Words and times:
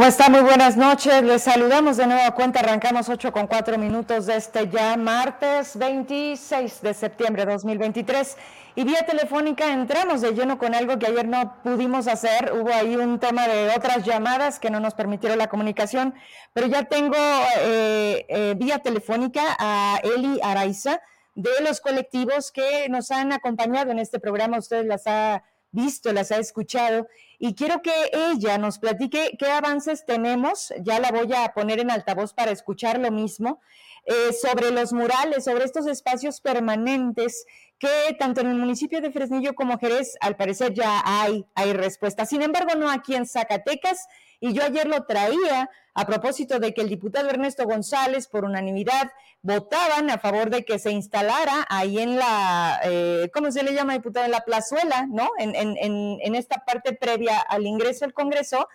¿Cómo 0.00 0.08
está? 0.08 0.30
Muy 0.30 0.40
buenas 0.40 0.78
noches. 0.78 1.22
Les 1.22 1.42
saludamos 1.42 1.98
de 1.98 2.06
nueva 2.06 2.34
cuenta. 2.34 2.60
Arrancamos 2.60 3.10
8 3.10 3.32
con 3.32 3.46
4 3.46 3.76
minutos 3.76 4.24
de 4.24 4.36
este 4.36 4.66
ya 4.70 4.96
martes 4.96 5.76
26 5.76 6.80
de 6.80 6.94
septiembre 6.94 7.44
de 7.44 7.52
2023. 7.52 8.38
Y 8.76 8.84
vía 8.84 9.04
telefónica 9.04 9.70
entramos 9.70 10.22
de 10.22 10.32
lleno 10.32 10.56
con 10.56 10.74
algo 10.74 10.98
que 10.98 11.08
ayer 11.08 11.28
no 11.28 11.60
pudimos 11.62 12.08
hacer. 12.08 12.50
Hubo 12.54 12.72
ahí 12.72 12.96
un 12.96 13.18
tema 13.18 13.46
de 13.46 13.74
otras 13.76 14.02
llamadas 14.02 14.58
que 14.58 14.70
no 14.70 14.80
nos 14.80 14.94
permitieron 14.94 15.36
la 15.36 15.50
comunicación, 15.50 16.14
pero 16.54 16.66
ya 16.66 16.84
tengo 16.84 17.18
eh, 17.58 18.24
eh, 18.30 18.54
vía 18.56 18.78
telefónica 18.78 19.42
a 19.58 20.00
Eli 20.02 20.40
Araiza 20.42 21.02
de 21.34 21.50
los 21.62 21.82
colectivos 21.82 22.52
que 22.52 22.88
nos 22.88 23.10
han 23.10 23.32
acompañado 23.32 23.90
en 23.90 23.98
este 23.98 24.18
programa. 24.18 24.56
Ustedes 24.56 24.86
las 24.86 25.06
ha 25.06 25.44
visto, 25.72 26.12
las 26.12 26.32
ha 26.32 26.38
escuchado 26.38 27.06
y 27.38 27.54
quiero 27.54 27.82
que 27.82 27.92
ella 28.12 28.58
nos 28.58 28.78
platique 28.78 29.36
qué 29.38 29.46
avances 29.46 30.04
tenemos, 30.04 30.72
ya 30.82 31.00
la 31.00 31.10
voy 31.10 31.32
a 31.32 31.52
poner 31.52 31.80
en 31.80 31.90
altavoz 31.90 32.34
para 32.34 32.50
escuchar 32.50 32.98
lo 32.98 33.10
mismo, 33.10 33.60
eh, 34.04 34.32
sobre 34.32 34.70
los 34.70 34.92
murales, 34.92 35.44
sobre 35.44 35.64
estos 35.64 35.86
espacios 35.86 36.40
permanentes 36.40 37.44
que 37.78 38.14
tanto 38.18 38.40
en 38.40 38.48
el 38.48 38.56
municipio 38.56 39.00
de 39.00 39.10
Fresnillo 39.10 39.54
como 39.54 39.78
Jerez, 39.78 40.16
al 40.20 40.36
parecer 40.36 40.74
ya 40.74 41.02
hay, 41.04 41.46
hay 41.54 41.72
respuesta. 41.72 42.26
Sin 42.26 42.42
embargo, 42.42 42.74
no 42.76 42.90
aquí 42.90 43.14
en 43.14 43.26
Zacatecas, 43.26 44.06
y 44.40 44.54
yo 44.54 44.64
ayer 44.64 44.88
lo 44.88 45.04
traía 45.04 45.70
a 45.94 46.06
propósito 46.06 46.58
de 46.58 46.72
que 46.72 46.80
el 46.80 46.88
diputado 46.88 47.28
Ernesto 47.28 47.64
González, 47.64 48.26
por 48.26 48.44
unanimidad, 48.44 49.12
votaban 49.42 50.10
a 50.10 50.18
favor 50.18 50.48
de 50.48 50.64
que 50.64 50.78
se 50.78 50.90
instalara 50.90 51.66
ahí 51.68 51.98
en 51.98 52.16
la, 52.16 52.80
eh, 52.84 53.30
¿cómo 53.34 53.52
se 53.52 53.62
le 53.62 53.74
llama, 53.74 53.92
diputado? 53.92 54.24
En 54.24 54.32
la 54.32 54.40
plazuela, 54.40 55.06
¿no? 55.08 55.30
En, 55.38 55.54
en, 55.54 55.76
en, 55.78 56.34
esta 56.34 56.64
parte 56.64 56.94
previa 56.94 57.38
al 57.38 57.66
ingreso 57.66 58.04
al 58.04 58.14
Congreso 58.14 58.68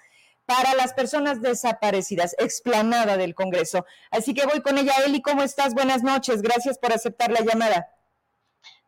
para 0.45 0.75
las 0.75 0.93
personas 0.93 1.41
desaparecidas, 1.41 2.35
explanada 2.37 3.17
del 3.17 3.33
Congreso. 3.33 3.85
Así 4.11 4.33
que 4.35 4.45
voy 4.45 4.61
con 4.61 4.77
ella. 4.77 4.93
Eli, 5.05 5.21
¿cómo 5.21 5.41
estás? 5.41 5.73
Buenas 5.73 6.03
noches. 6.03 6.41
Gracias 6.43 6.77
por 6.77 6.93
aceptar 6.93 7.31
la 7.31 7.41
llamada. 7.41 7.89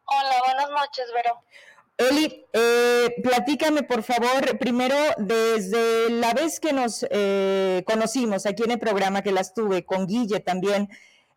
Hola, 0.05 0.35
buenas 0.45 0.69
noches, 0.69 1.05
Vero. 1.13 1.43
Eli, 1.97 2.45
eh, 2.53 3.15
platícame 3.23 3.81
por 3.81 4.03
favor, 4.03 4.59
primero, 4.59 4.95
desde 5.17 6.11
la 6.11 6.31
vez 6.33 6.59
que 6.59 6.71
nos 6.71 7.03
eh, 7.09 7.83
conocimos 7.87 8.45
aquí 8.45 8.63
en 8.63 8.71
el 8.71 8.79
programa 8.79 9.23
que 9.23 9.31
las 9.31 9.55
tuve, 9.55 9.83
con 9.83 10.05
Guille 10.05 10.39
también, 10.39 10.89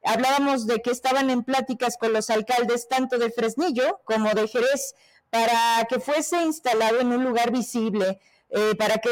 hablábamos 0.04 0.66
de 0.66 0.82
que 0.82 0.90
estaban 0.90 1.30
en 1.30 1.44
pláticas 1.44 1.96
con 1.96 2.12
los 2.12 2.28
alcaldes 2.28 2.88
tanto 2.88 3.16
de 3.16 3.30
Fresnillo 3.30 4.02
como 4.04 4.30
de 4.34 4.48
Jerez 4.48 4.94
para 5.30 5.86
que 5.88 5.98
fuese 5.98 6.42
instalado 6.42 7.00
en 7.00 7.10
un 7.10 7.24
lugar 7.24 7.52
visible, 7.52 8.20
eh, 8.50 8.74
para 8.78 8.98
que 8.98 9.10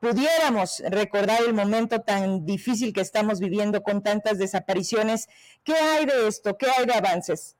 pudiéramos 0.00 0.82
recordar 0.88 1.42
el 1.42 1.52
momento 1.52 2.00
tan 2.00 2.46
difícil 2.46 2.94
que 2.94 3.02
estamos 3.02 3.38
viviendo 3.38 3.82
con 3.82 4.02
tantas 4.02 4.38
desapariciones. 4.38 5.28
¿Qué 5.62 5.74
hay 5.74 6.06
de 6.06 6.28
esto? 6.28 6.56
¿Qué 6.56 6.70
hay 6.70 6.86
de 6.86 6.94
avances? 6.94 7.56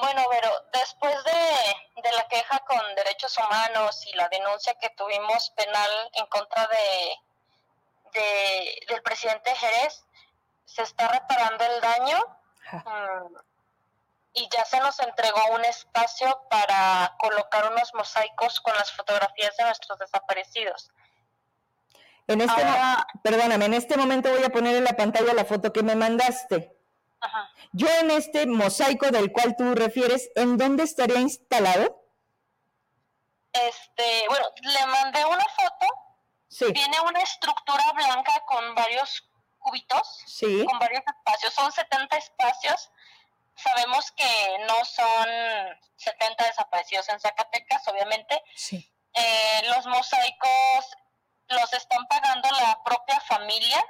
Bueno, 0.00 0.22
pero 0.30 0.48
después 0.72 1.14
de, 1.24 2.10
la 2.10 2.26
queja 2.28 2.58
con 2.60 2.80
derechos 3.30 3.38
humanos 3.38 4.06
y 4.06 4.16
la 4.16 4.28
denuncia 4.28 4.74
que 4.80 4.90
tuvimos 4.90 5.50
penal 5.50 5.90
en 6.14 6.26
contra 6.26 6.68
de, 6.68 8.16
del 8.88 9.02
presidente 9.02 9.54
Jerez, 9.54 10.04
se 10.64 10.82
está 10.82 11.08
reparando 11.08 11.64
el 11.64 11.80
daño 11.80 12.18
mm, 12.72 13.36
y 14.34 14.48
ya 14.50 14.64
se 14.64 14.78
nos 14.80 14.98
entregó 15.00 15.40
un 15.54 15.64
espacio 15.64 16.40
para 16.48 17.14
colocar 17.18 17.70
unos 17.72 17.92
mosaicos 17.94 18.60
con 18.60 18.74
las 18.74 18.92
fotografías 18.92 19.56
de 19.56 19.64
nuestros 19.64 19.98
desaparecidos. 19.98 20.90
En 22.28 22.40
este, 22.40 22.62
perdóname, 23.24 23.64
en 23.64 23.74
este 23.74 23.96
momento 23.96 24.30
voy 24.30 24.44
a 24.44 24.50
poner 24.50 24.76
en 24.76 24.84
la 24.84 24.92
pantalla 24.92 25.34
la 25.34 25.44
foto 25.44 25.72
que 25.72 25.82
me 25.82 25.96
mandaste. 25.96 26.76
Yo 27.72 27.88
en 28.00 28.12
este 28.12 28.46
mosaico 28.46 29.10
del 29.10 29.32
cual 29.32 29.56
tú 29.56 29.74
refieres, 29.74 30.30
¿en 30.36 30.56
dónde 30.56 30.84
estaría 30.84 31.20
instalado? 31.20 31.99
Este, 33.52 34.26
bueno, 34.28 34.46
le 34.62 34.86
mandé 34.86 35.24
una 35.24 35.44
foto. 35.48 35.86
Sí. 36.48 36.72
Tiene 36.72 37.00
una 37.00 37.20
estructura 37.20 37.92
blanca 37.92 38.40
con 38.46 38.74
varios 38.74 39.28
cubitos, 39.58 40.22
sí. 40.26 40.64
con 40.64 40.78
varios 40.78 41.02
espacios. 41.06 41.54
Son 41.54 41.70
70 41.70 42.16
espacios. 42.16 42.90
Sabemos 43.54 44.10
que 44.12 44.58
no 44.66 44.84
son 44.84 45.28
70 45.96 46.44
desaparecidos 46.44 47.08
en 47.08 47.20
Zacatecas, 47.20 47.86
obviamente. 47.88 48.42
Sí. 48.56 48.92
Eh, 49.12 49.62
los 49.64 49.86
mosaicos 49.86 50.96
los 51.48 51.72
están 51.72 52.06
pagando 52.06 52.48
la 52.52 52.82
propia 52.84 53.20
familia 53.20 53.84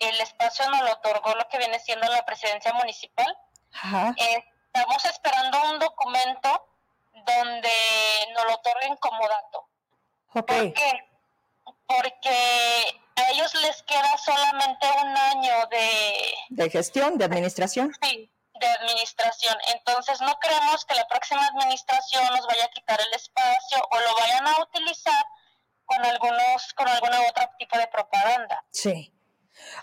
el 0.00 0.20
espacio 0.20 0.68
nos 0.70 0.82
lo 0.82 0.92
otorgó 0.92 1.34
lo 1.34 1.48
que 1.48 1.58
viene 1.58 1.78
siendo 1.80 2.06
la 2.08 2.24
presidencia 2.24 2.72
municipal. 2.72 3.36
Eh, 4.16 4.44
estamos 4.72 5.04
esperando 5.04 5.62
un 5.70 5.78
documento 5.78 6.66
donde 7.24 7.70
nos 8.34 8.44
lo 8.44 8.54
otorguen 8.54 8.96
como 8.96 9.28
dato. 9.28 9.68
¿Por 10.32 10.44
qué? 10.46 11.04
Porque 11.86 13.00
a 13.16 13.30
ellos 13.30 13.54
les 13.54 13.82
queda 13.82 14.16
solamente 14.18 14.86
un 15.02 15.16
año 15.16 15.66
de... 15.70 16.34
¿De 16.50 16.70
gestión, 16.70 17.18
de 17.18 17.24
administración? 17.24 17.92
Sí, 18.02 18.30
de 18.60 18.66
administración. 18.66 19.56
Entonces 19.74 20.20
no 20.20 20.38
creemos 20.38 20.84
que 20.84 20.94
la 20.94 21.06
próxima 21.08 21.46
administración 21.46 22.24
nos 22.34 22.46
vaya 22.46 22.64
a 22.64 22.70
quitar 22.70 23.00
el 23.00 23.14
espacio 23.14 23.78
o 23.90 24.00
lo 24.00 24.14
vayan 24.20 24.46
a 24.46 24.62
utilizar 24.62 25.24
con 25.84 26.04
algunos, 26.04 26.74
con 26.74 26.88
alguna 26.88 27.20
otra 27.28 27.50
tipo 27.58 27.78
de 27.78 27.86
propaganda. 27.88 28.64
Sí. 28.70 29.14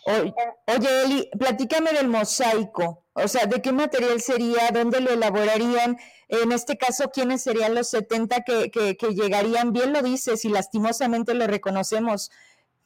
Oye, 0.06 1.02
Eli, 1.04 1.30
platícame 1.38 1.92
del 1.92 2.08
mosaico. 2.08 3.06
O 3.14 3.28
sea, 3.28 3.46
¿de 3.46 3.62
qué 3.62 3.72
material 3.72 4.22
sería? 4.22 4.70
¿Dónde 4.72 5.02
lo 5.02 5.12
elaborarían? 5.12 6.00
En 6.28 6.52
este 6.52 6.78
caso, 6.78 7.12
¿quiénes 7.12 7.44
serían 7.44 7.76
los 7.76 7.90
70 7.90 8.42
que, 8.42 8.98
llegarían? 9.14 9.74
Bien 9.74 9.94
lo 9.94 10.02
dices 10.02 10.46
y 10.46 10.50
lastimosamente 10.50 11.34
lo 11.34 11.48
reconocemos. 11.48 12.32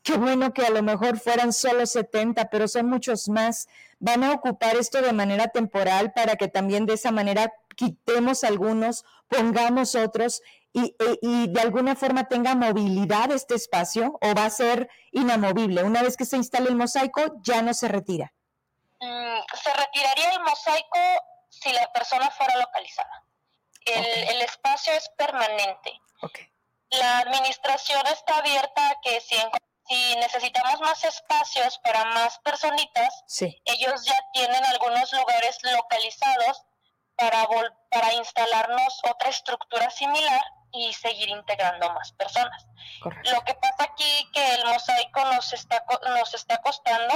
Qué 0.04 0.18
bueno 0.18 0.54
que 0.54 0.66
a 0.66 0.70
lo 0.70 0.82
mejor 0.82 1.20
fueran 1.20 1.54
solo 1.54 1.86
70, 1.86 2.50
pero 2.50 2.68
son 2.68 2.88
muchos 2.88 3.30
más. 3.30 3.68
Van 4.00 4.24
a 4.24 4.34
ocupar 4.34 4.76
esto 4.78 5.02
de 5.02 5.14
manera 5.14 5.48
temporal 5.48 6.14
para 6.14 6.36
que 6.36 6.48
también 6.48 6.86
de 6.86 6.94
esa 6.94 7.12
manera 7.12 7.54
quitemos 7.76 8.44
algunos, 8.44 9.06
pongamos 9.28 9.96
otros 9.96 10.42
y, 10.74 10.96
y, 11.22 11.48
de 11.48 11.62
alguna 11.62 11.96
forma 11.96 12.28
tenga 12.28 12.56
movilidad 12.56 13.32
este 13.32 13.56
espacio 13.56 14.18
o 14.22 14.36
va 14.36 14.46
a 14.46 14.50
ser 14.50 14.90
inamovible? 15.12 15.84
Una 15.84 16.04
vez 16.04 16.16
que 16.16 16.26
se 16.26 16.38
instale 16.38 16.70
el 16.70 16.76
mosaico, 16.76 17.22
ya 17.42 17.62
no 17.62 17.74
se 17.74 17.88
retira. 17.88 18.34
Mm, 19.00 19.40
se 19.64 19.74
retiraría 19.74 20.32
el 20.34 20.42
mosaico 20.42 21.00
si 21.50 21.72
la 21.72 21.92
persona 21.92 22.30
fuera 22.32 22.58
localizada. 22.58 23.24
El, 23.94 24.42
espacio 24.42 24.94
es 24.94 25.10
permanente. 25.18 26.00
La 26.92 27.20
administración 27.20 28.06
está 28.08 28.38
abierta 28.38 28.90
a 28.90 29.02
que 29.02 29.22
si, 29.22 29.36
si 29.88 30.16
necesitamos 30.16 30.80
más 30.82 31.04
espacios 31.04 31.78
para 31.80 32.06
más 32.06 32.40
personitas, 32.40 33.24
ellos 33.66 34.06
ya 34.06 34.18
tienen 34.34 34.66
algunos 34.66 35.12
lugares 35.14 35.60
localizados 35.64 36.64
para, 37.16 37.48
para 37.92 38.14
instalarnos 38.14 39.02
otra 39.04 39.30
estructura 39.30 39.90
similar 39.92 40.42
y 40.72 40.94
seguir 40.94 41.30
integrando 41.30 41.92
más 41.94 42.12
personas. 42.14 42.66
Lo 43.04 43.44
que 43.44 43.54
pasa 43.56 43.84
aquí 43.92 44.30
que 44.34 44.56
el 44.56 44.66
mosaico 44.66 45.26
nos 45.26 45.54
está 45.54 45.84
nos 46.14 46.34
está 46.34 46.58
costando 46.62 47.16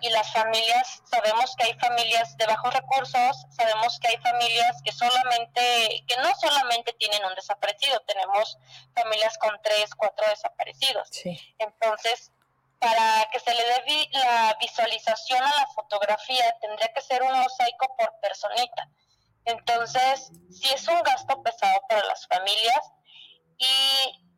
y 0.00 0.10
las 0.10 0.32
familias 0.32 1.02
sabemos 1.04 1.54
que 1.56 1.64
hay 1.64 1.74
familias 1.74 2.36
de 2.36 2.46
bajos 2.46 2.72
recursos, 2.74 3.46
sabemos 3.50 3.98
que 4.00 4.08
hay 4.08 4.16
familias 4.18 4.80
que 4.84 4.92
solamente 4.92 6.04
que 6.06 6.16
no 6.16 6.34
solamente 6.40 6.92
tienen 6.94 7.24
un 7.24 7.34
desaparecido, 7.34 8.00
tenemos 8.00 8.58
familias 8.94 9.36
con 9.38 9.58
tres, 9.62 9.94
cuatro 9.94 10.26
desaparecidos. 10.28 11.10
Entonces, 11.58 12.30
para 12.78 13.28
que 13.32 13.38
se 13.40 13.54
le 13.54 13.62
dé 13.64 14.08
la 14.12 14.56
visualización 14.60 15.42
a 15.42 15.60
la 15.60 15.66
fotografía, 15.68 16.56
tendría 16.60 16.92
que 16.92 17.00
ser 17.00 17.22
un 17.22 17.38
mosaico 17.38 17.96
por 17.96 18.18
personita. 18.20 18.88
Entonces, 19.44 20.30
sí 20.50 20.68
es 20.72 20.86
un 20.88 21.00
gasto 21.02 21.42
pesado 21.42 21.80
para 21.88 22.04
las 22.06 22.26
familias 22.26 22.92
y 23.58 24.31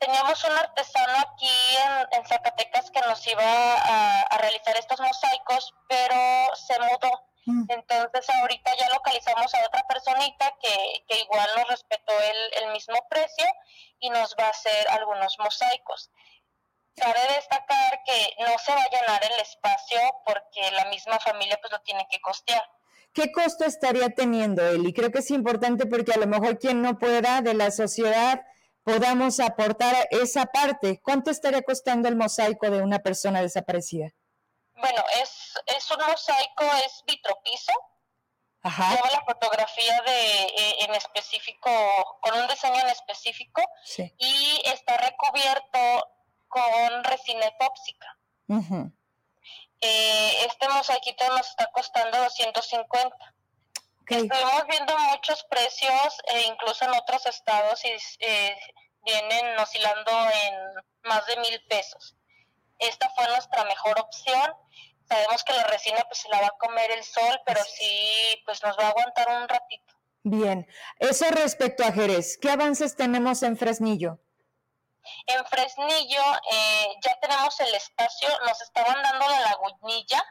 teníamos 0.00 0.42
un 0.44 0.52
artesano 0.52 1.12
aquí 1.18 1.76
en, 2.12 2.26
Zacatecas 2.26 2.90
que 2.90 3.00
nos 3.02 3.24
iba 3.26 3.42
a, 3.44 4.38
realizar 4.38 4.76
estos 4.76 4.98
mosaicos, 4.98 5.74
pero 5.88 6.56
se 6.56 6.78
mudó. 6.80 7.22
Mm. 7.46 7.64
Entonces 7.68 8.28
ahorita 8.30 8.72
ya 8.78 8.88
localizamos 8.90 9.54
a 9.54 9.66
otra 9.66 9.86
personita 9.86 10.54
que, 10.60 11.04
que 11.08 11.20
igual 11.22 11.48
nos 11.56 11.68
respetó 11.68 12.12
el, 12.18 12.64
el, 12.64 12.72
mismo 12.72 12.96
precio 13.08 13.46
y 14.00 14.10
nos 14.10 14.34
va 14.38 14.46
a 14.46 14.50
hacer 14.50 14.88
algunos 14.88 15.38
mosaicos. 15.38 16.10
Cabe 16.96 17.20
destacar 17.34 18.02
que 18.04 18.34
no 18.40 18.58
se 18.58 18.74
va 18.74 18.82
a 18.82 18.90
llenar 18.90 19.24
el 19.24 19.40
espacio 19.40 20.00
porque 20.26 20.70
la 20.72 20.86
misma 20.86 21.18
familia 21.18 21.58
pues 21.60 21.72
lo 21.72 21.80
tiene 21.80 22.06
que 22.10 22.20
costear. 22.20 22.64
¿Qué 23.12 23.32
costo 23.32 23.64
estaría 23.64 24.10
teniendo 24.10 24.66
él? 24.66 24.86
Y 24.86 24.92
creo 24.92 25.10
que 25.10 25.18
es 25.18 25.30
importante 25.30 25.86
porque 25.86 26.12
a 26.12 26.18
lo 26.18 26.26
mejor 26.26 26.58
quien 26.58 26.80
no 26.80 26.98
pueda 26.98 27.40
de 27.42 27.54
la 27.54 27.70
sociedad 27.70 28.42
podamos 28.82 29.40
aportar 29.40 30.08
esa 30.10 30.46
parte. 30.46 31.00
¿Cuánto 31.02 31.30
estaría 31.30 31.62
costando 31.62 32.08
el 32.08 32.16
mosaico 32.16 32.70
de 32.70 32.82
una 32.82 33.00
persona 33.00 33.42
desaparecida? 33.42 34.10
Bueno, 34.74 35.02
es, 35.22 35.54
es 35.66 35.90
un 35.90 35.98
mosaico, 36.06 36.64
es 36.84 37.02
vitropiso. 37.06 37.72
Ajá. 38.62 38.94
Lleva 38.94 39.10
la 39.10 39.24
fotografía 39.24 40.02
de 40.02 40.42
eh, 40.42 40.76
en 40.80 40.94
específico, 40.94 41.70
con 42.20 42.38
un 42.38 42.46
diseño 42.46 42.80
en 42.80 42.88
específico, 42.88 43.62
y 44.18 44.62
está 44.66 44.96
recubierto 44.98 45.78
con 46.48 47.04
resina 47.04 47.46
epóxica. 47.46 48.18
Eh, 49.80 50.44
este 50.46 50.68
mosaiquito 50.68 51.26
nos 51.28 51.48
está 51.48 51.70
costando 51.72 52.18
250. 52.18 53.16
Estuvimos 54.10 54.66
viendo 54.68 54.98
muchos 54.98 55.44
precios, 55.44 56.20
e 56.34 56.40
incluso 56.42 56.84
en 56.84 56.90
otros 56.90 57.24
estados, 57.26 57.84
y 57.84 57.96
eh, 58.20 58.56
vienen 59.04 59.58
oscilando 59.58 60.10
en 60.10 60.54
más 61.04 61.24
de 61.26 61.36
mil 61.36 61.64
pesos. 61.68 62.16
Esta 62.78 63.08
fue 63.10 63.28
nuestra 63.28 63.64
mejor 63.64 64.00
opción. 64.00 64.52
Sabemos 65.08 65.44
que 65.44 65.52
la 65.52 65.64
resina 65.64 66.02
pues 66.08 66.20
se 66.20 66.28
la 66.28 66.40
va 66.40 66.46
a 66.48 66.58
comer 66.58 66.90
el 66.90 67.04
sol, 67.04 67.40
pero 67.46 67.62
sí 67.64 68.42
pues 68.44 68.62
nos 68.62 68.76
va 68.78 68.86
a 68.86 68.88
aguantar 68.90 69.28
un 69.28 69.48
ratito. 69.48 69.94
Bien, 70.22 70.66
eso 70.98 71.26
respecto 71.30 71.84
a 71.84 71.92
Jerez, 71.92 72.36
¿qué 72.36 72.50
avances 72.50 72.96
tenemos 72.96 73.42
en 73.42 73.56
Fresnillo? 73.56 74.18
En 75.26 75.44
Fresnillo 75.46 76.22
eh, 76.52 76.88
ya 77.02 77.18
tenemos 77.20 77.58
el 77.60 77.74
espacio, 77.74 78.28
nos 78.46 78.60
estaban 78.60 79.02
dando 79.02 79.28
la 79.28 79.40
lagunilla, 79.40 80.22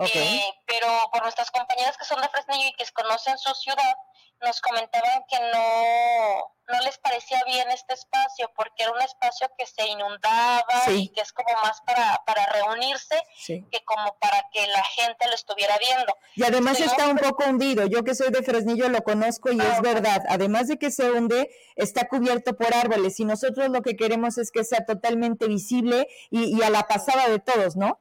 eh, 0.00 0.42
pero 0.66 0.86
por 1.12 1.22
nuestras 1.22 1.50
compañeras 1.50 1.96
que 1.96 2.04
son 2.04 2.20
de 2.20 2.28
Fresnillo 2.28 2.68
y 2.68 2.72
que 2.74 2.84
conocen 2.92 3.36
su 3.38 3.54
ciudad, 3.54 3.96
nos 4.42 4.60
comentaban 4.60 5.22
que 5.28 5.38
no, 5.52 6.54
no 6.68 6.80
les 6.84 6.98
parecía 6.98 7.42
bien 7.46 7.70
este 7.70 7.94
espacio 7.94 8.50
porque 8.56 8.84
era 8.84 8.92
un 8.92 9.02
espacio 9.02 9.50
que 9.58 9.66
se 9.66 9.86
inundaba 9.86 10.64
y 10.88 11.08
que 11.10 11.20
es 11.20 11.32
como 11.32 11.52
más 11.62 11.80
para, 11.82 12.22
para 12.24 12.46
reunirse 12.46 13.20
que 13.46 13.84
como 13.84 14.16
para 14.18 14.48
que 14.52 14.66
la 14.66 14.82
gente 14.84 15.26
lo 15.28 15.34
estuviera 15.34 15.76
viendo. 15.78 16.16
Y 16.36 16.44
además 16.44 16.80
está 16.80 17.08
un 17.08 17.18
poco 17.18 17.44
hundido. 17.44 17.86
Yo 17.86 18.02
que 18.02 18.14
soy 18.14 18.30
de 18.30 18.42
Fresnillo 18.42 18.88
lo 18.88 19.02
conozco 19.02 19.52
y 19.52 19.60
es 19.60 19.78
ah, 19.78 19.80
verdad. 19.82 20.22
Además 20.28 20.68
de 20.68 20.78
que 20.78 20.90
se 20.90 21.10
hunde, 21.10 21.50
está 21.76 22.08
cubierto 22.08 22.56
por 22.56 22.74
árboles 22.74 23.20
y 23.20 23.24
nosotros 23.24 23.68
lo 23.68 23.82
que 23.82 23.96
queremos 23.96 24.38
es 24.38 24.50
que 24.50 24.64
sea 24.64 24.86
totalmente 24.86 25.46
visible 25.48 26.08
y, 26.30 26.56
y 26.56 26.62
a 26.62 26.70
la 26.70 26.84
pasada 26.84 27.28
de 27.28 27.40
todos, 27.40 27.76
¿no? 27.76 28.00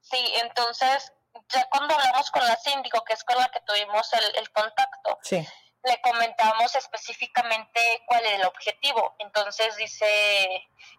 Sí, 0.00 0.32
entonces 0.42 1.12
ya 1.52 1.66
cuando 1.70 1.94
hablamos 1.94 2.30
con 2.30 2.44
la 2.44 2.56
síndico, 2.56 3.02
que 3.04 3.14
es 3.14 3.24
con 3.24 3.36
la 3.36 3.48
que 3.48 3.60
tuvimos 3.60 4.12
el, 4.12 4.36
el 4.36 4.50
contacto, 4.50 5.18
sí 5.22 5.46
le 5.86 6.00
comentamos 6.00 6.74
específicamente 6.74 7.80
cuál 8.06 8.24
era 8.26 8.36
el 8.36 8.44
objetivo. 8.44 9.14
Entonces 9.18 9.76
dice 9.76 10.06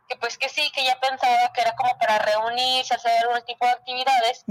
que 0.08 0.16
pues 0.18 0.38
que 0.38 0.50
sí, 0.50 0.72
que 0.74 0.86
ya 0.86 1.00
pensaba 1.00 1.52
que 1.54 1.62
era 1.62 1.76
como 1.76 1.98
para 1.98 2.20
reunirse, 2.20 2.94
hacer 2.94 3.12
algún 3.24 3.44
tipo 3.46 3.66
de 3.66 3.72
actividades. 3.72 4.46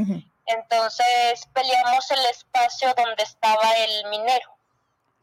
Entonces 0.46 1.46
peleamos 1.52 2.10
el 2.10 2.26
espacio 2.26 2.94
donde 2.94 3.22
estaba 3.22 3.72
el 3.72 4.08
minero. 4.10 4.52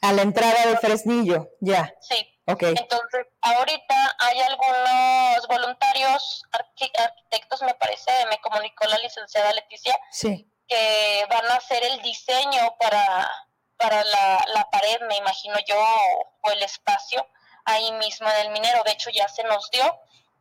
A 0.02 0.12
la 0.12 0.24
entrada 0.24 0.66
de 0.66 0.78
Fresnillo, 0.78 1.50
ya. 1.62 1.94
Sí. 2.02 2.30
Okay. 2.46 2.76
Entonces, 2.78 3.26
ahorita 3.42 4.18
hay 4.20 4.42
algunos 4.42 5.48
voluntarios, 5.48 6.44
arquitectos, 6.52 7.62
me 7.62 7.74
parece, 7.76 8.12
me 8.30 8.38
comunicó 8.42 8.86
la 8.86 8.98
licenciada 8.98 9.54
Leticia, 9.54 9.98
sí. 10.12 10.53
Que 10.74 11.26
van 11.30 11.46
a 11.52 11.56
hacer 11.56 11.84
el 11.84 12.02
diseño 12.02 12.76
para 12.80 13.30
para 13.78 14.04
la, 14.04 14.46
la 14.54 14.70
pared, 14.72 14.98
me 15.10 15.18
imagino 15.18 15.56
yo, 15.68 15.76
o 15.76 16.52
el 16.52 16.64
espacio 16.64 17.28
ahí 17.66 17.92
mismo 17.94 18.30
en 18.30 18.46
el 18.46 18.52
minero. 18.54 18.82
De 18.86 18.92
hecho, 18.92 19.10
ya 19.10 19.28
se 19.28 19.44
nos 19.44 19.70
dio 19.72 19.84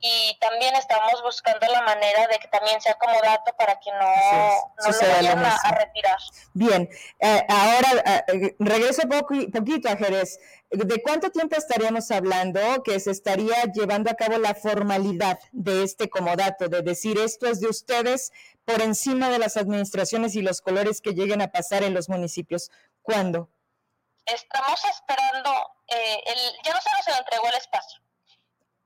y 0.05 0.37
también 0.40 0.75
estamos 0.75 1.23
buscando 1.23 1.64
la 1.69 1.81
manera 1.82 2.26
de 2.26 2.38
que 2.40 2.49
también 2.49 2.81
sea 2.81 2.94
como 2.94 3.20
dato 3.23 3.52
para 3.56 3.79
que 3.79 3.90
no, 3.93 4.00
no 4.84 4.90
lo 4.90 5.12
vayan 5.12 5.44
a, 5.44 5.70
retirar. 5.79 6.19
Bien, 6.55 6.88
eh, 7.20 7.46
ahora 7.49 8.25
eh, 8.26 8.56
regreso 8.58 9.02
poco, 9.08 9.34
poquito 9.52 9.88
a 9.88 9.96
Jerez. 9.96 10.40
¿De 10.70 11.02
cuánto 11.02 11.31
tiempo 11.31 11.55
estaríamos 11.55 12.11
hablando 12.11 12.82
que 12.82 12.99
se 12.99 13.12
estaría 13.12 13.62
llevando 13.73 14.11
a 14.11 14.14
cabo 14.14 14.38
la 14.38 14.56
formalidad 14.56 15.38
de 15.52 15.84
este 15.84 16.11
comodato, 16.11 16.69
de 16.69 16.82
decir 16.82 17.19
esto 17.19 17.46
es 17.46 17.61
de 17.61 17.69
ustedes 17.69 18.32
por 18.64 18.81
encima 18.82 19.29
de 19.31 19.38
las 19.38 19.56
administraciones 19.56 20.35
y 20.35 20.43
los 20.43 20.61
colores 20.61 21.00
que 21.00 21.12
lleguen 21.12 21.43
a 21.43 21.53
pasar 21.53 21.82
en 21.82 21.94
los 21.94 22.09
municipios? 22.09 22.70
¿Cuándo? 23.03 23.50
Estamos 24.26 24.85
esperando, 24.85 25.50
eh, 25.88 26.23
el, 26.26 26.38
ya 26.64 26.73
no 26.73 26.81
se 26.81 26.91
nos 26.91 27.19
entregó 27.19 27.49
el 27.49 27.55
espacio, 27.55 28.00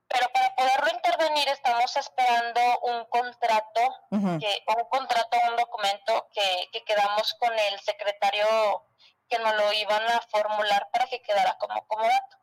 pero 0.08 0.28
para 0.32 0.54
poderlo 0.54 0.90
intervenir 0.94 1.48
estamos 1.48 1.94
esperando 1.96 2.60
un 2.84 3.04
contrato, 3.06 3.80
que, 4.10 4.64
un 4.68 4.84
contrato, 4.88 5.36
un 5.50 5.56
documento 5.56 6.28
que, 6.32 6.68
que 6.72 6.84
quedamos 6.84 7.34
con 7.34 7.52
el 7.52 7.78
secretario 7.80 8.86
que 9.28 9.38
nos 9.38 9.54
lo 9.56 9.72
iban 9.72 10.02
a 10.10 10.20
formular 10.30 10.88
para 10.92 11.06
que 11.06 11.20
quedara 11.20 11.56
como, 11.58 11.86
como 11.86 12.04
dato. 12.04 12.36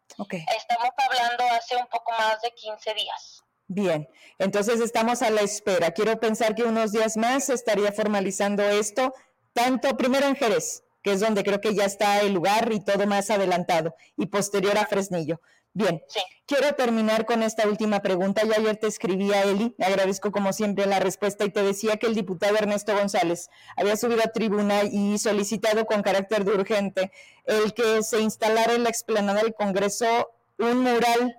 Estamos 0.55 0.89
hablando 0.97 1.43
hace 1.51 1.75
un 1.75 1.87
poco 1.87 2.11
más 2.11 2.41
de 2.41 2.51
15 2.51 2.93
días. 2.93 3.42
Bien, 3.67 4.07
entonces 4.39 4.81
estamos 4.81 5.21
a 5.21 5.29
la 5.29 5.41
espera. 5.41 5.91
Quiero 5.91 6.19
pensar 6.19 6.53
que 6.55 6.63
unos 6.63 6.91
días 6.91 7.17
más 7.17 7.45
se 7.45 7.53
estaría 7.53 7.91
formalizando 7.91 8.63
esto, 8.63 9.13
tanto 9.53 9.95
primero 9.95 10.27
en 10.27 10.35
Jerez, 10.35 10.83
que 11.01 11.13
es 11.13 11.21
donde 11.21 11.43
creo 11.43 11.61
que 11.61 11.73
ya 11.73 11.85
está 11.85 12.21
el 12.21 12.33
lugar 12.33 12.71
y 12.71 12.83
todo 12.83 13.07
más 13.07 13.29
adelantado, 13.29 13.95
y 14.17 14.27
posterior 14.27 14.77
a 14.77 14.85
Fresnillo. 14.85 15.39
Bien, 15.75 16.03
quiero 16.45 16.75
terminar 16.75 17.25
con 17.25 17.41
esta 17.41 17.67
última 17.67 18.01
pregunta. 18.01 18.43
Yo 18.45 18.53
ayer 18.53 18.77
te 18.77 18.85
escribí 18.85 19.33
a 19.33 19.41
Eli, 19.41 19.75
agradezco 19.79 20.31
como 20.31 20.53
siempre 20.53 20.85
la 20.85 20.99
respuesta 20.99 21.45
y 21.45 21.49
te 21.49 21.63
decía 21.63 21.97
que 21.97 22.05
el 22.05 22.13
diputado 22.13 22.55
Ernesto 22.57 22.93
González 22.95 23.49
había 23.75 23.97
subido 23.97 24.21
a 24.23 24.31
tribuna 24.31 24.83
y 24.83 25.17
solicitado 25.17 25.87
con 25.87 26.03
carácter 26.03 26.45
de 26.45 26.51
urgente 26.51 27.11
el 27.45 27.73
que 27.73 28.03
se 28.03 28.19
instalara 28.19 28.73
en 28.73 28.83
la 28.83 28.89
explanada 28.89 29.41
del 29.41 29.55
Congreso 29.55 30.29
un 30.59 30.81
mural, 30.81 31.37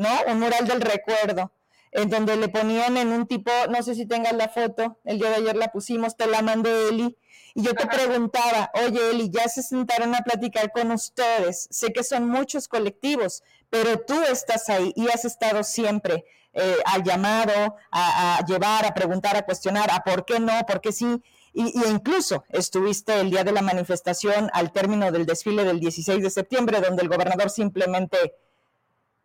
¿no? 0.00 0.08
Un 0.32 0.40
mural 0.40 0.66
del 0.66 0.80
recuerdo, 0.80 1.52
en 1.92 2.08
donde 2.08 2.36
le 2.36 2.48
ponían 2.48 2.96
en 2.96 3.08
un 3.08 3.26
tipo, 3.26 3.50
no 3.68 3.82
sé 3.82 3.94
si 3.94 4.06
tengas 4.06 4.32
la 4.32 4.48
foto, 4.48 4.98
el 5.04 5.18
día 5.18 5.28
de 5.28 5.36
ayer 5.36 5.56
la 5.56 5.68
pusimos, 5.68 6.16
te 6.16 6.26
la 6.26 6.40
mandé 6.40 6.88
Eli, 6.88 7.18
y 7.54 7.62
yo 7.62 7.74
te 7.74 7.86
preguntaba, 7.86 8.70
oye 8.86 9.10
Eli, 9.10 9.28
ya 9.30 9.46
se 9.48 9.62
sentaron 9.62 10.14
a 10.14 10.22
platicar 10.22 10.72
con 10.72 10.90
ustedes, 10.90 11.68
sé 11.70 11.92
que 11.92 12.02
son 12.02 12.28
muchos 12.28 12.66
colectivos, 12.66 13.42
pero 13.68 14.00
tú 14.00 14.22
estás 14.22 14.70
ahí 14.70 14.92
y 14.96 15.08
has 15.08 15.26
estado 15.26 15.62
siempre 15.64 16.24
eh, 16.54 16.76
al 16.86 17.04
llamado, 17.04 17.76
a, 17.90 18.42
llevar, 18.46 18.86
a 18.86 18.94
preguntar, 18.94 19.36
a 19.36 19.44
cuestionar, 19.44 19.90
a 19.90 20.00
por 20.00 20.24
qué 20.24 20.40
no, 20.40 20.64
por 20.66 20.80
qué 20.80 20.92
sí. 20.92 21.22
Y, 21.52 21.78
incluso 21.88 22.44
estuviste 22.48 23.20
el 23.20 23.30
día 23.30 23.44
de 23.44 23.52
la 23.52 23.62
manifestación 23.62 24.48
al 24.54 24.72
término 24.72 25.12
del 25.12 25.26
desfile 25.26 25.64
del 25.64 25.78
16 25.78 26.22
de 26.22 26.30
septiembre, 26.30 26.80
donde 26.80 27.02
el 27.02 27.08
gobernador 27.08 27.50
simplemente 27.50 28.16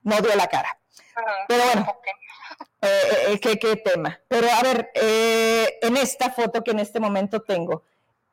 no 0.06 0.22
dio 0.22 0.34
la 0.36 0.48
cara. 0.48 0.80
Pero 1.48 1.64
bueno, 1.66 1.96
eh, 2.82 3.28
eh, 3.28 3.40
¿qué, 3.42 3.60
¿qué, 3.60 3.76
tema. 3.76 4.20
Pero 4.30 4.48
a 4.50 4.62
ver, 4.64 4.90
en 4.94 5.98
esta 5.98 6.32
foto 6.32 6.64
que 6.64 6.72
en 6.72 6.80
este 6.80 7.02
momento 7.02 7.42
tengo, 7.42 7.84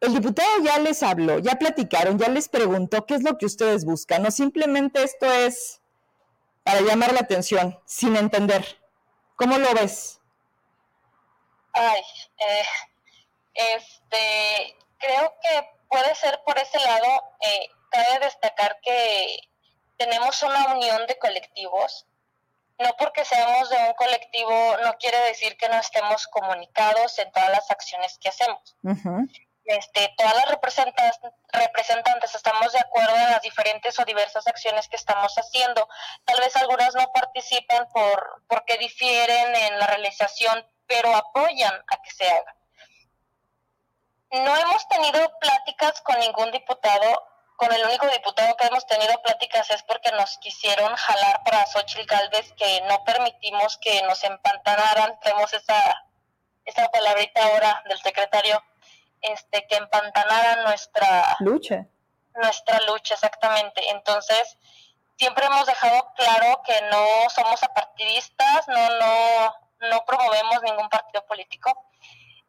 el 0.00 0.14
diputado 0.14 0.48
ya 0.62 0.78
les 0.78 1.02
habló, 1.02 1.38
ya 1.38 1.56
platicaron, 1.56 2.18
ya 2.18 2.28
les 2.28 2.48
preguntó 2.48 3.06
qué 3.06 3.14
es 3.14 3.22
lo 3.22 3.38
que 3.38 3.46
ustedes 3.46 3.84
buscan, 3.84 4.22
no 4.22 4.30
simplemente 4.30 5.02
esto 5.02 5.26
es 5.30 5.80
para 6.64 6.80
llamar 6.80 7.12
la 7.12 7.20
atención, 7.20 7.78
sin 7.86 8.16
entender. 8.16 8.80
¿Cómo 9.36 9.58
lo 9.58 9.72
ves? 9.74 10.20
Ay, 11.72 12.02
eh, 12.38 12.64
este, 13.54 14.76
creo 14.98 15.34
que 15.40 15.68
puede 15.88 16.14
ser 16.14 16.40
por 16.44 16.58
ese 16.58 16.78
lado. 16.78 17.22
Eh, 17.40 17.68
cabe 17.90 18.24
destacar 18.24 18.78
que 18.82 19.36
tenemos 20.04 20.42
una 20.42 20.74
unión 20.74 21.06
de 21.06 21.18
colectivos. 21.18 22.06
No 22.78 22.96
porque 22.98 23.24
seamos 23.24 23.70
de 23.70 23.76
un 23.76 23.94
colectivo 23.94 24.76
no 24.82 24.94
quiere 24.94 25.18
decir 25.20 25.56
que 25.56 25.68
no 25.68 25.76
estemos 25.76 26.26
comunicados 26.26 27.18
en 27.18 27.30
todas 27.30 27.50
las 27.50 27.70
acciones 27.70 28.18
que 28.18 28.30
hacemos 28.30 28.76
este, 29.64 30.12
todas 30.16 30.34
las 30.34 30.50
representantes, 30.50 31.20
representantes 31.52 32.34
estamos 32.34 32.72
de 32.72 32.80
acuerdo 32.80 33.14
en 33.16 33.30
las 33.30 33.42
diferentes 33.42 33.98
o 33.98 34.04
diversas 34.04 34.46
acciones 34.46 34.88
que 34.88 34.96
estamos 34.96 35.34
haciendo. 35.36 35.88
Tal 36.24 36.40
vez 36.40 36.56
algunas 36.56 36.94
no 36.94 37.10
participan 37.12 37.88
por, 37.92 38.42
porque 38.48 38.78
difieren 38.78 39.54
en 39.54 39.78
la 39.78 39.86
realización, 39.86 40.66
pero 40.86 41.14
apoyan 41.14 41.74
a 41.74 42.02
que 42.02 42.10
se 42.10 42.28
haga. 42.28 42.56
No 44.32 44.56
hemos 44.56 44.88
tenido 44.88 45.30
pláticas 45.38 46.00
con 46.00 46.18
ningún 46.18 46.50
diputado, 46.50 47.31
con 47.62 47.72
el 47.72 47.84
único 47.84 48.08
diputado 48.08 48.56
que 48.56 48.66
hemos 48.66 48.84
tenido 48.88 49.22
pláticas 49.22 49.70
es 49.70 49.84
porque 49.84 50.10
nos 50.10 50.36
quisieron 50.38 50.92
jalar 50.96 51.44
para 51.44 51.64
Xochitl 51.66 52.06
Galvez, 52.06 52.52
que 52.54 52.80
no 52.88 53.04
permitimos 53.04 53.78
que 53.78 54.02
nos 54.02 54.24
empantanaran. 54.24 55.16
Tenemos 55.20 55.54
esa, 55.54 56.04
esa 56.64 56.88
palabrita 56.88 57.40
ahora 57.44 57.80
del 57.88 58.00
secretario 58.00 58.60
este, 59.20 59.64
que 59.68 59.76
empantanara 59.76 60.64
nuestra 60.64 61.36
lucha. 61.38 61.86
Nuestra 62.34 62.80
lucha, 62.80 63.14
exactamente. 63.14 63.80
Entonces, 63.90 64.58
siempre 65.16 65.46
hemos 65.46 65.64
dejado 65.64 66.12
claro 66.16 66.62
que 66.66 66.82
no 66.90 67.30
somos 67.30 67.62
apartidistas, 67.62 68.66
no, 68.66 68.98
no, 68.98 69.54
no 69.88 70.04
promovemos 70.04 70.64
ningún 70.64 70.88
partido 70.88 71.24
político 71.26 71.70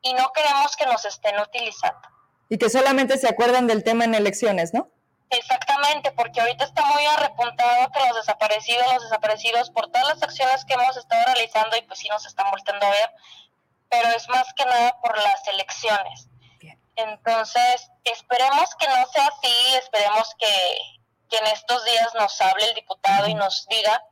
y 0.01 0.15
no 0.15 0.31
queremos 0.33 0.75
que 0.75 0.87
nos 0.87 1.05
estén 1.05 1.39
utilizando. 1.39 2.01
Y 2.49 2.57
que 2.57 2.71
solamente 2.71 3.19
se 3.19 3.29
acuerdan 3.29 3.67
del 3.67 3.83
tema 3.83 4.05
en 4.05 4.15
elecciones, 4.15 4.73
¿no? 4.73 4.89
Exactamente, 5.33 6.11
porque 6.11 6.41
ahorita 6.41 6.63
está 6.65 6.85
muy 6.85 7.05
arrepuntado 7.05 7.91
que 7.91 7.99
los 8.07 8.17
desaparecidos, 8.17 8.93
los 8.93 9.03
desaparecidos, 9.03 9.69
por 9.71 9.87
todas 9.91 10.07
las 10.07 10.23
acciones 10.23 10.63
que 10.65 10.73
hemos 10.73 10.95
estado 10.95 11.25
realizando 11.25 11.75
y 11.75 11.81
pues 11.81 11.99
sí 11.99 12.07
nos 12.09 12.25
están 12.25 12.51
volviendo 12.51 12.85
a 12.85 12.89
ver, 12.89 13.09
pero 13.89 14.09
es 14.09 14.29
más 14.29 14.53
que 14.53 14.65
nada 14.65 14.99
por 15.01 15.17
las 15.17 15.47
elecciones. 15.47 16.29
Entonces, 16.95 17.89
esperemos 18.03 18.75
que 18.75 18.87
no 18.87 19.05
sea 19.07 19.27
así, 19.27 19.75
esperemos 19.75 20.35
que, 20.37 20.77
que 21.29 21.37
en 21.37 21.47
estos 21.47 21.83
días 21.85 22.13
nos 22.13 22.39
hable 22.39 22.65
el 22.65 22.75
diputado 22.75 23.27
y 23.27 23.33
nos 23.33 23.65
diga 23.67 24.03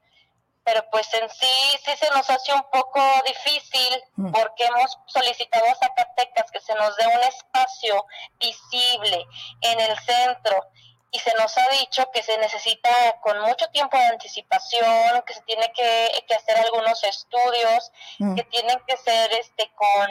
pero 0.64 0.88
pues 0.92 1.12
en 1.14 1.30
sí 1.30 1.80
sí 1.84 1.92
se 1.98 2.10
nos 2.12 2.30
hace 2.30 2.54
un 2.54 2.64
poco 2.72 3.02
difícil 3.26 4.04
mm. 4.16 4.32
porque 4.32 4.66
hemos 4.66 4.98
solicitado 5.08 5.66
a 5.66 5.76
Zacatecas 5.76 6.52
que 6.52 6.60
se 6.60 6.76
nos 6.76 6.96
dé 6.98 7.08
un 7.08 7.24
espacio 7.24 8.06
visible 8.40 9.26
en 9.62 9.80
el 9.80 9.98
centro 10.00 10.68
y 11.12 11.20
se 11.20 11.34
nos 11.34 11.58
ha 11.58 11.68
dicho 11.80 12.10
que 12.12 12.24
se 12.24 12.38
necesita 12.38 12.90
con 13.22 13.40
mucho 13.42 13.68
tiempo 13.70 13.98
de 13.98 14.06
anticipación, 14.06 15.22
que 15.26 15.34
se 15.34 15.42
tiene 15.42 15.72
que, 15.74 16.36
hacer 16.36 16.58
algunos 16.58 17.04
estudios, 17.04 17.92
mm. 18.20 18.36
que 18.36 18.44
tienen 18.46 18.80
que 18.88 18.96
ser 18.98 19.32
este 19.34 19.70
con, 19.76 20.10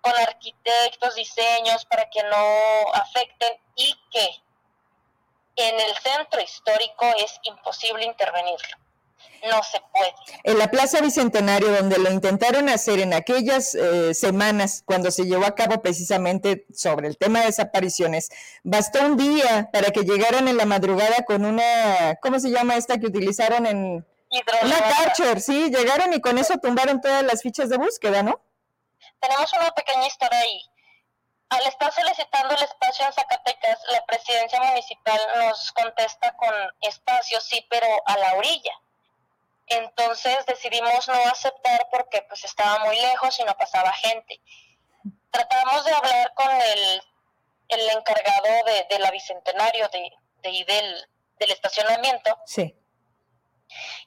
con 0.00 0.12
arquitectos, 0.20 1.14
diseños 1.14 1.84
para 1.86 2.10
que 2.10 2.22
no 2.24 2.92
afecten 2.92 3.56
y 3.76 3.94
que 4.10 4.42
en 5.56 5.78
el 5.78 5.96
centro 5.98 6.40
histórico 6.40 7.06
es 7.16 7.38
imposible 7.44 8.04
intervenirlo 8.04 8.83
no 9.50 9.62
se 9.62 9.80
puede. 9.92 10.14
En 10.42 10.58
la 10.58 10.70
Plaza 10.70 11.00
Bicentenario, 11.00 11.70
donde 11.70 11.98
lo 11.98 12.10
intentaron 12.10 12.68
hacer 12.68 13.00
en 13.00 13.12
aquellas 13.12 13.74
eh, 13.74 14.14
semanas, 14.14 14.82
cuando 14.84 15.10
se 15.10 15.24
llevó 15.24 15.44
a 15.44 15.54
cabo 15.54 15.82
precisamente 15.82 16.66
sobre 16.72 17.08
el 17.08 17.16
tema 17.16 17.40
de 17.40 17.46
desapariciones, 17.46 18.30
bastó 18.62 19.00
un 19.00 19.16
día 19.16 19.70
para 19.72 19.90
que 19.90 20.02
llegaran 20.02 20.48
en 20.48 20.56
la 20.56 20.64
madrugada 20.64 21.24
con 21.26 21.44
una, 21.44 22.16
¿cómo 22.20 22.38
se 22.38 22.50
llama 22.50 22.76
esta 22.76 22.98
que 22.98 23.06
utilizaron 23.06 23.66
en... 23.66 24.06
Una 24.62 25.40
sí, 25.40 25.70
llegaron 25.70 26.12
y 26.12 26.20
con 26.20 26.38
eso 26.38 26.58
tumbaron 26.58 27.00
todas 27.00 27.22
las 27.22 27.40
fichas 27.40 27.68
de 27.68 27.76
búsqueda, 27.76 28.24
¿no? 28.24 28.40
Tenemos 29.20 29.52
una 29.52 29.70
pequeña 29.70 30.06
historia 30.08 30.38
ahí. 30.40 30.60
Al 31.50 31.64
estar 31.66 31.92
solicitando 31.92 32.54
el 32.56 32.62
espacio 32.64 33.06
en 33.06 33.12
Zacatecas, 33.12 33.78
la 33.92 34.04
presidencia 34.06 34.60
municipal 34.60 35.20
nos 35.36 35.70
contesta 35.72 36.34
con 36.36 36.52
espacio, 36.80 37.40
sí, 37.40 37.64
pero 37.70 37.86
a 38.06 38.18
la 38.18 38.34
orilla. 38.34 38.72
Entonces 39.66 40.44
decidimos 40.46 41.08
no 41.08 41.14
aceptar 41.14 41.88
porque 41.90 42.22
pues 42.28 42.44
estaba 42.44 42.84
muy 42.84 42.96
lejos 42.96 43.38
y 43.38 43.44
no 43.44 43.56
pasaba 43.56 43.92
gente. 43.92 44.40
Tratamos 45.30 45.84
de 45.84 45.92
hablar 45.92 46.32
con 46.34 46.50
el, 46.50 47.02
el 47.68 47.90
encargado 47.90 48.64
de, 48.88 48.98
la 48.98 49.10
Bicentenario 49.10 49.88
de, 49.88 50.12
de 50.42 50.64
del, 50.64 51.08
del 51.38 51.50
estacionamiento. 51.50 52.38
Sí. 52.46 52.78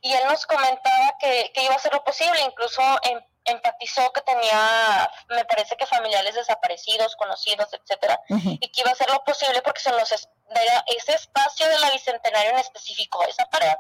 Y 0.02 0.14
él 0.14 0.24
nos 0.30 0.46
comentaba 0.46 1.18
que, 1.20 1.52
que 1.54 1.64
iba 1.64 1.76
a 1.76 1.80
ser 1.80 1.94
lo 1.94 2.04
posible, 2.04 2.40
incluso 2.42 2.82
en 3.04 3.20
empatizó 3.48 4.12
que 4.12 4.22
tenía, 4.22 5.12
me 5.30 5.46
parece 5.46 5.76
que 5.78 5.86
familiares 5.86 6.36
desaparecidos, 6.36 7.16
conocidos, 7.16 7.70
etcétera, 7.74 8.20
y 8.30 8.72
que 8.72 8.82
iba 8.82 8.90
a 8.92 8.94
hacer 8.94 9.10
lo 9.10 9.24
posible 9.24 9.62
porque 9.62 9.82
se 9.82 9.92
nos 9.92 10.10
daría 10.50 10.84
ese 10.88 11.14
espacio 11.14 11.68
de 11.68 11.80
la 11.80 11.90
bicentenario 11.92 12.52
en 12.52 12.58
específico, 12.58 13.24
esa 13.24 13.46
pared, 13.46 13.76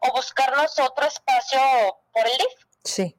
o 0.00 0.12
buscarnos 0.12 0.78
otro 0.78 1.06
espacio 1.06 1.60
por 2.12 2.26
el 2.26 2.38
DIF. 2.38 2.66
Sí. 2.84 3.16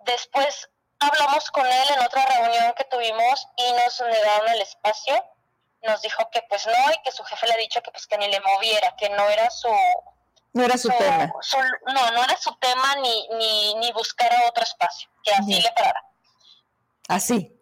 Después 0.00 0.68
hablamos 0.98 1.50
con 1.50 1.66
él 1.66 1.88
en 1.94 2.04
otra 2.04 2.24
reunión 2.26 2.72
que 2.74 2.84
tuvimos 2.84 3.46
y 3.56 3.72
nos 3.72 4.00
negaron 4.00 4.48
el 4.48 4.62
espacio. 4.62 5.24
Nos 5.82 6.00
dijo 6.02 6.28
que 6.30 6.42
pues 6.48 6.66
no 6.66 6.92
y 6.92 7.02
que 7.02 7.12
su 7.12 7.22
jefe 7.24 7.46
le 7.46 7.54
ha 7.54 7.58
dicho 7.58 7.82
que 7.82 7.90
pues 7.90 8.06
que 8.06 8.18
ni 8.18 8.28
le 8.28 8.40
moviera, 8.40 8.96
que 8.96 9.10
no 9.10 9.28
era 9.28 9.50
su, 9.50 9.68
no 10.56 10.64
era 10.64 10.78
su, 10.78 10.88
tema. 10.88 11.30
no, 11.86 12.10
no 12.12 12.24
era 12.24 12.34
su 12.38 12.50
tema 12.56 12.96
ni, 13.02 13.28
ni, 13.36 13.74
ni 13.74 13.92
buscar 13.92 14.30
otro 14.48 14.62
espacio, 14.62 15.10
que 15.22 15.30
así 15.32 15.52
le 15.52 15.70
parara. 15.76 16.02
Así. 17.08 17.52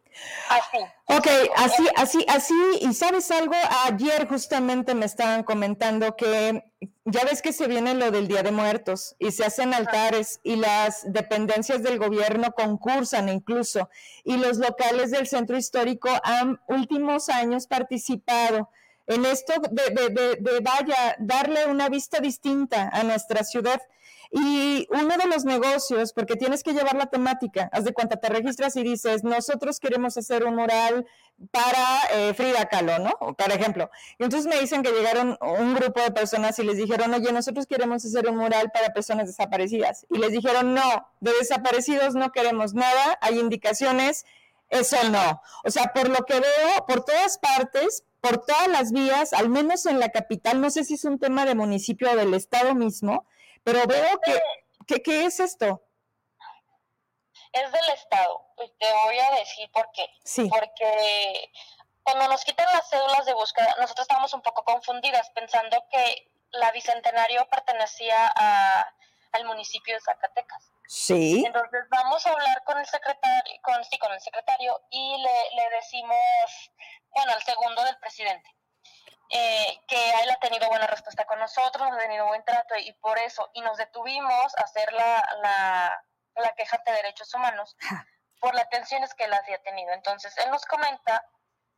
Así. 0.48 0.78
Ok, 1.06 1.26
así, 1.56 1.88
así, 1.96 2.24
así, 2.28 2.54
y 2.82 2.94
sabes 2.94 3.32
algo, 3.32 3.56
ayer 3.86 4.28
justamente 4.28 4.94
me 4.94 5.06
estaban 5.06 5.42
comentando 5.42 6.14
que 6.14 6.62
ya 7.04 7.24
ves 7.24 7.42
que 7.42 7.52
se 7.52 7.66
viene 7.66 7.94
lo 7.94 8.12
del 8.12 8.28
Día 8.28 8.44
de 8.44 8.52
Muertos 8.52 9.16
y 9.18 9.32
se 9.32 9.44
hacen 9.44 9.74
altares 9.74 10.38
y 10.44 10.54
las 10.54 11.02
dependencias 11.12 11.82
del 11.82 11.98
gobierno 11.98 12.52
concursan 12.52 13.28
incluso 13.28 13.90
y 14.22 14.36
los 14.36 14.58
locales 14.58 15.10
del 15.10 15.26
centro 15.26 15.56
histórico 15.56 16.10
han 16.22 16.60
últimos 16.68 17.28
años 17.28 17.66
participado 17.66 18.70
en 19.06 19.24
esto 19.26 19.54
de, 19.70 20.36
de, 20.40 20.60
vaya, 20.60 21.16
darle 21.18 21.66
una 21.66 21.88
vista 21.88 22.20
distinta 22.20 22.88
a 22.92 23.02
nuestra 23.02 23.44
ciudad. 23.44 23.80
Y 24.30 24.88
uno 24.90 25.16
de 25.16 25.26
los 25.28 25.44
negocios, 25.44 26.12
porque 26.12 26.34
tienes 26.34 26.64
que 26.64 26.72
llevar 26.72 26.96
la 26.96 27.06
temática, 27.06 27.68
haz 27.72 27.84
de 27.84 27.92
cuenta, 27.92 28.16
te 28.16 28.28
registras 28.28 28.74
y 28.74 28.82
dices, 28.82 29.22
nosotros 29.22 29.78
queremos 29.78 30.16
hacer 30.16 30.44
un 30.44 30.56
mural 30.56 31.06
para 31.52 32.00
eh, 32.12 32.34
Frida 32.34 32.66
Kahlo, 32.68 32.98
¿no? 32.98 33.36
Por 33.36 33.52
ejemplo. 33.52 33.90
Y 34.18 34.24
entonces 34.24 34.48
me 34.48 34.60
dicen 34.60 34.82
que 34.82 34.90
llegaron 34.90 35.38
un 35.40 35.74
grupo 35.74 36.00
de 36.00 36.10
personas 36.10 36.58
y 36.58 36.64
les 36.64 36.78
dijeron, 36.78 37.14
oye, 37.14 37.32
nosotros 37.32 37.66
queremos 37.66 38.04
hacer 38.04 38.28
un 38.28 38.36
mural 38.36 38.72
para 38.72 38.92
personas 38.92 39.28
desaparecidas. 39.28 40.04
Y 40.10 40.18
les 40.18 40.32
dijeron, 40.32 40.74
no, 40.74 41.06
de 41.20 41.32
desaparecidos 41.38 42.16
no 42.16 42.32
queremos 42.32 42.74
nada, 42.74 43.18
hay 43.20 43.38
indicaciones, 43.38 44.26
eso 44.68 44.96
no. 45.10 45.42
O 45.64 45.70
sea, 45.70 45.92
por 45.92 46.08
lo 46.08 46.24
que 46.24 46.40
veo, 46.40 46.86
por 46.86 47.04
todas 47.04 47.38
partes, 47.38 48.04
por 48.20 48.44
todas 48.44 48.68
las 48.68 48.92
vías, 48.92 49.32
al 49.32 49.48
menos 49.48 49.86
en 49.86 50.00
la 50.00 50.10
capital, 50.10 50.60
no 50.60 50.70
sé 50.70 50.84
si 50.84 50.94
es 50.94 51.04
un 51.04 51.18
tema 51.18 51.44
de 51.44 51.54
municipio 51.54 52.10
o 52.10 52.16
del 52.16 52.34
estado 52.34 52.74
mismo, 52.74 53.26
pero 53.62 53.86
veo 53.86 54.20
que, 54.86 55.02
¿qué 55.02 55.26
es 55.26 55.40
esto? 55.40 55.82
Es 57.52 57.70
del 57.70 57.90
estado, 57.94 58.46
y 58.64 58.68
te 58.78 58.86
voy 59.04 59.18
a 59.18 59.30
decir 59.36 59.70
por 59.72 59.88
qué. 59.92 60.06
Sí. 60.24 60.48
Porque 60.48 61.52
cuando 62.02 62.28
nos 62.28 62.44
quitan 62.44 62.66
las 62.72 62.88
cédulas 62.90 63.24
de 63.26 63.34
búsqueda, 63.34 63.76
nosotros 63.78 64.06
estamos 64.08 64.34
un 64.34 64.42
poco 64.42 64.64
confundidas 64.64 65.30
pensando 65.30 65.84
que 65.90 66.30
la 66.50 66.72
Bicentenario 66.72 67.46
pertenecía 67.48 68.32
al 69.34 69.44
municipio 69.44 69.94
de 69.94 70.00
Zacatecas. 70.00 70.70
Sí. 70.86 71.44
Entonces 71.46 71.84
vamos 71.90 72.26
a 72.26 72.30
hablar 72.30 72.62
con 72.64 72.78
el 72.78 72.86
secretario, 72.86 73.60
con, 73.62 73.84
sí, 73.84 73.98
con 73.98 74.12
el 74.12 74.20
secretario 74.20 74.80
y 74.90 75.18
le, 75.22 75.62
le 75.62 75.70
decimos, 75.76 76.18
bueno, 77.10 77.32
al 77.32 77.42
segundo 77.42 77.82
del 77.84 77.98
presidente, 77.98 78.48
eh, 79.30 79.80
que 79.88 80.10
él 80.22 80.30
ha 80.30 80.36
tenido 80.40 80.68
buena 80.68 80.86
respuesta 80.86 81.24
con 81.24 81.38
nosotros, 81.38 81.88
ha 81.90 81.98
tenido 81.98 82.26
buen 82.26 82.44
trato 82.44 82.76
y 82.76 82.92
por 82.94 83.18
eso, 83.18 83.50
y 83.54 83.60
nos 83.62 83.76
detuvimos 83.76 84.56
a 84.56 84.62
hacer 84.62 84.92
la, 84.92 85.24
la, 85.42 86.04
la 86.36 86.54
queja 86.54 86.80
de 86.86 86.92
derechos 86.92 87.32
humanos 87.34 87.76
por 88.40 88.54
las 88.54 88.68
tensiones 88.68 89.14
que 89.14 89.24
él 89.24 89.32
había 89.32 89.62
tenido. 89.62 89.92
Entonces, 89.92 90.36
él 90.38 90.50
nos 90.50 90.64
comenta 90.66 91.24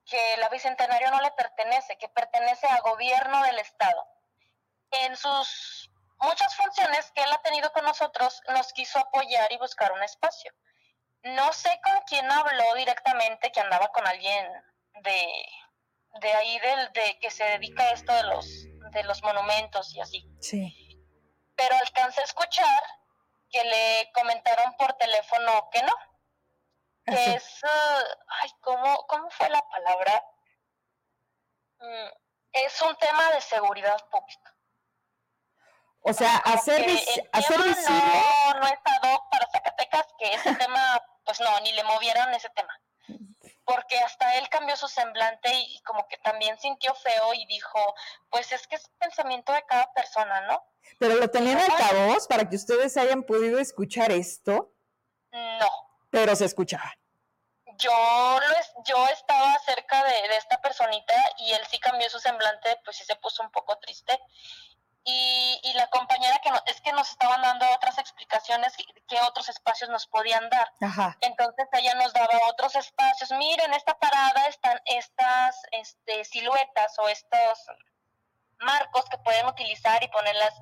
que 0.05 0.37
la 0.39 0.49
Bicentenario 0.49 1.11
no 1.11 1.21
le 1.21 1.31
pertenece, 1.33 1.97
que 1.99 2.09
pertenece 2.09 2.67
al 2.67 2.81
gobierno 2.83 3.43
del 3.45 3.59
Estado. 3.59 4.07
En 4.91 5.17
sus 5.17 5.91
muchas 6.19 6.55
funciones 6.57 7.11
que 7.13 7.23
él 7.23 7.33
ha 7.33 7.43
tenido 7.43 7.73
con 7.73 7.85
nosotros, 7.85 8.41
nos 8.49 8.73
quiso 8.73 8.99
apoyar 8.99 9.51
y 9.53 9.59
buscar 9.59 9.93
un 9.93 10.03
espacio. 10.03 10.53
No 11.23 11.53
sé 11.53 11.81
con 11.83 12.01
quién 12.07 12.31
habló 12.31 12.75
directamente, 12.75 13.51
que 13.51 13.61
andaba 13.61 13.89
con 13.89 14.07
alguien 14.07 14.47
de, 15.03 15.47
de 16.21 16.33
ahí 16.35 16.59
del 16.61 16.93
de 16.93 17.19
que 17.19 17.31
se 17.31 17.45
dedica 17.45 17.83
a 17.83 17.91
esto 17.93 18.13
de 18.13 18.23
los 18.25 18.47
de 18.93 19.03
los 19.05 19.23
monumentos 19.23 19.95
y 19.95 20.01
así. 20.01 20.25
Sí. 20.41 21.05
Pero 21.57 21.75
alcancé 21.77 22.21
a 22.21 22.25
escuchar 22.25 22.83
que 23.51 23.65
le 23.65 24.11
comentaron 24.13 24.77
por 24.77 24.93
teléfono 24.95 25.69
que 25.71 25.83
no. 25.83 25.93
Que 27.05 27.35
es 27.35 27.63
uh, 27.63 28.05
ay, 28.43 28.51
¿cómo, 28.61 29.07
¿cómo 29.07 29.31
fue 29.31 29.49
la 29.49 29.63
palabra? 29.69 30.25
Mm, 31.79 32.09
es 32.53 32.83
un 32.83 32.97
tema 32.97 33.31
de 33.33 33.41
seguridad 33.41 33.97
pública. 34.11 34.56
O 36.09 36.13
sea, 36.13 36.37
hacer, 36.37 36.87
hacer 37.33 37.59
visible. 37.63 38.23
No, 38.47 38.61
no 38.61 38.67
es 38.67 38.79
ad 38.85 39.19
para 39.31 39.51
Zacatecas, 39.51 40.07
que 40.19 40.33
ese 40.33 40.55
tema, 40.57 41.03
pues 41.25 41.41
no, 41.41 41.61
ni 41.61 41.73
le 41.73 41.85
movieron 41.85 42.33
ese 42.35 42.49
tema 42.51 42.73
porque 43.67 43.99
hasta 43.99 44.39
él 44.39 44.49
cambió 44.49 44.77
su 44.77 44.87
semblante 44.87 45.53
y, 45.53 45.81
como 45.83 46.07
que 46.07 46.17
también 46.19 46.57
sintió 46.59 46.95
feo 46.95 47.35
y 47.35 47.45
dijo, 47.47 47.95
pues 48.31 48.53
es 48.53 48.67
que 48.69 48.77
es 48.77 48.89
pensamiento 48.99 49.53
de 49.53 49.63
cada 49.65 49.93
persona, 49.93 50.41
¿no? 50.43 50.65
Pero 50.99 51.17
lo 51.17 51.29
tenían 51.29 51.59
altavoz 51.59 52.29
para 52.29 52.49
que 52.49 52.57
ustedes 52.57 52.97
hayan 52.97 53.25
podido 53.25 53.59
escuchar 53.59 54.13
esto. 54.13 54.73
No. 55.33 55.69
Pero 56.11 56.37
se 56.37 56.45
escuchaba. 56.45 56.95
Yo, 57.77 57.91
lo, 58.41 58.83
yo 58.85 59.09
estaba 59.09 59.59
cerca 59.67 60.05
de, 60.05 60.29
de 60.29 60.37
esta 60.37 60.61
personita 60.63 61.15
y 61.39 61.53
él 61.53 61.61
sí 61.69 61.79
cambió 61.81 62.09
su 62.09 62.21
semblante, 62.21 62.79
pues 62.85 62.97
sí 62.97 63.05
se 63.05 63.17
puso 63.17 63.43
un 63.43 63.51
poco 63.51 63.77
triste. 63.79 64.19
Y, 65.09 65.61
y, 65.63 65.73
la 65.75 65.87
compañera 65.87 66.37
que 66.43 66.51
no, 66.51 66.59
es 66.67 66.81
que 66.81 66.93
nos 66.93 67.09
estaban 67.09 67.41
dando 67.41 67.65
otras 67.71 67.97
explicaciones 67.99 68.77
que, 68.77 69.21
otros 69.21 69.49
espacios 69.49 69.89
nos 69.89 70.09
podían 70.09 70.51
dar. 70.51 70.69
Entonces 71.21 71.69
ella 71.75 71.95
nos 71.95 72.13
daba 72.13 72.37
otros 72.49 72.75
espacios. 72.75 73.31
Miren, 73.39 73.73
esta 73.73 73.97
parada 73.99 74.49
están 74.49 74.81
estas 74.85 75.63
este, 75.71 76.25
siluetas 76.25 76.99
o 76.99 77.09
estos 77.09 77.67
marcos 78.59 79.05
que 79.09 79.19
pueden 79.19 79.47
utilizar 79.47 80.03
y 80.03 80.09
ponerlas. 80.09 80.55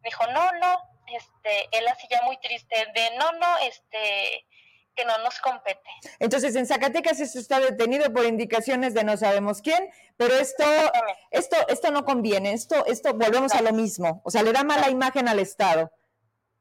Me 0.00 0.08
dijo, 0.10 0.26
no, 0.26 0.50
no, 0.52 0.82
este, 1.06 1.68
él 1.70 1.86
así 1.86 2.08
ya 2.10 2.22
muy 2.22 2.38
triste, 2.38 2.86
de 2.94 3.10
no, 3.16 3.30
no, 3.32 3.58
este, 3.58 4.46
que 4.94 5.04
no 5.04 5.16
nos 5.18 5.38
compete. 5.40 5.88
Entonces, 6.18 6.54
en 6.56 6.66
Zacatecas 6.66 7.20
esto 7.20 7.38
está 7.38 7.60
detenido 7.60 8.12
por 8.12 8.24
indicaciones 8.24 8.94
de 8.94 9.04
no 9.04 9.16
sabemos 9.16 9.62
quién, 9.62 9.90
pero 10.16 10.34
esto, 10.34 10.64
esto, 11.30 11.56
esto 11.68 11.90
no 11.90 12.04
conviene, 12.04 12.52
esto, 12.52 12.84
esto 12.86 13.14
volvemos 13.14 13.52
a 13.52 13.62
lo 13.62 13.72
mismo, 13.72 14.20
o 14.24 14.30
sea, 14.30 14.42
le 14.42 14.52
da 14.52 14.64
mala 14.64 14.90
imagen 14.90 15.28
al 15.28 15.38
Estado. 15.38 15.90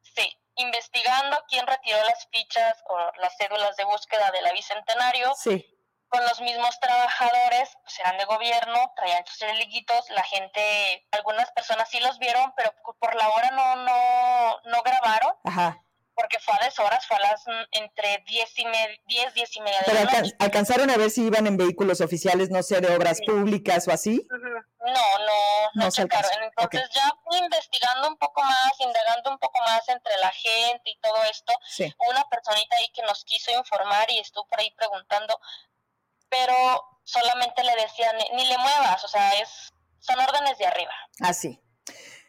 Sí, 0.01 0.37
investigando 0.55 1.37
quién 1.49 1.65
retiró 1.67 1.97
las 2.03 2.27
fichas 2.31 2.77
o 2.87 2.97
las 3.19 3.35
cédulas 3.37 3.75
de 3.77 3.85
búsqueda 3.85 4.31
de 4.31 4.41
la 4.41 4.53
Bicentenario. 4.53 5.33
Sí. 5.35 5.65
Con 6.09 6.21
los 6.25 6.41
mismos 6.41 6.77
trabajadores, 6.81 7.69
pues 7.83 7.99
eran 7.99 8.17
de 8.17 8.25
gobierno, 8.25 8.91
traían 8.97 9.25
sus 9.25 9.39
reliquitos, 9.39 10.09
la 10.09 10.23
gente, 10.23 11.07
algunas 11.11 11.49
personas 11.53 11.89
sí 11.89 12.01
los 12.01 12.19
vieron, 12.19 12.53
pero 12.57 12.73
por 12.99 13.15
la 13.15 13.29
hora 13.29 13.51
no, 13.51 13.75
no, 13.77 14.61
no 14.65 14.81
grabaron. 14.83 15.33
Ajá 15.45 15.81
porque 16.21 16.39
fue 16.39 16.53
a 16.59 16.65
deshoras, 16.65 17.05
fue 17.07 17.17
a 17.17 17.19
las 17.19 17.47
mm, 17.47 17.83
entre 17.83 18.23
10 18.27 18.59
y, 18.59 18.65
media, 18.65 19.01
10, 19.07 19.33
10 19.33 19.55
y 19.55 19.61
media 19.61 19.81
de 19.81 19.93
la 19.93 20.03
noche. 20.03 20.35
¿Alcanzaron 20.39 20.89
a 20.91 20.97
ver 20.97 21.09
si 21.09 21.25
iban 21.25 21.47
en 21.47 21.57
vehículos 21.57 21.99
oficiales, 21.99 22.51
no 22.51 22.61
sé, 22.61 22.79
de 22.79 22.95
obras 22.95 23.19
públicas 23.25 23.87
o 23.87 23.91
así? 23.91 24.27
No, 24.29 24.93
no, 24.93 25.71
no, 25.73 25.91
checaron. 25.91 26.29
Entonces 26.43 26.89
ya 26.93 27.11
fui 27.23 27.39
investigando 27.39 28.07
un 28.07 28.17
poco 28.17 28.41
más, 28.43 28.71
indagando 28.79 29.31
un 29.31 29.39
poco 29.39 29.59
más 29.65 29.87
entre 29.89 30.15
la 30.17 30.31
gente 30.31 30.91
y 30.91 30.99
todo 30.99 31.23
esto. 31.23 31.53
Una 32.09 32.23
personita 32.29 32.75
ahí 32.77 32.87
que 32.93 33.01
nos 33.01 33.25
quiso 33.25 33.51
informar 33.51 34.09
y 34.11 34.19
estuvo 34.19 34.45
por 34.47 34.59
ahí 34.59 34.71
preguntando, 34.77 35.39
pero 36.29 36.55
solamente 37.03 37.63
le 37.63 37.75
decían, 37.75 38.15
ni 38.33 38.45
le 38.45 38.57
muevas, 38.59 39.03
o 39.03 39.07
sea, 39.07 39.33
es 39.39 39.73
son 39.99 40.19
órdenes 40.19 40.57
de 40.57 40.65
arriba. 40.65 40.93
Ah, 41.21 41.33
sí. 41.33 41.59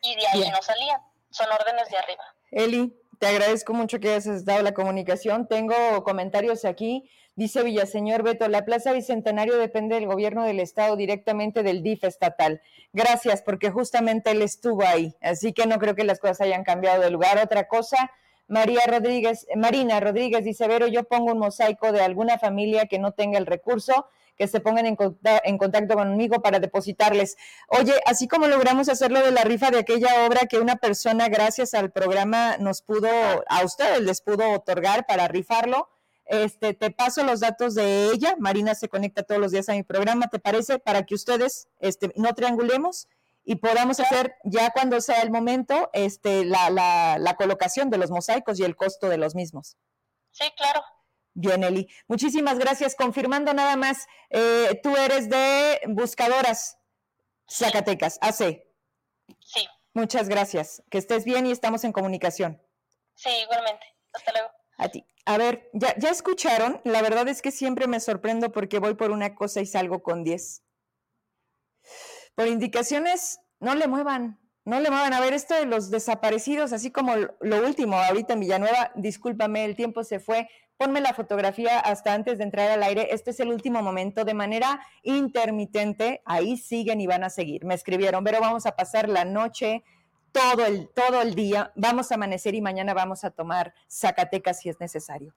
Y 0.02 0.14
de 0.16 0.26
ahí 0.28 0.50
no 0.50 0.62
salían, 0.62 1.00
son 1.30 1.50
órdenes 1.50 1.88
de 1.88 1.96
arriba. 1.96 2.24
Eli, 2.50 3.01
te 3.22 3.28
agradezco 3.28 3.72
mucho 3.72 4.00
que 4.00 4.10
hayas 4.10 4.44
dado 4.44 4.62
la 4.62 4.74
comunicación. 4.74 5.46
Tengo 5.46 6.02
comentarios 6.02 6.64
aquí. 6.64 7.08
Dice 7.36 7.62
Villaseñor 7.62 8.24
Beto, 8.24 8.48
la 8.48 8.64
Plaza 8.64 8.90
Bicentenario 8.92 9.58
depende 9.58 9.94
del 9.94 10.06
gobierno 10.08 10.42
del 10.42 10.58
Estado 10.58 10.96
directamente 10.96 11.62
del 11.62 11.84
DIF 11.84 12.02
estatal. 12.02 12.60
Gracias, 12.92 13.40
porque 13.40 13.70
justamente 13.70 14.32
él 14.32 14.42
estuvo 14.42 14.82
ahí. 14.82 15.14
Así 15.20 15.52
que 15.52 15.66
no 15.66 15.78
creo 15.78 15.94
que 15.94 16.02
las 16.02 16.18
cosas 16.18 16.40
hayan 16.40 16.64
cambiado 16.64 17.00
de 17.00 17.10
lugar. 17.10 17.38
Otra 17.38 17.68
cosa, 17.68 18.10
María 18.48 18.80
Rodríguez, 18.88 19.46
Marina 19.54 20.00
Rodríguez 20.00 20.44
dice, 20.44 20.66
Vero, 20.66 20.88
yo 20.88 21.04
pongo 21.04 21.30
un 21.30 21.38
mosaico 21.38 21.92
de 21.92 22.02
alguna 22.02 22.40
familia 22.40 22.86
que 22.86 22.98
no 22.98 23.12
tenga 23.12 23.38
el 23.38 23.46
recurso 23.46 24.04
que 24.36 24.48
se 24.48 24.60
pongan 24.60 24.86
en, 24.86 24.96
contacto 25.58 25.94
conmigo 25.94 26.40
para 26.42 26.58
depositarles. 26.58 27.36
Oye, 27.68 27.94
así 28.06 28.28
como 28.28 28.46
logramos 28.46 28.88
hacerlo 28.88 29.20
de 29.20 29.30
la 29.30 29.42
rifa 29.44 29.70
de 29.70 29.78
aquella 29.78 30.26
obra 30.26 30.46
que 30.46 30.58
una 30.58 30.76
persona, 30.76 31.28
gracias 31.28 31.74
al 31.74 31.90
programa, 31.90 32.56
nos 32.58 32.82
pudo, 32.82 33.08
a 33.48 33.64
ustedes 33.64 34.00
les 34.00 34.20
pudo 34.20 34.50
otorgar 34.52 35.06
para 35.06 35.28
rifarlo, 35.28 35.88
este, 36.26 36.72
te 36.72 36.90
paso 36.90 37.24
los 37.24 37.40
datos 37.40 37.74
de 37.74 38.06
ella. 38.06 38.36
Marina 38.38 38.74
se 38.74 38.88
conecta 38.88 39.22
todos 39.22 39.40
los 39.40 39.52
días 39.52 39.68
a 39.68 39.74
mi 39.74 39.82
programa, 39.82 40.28
¿te 40.28 40.38
parece? 40.38 40.78
Para 40.78 41.04
que 41.04 41.14
ustedes 41.14 41.68
este, 41.80 42.12
no 42.16 42.34
triangulemos 42.34 43.08
y 43.44 43.56
podamos 43.56 44.00
hacer 44.00 44.36
ya 44.44 44.70
cuando 44.70 45.00
sea 45.00 45.20
el 45.20 45.30
momento 45.30 45.90
este, 45.92 46.44
la, 46.44 46.70
la, 46.70 47.18
la 47.18 47.36
colocación 47.36 47.90
de 47.90 47.98
los 47.98 48.10
mosaicos 48.10 48.58
y 48.60 48.64
el 48.64 48.76
costo 48.76 49.08
de 49.08 49.18
los 49.18 49.34
mismos. 49.34 49.76
Sí, 50.30 50.44
claro. 50.56 50.82
Muchísimas 52.08 52.58
gracias. 52.58 52.94
Confirmando 52.94 53.54
nada 53.54 53.76
más, 53.76 54.06
eh, 54.30 54.80
tú 54.82 54.96
eres 54.96 55.28
de 55.28 55.80
Buscadoras 55.88 56.78
Zacatecas, 57.50 58.18
AC. 58.20 58.64
Sí. 59.40 59.66
Muchas 59.94 60.28
gracias. 60.28 60.82
Que 60.90 60.98
estés 60.98 61.24
bien 61.24 61.46
y 61.46 61.52
estamos 61.52 61.84
en 61.84 61.92
comunicación. 61.92 62.60
Sí, 63.14 63.30
igualmente. 63.42 63.84
Hasta 64.12 64.32
luego. 64.32 64.48
A 64.78 64.88
ti. 64.88 65.06
A 65.24 65.38
ver, 65.38 65.70
ya, 65.72 65.94
ya 65.98 66.10
escucharon. 66.10 66.80
La 66.84 67.02
verdad 67.02 67.28
es 67.28 67.42
que 67.42 67.50
siempre 67.50 67.86
me 67.86 68.00
sorprendo 68.00 68.52
porque 68.52 68.78
voy 68.78 68.94
por 68.94 69.10
una 69.10 69.34
cosa 69.34 69.60
y 69.60 69.66
salgo 69.66 70.02
con 70.02 70.24
10. 70.24 70.62
Por 72.34 72.46
indicaciones, 72.48 73.40
no 73.60 73.74
le 73.74 73.86
muevan. 73.86 74.38
No 74.64 74.80
le 74.80 74.90
muevan. 74.90 75.12
A 75.12 75.20
ver, 75.20 75.34
esto 75.34 75.54
de 75.54 75.66
los 75.66 75.90
desaparecidos, 75.90 76.72
así 76.72 76.90
como 76.90 77.14
lo 77.16 77.66
último, 77.66 77.96
ahorita 77.96 78.34
en 78.34 78.40
Villanueva, 78.40 78.92
discúlpame, 78.94 79.64
el 79.64 79.76
tiempo 79.76 80.04
se 80.04 80.20
fue 80.20 80.48
ponme 80.76 81.00
la 81.00 81.14
fotografía 81.14 81.78
hasta 81.78 82.14
antes 82.14 82.38
de 82.38 82.44
entrar 82.44 82.70
al 82.70 82.82
aire, 82.82 83.08
este 83.12 83.30
es 83.30 83.40
el 83.40 83.48
último 83.48 83.82
momento, 83.82 84.24
de 84.24 84.34
manera 84.34 84.80
intermitente, 85.02 86.22
ahí 86.24 86.56
siguen 86.56 87.00
y 87.00 87.06
van 87.06 87.24
a 87.24 87.30
seguir. 87.30 87.64
Me 87.64 87.74
escribieron, 87.74 88.24
pero 88.24 88.40
vamos 88.40 88.66
a 88.66 88.76
pasar 88.76 89.08
la 89.08 89.24
noche, 89.24 89.84
todo 90.32 90.66
el, 90.66 90.88
todo 90.88 91.22
el 91.22 91.34
día, 91.34 91.72
vamos 91.76 92.10
a 92.10 92.16
amanecer 92.16 92.54
y 92.54 92.60
mañana 92.60 92.94
vamos 92.94 93.24
a 93.24 93.30
tomar 93.30 93.74
Zacatecas 93.88 94.60
si 94.60 94.70
es 94.70 94.80
necesario. 94.80 95.34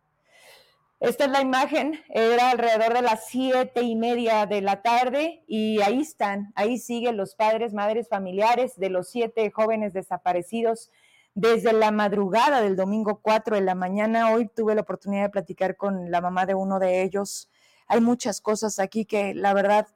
Esta 1.02 1.26
es 1.26 1.32
la 1.32 1.42
imagen, 1.42 2.02
era 2.10 2.52
alrededor 2.52 2.94
de 2.94 3.02
las 3.02 3.28
siete 3.28 3.82
y 3.82 3.96
media 3.96 4.46
de 4.46 4.62
la 4.62 4.82
tarde 4.82 5.44
y 5.46 5.82
ahí 5.82 6.00
están, 6.02 6.54
ahí 6.56 6.78
siguen 6.78 7.18
los 7.18 7.36
padres, 7.36 7.74
madres, 7.74 8.08
familiares 8.08 8.78
de 8.78 8.90
los 8.90 9.10
siete 9.10 9.52
jóvenes 9.52 9.92
desaparecidos 9.92 10.90
desde 11.36 11.74
la 11.74 11.92
madrugada 11.92 12.62
del 12.62 12.78
domingo 12.78 13.20
4 13.22 13.58
de 13.58 13.62
la 13.62 13.76
mañana. 13.76 14.32
Hoy 14.32 14.48
tuve 14.48 14.74
la 14.74 14.82
oportunidad 14.82 15.24
de 15.24 15.30
platicar 15.30 15.76
con 15.76 16.10
la 16.10 16.22
mamá 16.22 16.46
de 16.46 16.56
uno 16.56 16.80
de 16.80 17.04
ellos. 17.04 17.50
Hay 17.88 18.02
muchas 18.02 18.42
cosas 18.42 18.80
aquí 18.80 19.06
que 19.06 19.36
la 19.36 19.54
verdad 19.54 19.88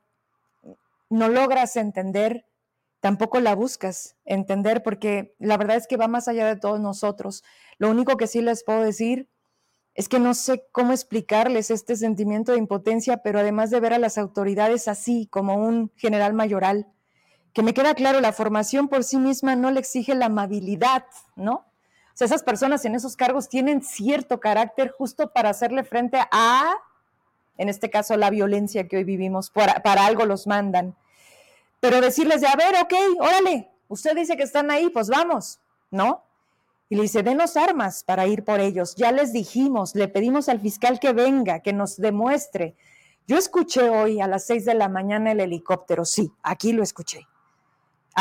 no 1.10 1.30
logras 1.30 1.78
entender, 1.78 2.46
tampoco 3.00 3.40
la 3.40 3.56
buscas 3.56 4.18
entender, 4.26 4.84
porque 4.84 5.34
la 5.40 5.58
verdad 5.58 5.78
es 5.78 5.88
que 5.88 5.98
va 5.98 6.08
más 6.10 6.28
allá 6.28 6.46
de 6.46 6.58
todos 6.58 6.80
nosotros. 6.82 7.44
Lo 7.78 7.90
único 7.90 8.18
que 8.18 8.28
sí 8.28 8.42
les 8.42 8.64
puedo 8.64 8.82
decir 8.82 9.30
es 9.96 10.10
que 10.10 10.20
no 10.20 10.34
sé 10.34 10.68
cómo 10.74 10.92
explicarles 10.92 11.72
este 11.72 11.96
sentimiento 11.96 12.52
de 12.52 12.60
impotencia, 12.60 13.24
pero 13.24 13.40
además 13.40 13.70
de 13.70 13.80
ver 13.80 13.94
a 13.94 14.00
las 14.00 14.18
autoridades 14.18 14.90
así, 14.90 15.28
como 15.32 15.56
un 15.56 15.92
general 15.96 16.34
mayoral, 16.34 16.88
que 17.54 17.64
me 17.64 17.74
queda 17.74 17.96
claro, 17.96 18.20
la 18.22 18.34
formación 18.34 18.88
por 18.88 19.04
sí 19.04 19.18
misma 19.18 19.56
no 19.56 19.72
le 19.72 19.80
exige 19.80 20.16
la 20.16 20.28
amabilidad, 20.28 21.06
¿no? 21.36 21.54
O 21.54 22.14
sea, 22.20 22.26
esas 22.26 22.44
personas 22.44 22.84
en 22.86 22.96
esos 22.96 23.16
cargos 23.16 23.50
tienen 23.50 23.82
cierto 23.82 24.40
carácter 24.40 24.94
justo 24.98 25.32
para 25.32 25.50
hacerle 25.50 25.84
frente 25.84 26.20
a, 26.32 26.74
en 27.58 27.70
este 27.70 27.90
caso, 27.90 28.18
la 28.18 28.30
violencia 28.30 28.88
que 28.88 28.98
hoy 28.98 29.04
vivimos, 29.04 29.50
para, 29.50 29.82
para 29.82 30.06
algo 30.06 30.26
los 30.26 30.46
mandan. 30.46 30.96
Pero 31.80 32.02
decirles 32.02 32.42
de, 32.42 32.48
a 32.48 32.56
ver, 32.56 32.76
ok, 32.82 32.94
órale, 33.20 33.70
usted 33.88 34.16
dice 34.16 34.36
que 34.36 34.44
están 34.44 34.70
ahí, 34.70 34.90
pues 34.90 35.08
vamos, 35.08 35.60
¿no? 35.92 36.24
Y 36.90 36.96
le 36.96 37.04
dice, 37.04 37.24
denos 37.24 37.56
armas 37.56 38.04
para 38.04 38.28
ir 38.28 38.44
por 38.44 38.60
ellos. 38.60 38.96
Ya 38.96 39.12
les 39.12 39.32
dijimos, 39.32 39.96
le 39.96 40.08
pedimos 40.08 40.50
al 40.50 40.60
fiscal 40.60 41.00
que 41.00 41.14
venga, 41.14 41.62
que 41.62 41.72
nos 41.72 41.98
demuestre. 41.98 42.76
Yo 43.28 43.38
escuché 43.38 43.90
hoy 43.90 44.20
a 44.20 44.28
las 44.28 44.46
seis 44.46 44.66
de 44.66 44.74
la 44.74 44.90
mañana 44.90 45.32
el 45.32 45.40
helicóptero, 45.40 46.04
sí, 46.04 46.32
aquí 46.44 46.74
lo 46.74 46.84
escuché 46.84 47.28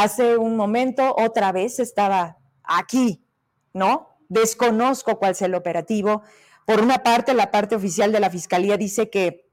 hace 0.03 0.37
un 0.37 0.57
momento 0.57 1.15
otra 1.19 1.51
vez 1.53 1.81
estaba 1.81 2.39
aquí, 2.63 3.25
¿no? 3.73 4.17
Desconozco 4.29 5.19
cuál 5.19 5.33
es 5.33 5.43
el 5.43 5.55
operativo. 5.55 6.23
Por 6.67 6.81
una 6.81 7.03
parte, 7.03 7.35
la 7.35 7.51
parte 7.51 7.75
oficial 7.75 8.13
de 8.13 8.21
la 8.21 8.31
Fiscalía 8.31 8.77
dice 8.77 9.11
que 9.11 9.49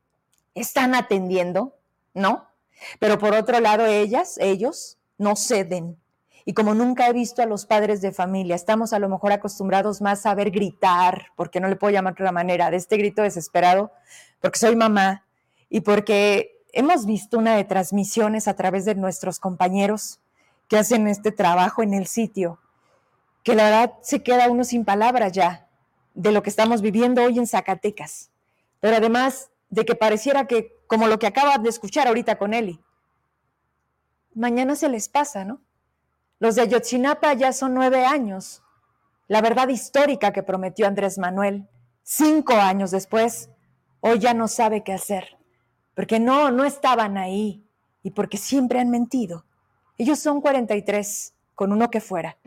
están 0.54 0.94
atendiendo, 0.94 1.78
¿no? 2.14 2.48
Pero 3.00 3.18
por 3.18 3.34
otro 3.34 3.60
lado, 3.60 3.86
ellas, 3.86 4.38
ellos, 4.38 5.00
no 5.18 5.36
ceden. 5.36 5.98
Y 6.44 6.54
como 6.54 6.76
nunca 6.76 7.08
he 7.08 7.14
visto 7.14 7.42
a 7.42 7.48
los 7.48 7.66
padres 7.66 8.02
de 8.02 8.12
familia, 8.12 8.56
estamos 8.56 8.94
a 8.94 9.00
lo 9.00 9.10
mejor 9.10 9.32
acostumbrados 9.32 10.02
más 10.02 10.28
a 10.28 10.36
ver 10.36 10.52
gritar, 10.52 11.28
porque 11.36 11.60
no 11.60 11.68
le 11.70 11.76
puedo 11.76 11.92
llamar 11.92 12.14
de 12.14 12.24
otra 12.24 12.32
manera, 12.32 12.70
de 12.70 12.78
este 12.78 12.98
grito 12.98 13.24
desesperado, 13.24 13.92
porque 14.42 14.60
soy 14.60 14.76
mamá 14.76 15.26
y 15.70 15.82
porque 15.82 16.62
hemos 16.72 17.08
visto 17.08 17.40
una 17.40 17.56
de 17.56 17.64
transmisiones 17.64 18.48
a 18.48 18.56
través 18.56 18.86
de 18.86 18.94
nuestros 18.94 19.40
compañeros 19.40 20.20
que 20.68 20.78
hacen 20.78 21.08
este 21.08 21.32
trabajo 21.32 21.84
en 21.84 21.94
el 21.94 22.08
sitio, 22.08 22.60
que 23.44 23.56
la 23.56 23.66
verdad 23.66 23.94
se 24.02 24.24
queda 24.24 24.50
uno 24.50 24.64
sin 24.64 24.86
palabras 24.86 25.32
ya 25.32 25.68
de 26.14 26.32
lo 26.32 26.42
que 26.42 26.50
estamos 26.50 26.82
viviendo 26.82 27.24
hoy 27.24 27.38
en 27.38 27.48
Zacatecas. 27.48 28.32
Pero 28.80 28.98
además 28.98 29.52
de 29.70 29.86
que 29.86 29.96
pareciera 29.96 30.48
que, 30.48 30.76
como 30.88 31.08
lo 31.08 31.20
que 31.20 31.28
acaba 31.28 31.58
de 31.58 31.70
escuchar 31.70 32.08
ahorita 32.08 32.38
con 32.38 32.54
Eli, 32.54 32.80
mañana 34.34 34.76
se 34.76 34.90
les 34.90 35.10
pasa, 35.10 35.46
¿no? 35.46 35.62
Los 36.40 36.56
de 36.56 36.64
Ayotzinapa 36.64 37.34
ya 37.34 37.54
son 37.54 37.74
nueve 37.74 38.06
años. 38.06 38.62
La 39.28 39.42
verdad 39.42 39.70
histórica 39.70 40.32
que 40.32 40.44
prometió 40.44 40.88
Andrés 40.88 41.18
Manuel, 41.18 41.68
cinco 42.04 42.54
años 42.54 42.92
después, 42.92 43.50
hoy 44.02 44.20
ya 44.20 44.34
no 44.34 44.48
sabe 44.48 44.84
qué 44.84 44.94
hacer, 44.94 45.38
porque 45.96 46.20
no, 46.20 46.52
no 46.52 46.64
estaban 46.66 47.18
ahí 47.18 47.66
y 48.04 48.12
porque 48.12 48.38
siempre 48.38 48.80
han 48.80 48.90
mentido. 48.90 49.46
Ellos 49.98 50.20
son 50.20 50.42
43 50.42 51.34
con 51.56 51.72
uno 51.72 51.90
que 51.90 52.02
fuera. 52.02 52.38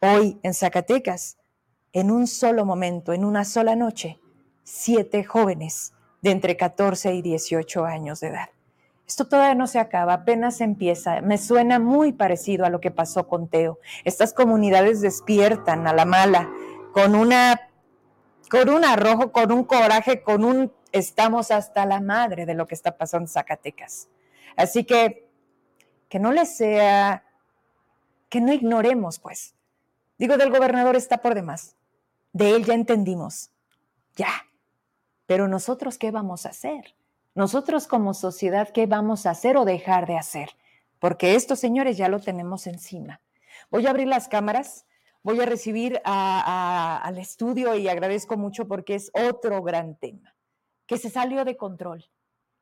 Hoy 0.00 0.38
en 0.44 0.54
Zacatecas, 0.54 1.36
en 1.92 2.12
un 2.12 2.28
solo 2.28 2.64
momento, 2.64 3.12
en 3.12 3.24
una 3.24 3.44
sola 3.44 3.74
noche, 3.74 4.20
siete 4.62 5.24
jóvenes 5.24 5.94
de 6.20 6.30
entre 6.30 6.56
14 6.56 7.12
y 7.14 7.22
18 7.22 7.84
años 7.84 8.20
de 8.20 8.28
edad. 8.28 8.50
Esto 9.04 9.26
todavía 9.26 9.56
no 9.56 9.66
se 9.66 9.80
acaba, 9.80 10.12
apenas 10.14 10.60
empieza. 10.60 11.20
Me 11.22 11.38
suena 11.38 11.80
muy 11.80 12.12
parecido 12.12 12.64
a 12.64 12.70
lo 12.70 12.80
que 12.80 12.92
pasó 12.92 13.26
con 13.26 13.48
Teo. 13.48 13.80
Estas 14.04 14.32
comunidades 14.32 15.00
despiertan 15.00 15.88
a 15.88 15.92
la 15.92 16.04
mala 16.04 16.52
con 16.92 17.16
una 17.16 17.68
con 18.48 18.68
un 18.68 18.84
arrojo, 18.84 19.32
con 19.32 19.50
un 19.50 19.64
coraje, 19.64 20.22
con 20.22 20.44
un 20.44 20.72
estamos 20.92 21.50
hasta 21.50 21.84
la 21.84 22.00
madre 22.00 22.46
de 22.46 22.54
lo 22.54 22.68
que 22.68 22.76
está 22.76 22.96
pasando 22.96 23.24
en 23.24 23.28
Zacatecas. 23.28 24.08
Así 24.56 24.84
que 24.84 25.21
que 26.12 26.18
no 26.18 26.30
le 26.30 26.44
sea 26.44 27.24
que 28.28 28.42
no 28.42 28.52
ignoremos, 28.52 29.18
pues. 29.18 29.54
Digo, 30.18 30.36
del 30.36 30.50
gobernador 30.50 30.94
está 30.94 31.22
por 31.22 31.34
demás. 31.34 31.74
De 32.34 32.54
él 32.54 32.66
ya 32.66 32.74
entendimos. 32.74 33.50
Ya. 34.14 34.28
Pero 35.24 35.48
nosotros, 35.48 35.96
¿qué 35.96 36.10
vamos 36.10 36.44
a 36.44 36.50
hacer? 36.50 36.94
Nosotros 37.34 37.86
como 37.86 38.12
sociedad, 38.12 38.68
¿qué 38.74 38.84
vamos 38.84 39.24
a 39.24 39.30
hacer 39.30 39.56
o 39.56 39.64
dejar 39.64 40.06
de 40.06 40.18
hacer? 40.18 40.50
Porque 40.98 41.34
estos 41.34 41.58
señores 41.58 41.96
ya 41.96 42.10
lo 42.10 42.20
tenemos 42.20 42.66
encima. 42.66 43.22
Voy 43.70 43.86
a 43.86 43.90
abrir 43.90 44.06
las 44.06 44.28
cámaras, 44.28 44.84
voy 45.22 45.40
a 45.40 45.46
recibir 45.46 46.02
al 46.04 47.16
estudio 47.16 47.74
y 47.74 47.88
agradezco 47.88 48.36
mucho 48.36 48.68
porque 48.68 48.96
es 48.96 49.10
otro 49.14 49.62
gran 49.62 49.96
tema 49.96 50.34
que 50.84 50.98
se 50.98 51.08
salió 51.08 51.46
de 51.46 51.56
control. 51.56 52.04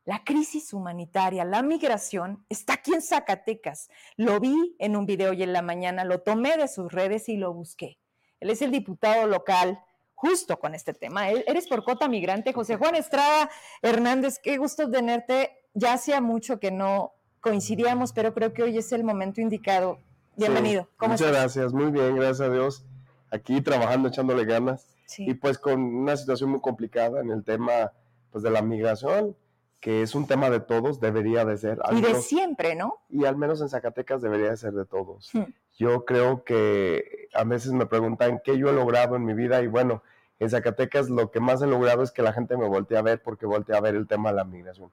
La 0.04 0.24
crisis 0.24 0.72
humanitaria, 0.72 1.44
la 1.44 1.62
migración, 1.62 2.44
está 2.48 2.74
aquí 2.74 2.94
en 2.94 3.02
Zacatecas. 3.02 3.90
Lo 4.16 4.40
vi 4.40 4.74
en 4.78 4.96
un 4.96 5.04
video 5.04 5.30
hoy 5.30 5.42
en 5.42 5.52
la 5.52 5.62
mañana, 5.62 6.04
lo 6.04 6.20
tomé 6.20 6.56
de 6.56 6.68
sus 6.68 6.90
redes 6.90 7.28
y 7.28 7.36
lo 7.36 7.52
busqué. 7.52 7.98
Él 8.40 8.50
es 8.50 8.62
el 8.62 8.70
diputado 8.70 9.26
local 9.26 9.80
justo 10.14 10.58
con 10.58 10.74
este 10.74 10.94
tema. 10.94 11.30
Eres 11.30 11.68
por 11.68 11.84
cota 11.84 12.08
migrante, 12.08 12.52
José 12.52 12.76
Juan 12.76 12.94
Estrada 12.94 13.50
Hernández, 13.82 14.38
qué 14.42 14.56
gusto 14.56 14.90
tenerte. 14.90 15.50
Ya 15.74 15.92
hacía 15.92 16.20
mucho 16.20 16.58
que 16.58 16.70
no 16.70 17.12
coincidíamos, 17.40 18.12
pero 18.12 18.34
creo 18.34 18.52
que 18.52 18.62
hoy 18.62 18.78
es 18.78 18.92
el 18.92 19.04
momento 19.04 19.40
indicado. 19.40 19.98
Bienvenido. 20.36 20.88
muchas 21.00 21.30
gracias, 21.30 21.72
muy 21.72 21.90
bien, 21.90 22.16
gracias 22.16 22.40
a 22.40 22.52
Dios. 22.52 22.84
Aquí 23.30 23.60
trabajando, 23.60 24.08
echándole 24.08 24.44
ganas. 24.44 24.86
Y 25.18 25.34
pues 25.34 25.58
con 25.58 25.82
una 25.82 26.16
situación 26.16 26.50
muy 26.50 26.60
complicada 26.60 27.20
en 27.20 27.30
el 27.30 27.44
tema 27.44 27.92
pues, 28.30 28.44
de 28.44 28.50
la 28.50 28.62
migración, 28.62 29.36
que 29.80 30.02
es 30.02 30.14
un 30.14 30.26
tema 30.26 30.50
de 30.50 30.60
todos, 30.60 31.00
debería 31.00 31.44
de 31.44 31.56
ser. 31.56 31.78
Y 31.90 32.00
de 32.02 32.14
siempre, 32.20 32.74
¿no? 32.74 32.98
Y 33.08 33.24
al 33.24 33.36
menos 33.36 33.60
en 33.62 33.70
Zacatecas 33.70 34.20
debería 34.20 34.50
de 34.50 34.56
ser 34.56 34.72
de 34.72 34.84
todos. 34.84 35.30
Hmm. 35.32 35.44
Yo 35.78 36.04
creo 36.04 36.44
que 36.44 37.28
a 37.32 37.44
veces 37.44 37.72
me 37.72 37.86
preguntan 37.86 38.40
qué 38.44 38.58
yo 38.58 38.68
he 38.68 38.72
logrado 38.72 39.16
en 39.16 39.24
mi 39.24 39.32
vida 39.32 39.62
y 39.62 39.66
bueno, 39.66 40.02
en 40.38 40.50
Zacatecas 40.50 41.08
lo 41.08 41.30
que 41.30 41.40
más 41.40 41.62
he 41.62 41.66
logrado 41.66 42.02
es 42.02 42.10
que 42.10 42.22
la 42.22 42.34
gente 42.34 42.56
me 42.58 42.68
voltee 42.68 42.98
a 42.98 43.02
ver 43.02 43.22
porque 43.22 43.46
voltea 43.46 43.78
a 43.78 43.80
ver 43.80 43.94
el 43.94 44.06
tema 44.06 44.30
de 44.30 44.36
la 44.36 44.44
migración. 44.44 44.92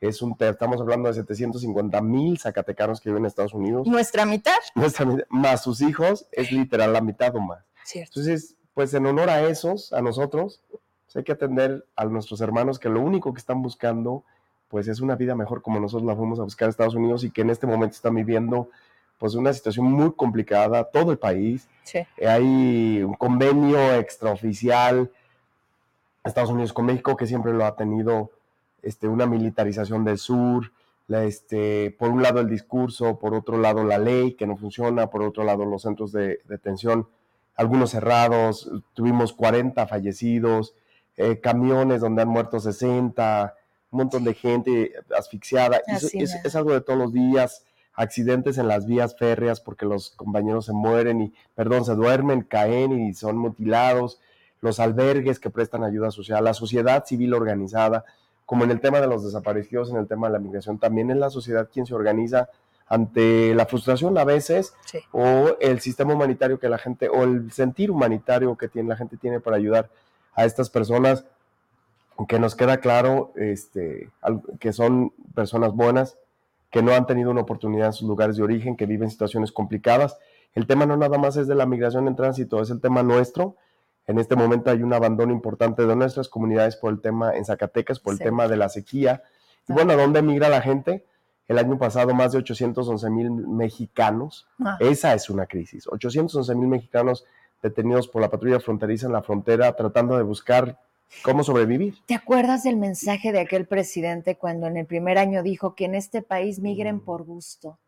Es 0.00 0.22
un 0.22 0.36
estamos 0.38 0.80
hablando 0.80 1.08
de 1.08 1.14
750 1.14 2.00
mil 2.02 2.38
zacatecanos 2.38 3.00
que 3.00 3.08
viven 3.08 3.24
en 3.24 3.26
Estados 3.26 3.52
Unidos. 3.52 3.88
¿Nuestra 3.88 4.24
mitad? 4.24 4.54
Nuestra 4.76 5.04
mitad, 5.04 5.24
más 5.28 5.64
sus 5.64 5.80
hijos, 5.80 6.28
es 6.30 6.52
literal 6.52 6.92
la 6.92 7.00
mitad 7.00 7.34
o 7.34 7.40
más. 7.40 7.64
Cierto. 7.84 8.20
Entonces, 8.20 8.54
pues 8.74 8.94
en 8.94 9.06
honor 9.06 9.28
a 9.28 9.48
esos, 9.48 9.92
a 9.92 10.00
nosotros, 10.00 10.62
hay 11.18 11.24
que 11.24 11.32
atender 11.32 11.84
a 11.96 12.04
nuestros 12.04 12.40
hermanos 12.40 12.78
que 12.78 12.88
lo 12.88 13.00
único 13.00 13.32
que 13.32 13.40
están 13.40 13.60
buscando, 13.60 14.24
pues 14.68 14.88
es 14.88 15.00
una 15.00 15.16
vida 15.16 15.34
mejor 15.34 15.62
como 15.62 15.80
nosotros 15.80 16.06
la 16.06 16.16
fuimos 16.16 16.38
a 16.38 16.44
buscar 16.44 16.66
en 16.66 16.70
Estados 16.70 16.94
Unidos 16.94 17.24
y 17.24 17.30
que 17.30 17.42
en 17.42 17.50
este 17.50 17.66
momento 17.66 17.94
están 17.94 18.14
viviendo 18.14 18.70
pues 19.18 19.34
una 19.34 19.52
situación 19.52 19.90
muy 19.90 20.12
complicada, 20.12 20.84
todo 20.84 21.10
el 21.10 21.18
país. 21.18 21.68
Hay 22.24 23.02
un 23.02 23.14
convenio 23.14 23.94
extraoficial 23.94 25.10
Estados 26.24 26.50
Unidos 26.50 26.72
con 26.72 26.86
México 26.86 27.16
que 27.16 27.26
siempre 27.26 27.52
lo 27.52 27.64
ha 27.64 27.74
tenido 27.74 28.30
este, 28.82 29.08
una 29.08 29.26
militarización 29.26 30.04
del 30.04 30.18
sur, 30.18 30.70
este, 31.08 31.96
por 31.98 32.10
un 32.10 32.22
lado 32.22 32.40
el 32.40 32.48
discurso, 32.48 33.18
por 33.18 33.34
otro 33.34 33.58
lado 33.58 33.82
la 33.82 33.98
ley 33.98 34.34
que 34.34 34.46
no 34.46 34.56
funciona, 34.56 35.08
por 35.08 35.22
otro 35.22 35.42
lado 35.42 35.64
los 35.64 35.82
centros 35.82 36.12
de 36.12 36.40
detención, 36.44 37.08
algunos 37.56 37.90
cerrados, 37.90 38.70
tuvimos 38.94 39.32
40 39.32 39.86
fallecidos, 39.86 40.74
eh, 41.18 41.40
camiones 41.40 42.00
donde 42.00 42.22
han 42.22 42.28
muerto 42.28 42.60
60, 42.60 43.54
un 43.90 43.96
montón 43.98 44.22
de 44.22 44.34
gente 44.34 44.92
asfixiada, 45.16 45.82
es, 45.88 46.54
algo 46.54 46.72
de 46.72 46.80
todos 46.80 46.96
los 46.96 47.12
días, 47.12 47.64
accidentes 47.94 48.56
en 48.56 48.68
las 48.68 48.86
vías 48.86 49.16
férreas 49.18 49.60
porque 49.60 49.84
los 49.84 50.10
compañeros 50.10 50.66
se 50.66 50.72
mueren 50.72 51.20
y, 51.20 51.34
perdón, 51.56 51.84
se 51.84 51.96
duermen, 51.96 52.42
caen 52.42 52.92
y 52.92 53.14
son 53.14 53.36
mutilados, 53.36 54.20
los 54.60 54.78
albergues 54.78 55.40
que 55.40 55.50
prestan 55.50 55.82
ayuda 55.82 56.12
social, 56.12 56.44
la 56.44 56.54
sociedad 56.54 57.04
civil 57.04 57.34
organizada, 57.34 58.04
como 58.46 58.62
en 58.62 58.70
el 58.70 58.80
tema 58.80 59.00
de 59.00 59.08
los 59.08 59.24
desaparecidos, 59.24 59.90
en 59.90 59.96
el 59.96 60.06
tema 60.06 60.28
de 60.28 60.34
la 60.34 60.38
migración, 60.38 60.78
también 60.78 61.10
es 61.10 61.16
la 61.16 61.30
sociedad 61.30 61.68
quien 61.72 61.84
se 61.84 61.94
organiza 61.96 62.48
ante 62.86 63.56
la 63.56 63.66
frustración 63.66 64.16
a 64.18 64.24
veces 64.24 64.72
o 65.10 65.56
el 65.60 65.80
sistema 65.80 66.14
humanitario 66.14 66.60
que 66.60 66.68
la 66.68 66.78
gente 66.78 67.08
o 67.08 67.24
el 67.24 67.50
sentir 67.52 67.90
humanitario 67.90 68.56
que 68.56 68.68
tiene 68.68 68.88
la 68.88 68.96
gente 68.96 69.16
tiene 69.16 69.40
para 69.40 69.56
ayudar 69.56 69.90
a 70.34 70.44
estas 70.44 70.70
personas 70.70 71.24
que 72.26 72.38
nos 72.38 72.54
queda 72.54 72.78
claro 72.78 73.32
este, 73.36 74.10
que 74.58 74.72
son 74.72 75.12
personas 75.34 75.72
buenas, 75.72 76.18
que 76.70 76.82
no 76.82 76.92
han 76.92 77.06
tenido 77.06 77.30
una 77.30 77.42
oportunidad 77.42 77.88
en 77.88 77.92
sus 77.92 78.08
lugares 78.08 78.36
de 78.36 78.42
origen, 78.42 78.76
que 78.76 78.86
viven 78.86 79.10
situaciones 79.10 79.52
complicadas. 79.52 80.18
El 80.54 80.66
tema 80.66 80.86
no 80.86 80.96
nada 80.96 81.18
más 81.18 81.36
es 81.36 81.46
de 81.46 81.54
la 81.54 81.66
migración 81.66 82.08
en 82.08 82.16
tránsito, 82.16 82.60
es 82.60 82.70
el 82.70 82.80
tema 82.80 83.02
nuestro. 83.02 83.56
En 84.06 84.18
este 84.18 84.36
momento 84.36 84.70
hay 84.70 84.82
un 84.82 84.92
abandono 84.92 85.32
importante 85.32 85.86
de 85.86 85.94
nuestras 85.94 86.28
comunidades 86.28 86.76
por 86.76 86.92
el 86.92 87.00
tema 87.00 87.36
en 87.36 87.44
Zacatecas, 87.44 88.00
por 88.00 88.14
el 88.14 88.18
tema 88.18 88.48
de 88.48 88.56
la 88.56 88.68
sequía. 88.68 89.22
Y 89.68 89.72
bueno, 89.72 89.92
¿a 89.92 89.96
dónde 89.96 90.22
migra 90.22 90.48
la 90.48 90.62
gente? 90.62 91.04
El 91.46 91.58
año 91.58 91.78
pasado 91.78 92.14
más 92.14 92.32
de 92.32 92.38
811 92.38 93.10
mil 93.10 93.30
mexicanos. 93.30 94.48
Ah. 94.58 94.76
Esa 94.80 95.14
es 95.14 95.30
una 95.30 95.46
crisis. 95.46 95.86
811 95.86 96.54
mil 96.54 96.68
mexicanos 96.68 97.26
detenidos 97.62 98.08
por 98.08 98.22
la 98.22 98.30
patrulla 98.30 98.60
fronteriza 98.60 99.06
en 99.06 99.12
la 99.12 99.22
frontera 99.22 99.74
tratando 99.74 100.16
de 100.16 100.22
buscar 100.22 100.78
cómo 101.22 101.42
sobrevivir. 101.42 101.96
¿Te 102.06 102.14
acuerdas 102.14 102.62
del 102.62 102.76
mensaje 102.76 103.32
de 103.32 103.40
aquel 103.40 103.66
presidente 103.66 104.36
cuando 104.36 104.66
en 104.66 104.76
el 104.76 104.86
primer 104.86 105.18
año 105.18 105.42
dijo 105.42 105.74
que 105.74 105.86
en 105.86 105.94
este 105.94 106.22
país 106.22 106.60
migren 106.60 106.96
mm. 106.96 107.04
por 107.04 107.24
gusto? 107.24 107.78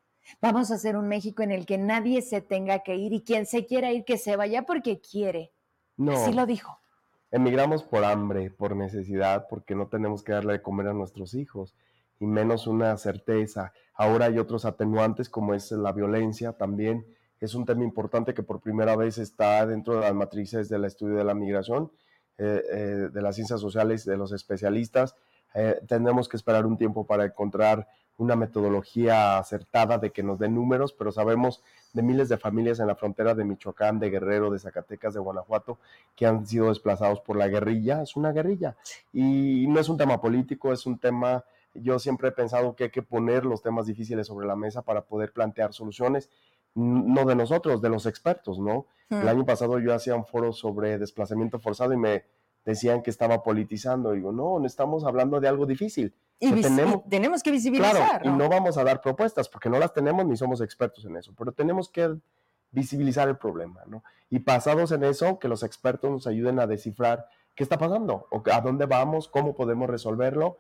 Vamos 0.41 0.71
a 0.71 0.75
hacer 0.75 0.97
un 0.97 1.09
México 1.09 1.43
en 1.43 1.51
el 1.51 1.67
que 1.67 1.79
nadie 1.79 2.23
se 2.23 2.41
tenga 2.41 2.81
que 2.81 2.95
ir 2.95 3.13
y 3.13 3.23
quien 3.23 3.47
se 3.47 3.67
quiera 3.67 3.93
ir 3.93 4.05
que 4.05 4.19
se 4.19 4.37
vaya 4.37 4.63
porque 4.63 5.01
quiere. 5.01 5.53
No. 5.97 6.13
Así 6.13 6.33
lo 6.33 6.47
dijo. 6.47 6.79
Emigramos 7.31 7.85
por 7.85 8.05
hambre, 8.05 8.51
por 8.51 8.75
necesidad, 8.75 9.47
porque 9.49 9.75
no 9.75 9.87
tenemos 9.87 10.23
que 10.23 10.33
darle 10.33 10.55
de 10.55 10.63
comer 10.63 10.89
a 10.89 10.93
nuestros 10.93 11.35
hijos 11.35 11.75
y 12.19 12.27
menos 12.27 12.67
una 12.67 12.97
certeza. 12.97 13.73
Ahora 13.95 14.27
hay 14.27 14.39
otros 14.39 14.65
atenuantes 14.65 15.29
como 15.29 15.55
es 15.55 15.71
la 15.73 15.93
violencia 15.93 16.53
también. 16.53 17.07
Es 17.41 17.55
un 17.55 17.65
tema 17.65 17.85
importante 17.85 18.35
que 18.35 18.43
por 18.43 18.61
primera 18.61 18.97
vez 18.97 19.17
está 19.17 19.67
dentro 19.67 19.95
de 19.95 20.01
las 20.01 20.15
matrices 20.15 20.69
del 20.69 20.85
estudio 20.85 21.17
de 21.17 21.25
la 21.25 21.35
migración 21.35 21.91
eh, 22.37 22.63
eh, 22.71 23.09
de 23.13 23.23
las 23.23 23.35
ciencias 23.35 23.61
sociales, 23.61 24.05
de 24.05 24.17
los 24.17 24.33
especialistas. 24.33 25.15
Eh, 25.55 25.81
tendremos 25.89 26.29
que 26.29 26.37
esperar 26.37 26.67
un 26.67 26.77
tiempo 26.77 27.07
para 27.07 27.25
encontrar 27.25 27.89
una 28.19 28.37
metodología 28.37 29.39
acertada 29.39 29.97
de 29.97 30.11
que 30.11 30.23
nos 30.23 30.39
dé 30.39 30.49
números, 30.51 30.93
pero 30.93 31.11
sabemos 31.11 31.63
de 31.95 32.03
miles 32.03 32.29
de 32.29 32.37
familias 32.37 32.79
en 32.79 32.87
la 32.87 32.95
frontera 32.95 33.35
de 33.35 33.45
Michoacán, 33.45 33.99
de 33.99 34.11
Guerrero, 34.11 34.51
de 34.51 34.59
Zacatecas, 34.59 35.15
de 35.15 35.21
Guanajuato, 35.21 35.79
que 36.15 36.27
han 36.27 36.47
sido 36.47 36.69
desplazados 36.69 37.21
por 37.21 37.37
la 37.37 37.49
guerrilla. 37.49 38.03
Es 38.03 38.17
una 38.17 38.33
guerrilla. 38.33 38.77
Y 39.15 39.67
no 39.67 39.81
es 39.81 39.89
un 39.89 39.97
tema 39.97 40.21
político, 40.21 40.73
es 40.73 40.85
un 40.85 40.99
tema, 40.99 41.45
yo 41.75 41.99
siempre 41.99 42.29
he 42.29 42.33
pensado 42.33 42.77
que 42.77 42.85
hay 42.85 42.91
que 42.91 43.03
poner 43.03 43.47
los 43.47 43.63
temas 43.63 43.87
difíciles 43.87 44.27
sobre 44.27 44.47
la 44.47 44.57
mesa 44.57 44.83
para 44.83 45.01
poder 45.03 45.33
plantear 45.33 45.73
soluciones 45.73 46.29
no 46.75 47.25
de 47.25 47.35
nosotros, 47.35 47.83
de 47.83 47.89
los 47.89 48.07
expertos, 48.07 48.59
¿no? 48.59 48.87
El 49.09 49.25
hmm. 49.25 49.29
año 49.29 49.45
pasado 49.45 49.79
yo 49.79 49.95
hacía 49.95 50.15
un 50.15 50.25
foro 50.25 50.53
sobre 50.53 50.99
desplazamiento 50.99 51.59
forzado 51.59 51.93
y 51.93 51.97
me 51.97 52.25
decían 52.65 53.03
que 53.03 53.11
estaba 53.11 53.43
politizando. 53.43 54.13
Digo, 54.13 54.33
no, 54.33 54.65
estamos 54.65 55.05
hablando 55.05 55.41
de 55.41 55.49
algo 55.49 55.67
difícil. 55.67 56.15
Y 56.39 56.63
tenemos, 56.63 57.03
tenemos, 57.09 57.43
que 57.43 57.51
visibilizar. 57.51 58.25
¿no? 58.25 58.33
y 58.33 58.39
no 58.39 58.49
vamos 58.49 58.79
a 58.79 58.85
dar 58.85 59.01
propuestas 59.01 59.49
porque 59.49 59.69
no 59.69 59.79
las 59.79 59.93
tenemos 59.93 60.25
ni 60.25 60.37
somos 60.37 60.61
expertos 60.63 61.05
en 61.05 61.17
eso, 61.17 61.35
pero 61.37 61.53
tenemos 61.53 61.91
que 61.91 62.17
visibilizar 62.71 63.29
el 63.29 63.37
problema, 63.37 63.83
¿no? 63.87 64.03
Y 64.31 64.39
pasados 64.39 64.93
en 64.93 65.05
eso, 65.05 65.39
que 65.39 65.49
los 65.49 65.63
expertos 65.63 66.11
nos 66.11 66.27
ayuden 66.27 66.61
a 66.61 66.67
descifrar 66.67 67.29
qué 67.57 67.65
está 67.65 67.77
pasando, 67.79 68.27
o 68.31 68.43
a 68.51 68.61
dónde 68.61 68.87
vamos, 68.87 69.29
cómo 69.29 69.55
podemos 69.55 69.91
resolverlo. 69.91 70.57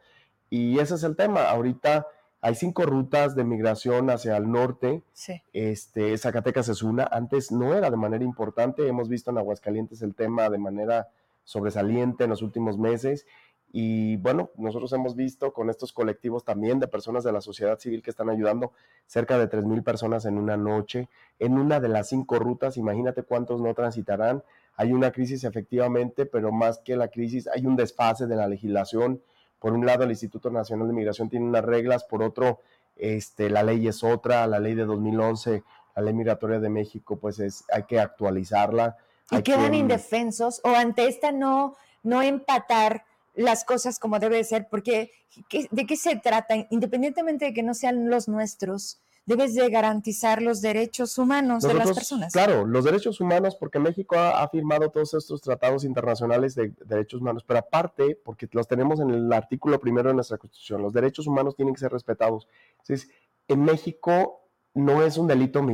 Y 0.50 0.78
ese 0.80 0.96
es 0.96 1.04
el 1.04 1.16
tema. 1.16 1.48
Ahorita 1.48 2.06
hay 2.42 2.54
cinco 2.54 2.84
rutas 2.84 3.34
de 3.34 3.44
migración 3.44 4.08
hacia 4.10 4.36
el 4.36 4.50
norte. 4.50 5.02
Sí. 5.12 5.42
Este, 5.52 6.16
Zacatecas 6.16 6.68
es 6.68 6.82
una. 6.82 7.04
Antes 7.04 7.52
no 7.52 7.74
era 7.74 7.90
de 7.90 7.96
manera 7.96 8.24
importante. 8.24 8.86
Hemos 8.86 9.08
visto 9.08 9.30
en 9.30 9.38
Aguascalientes 9.38 10.00
el 10.02 10.14
tema 10.14 10.48
de 10.48 10.58
manera 10.58 11.08
sobresaliente 11.44 12.24
en 12.24 12.30
los 12.30 12.42
últimos 12.42 12.78
meses. 12.78 13.26
y 13.72 14.16
bueno, 14.16 14.50
nosotros 14.56 14.92
hemos 14.94 15.14
visto 15.14 15.52
con 15.52 15.70
estos 15.70 15.92
colectivos 15.92 16.44
también 16.44 16.80
de 16.80 16.88
personas 16.88 17.22
de 17.22 17.30
la 17.30 17.40
sociedad 17.40 17.78
civil 17.78 18.02
que 18.02 18.10
están 18.10 18.28
ayudando 18.28 18.72
cerca 19.06 19.38
de 19.38 19.48
3.000 19.48 19.84
personas 19.84 20.24
en 20.24 20.38
una 20.38 20.56
noche, 20.56 21.08
en 21.38 21.56
una 21.56 21.78
de 21.78 21.88
las 21.88 22.08
cinco 22.08 22.40
rutas, 22.40 22.76
imagínate 22.76 23.22
cuántos 23.22 23.60
no 23.60 23.72
transitarán. 23.74 24.42
Hay 24.74 24.92
una 24.92 25.12
crisis 25.12 25.44
efectivamente, 25.44 26.26
pero 26.26 26.50
más 26.50 26.78
que 26.78 26.96
la 26.96 27.08
crisis, 27.08 27.46
hay 27.46 27.64
un 27.64 27.76
desfase 27.76 28.26
de 28.26 28.34
la 28.34 28.48
legislación. 28.48 29.22
Por 29.60 29.74
un 29.74 29.84
lado, 29.86 30.04
el 30.04 30.10
Instituto 30.10 30.50
Nacional 30.50 30.88
de 30.88 30.94
Migración 30.94 31.28
tiene 31.28 31.46
unas 31.46 31.64
reglas, 31.64 32.04
por 32.04 32.22
otro, 32.22 32.60
este, 32.96 33.50
la 33.50 33.62
ley 33.62 33.86
es 33.86 34.02
otra, 34.02 34.46
la 34.46 34.58
ley 34.58 34.74
de 34.74 34.84
2011, 34.84 35.62
la 35.96 36.02
ley 36.02 36.14
migratoria 36.14 36.58
de 36.58 36.70
México, 36.70 37.16
pues 37.16 37.38
es, 37.38 37.64
hay 37.72 37.84
que 37.84 38.00
actualizarla. 38.00 38.96
Y 39.30 39.42
quedan 39.42 39.74
indefensos 39.74 40.60
o 40.64 40.70
ante 40.70 41.06
esta 41.06 41.30
no, 41.30 41.76
no 42.02 42.22
empatar 42.22 43.04
las 43.34 43.64
cosas 43.64 43.98
como 43.98 44.18
debe 44.18 44.42
ser, 44.44 44.68
porque 44.68 45.12
¿de 45.70 45.86
qué 45.86 45.96
se 45.96 46.16
trata? 46.16 46.54
Independientemente 46.70 47.46
de 47.46 47.54
que 47.54 47.62
no 47.62 47.74
sean 47.74 48.10
los 48.10 48.28
nuestros, 48.28 49.00
debes 49.30 49.54
de 49.54 49.70
garantizar 49.70 50.42
los 50.42 50.60
derechos 50.60 51.16
humanos 51.16 51.62
de 51.62 51.72
las 51.72 51.92
personas. 51.92 52.32
Claro, 52.32 52.66
los 52.66 52.84
derechos 52.84 53.20
humanos, 53.20 53.54
porque 53.54 53.78
México 53.78 54.16
ha, 54.18 54.48
firmado 54.48 54.90
todos 54.90 55.14
estos 55.14 55.40
tratados 55.40 55.84
internacionales 55.84 56.56
de, 56.56 56.74
derechos 56.84 57.20
humanos, 57.20 57.44
pero 57.46 57.60
aparte, 57.60 58.18
porque 58.24 58.48
los 58.50 58.66
tenemos 58.66 58.98
en 58.98 59.10
el 59.10 59.32
artículo 59.32 59.78
primero 59.78 60.08
de 60.08 60.16
nuestra 60.16 60.36
Constitución, 60.36 60.82
los 60.82 60.92
derechos 60.92 61.28
humanos 61.28 61.54
tienen 61.54 61.74
que 61.74 61.80
ser 61.80 61.92
respetados. 61.92 62.48
Entonces, 62.80 63.08
en 63.46 63.62
México 63.62 64.48
no 64.74 65.04
es 65.04 65.16
un 65.16 65.28
delito 65.28 65.64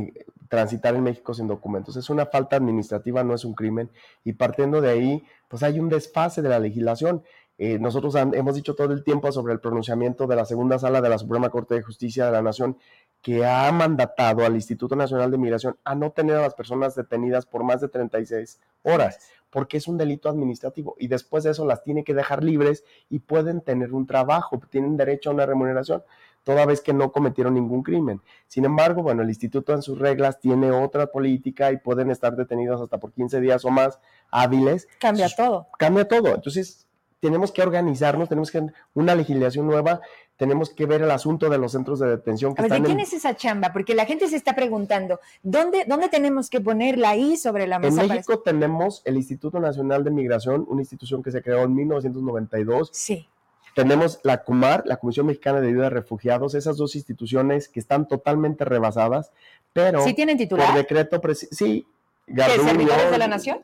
transitar 0.49 0.95
en 0.95 1.03
México 1.03 1.33
sin 1.33 1.47
documentos, 1.47 1.97
es 1.97 2.11
una 2.11 2.27
falta 2.27 2.57
administrativa, 2.57 3.23
no 3.23 3.33
es 3.33 3.43
un 3.43 3.55
crimen, 3.55 3.89
y 4.23 4.33
partiendo 4.33 4.81
de 4.81 4.91
ahí, 4.91 5.23
pues 5.47 5.63
hay 5.63 5.79
un 5.79 5.89
desfase 5.89 6.43
de 6.43 6.49
la 6.49 6.59
legislación. 6.59 7.23
Eh, 7.59 7.79
nosotros 7.79 8.13
hemos 8.15 8.55
dicho 8.55 8.75
todo 8.75 8.93
el 8.93 9.03
tiempo 9.03 9.31
sobre 9.31 9.53
el 9.53 9.59
pronunciamiento 9.59 10.27
de 10.27 10.35
la 10.35 10.45
segunda 10.45 10.77
sala 10.77 11.01
de 11.01 11.09
la 11.09 11.17
Suprema 11.17 11.49
Corte 11.49 11.73
de 11.73 11.81
Justicia 11.81 12.25
de 12.27 12.31
la 12.31 12.43
Nación 12.43 12.77
que 13.21 13.45
ha 13.45 13.71
mandatado 13.71 14.45
al 14.45 14.53
Instituto 14.53 14.95
Nacional 14.95 15.31
de 15.31 15.39
Migración 15.39 15.77
a 15.83 15.95
no 15.95 16.11
tener 16.11 16.35
a 16.35 16.41
las 16.41 16.53
personas 16.53 16.95
detenidas 16.95 17.47
por 17.47 17.63
más 17.63 17.81
de 17.81 17.87
36 17.87 18.59
horas, 18.83 19.31
porque 19.49 19.77
es 19.77 19.87
un 19.87 19.97
delito 19.97 20.29
administrativo 20.29 20.95
y 20.99 21.07
después 21.07 21.43
de 21.43 21.51
eso 21.51 21.65
las 21.65 21.83
tiene 21.83 22.03
que 22.03 22.13
dejar 22.13 22.43
libres 22.43 22.83
y 23.09 23.19
pueden 23.19 23.61
tener 23.61 23.91
un 23.93 24.05
trabajo, 24.05 24.61
tienen 24.69 24.95
derecho 24.95 25.31
a 25.31 25.33
una 25.33 25.47
remuneración, 25.47 26.03
toda 26.43 26.65
vez 26.65 26.79
que 26.79 26.93
no 26.93 27.11
cometieron 27.11 27.55
ningún 27.55 27.83
crimen. 27.83 28.21
Sin 28.45 28.65
embargo, 28.65 29.03
bueno, 29.03 29.23
el 29.23 29.29
instituto 29.29 29.73
en 29.73 29.81
sus 29.81 29.99
reglas 29.99 30.39
tiene 30.39 30.71
otra 30.71 31.07
política 31.07 31.71
y 31.71 31.77
pueden 31.77 32.11
estar 32.11 32.35
detenidos 32.35 32.79
hasta 32.81 32.99
por 32.99 33.11
15 33.11 33.41
días 33.41 33.65
o 33.65 33.69
más 33.71 33.99
hábiles. 34.31 34.87
Cambia 34.99 35.27
todo. 35.27 35.67
Cambia 35.77 36.07
todo. 36.07 36.35
Entonces, 36.35 36.86
tenemos 37.19 37.51
que 37.51 37.61
organizarnos, 37.61 38.29
tenemos 38.29 38.51
que 38.51 38.65
una 38.93 39.15
legislación 39.15 39.65
nueva, 39.65 40.01
tenemos 40.35 40.69
que 40.69 40.85
ver 40.85 41.01
el 41.01 41.11
asunto 41.11 41.49
de 41.49 41.57
los 41.57 41.71
centros 41.71 41.99
de 41.99 42.07
detención. 42.07 42.53
Que 42.53 42.63
¿de 42.63 42.81
quién 42.81 42.99
es 42.99 43.13
esa 43.13 43.35
chamba? 43.35 43.73
Porque 43.73 43.95
la 43.95 44.05
gente 44.05 44.27
se 44.27 44.35
está 44.35 44.55
preguntando, 44.55 45.19
¿dónde, 45.41 45.85
¿dónde 45.87 46.09
tenemos 46.09 46.49
que 46.49 46.61
ponerla 46.61 47.09
ahí 47.09 47.37
sobre 47.37 47.65
la 47.65 47.79
mesa? 47.79 48.03
En 48.03 48.09
México 48.09 48.39
tenemos 48.39 49.01
el 49.05 49.17
Instituto 49.17 49.59
Nacional 49.59 50.03
de 50.03 50.11
Migración, 50.11 50.65
una 50.69 50.81
institución 50.81 51.23
que 51.23 51.31
se 51.31 51.41
creó 51.41 51.63
en 51.63 51.73
1992. 51.73 52.89
Sí. 52.93 53.27
Tenemos 53.73 54.19
la 54.23 54.43
CUMAR, 54.43 54.83
la 54.85 54.97
Comisión 54.97 55.27
Mexicana 55.27 55.61
de 55.61 55.67
Ayuda 55.67 55.87
a 55.87 55.89
Refugiados, 55.91 56.55
esas 56.55 56.77
dos 56.77 56.95
instituciones 56.95 57.67
que 57.67 57.79
están 57.79 58.07
totalmente 58.07 58.65
rebasadas, 58.65 59.31
pero... 59.73 60.03
¿Sí 60.03 60.13
tienen 60.13 60.37
titular? 60.37 60.67
Por 60.67 60.77
decreto, 60.77 61.21
sí. 61.33 61.85
¿Qué, 62.25 62.41
servidores 62.41 63.11
de 63.11 63.17
la 63.17 63.27
nación? 63.27 63.59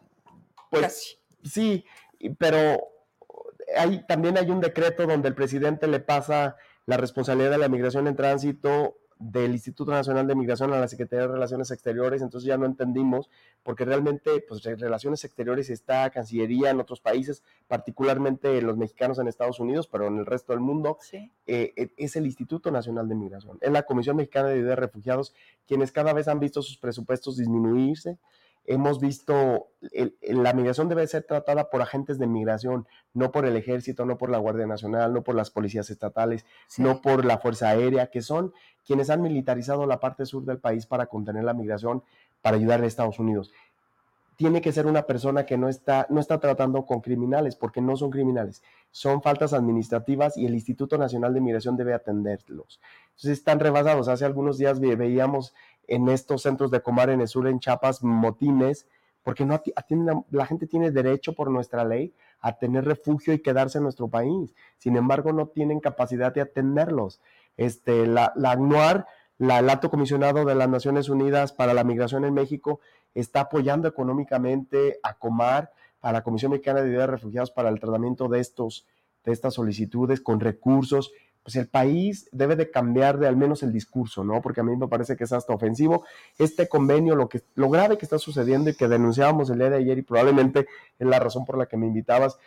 Pues 0.70 1.18
sí, 1.44 1.84
pero 2.38 2.93
también 4.08 4.38
hay 4.38 4.50
un 4.50 4.62
decreto 4.62 5.06
donde 5.06 5.30
el 5.30 5.36
presidente 5.36 5.88
le 5.88 6.00
pasa 6.00 6.56
la 6.86 6.98
responsabilidad 6.98 7.52
de 7.52 7.58
la 7.58 7.70
migración 7.70 8.08
en 8.08 8.16
tránsito 8.16 8.98
del 9.32 9.52
Instituto 9.52 9.92
Nacional 9.92 10.28
de 10.28 10.36
Migración 10.36 10.74
a 10.74 10.80
la 10.80 10.88
Secretaría 10.88 11.28
de 11.28 11.34
Relaciones 11.34 11.72
Exteriores, 11.72 12.22
entonces 12.22 12.48
ya 12.48 12.58
no 12.58 12.66
entendimí, 12.66 13.22
porque 13.64 13.86
realmente, 13.86 14.44
pues, 14.48 14.64
Relaciones 14.64 15.24
Exteriores 15.24 15.70
está 15.70 16.10
Cancillería 16.10 16.72
en 16.72 16.80
otros 16.80 17.00
países, 17.00 17.44
particularmente 17.68 18.62
los 18.62 18.78
mexicanos 18.78 19.20
en 19.20 19.28
Estados 19.28 19.60
Unidos, 19.60 19.88
pero 19.88 20.08
en 20.08 20.18
el 20.18 20.26
resto 20.26 20.54
del 20.54 20.60
mundo, 20.60 20.98
eh, 21.12 21.30
eh, 21.76 21.90
es 21.98 22.16
el 22.16 22.26
Instituto 22.26 22.72
Nacional 22.72 23.08
de 23.08 23.16
Migración, 23.16 23.58
es 23.62 23.72
la 23.72 23.84
Comisión 23.84 24.18
Mexicana 24.18 24.50
de 24.50 24.56
Ayuda 24.56 24.70
de 24.72 24.76
Refugiados, 24.76 25.34
quienes 25.68 25.92
cada 25.92 26.14
vez 26.14 26.28
han 26.28 26.40
visto 26.40 26.62
sus 26.62 26.78
presupuestos 26.78 27.38
disminuirse, 27.38 28.18
hemos 28.66 29.00
visto, 29.00 29.68
la 30.22 30.54
migración 30.54 30.88
debe 30.88 31.06
ser 31.08 31.24
tratada 31.24 31.70
por 31.70 31.82
agentes 31.82 32.18
de 32.18 32.28
migración, 32.28 32.88
no 33.14 33.32
por 33.32 33.46
el 33.46 33.58
ejército, 33.58 34.06
no 34.06 34.18
por 34.18 34.30
la 34.30 34.38
Guardia 34.38 34.66
Nacional, 34.66 35.14
no 35.14 35.24
por 35.24 35.36
las 35.36 35.50
policías 35.50 35.90
estatales, 35.90 36.46
no 36.78 37.02
por 37.02 37.26
la 37.26 37.40
Fuerza 37.40 37.70
Aérea, 37.70 38.08
que 38.08 38.22
son 38.22 38.54
quienes 38.86 39.10
han 39.10 39.22
militarizado 39.22 39.86
la 39.86 40.00
parte 40.00 40.26
sur 40.26 40.46
del 40.46 40.60
país 40.60 40.86
para 40.86 41.08
contener 41.08 41.44
la 41.44 41.54
migración, 41.54 42.04
para 42.42 42.58
ayudar 42.58 42.82
a 42.82 42.86
Estados 42.86 43.20
Unidos. 43.20 43.52
Tiene 44.36 44.62
que 44.62 44.72
ser 44.72 44.88
una 44.88 45.04
persona 45.04 45.46
que 45.46 45.58
no 45.58 45.70
está, 45.70 46.08
no 46.10 46.20
está 46.20 46.40
tratando 46.40 46.86
con 46.86 47.02
criminales, 47.02 47.56
porque 47.56 47.82
no 47.82 47.96
son 47.96 48.10
criminales, 48.10 48.64
son 48.90 49.22
faltas 49.22 49.54
administrativas 49.54 50.38
y 50.38 50.46
el 50.46 50.56
Instituto 50.56 50.98
Nacional 50.98 51.34
de 51.34 51.42
Migración 51.42 51.78
debe 51.78 51.94
atenderlos. 51.94 52.82
Entonces 53.10 53.38
están 53.38 53.60
rebasados. 53.60 54.08
Hace 54.08 54.26
algunos 54.26 54.58
días 54.58 54.80
veíamos 54.80 55.54
en 55.88 56.10
estos 56.10 56.42
centros 56.42 56.72
de 56.72 56.82
Comar 56.82 57.10
en 57.10 57.22
el 57.22 57.28
sur, 57.28 57.48
en 57.48 57.60
Chiapas, 57.60 58.04
motines, 58.04 58.88
porque 59.24 59.46
no 59.46 59.62
la 60.32 60.46
gente 60.46 60.68
tiene 60.68 60.92
derecho 60.92 61.34
por 61.34 61.50
nuestra 61.50 61.86
ley 61.86 62.14
a 62.42 62.58
tener 62.58 62.84
refugio 62.84 63.34
y 63.34 63.40
quedarse 63.40 63.78
en 63.78 63.86
nuestro 63.86 64.10
país. 64.10 64.54
Sin 64.78 64.98
embargo, 64.98 65.32
no 65.32 65.48
tienen 65.48 65.80
capacidad 65.80 66.34
de 66.34 66.42
atenderlos. 66.42 67.22
Este, 67.56 68.06
la, 68.06 68.34
la 68.36 68.52
ACNUAR, 68.52 69.06
la, 69.38 69.60
el 69.60 69.70
alto 69.70 69.90
comisionado 69.90 70.44
de 70.44 70.56
las 70.56 70.68
Naciones 70.68 71.08
Unidas 71.08 71.54
para 71.54 71.74
la 71.74 71.86
Migración 71.86 72.26
en 72.26 72.34
México, 72.34 72.82
está 73.14 73.42
apoyando 73.42 73.88
económicamente 73.88 75.00
a 75.04 75.18
Comar, 75.18 75.72
a 76.02 76.12
la 76.12 76.22
Comisión 76.22 76.52
Mexicana 76.52 76.82
de 76.82 76.90
Ayuda 76.90 77.02
de 77.02 77.08
Refugiados 77.08 77.52
para 77.52 77.70
el 77.70 77.80
tratamiento 77.80 78.28
de, 78.28 78.42
estos, 78.42 78.86
de 79.24 79.32
estas 79.32 79.54
solicitudes 79.54 80.20
con 80.20 80.42
recursos 80.42 81.14
pues 81.44 81.58
el 81.58 81.68
país 81.68 82.30
debe 82.32 82.56
de 82.56 82.72
cambiar 82.72 83.20
de 83.20 83.28
al 83.28 83.36
menos 83.36 83.64
el 83.64 83.74
discurso, 83.74 84.24
¿no? 84.24 84.42
Porque 84.42 84.62
a 84.62 84.64
mí 84.64 84.76
me 84.78 84.88
parece 84.88 85.18
que 85.18 85.26
es 85.26 85.34
hasta 85.34 85.54
ofensivo 85.54 86.06
este 86.40 86.70
convenio, 86.70 87.16
lo 87.16 87.28
que 87.28 87.44
lo 87.56 87.70
grave 87.70 87.98
que 87.98 88.06
está 88.06 88.18
sucediendo 88.18 88.70
y 88.70 88.76
que 88.76 88.88
denunciábamos 88.88 89.50
el 89.50 89.60
día 89.60 89.70
de 89.70 89.78
ayer 89.78 89.98
y 89.98 90.02
probablemente 90.04 90.68
es 90.98 91.08
la 91.08 91.20
razón 91.20 91.46
por 91.46 91.58
la 91.58 91.66
que 91.66 91.76
me 91.76 91.86
invitabas. 91.86 92.38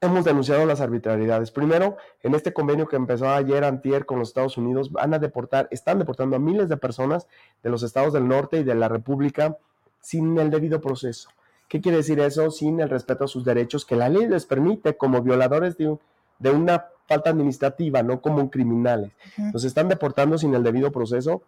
Hemos 0.00 0.24
denunciado 0.24 0.64
las 0.64 0.80
arbitrariedades. 0.80 1.50
Primero, 1.50 1.96
en 2.22 2.34
este 2.34 2.54
convenio 2.54 2.88
que 2.88 2.96
empezó 2.96 3.28
ayer 3.28 3.64
antier 3.64 4.06
con 4.06 4.18
los 4.18 4.28
Estados 4.28 4.56
Unidos, 4.56 4.92
van 4.92 5.12
a 5.12 5.18
deportar, 5.18 5.68
están 5.70 5.98
deportando 5.98 6.36
a 6.36 6.38
miles 6.38 6.68
de 6.68 6.76
personas 6.76 7.26
de 7.62 7.70
los 7.70 7.82
estados 7.82 8.12
del 8.12 8.26
norte 8.26 8.60
y 8.60 8.64
de 8.64 8.76
la 8.76 8.88
República 8.88 9.58
sin 10.00 10.38
el 10.38 10.50
debido 10.50 10.80
proceso. 10.80 11.28
¿Qué 11.68 11.80
quiere 11.80 11.98
decir 11.98 12.18
eso? 12.20 12.50
Sin 12.50 12.80
el 12.80 12.88
respeto 12.88 13.24
a 13.24 13.28
sus 13.28 13.44
derechos 13.44 13.84
que 13.84 13.96
la 13.96 14.08
ley 14.08 14.26
les 14.26 14.46
permite 14.46 14.96
como 14.96 15.22
violadores 15.22 15.76
de, 15.76 15.98
de 16.38 16.50
una 16.50 16.86
falta 17.10 17.30
administrativa, 17.30 18.04
no 18.04 18.20
como 18.20 18.48
criminales. 18.50 19.10
Los 19.52 19.64
están 19.64 19.88
deportando 19.88 20.38
sin 20.38 20.54
el 20.54 20.62
debido 20.62 20.92
proceso, 20.92 21.42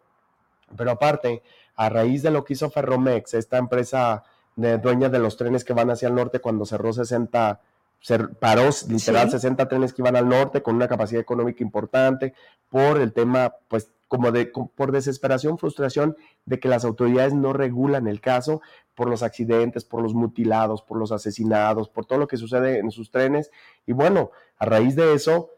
pero 0.77 0.91
aparte, 0.91 1.43
a 1.77 1.89
raíz 1.89 2.23
de 2.25 2.33
lo 2.33 2.45
que 2.45 2.55
hizo 2.55 2.69
Ferromex, 2.69 3.35
esta 3.35 3.59
empresa 3.59 4.25
de, 4.57 4.79
dueña 4.79 5.09
de 5.09 5.21
los 5.21 5.37
trenes 5.37 5.65
que 5.65 5.73
van 5.73 5.91
hacia 5.91 6.09
el 6.09 6.17
norte 6.17 6.41
cuando 6.41 6.67
cerró 6.67 6.93
60 6.93 7.61
se 8.01 8.19
paró 8.19 8.69
literal 8.89 9.31
60 9.31 9.69
trenes 9.69 9.93
que 9.93 10.03
iban 10.03 10.17
al 10.17 10.29
norte 10.29 10.61
con 10.61 10.75
una 10.75 10.89
capacidad 10.89 11.21
económica 11.21 11.63
importante 11.63 12.35
por 12.69 13.01
el 13.01 13.13
tema, 13.13 13.55
pues 13.69 13.93
como 14.09 14.33
de 14.33 14.47
por 14.75 14.91
desesperación, 14.91 15.57
frustración 15.57 16.17
de 16.45 16.59
que 16.59 16.69
las 16.69 16.85
autoridades 16.85 17.33
no 17.33 17.53
regulan 17.53 18.09
el 18.09 18.21
caso 18.21 18.61
por 18.95 19.09
los 19.09 19.23
accidentes, 19.23 19.85
por 19.85 20.03
los 20.03 20.15
mutilados, 20.15 20.83
por 20.83 20.99
los 20.99 21.13
asesinados, 21.13 21.89
por 21.89 22.07
todo 22.07 22.19
lo 22.19 22.29
que 22.29 22.37
sucede 22.37 22.79
en 22.79 22.91
sus 22.91 23.11
trenes. 23.11 23.51
Y 23.87 23.93
bueno, 23.93 24.31
a 24.59 24.67
raíz 24.67 24.97
de 24.97 25.15
eso 25.15 25.51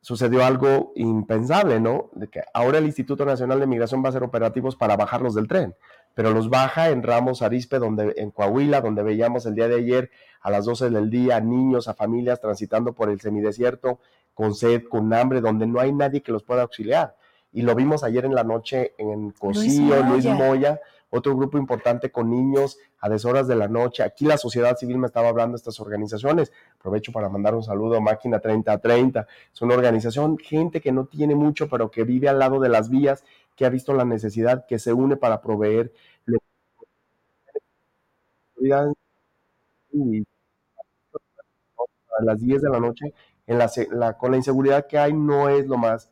sucedió 0.00 0.44
algo 0.44 0.92
impensable, 0.96 1.78
¿no? 1.78 2.10
De 2.14 2.28
que 2.28 2.40
ahora 2.54 2.78
el 2.78 2.86
Instituto 2.86 3.24
Nacional 3.26 3.60
de 3.60 3.66
Migración 3.66 4.02
va 4.02 4.06
a 4.06 4.10
hacer 4.10 4.22
operativos 4.22 4.76
para 4.76 4.96
bajarlos 4.96 5.34
del 5.34 5.46
tren 5.46 5.74
pero 6.14 6.32
los 6.32 6.50
baja 6.50 6.90
en 6.90 7.02
Ramos 7.02 7.42
Arispe, 7.42 7.78
donde, 7.78 8.14
en 8.16 8.30
Coahuila, 8.30 8.80
donde 8.80 9.02
veíamos 9.02 9.46
el 9.46 9.54
día 9.54 9.68
de 9.68 9.76
ayer 9.76 10.10
a 10.40 10.50
las 10.50 10.64
12 10.64 10.90
del 10.90 11.10
día 11.10 11.40
niños, 11.40 11.88
a 11.88 11.94
familias 11.94 12.40
transitando 12.40 12.92
por 12.94 13.10
el 13.10 13.20
semidesierto 13.20 14.00
con 14.34 14.54
sed, 14.54 14.82
con 14.88 15.12
hambre, 15.12 15.40
donde 15.40 15.66
no 15.66 15.80
hay 15.80 15.92
nadie 15.92 16.22
que 16.22 16.32
los 16.32 16.42
pueda 16.42 16.62
auxiliar. 16.62 17.16
Y 17.52 17.62
lo 17.62 17.74
vimos 17.74 18.04
ayer 18.04 18.24
en 18.24 18.34
la 18.34 18.44
noche 18.44 18.94
en 18.98 19.30
Cocío, 19.32 20.02
Luis 20.04 20.24
Moya, 20.24 20.80
otro 21.10 21.36
grupo 21.36 21.58
importante 21.58 22.10
con 22.10 22.30
niños 22.30 22.78
a 23.00 23.08
deshoras 23.08 23.48
de 23.48 23.56
la 23.56 23.68
noche. 23.68 24.02
Aquí 24.02 24.24
la 24.24 24.38
sociedad 24.38 24.76
civil 24.76 24.98
me 24.98 25.06
estaba 25.06 25.28
hablando 25.28 25.52
de 25.52 25.58
estas 25.58 25.80
organizaciones. 25.80 26.52
Aprovecho 26.78 27.12
para 27.12 27.28
mandar 27.28 27.54
un 27.54 27.62
saludo 27.62 27.96
a 27.96 28.00
Máquina 28.00 28.38
3030. 28.38 29.26
Es 29.52 29.62
una 29.62 29.74
organización, 29.74 30.38
gente 30.38 30.80
que 30.80 30.92
no 30.92 31.06
tiene 31.06 31.34
mucho, 31.34 31.68
pero 31.68 31.90
que 31.90 32.04
vive 32.04 32.28
al 32.28 32.38
lado 32.38 32.60
de 32.60 32.68
las 32.68 32.88
vías 32.88 33.24
que 33.56 33.66
ha 33.66 33.68
visto 33.68 33.92
la 33.92 34.04
necesidad, 34.04 34.66
que 34.66 34.78
se 34.78 34.92
une 34.92 35.16
para 35.16 35.42
proveer 35.42 35.92
a 42.18 42.22
las 42.22 42.40
10 42.40 42.62
de 42.62 42.70
la 42.70 42.80
noche, 42.80 43.12
en 43.46 43.58
la, 43.58 44.16
con 44.16 44.30
la 44.30 44.36
inseguridad 44.36 44.86
que 44.86 44.98
hay, 44.98 45.12
no 45.12 45.48
es 45.48 45.66
lo 45.66 45.76
más, 45.76 46.10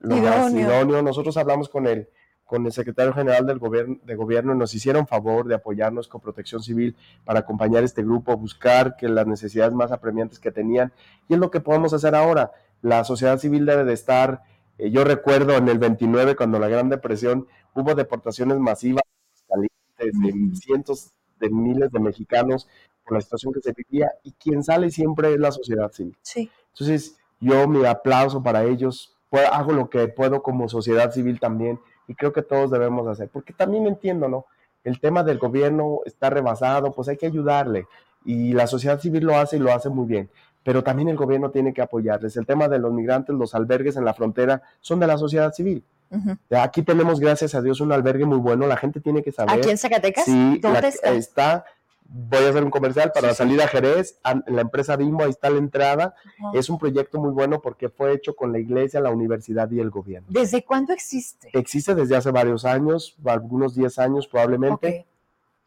lo 0.00 0.16
más 0.16 0.52
idóneo. 0.52 1.02
Nosotros 1.02 1.36
hablamos 1.36 1.68
con 1.68 1.86
el, 1.86 2.08
con 2.44 2.66
el 2.66 2.72
secretario 2.72 3.12
general 3.12 3.46
del 3.46 3.58
gobierno, 3.58 3.96
de 4.04 4.14
gobierno 4.14 4.54
nos 4.54 4.74
hicieron 4.74 5.06
favor 5.06 5.48
de 5.48 5.54
apoyarnos 5.54 6.08
con 6.08 6.20
protección 6.20 6.62
civil 6.62 6.94
para 7.24 7.40
acompañar 7.40 7.82
este 7.84 8.02
grupo, 8.02 8.36
buscar 8.36 8.96
que 8.96 9.08
las 9.08 9.26
necesidades 9.26 9.72
más 9.72 9.92
apremiantes 9.92 10.38
que 10.38 10.52
tenían. 10.52 10.92
Y 11.28 11.34
es 11.34 11.40
lo 11.40 11.50
que 11.50 11.60
podemos 11.60 11.94
hacer 11.94 12.14
ahora. 12.14 12.52
La 12.82 13.04
sociedad 13.04 13.38
civil 13.38 13.64
debe 13.64 13.84
de 13.84 13.94
estar, 13.94 14.42
eh, 14.78 14.90
yo 14.90 15.04
recuerdo 15.04 15.56
en 15.56 15.68
el 15.68 15.78
29, 15.78 16.36
cuando 16.36 16.58
la 16.58 16.68
Gran 16.68 16.90
Depresión, 16.90 17.48
hubo 17.74 17.94
deportaciones 17.94 18.58
masivas 18.58 19.02
de 19.98 20.22
cientos 20.54 21.12
de 21.40 21.48
miles 21.48 21.90
de 21.90 22.00
mexicanos 22.00 22.68
por 23.04 23.14
la 23.14 23.20
situación 23.20 23.52
que 23.52 23.60
se 23.60 23.72
vivía 23.72 24.10
y 24.22 24.32
quien 24.32 24.62
sale 24.62 24.90
siempre 24.90 25.32
es 25.32 25.40
la 25.40 25.50
sociedad 25.50 25.90
civil. 25.92 26.16
Sí. 26.22 26.50
Entonces, 26.72 27.16
yo 27.40 27.66
mi 27.68 27.84
aplauso 27.86 28.42
para 28.42 28.64
ellos, 28.64 29.16
pues, 29.30 29.48
hago 29.50 29.72
lo 29.72 29.88
que 29.88 30.08
puedo 30.08 30.42
como 30.42 30.68
sociedad 30.68 31.12
civil 31.12 31.40
también 31.40 31.80
y 32.06 32.14
creo 32.14 32.32
que 32.32 32.42
todos 32.42 32.70
debemos 32.70 33.06
hacer, 33.06 33.28
porque 33.28 33.52
también 33.52 33.86
entiendo, 33.86 34.28
¿no? 34.28 34.46
El 34.82 35.00
tema 35.00 35.22
del 35.22 35.38
gobierno 35.38 36.00
está 36.04 36.30
rebasado, 36.30 36.92
pues 36.92 37.08
hay 37.08 37.16
que 37.16 37.26
ayudarle 37.26 37.86
y 38.24 38.52
la 38.52 38.66
sociedad 38.66 39.00
civil 39.00 39.24
lo 39.24 39.36
hace 39.36 39.56
y 39.56 39.60
lo 39.60 39.72
hace 39.72 39.88
muy 39.88 40.06
bien, 40.06 40.30
pero 40.62 40.82
también 40.82 41.08
el 41.08 41.16
gobierno 41.16 41.50
tiene 41.50 41.72
que 41.72 41.82
apoyarles. 41.82 42.36
El 42.36 42.46
tema 42.46 42.68
de 42.68 42.78
los 42.78 42.92
migrantes, 42.92 43.34
los 43.34 43.54
albergues 43.54 43.96
en 43.96 44.04
la 44.04 44.14
frontera 44.14 44.62
son 44.80 45.00
de 45.00 45.06
la 45.06 45.18
sociedad 45.18 45.52
civil. 45.52 45.84
Aquí 46.50 46.82
tenemos, 46.82 47.18
gracias 47.18 47.54
a 47.54 47.62
Dios, 47.62 47.80
un 47.80 47.90
albergue 47.90 48.24
muy 48.24 48.38
bueno. 48.38 48.66
La 48.66 48.76
gente 48.76 49.00
tiene 49.00 49.22
que 49.22 49.32
saber. 49.32 49.58
¿Aquí 49.58 49.70
en 49.70 49.78
Zacatecas? 49.78 50.24
Sí, 50.24 50.58
¿Dónde 50.60 50.88
está? 50.88 51.10
está? 51.12 51.64
Voy 52.06 52.44
a 52.44 52.50
hacer 52.50 52.62
un 52.62 52.70
comercial 52.70 53.12
para 53.12 53.28
la 53.28 53.34
salida 53.34 53.64
a 53.64 53.68
Jerez. 53.68 54.20
La 54.46 54.60
empresa 54.60 54.96
Bimbo, 54.96 55.24
ahí 55.24 55.30
está 55.30 55.50
la 55.50 55.58
entrada. 55.58 56.14
Es 56.52 56.68
un 56.68 56.78
proyecto 56.78 57.18
muy 57.18 57.30
bueno 57.30 57.60
porque 57.60 57.88
fue 57.88 58.12
hecho 58.12 58.36
con 58.36 58.52
la 58.52 58.58
iglesia, 58.58 59.00
la 59.00 59.10
universidad 59.10 59.70
y 59.70 59.80
el 59.80 59.90
gobierno. 59.90 60.28
¿Desde 60.30 60.64
cuándo 60.64 60.92
existe? 60.92 61.50
Existe 61.52 61.94
desde 61.94 62.16
hace 62.16 62.30
varios 62.30 62.64
años, 62.64 63.16
algunos 63.24 63.74
10 63.74 63.98
años 63.98 64.28
probablemente. 64.28 65.06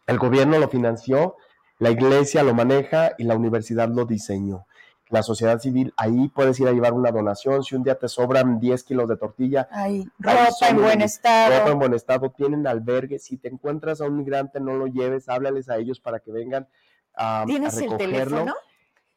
El 0.06 0.20
gobierno 0.20 0.58
lo 0.58 0.70
financió, 0.70 1.36
la 1.80 1.90
iglesia 1.92 2.44
lo 2.44 2.54
maneja 2.54 3.12
y 3.18 3.24
la 3.24 3.36
universidad 3.36 3.90
lo 3.90 4.06
diseñó 4.06 4.66
la 5.10 5.24
sociedad 5.24 5.60
civil, 5.60 5.94
ahí 5.98 6.30
puedes 6.30 6.60
ir 6.60 6.68
a 6.68 6.72
llevar 6.72 6.94
una 6.94 7.12
donación, 7.12 7.64
si 7.64 7.76
un 7.76 7.84
día 7.84 7.96
te 7.96 8.08
sobran 8.08 8.60
10 8.60 8.84
kilos 8.84 9.08
de 9.08 9.18
tortilla, 9.18 9.68
ahí, 9.72 10.06
ropa 10.20 10.70
en 10.70 10.78
buen 10.78 11.02
estado. 11.02 11.60
Ropa 11.60 11.72
en 11.72 11.80
buen 11.80 11.94
estado, 11.94 12.30
tienen 12.32 12.68
albergue, 12.68 13.20
si 13.20 13.38
te 13.38 13.48
encuentras 13.48 14.02
a 14.02 14.06
un 14.06 14.18
migrante 14.18 14.60
no 14.60 14.74
lo 14.74 14.88
lleves, 14.88 15.30
háblales 15.30 15.70
a 15.70 15.78
ellos 15.78 16.00
para 16.00 16.20
que 16.20 16.32
vengan 16.32 16.68
a, 17.14 17.44
¿Tienes 17.48 17.78
el 17.78 17.98
teléfono? 17.98 18.54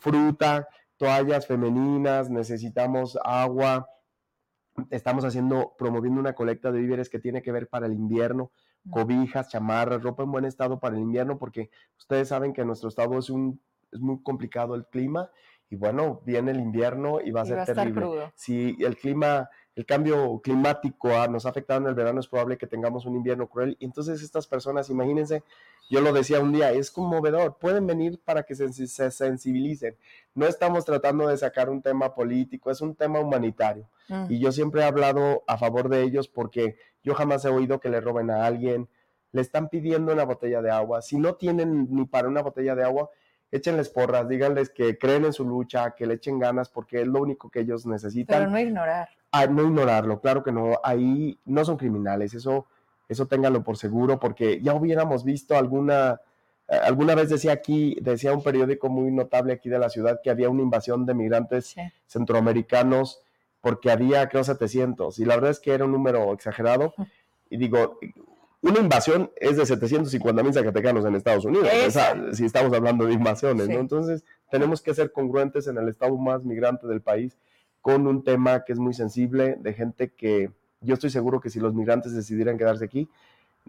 fruta, 0.00 0.68
toallas 0.96 1.46
femeninas, 1.46 2.30
necesitamos 2.30 3.18
agua, 3.24 3.88
estamos 4.90 5.24
haciendo, 5.24 5.74
promoviendo 5.76 6.20
una 6.20 6.34
colecta 6.34 6.70
de 6.70 6.80
víveres 6.80 7.08
que 7.08 7.18
tiene 7.18 7.42
que 7.42 7.50
ver 7.50 7.68
para 7.68 7.86
el 7.86 7.94
invierno, 7.94 8.52
cobijas, 8.90 9.48
chamarras, 9.48 10.02
ropa 10.02 10.22
en 10.22 10.30
buen 10.30 10.44
estado 10.44 10.78
para 10.78 10.94
el 10.94 11.02
invierno, 11.02 11.38
porque 11.38 11.70
ustedes 11.98 12.28
saben 12.28 12.52
que 12.52 12.64
nuestro 12.64 12.88
estado 12.88 13.18
es 13.18 13.30
un 13.30 13.60
es 13.96 14.00
muy 14.00 14.22
complicado 14.22 14.74
el 14.74 14.86
clima 14.86 15.30
y 15.68 15.76
bueno, 15.76 16.22
viene 16.24 16.52
el 16.52 16.60
invierno 16.60 17.20
y 17.20 17.30
va 17.32 17.42
a 17.42 17.44
ser 17.44 17.64
terrible. 17.64 18.30
Si 18.36 18.76
el 18.80 18.96
clima, 18.96 19.50
el 19.74 19.84
cambio 19.84 20.40
climático 20.40 21.08
ah, 21.10 21.26
nos 21.26 21.44
ha 21.44 21.48
afectado 21.48 21.80
en 21.80 21.88
el 21.88 21.94
verano, 21.94 22.20
es 22.20 22.28
probable 22.28 22.56
que 22.56 22.68
tengamos 22.68 23.04
un 23.04 23.16
invierno 23.16 23.48
cruel. 23.48 23.76
Y 23.80 23.84
entonces 23.84 24.22
estas 24.22 24.46
personas, 24.46 24.90
imagínense, 24.90 25.42
yo 25.90 26.00
lo 26.00 26.12
decía 26.12 26.38
un 26.38 26.52
día, 26.52 26.70
es 26.70 26.92
conmovedor, 26.92 27.58
pueden 27.58 27.86
venir 27.86 28.20
para 28.24 28.44
que 28.44 28.54
se, 28.54 28.86
sensibilicen. 29.10 29.96
No 30.34 30.46
estamos 30.46 30.84
tratando 30.84 31.26
de 31.26 31.36
sacar 31.36 31.68
un 31.68 31.82
tema 31.82 32.14
político, 32.14 32.70
es 32.70 32.80
un 32.80 32.94
tema 32.94 33.18
humanitario. 33.18 33.88
Mm. 34.08 34.26
Y 34.28 34.38
yo 34.38 34.52
siempre 34.52 34.82
he 34.82 34.84
hablado 34.84 35.42
a 35.48 35.58
favor 35.58 35.88
de 35.88 36.02
ellos 36.02 36.28
porque 36.28 36.76
yo 37.02 37.14
jamás 37.14 37.44
he 37.44 37.48
oído 37.48 37.80
que 37.80 37.88
le 37.88 38.00
roben 38.00 38.30
a 38.30 38.46
alguien, 38.46 38.88
le 39.32 39.40
están 39.40 39.68
pidiendo 39.68 40.12
una 40.12 40.24
botella 40.24 40.62
de 40.62 40.70
agua. 40.70 41.02
Si 41.02 41.18
no 41.18 41.34
tienen 41.34 41.88
ni 41.90 42.04
para 42.04 42.28
una 42.28 42.42
botella 42.42 42.76
de 42.76 42.84
agua, 42.84 43.10
échenles 43.50 43.88
porras, 43.88 44.28
díganles 44.28 44.70
que 44.70 44.98
creen 44.98 45.24
en 45.24 45.32
su 45.32 45.44
lucha, 45.44 45.94
que 45.94 46.06
le 46.06 46.14
echen 46.14 46.38
ganas, 46.38 46.68
porque 46.68 47.02
es 47.02 47.06
lo 47.06 47.20
único 47.20 47.50
que 47.50 47.60
ellos 47.60 47.86
necesitan. 47.86 48.38
Pero 48.38 48.50
no 48.50 48.58
ignorar. 48.58 49.08
Ah, 49.32 49.46
no 49.46 49.62
ignorarlo, 49.62 50.20
claro 50.20 50.42
que 50.42 50.52
no, 50.52 50.78
ahí 50.82 51.38
no 51.44 51.64
son 51.64 51.76
criminales, 51.76 52.34
eso, 52.34 52.66
eso 53.08 53.26
ténganlo 53.26 53.62
por 53.62 53.76
seguro, 53.76 54.18
porque 54.18 54.60
ya 54.62 54.74
hubiéramos 54.74 55.24
visto 55.24 55.56
alguna, 55.56 56.20
eh, 56.68 56.78
alguna 56.82 57.14
vez 57.14 57.28
decía 57.28 57.52
aquí, 57.52 57.96
decía 58.00 58.32
un 58.32 58.42
periódico 58.42 58.88
muy 58.88 59.10
notable 59.10 59.52
aquí 59.52 59.68
de 59.68 59.78
la 59.78 59.90
ciudad 59.90 60.20
que 60.22 60.30
había 60.30 60.48
una 60.48 60.62
invasión 60.62 61.04
de 61.06 61.14
migrantes 61.14 61.74
centroamericanos 62.06 63.20
porque 63.60 63.90
había, 63.90 64.28
creo, 64.28 64.44
700, 64.44 65.18
y 65.18 65.24
la 65.24 65.34
verdad 65.34 65.50
es 65.50 65.60
que 65.60 65.72
era 65.72 65.84
un 65.84 65.92
número 65.92 66.32
exagerado, 66.32 66.94
y 67.50 67.56
digo, 67.56 67.98
una 68.62 68.80
invasión 68.80 69.30
es 69.36 69.56
de 69.56 69.66
750 69.66 70.42
mil 70.42 70.52
zacatecanos 70.52 71.04
en 71.04 71.14
Estados 71.14 71.44
Unidos, 71.44 71.68
si 72.32 72.44
estamos 72.44 72.72
hablando 72.72 73.06
de 73.06 73.12
invasiones, 73.12 73.68
¿no? 73.68 73.78
Entonces, 73.78 74.24
tenemos 74.50 74.80
que 74.80 74.94
ser 74.94 75.12
congruentes 75.12 75.66
en 75.66 75.78
el 75.78 75.88
estado 75.88 76.16
más 76.16 76.44
migrante 76.44 76.86
del 76.86 77.00
país 77.00 77.36
con 77.80 78.06
un 78.06 78.24
tema 78.24 78.64
que 78.64 78.72
es 78.72 78.78
muy 78.78 78.94
sensible, 78.94 79.56
de 79.60 79.72
gente 79.72 80.10
que 80.10 80.50
yo 80.80 80.94
estoy 80.94 81.10
seguro 81.10 81.40
que 81.40 81.50
si 81.50 81.60
los 81.60 81.74
migrantes 81.74 82.12
decidieran 82.14 82.58
quedarse 82.58 82.84
aquí, 82.84 83.08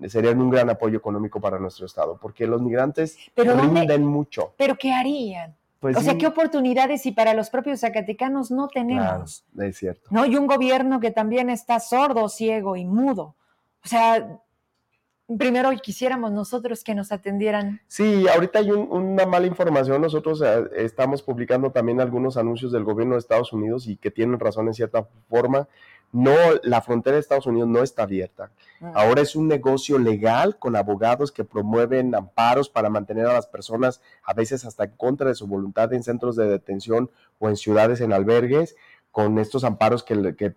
serían 0.08 0.42
un 0.42 0.50
gran 0.50 0.70
apoyo 0.70 0.98
económico 0.98 1.40
para 1.40 1.60
nuestro 1.60 1.86
estado, 1.86 2.18
porque 2.22 2.48
los 2.48 2.62
migrantes 2.62 3.18
pero 3.34 3.56
rinden 3.56 4.06
mucho. 4.06 4.54
¿Pero 4.58 4.76
qué 4.76 4.92
harían? 4.92 5.56
Pues 5.80 5.96
o 5.96 6.02
sea, 6.02 6.18
¿qué 6.18 6.26
oportunidades 6.26 7.06
y 7.06 7.12
para 7.12 7.36
los 7.36 7.52
propios 7.52 7.82
zacatecanos 7.82 8.50
no 8.50 8.68
tenemos? 8.68 9.46
es 9.60 9.78
cierto. 9.78 10.08
¿No? 10.10 10.26
Y 10.26 10.36
un 10.36 10.48
gobierno 10.48 11.00
que 11.00 11.12
también 11.12 11.52
está 11.52 11.80
sordo, 11.80 12.30
ciego 12.30 12.76
y 12.76 12.86
mudo. 12.86 13.36
O 13.86 13.88
sea, 13.88 14.40
primero 15.38 15.70
quisiéramos 15.82 16.32
nosotros 16.32 16.84
que 16.84 16.96
nos 16.96 17.12
atendieran. 17.12 17.82
Sí, 17.88 18.28
ahorita 18.28 18.60
hay 18.60 18.72
una 18.72 19.26
mala 19.26 19.48
información. 19.48 20.02
Nosotros 20.02 20.42
eh, 20.42 20.70
estamos 20.78 21.22
publicando 21.22 21.72
también 21.72 22.00
algunos 22.00 22.38
anuncios 22.38 22.72
del 22.72 22.84
gobierno 22.84 23.16
de 23.16 23.20
Estados 23.20 23.52
Unidos 23.52 23.88
y 23.88 23.98
que 23.98 24.12
tienen 24.12 24.40
razón 24.40 24.68
en 24.68 24.74
cierta 24.74 25.08
forma. 25.30 25.68
No, 26.14 26.34
la 26.64 26.82
frontera 26.82 27.16
de 27.16 27.20
Estados 27.20 27.48
Unidos 27.48 27.68
no 27.68 27.84
está 27.84 28.04
abierta. 28.04 28.52
Mm. 28.80 28.92
Ahora 28.96 29.22
es 29.22 29.36
un 29.36 29.50
negocio 29.50 30.00
legal 30.00 30.58
con 30.58 30.78
abogados 30.78 31.34
que 31.34 31.44
promueven 31.44 32.16
amparos 32.16 32.70
para 32.70 32.90
mantener 32.90 33.26
a 33.26 33.34
las 33.34 33.48
personas, 33.48 34.02
a 34.24 34.34
veces 34.34 34.64
hasta 34.64 34.86
en 34.86 34.92
contra 34.92 35.28
de 35.28 35.36
su 35.36 35.48
voluntad, 35.48 35.92
en 35.94 36.04
centros 36.04 36.38
de 36.38 36.48
detención 36.48 37.12
o 37.40 37.50
en 37.50 37.58
ciudades 37.58 38.00
en 38.00 38.14
albergues 38.14 38.76
con 39.18 39.40
estos 39.40 39.64
amparos 39.64 40.04
que, 40.04 40.36
que 40.36 40.52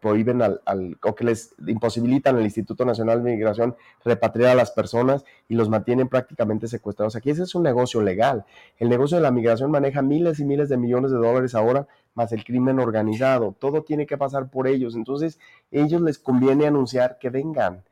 prohíben 0.00 0.40
al, 0.40 0.62
o 1.02 1.14
que 1.14 1.24
les 1.24 1.54
imposibilitan 1.66 2.36
al 2.36 2.42
Instituto 2.42 2.86
Nacional 2.86 3.22
de 3.22 3.32
Migración 3.32 3.76
repatriar 4.02 4.52
a 4.52 4.54
las 4.54 4.70
personas 4.70 5.26
y 5.46 5.56
los 5.56 5.68
mantienen 5.68 6.08
prácticamente 6.08 6.68
secuestrados. 6.68 7.16
Aquí 7.16 7.28
ese 7.28 7.42
es 7.42 7.54
un 7.54 7.64
negocio 7.64 8.00
legal. 8.00 8.46
El 8.78 8.88
negocio 8.88 9.18
de 9.18 9.22
la 9.24 9.30
migración 9.30 9.70
maneja 9.70 10.00
miles 10.00 10.40
y 10.40 10.46
miles 10.46 10.70
de 10.70 10.78
millones 10.78 11.10
de 11.10 11.18
dólares 11.18 11.54
ahora, 11.54 11.86
más 12.14 12.32
el 12.32 12.44
crimen 12.44 12.78
organizado. 12.80 13.54
Todo 13.58 13.82
tiene 13.82 14.06
que 14.06 14.16
pasar 14.16 14.48
por 14.48 14.68
ellos. 14.68 14.96
Entonces, 14.96 15.38
ellos 15.70 16.00
les 16.00 16.18
conviene 16.18 16.66
anunciar 16.66 17.18
que 17.18 17.28
vengan. 17.28 17.84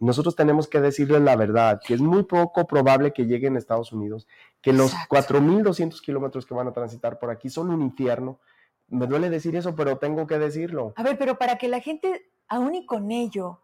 Nosotros 0.00 0.34
tenemos 0.34 0.66
que 0.66 0.80
decirles 0.80 1.20
la 1.20 1.36
verdad, 1.36 1.78
que 1.86 1.92
es 1.92 2.00
muy 2.00 2.22
poco 2.22 2.66
probable 2.66 3.12
que 3.12 3.26
lleguen 3.26 3.56
a 3.56 3.58
Estados 3.58 3.92
Unidos, 3.92 4.26
que 4.62 4.72
los 4.72 4.94
4.200 5.10 6.00
kilómetros 6.00 6.46
que 6.46 6.54
van 6.54 6.68
a 6.68 6.72
transitar 6.72 7.18
por 7.18 7.28
aquí 7.28 7.50
son 7.50 7.68
un 7.68 7.82
infierno, 7.82 8.38
me 8.92 9.06
duele 9.06 9.30
decir 9.30 9.56
eso, 9.56 9.74
pero 9.74 9.96
tengo 9.96 10.26
que 10.26 10.38
decirlo. 10.38 10.92
A 10.96 11.02
ver, 11.02 11.16
pero 11.16 11.38
para 11.38 11.56
que 11.56 11.66
la 11.66 11.80
gente, 11.80 12.30
aún 12.46 12.74
y 12.74 12.84
con 12.84 13.10
ello. 13.10 13.58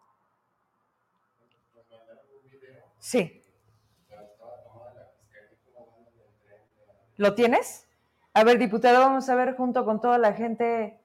Sí. 2.99 3.43
¿Lo 7.17 7.35
tienes? 7.35 7.87
A 8.33 8.43
ver, 8.45 8.59
diputado, 8.59 9.01
vamos 9.01 9.29
a 9.29 9.35
ver 9.35 9.55
junto 9.55 9.85
con 9.85 10.01
toda 10.01 10.17
la 10.19 10.33
gente 10.33 10.99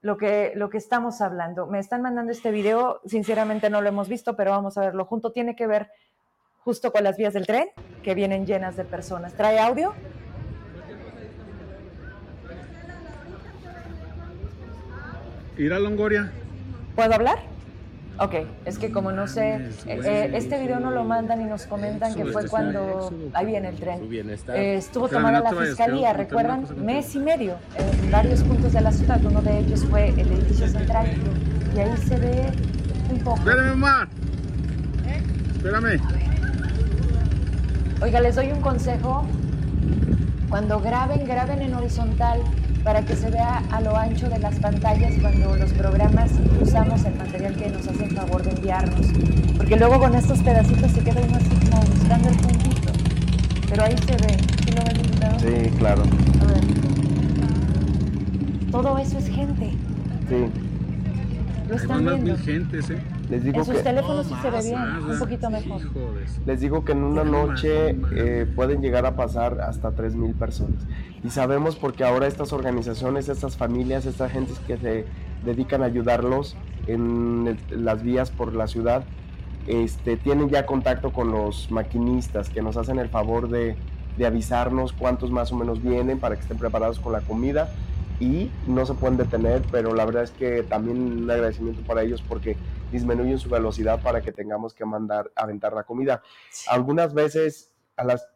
lo 0.00 0.16
que, 0.16 0.52
lo 0.54 0.70
que 0.70 0.78
estamos 0.78 1.20
hablando. 1.20 1.66
Me 1.66 1.78
están 1.78 2.00
mandando 2.00 2.32
este 2.32 2.50
video, 2.50 3.00
sinceramente 3.04 3.68
no 3.68 3.82
lo 3.82 3.88
hemos 3.88 4.08
visto, 4.08 4.36
pero 4.36 4.52
vamos 4.52 4.78
a 4.78 4.80
verlo 4.80 5.04
junto. 5.04 5.32
Tiene 5.32 5.54
que 5.54 5.66
ver 5.66 5.90
justo 6.60 6.92
con 6.92 7.04
las 7.04 7.16
vías 7.16 7.34
del 7.34 7.46
tren, 7.46 7.68
que 8.02 8.14
vienen 8.14 8.46
llenas 8.46 8.76
de 8.76 8.84
personas. 8.84 9.34
¿Trae 9.34 9.58
audio? 9.58 9.92
Ir 15.58 15.72
a 15.72 15.78
Longoria. 15.78 16.30
¿Puedo 16.94 17.14
hablar? 17.14 17.38
Ok, 18.18 18.34
es 18.64 18.78
que 18.78 18.90
como 18.90 19.12
no 19.12 19.26
sé, 19.26 19.56
eh, 19.56 19.70
eh, 19.86 20.30
este 20.34 20.58
video 20.58 20.80
no 20.80 20.90
lo 20.90 21.04
mandan 21.04 21.42
y 21.42 21.44
nos 21.44 21.66
comentan 21.66 22.14
que 22.14 22.24
fue 22.24 22.48
cuando, 22.48 23.12
ahí 23.34 23.44
viene 23.44 23.68
el 23.68 23.76
tren, 23.76 24.00
eh, 24.54 24.76
estuvo 24.76 25.06
tomada 25.06 25.40
la 25.40 25.52
fiscalía, 25.52 26.14
¿recuerdan? 26.14 26.66
Mes 26.82 27.14
y 27.14 27.18
medio 27.18 27.56
en 27.76 28.10
varios 28.10 28.42
puntos 28.42 28.72
de 28.72 28.80
la 28.80 28.90
ciudad, 28.90 29.22
uno 29.22 29.42
de 29.42 29.58
ellos 29.58 29.84
fue 29.84 30.08
el 30.08 30.32
edificio 30.32 30.66
central 30.66 31.08
y 31.74 31.78
ahí 31.78 31.94
se 31.98 32.16
ve 32.16 32.46
un 33.12 33.18
poco. 33.18 33.36
Espérame, 33.36 33.68
mamá. 33.76 34.08
Espérame. 35.56 36.00
Oiga, 38.00 38.20
les 38.20 38.34
doy 38.34 38.50
un 38.50 38.62
consejo, 38.62 39.26
cuando 40.48 40.80
graben, 40.80 41.26
graben 41.26 41.60
en 41.60 41.74
horizontal 41.74 42.40
para 42.86 43.02
que 43.02 43.16
se 43.16 43.28
vea 43.30 43.64
a 43.72 43.80
lo 43.80 43.96
ancho 43.96 44.30
de 44.30 44.38
las 44.38 44.60
pantallas 44.60 45.12
cuando 45.20 45.56
los 45.56 45.72
programas 45.72 46.30
usamos 46.62 47.04
el 47.04 47.16
material 47.16 47.56
que 47.56 47.68
nos 47.68 47.88
hacen 47.88 48.12
favor 48.12 48.44
de 48.44 48.50
enviarnos. 48.52 49.08
Porque 49.56 49.74
luego 49.74 49.98
con 49.98 50.14
estos 50.14 50.38
pedacitos 50.38 50.92
se 50.92 51.00
queda 51.00 51.20
uno 51.20 51.36
así 51.36 51.68
como 51.68 51.82
buscando 51.82 52.28
el 52.28 52.36
puntito. 52.36 52.92
Pero 53.68 53.82
ahí 53.82 53.96
se 53.98 54.12
ve. 54.12 54.36
¿Sí 54.64 54.70
lo 54.70 54.84
ven, 54.84 55.02
diputado? 55.02 55.40
Sí, 55.40 55.70
claro. 55.78 56.02
A 56.40 56.44
ver. 56.44 56.60
Todo 58.70 58.98
eso 58.98 59.18
es 59.18 59.28
gente. 59.30 59.72
Sí. 60.28 60.46
Lo 61.68 61.74
están 61.74 62.04
viendo. 62.04 62.22
mil 62.22 62.38
gentes, 62.38 62.90
¿eh? 62.90 62.98
Les 63.28 63.42
digo 63.42 63.58
en 63.58 63.64
sus 63.64 63.82
teléfonos 63.82 64.26
sí 64.26 64.34
se 64.40 64.50
ve 64.50 64.62
bien, 64.62 65.10
un 65.10 65.18
poquito 65.18 65.50
mejor. 65.50 65.80
Les 66.44 66.60
digo 66.60 66.84
que 66.84 66.92
en 66.92 67.02
una 67.02 67.24
noche 67.24 67.96
eh, 68.14 68.46
pueden 68.54 68.80
llegar 68.80 69.04
a 69.06 69.16
pasar 69.16 69.60
hasta 69.60 69.90
3.000 69.90 70.34
personas. 70.34 70.86
Y 71.24 71.30
sabemos 71.30 71.76
porque 71.76 72.04
ahora 72.04 72.26
estas 72.26 72.52
organizaciones, 72.52 73.28
estas 73.28 73.56
familias, 73.56 74.06
estas 74.06 74.30
gentes 74.30 74.58
que 74.60 74.76
se 74.76 75.04
dedican 75.44 75.82
a 75.82 75.86
ayudarlos 75.86 76.56
en 76.86 77.58
las 77.70 78.02
vías 78.02 78.30
por 78.30 78.54
la 78.54 78.68
ciudad, 78.68 79.04
este, 79.66 80.16
tienen 80.16 80.48
ya 80.48 80.64
contacto 80.64 81.12
con 81.12 81.32
los 81.32 81.70
maquinistas 81.72 82.48
que 82.48 82.62
nos 82.62 82.76
hacen 82.76 83.00
el 83.00 83.08
favor 83.08 83.48
de, 83.48 83.74
de 84.16 84.26
avisarnos 84.26 84.92
cuántos 84.92 85.32
más 85.32 85.50
o 85.50 85.56
menos 85.56 85.82
vienen 85.82 86.20
para 86.20 86.36
que 86.36 86.42
estén 86.42 86.58
preparados 86.58 87.00
con 87.00 87.12
la 87.12 87.20
comida 87.20 87.70
y 88.20 88.50
no 88.66 88.86
se 88.86 88.94
pueden 88.94 89.18
detener, 89.18 89.62
pero 89.70 89.94
la 89.94 90.04
verdad 90.04 90.22
es 90.22 90.30
que 90.30 90.62
también 90.62 91.22
un 91.22 91.30
agradecimiento 91.30 91.82
para 91.82 92.02
ellos 92.02 92.22
porque 92.26 92.56
disminuyen 92.90 93.38
su 93.38 93.48
velocidad 93.48 94.02
para 94.02 94.20
que 94.20 94.32
tengamos 94.32 94.74
que 94.74 94.84
mandar 94.84 95.30
a 95.34 95.42
aventar 95.42 95.72
la 95.72 95.84
comida. 95.84 96.22
Algunas 96.68 97.14
veces 97.14 97.72
a 97.96 98.04
las 98.04 98.28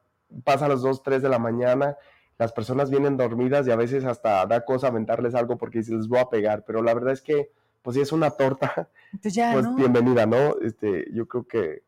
pasa 0.44 0.66
a 0.66 0.68
las 0.68 0.82
2, 0.82 1.02
3 1.02 1.22
de 1.22 1.28
la 1.28 1.38
mañana, 1.38 1.96
las 2.38 2.52
personas 2.52 2.90
vienen 2.90 3.16
dormidas 3.16 3.66
y 3.66 3.70
a 3.70 3.76
veces 3.76 4.04
hasta 4.04 4.46
da 4.46 4.64
cosa 4.64 4.88
aventarles 4.88 5.34
algo 5.34 5.58
porque 5.58 5.82
se 5.82 5.94
les 5.94 6.08
voy 6.08 6.20
a 6.20 6.28
pegar, 6.28 6.64
pero 6.64 6.82
la 6.82 6.94
verdad 6.94 7.12
es 7.12 7.20
que 7.20 7.50
pues 7.82 7.96
si 7.96 8.02
es 8.02 8.12
una 8.12 8.30
torta, 8.30 8.90
pues, 9.22 9.74
bienvenida, 9.74 10.26
¿no? 10.26 10.56
Este, 10.60 11.06
yo 11.12 11.26
creo 11.26 11.46
que 11.46 11.82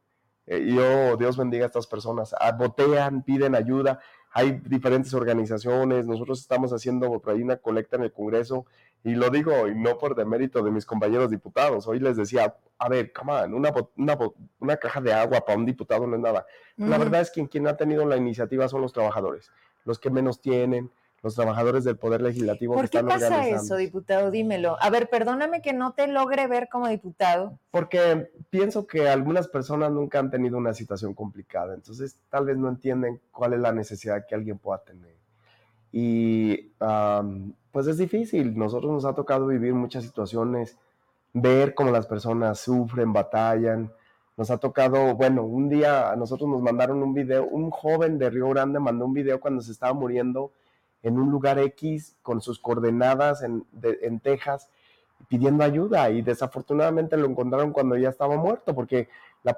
eh, 0.46 0.72
yo, 0.74 1.16
Dios 1.16 1.36
bendiga 1.36 1.64
a 1.64 1.66
estas 1.66 1.86
personas, 1.86 2.34
ah, 2.38 2.52
botean, 2.52 3.22
piden 3.22 3.54
ayuda, 3.54 4.00
hay 4.32 4.60
diferentes 4.64 5.12
organizaciones, 5.14 6.06
nosotros 6.06 6.40
estamos 6.40 6.72
haciendo 6.72 7.20
por 7.20 7.34
ahí 7.34 7.42
una 7.42 7.58
colecta 7.58 7.96
en 7.96 8.04
el 8.04 8.12
Congreso 8.12 8.66
y 9.04 9.14
lo 9.14 9.30
digo 9.30 9.68
y 9.68 9.74
no 9.74 9.98
por 9.98 10.14
demérito 10.14 10.62
de 10.62 10.70
mis 10.70 10.86
compañeros 10.86 11.30
diputados, 11.30 11.88
hoy 11.88 11.98
les 11.98 12.16
decía, 12.16 12.54
a 12.78 12.88
ver, 12.88 13.12
come 13.12 13.32
on, 13.32 13.54
una, 13.54 13.72
una, 13.96 14.18
una 14.60 14.76
caja 14.76 15.00
de 15.00 15.12
agua 15.12 15.44
para 15.44 15.58
un 15.58 15.66
diputado 15.66 16.06
no 16.06 16.16
es 16.16 16.22
nada. 16.22 16.46
La 16.76 16.98
verdad 16.98 17.20
es 17.20 17.30
que 17.30 17.48
quien 17.48 17.66
ha 17.66 17.76
tenido 17.76 18.04
la 18.06 18.16
iniciativa 18.16 18.68
son 18.68 18.80
los 18.80 18.92
trabajadores, 18.92 19.50
los 19.84 19.98
que 19.98 20.10
menos 20.10 20.40
tienen, 20.40 20.90
los 21.22 21.36
trabajadores 21.36 21.84
del 21.84 21.96
Poder 21.96 22.20
Legislativo 22.20 22.74
¿Por 22.74 22.90
qué 22.90 23.02
pasa 23.02 23.48
eso, 23.48 23.76
diputado? 23.76 24.30
Dímelo. 24.32 24.76
A 24.80 24.90
ver, 24.90 25.08
perdóname 25.08 25.62
que 25.62 25.72
no 25.72 25.92
te 25.92 26.08
logre 26.08 26.48
ver 26.48 26.68
como 26.68 26.88
diputado. 26.88 27.58
Porque 27.70 28.32
pienso 28.50 28.88
que 28.88 29.08
algunas 29.08 29.46
personas 29.46 29.92
nunca 29.92 30.18
han 30.18 30.30
tenido 30.30 30.58
una 30.58 30.74
situación 30.74 31.14
complicada, 31.14 31.74
entonces 31.74 32.18
tal 32.28 32.46
vez 32.46 32.56
no 32.56 32.68
entienden 32.68 33.20
cuál 33.30 33.52
es 33.52 33.60
la 33.60 33.72
necesidad 33.72 34.26
que 34.28 34.34
alguien 34.34 34.58
pueda 34.58 34.82
tener. 34.82 35.14
Y 35.92 36.72
pues 37.72 37.86
es 37.86 37.98
difícil, 37.98 38.56
nosotros 38.56 38.92
nos 38.92 39.04
ha 39.04 39.14
tocado 39.14 39.46
vivir 39.46 39.74
muchas 39.74 40.04
situaciones, 40.04 40.78
ver 41.32 41.74
cómo 41.74 41.90
las 41.90 42.06
personas 42.06 42.60
sufren, 42.60 43.12
batallan. 43.12 43.92
Nos 44.36 44.50
ha 44.50 44.58
tocado, 44.58 45.14
bueno, 45.14 45.42
un 45.44 45.68
día 45.68 46.10
a 46.10 46.16
nosotros 46.16 46.48
nos 46.48 46.62
mandaron 46.62 47.02
un 47.02 47.14
video, 47.14 47.44
un 47.44 47.70
joven 47.70 48.18
de 48.18 48.30
Río 48.30 48.48
Grande 48.50 48.78
mandó 48.80 49.06
un 49.06 49.14
video 49.14 49.40
cuando 49.40 49.62
se 49.62 49.72
estaba 49.72 49.92
muriendo 49.94 50.52
en 51.02 51.18
un 51.18 51.30
lugar 51.30 51.58
X 51.58 52.16
con 52.22 52.40
sus 52.40 52.58
coordenadas 52.58 53.42
en, 53.42 53.64
en 53.82 54.20
Texas 54.20 54.70
pidiendo 55.28 55.64
ayuda 55.64 56.10
y 56.10 56.22
desafortunadamente 56.22 57.16
lo 57.16 57.26
encontraron 57.26 57.72
cuando 57.72 57.96
ya 57.96 58.08
estaba 58.08 58.36
muerto 58.36 58.74
porque 58.74 59.08
la, 59.42 59.56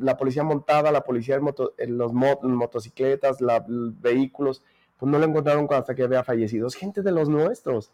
la 0.00 0.16
policía 0.16 0.42
montada, 0.42 0.90
la 0.90 1.02
policía 1.02 1.38
en, 1.78 1.98
los 1.98 2.12
motocicletas, 2.12 3.40
los 3.40 4.00
vehículos, 4.00 4.62
pues 4.98 5.10
no 5.10 5.18
lo 5.18 5.26
encontraron 5.26 5.66
hasta 5.70 5.94
que 5.94 6.02
había 6.02 6.24
fallecido. 6.24 6.66
Es 6.66 6.74
gente 6.74 7.02
de 7.02 7.12
los 7.12 7.28
nuestros. 7.28 7.90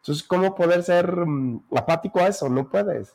Entonces, 0.00 0.24
¿cómo 0.24 0.54
poder 0.54 0.82
ser 0.82 1.26
mm, 1.26 1.62
apático 1.76 2.20
a 2.20 2.28
eso? 2.28 2.48
No 2.48 2.68
puedes. 2.68 3.14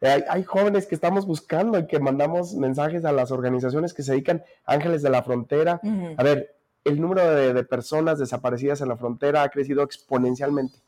Hay, 0.00 0.22
hay, 0.28 0.44
jóvenes 0.44 0.86
que 0.86 0.94
estamos 0.94 1.26
buscando 1.26 1.78
y 1.78 1.86
que 1.86 1.98
mandamos 1.98 2.54
mensajes 2.54 3.04
a 3.04 3.10
las 3.10 3.32
organizaciones 3.32 3.92
que 3.92 4.04
se 4.04 4.12
dedican, 4.12 4.44
Ángeles 4.64 5.02
de 5.02 5.10
la 5.10 5.24
Frontera. 5.24 5.80
A 6.16 6.22
ver, 6.22 6.54
el 6.88 7.00
número 7.00 7.34
de, 7.34 7.64
personas 7.64 8.18
desaparecidas 8.18 8.80
en 8.80 8.88
la 8.88 8.96
frontera 8.96 9.42
ha 9.42 9.48
crecido 9.48 9.82
exponencialmente. 9.82 10.78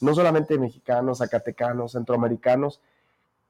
No 0.00 0.14
solamente 0.14 0.58
mexicanos, 0.58 1.18
zacatecanos, 1.18 1.92
centroamericanos. 1.92 2.80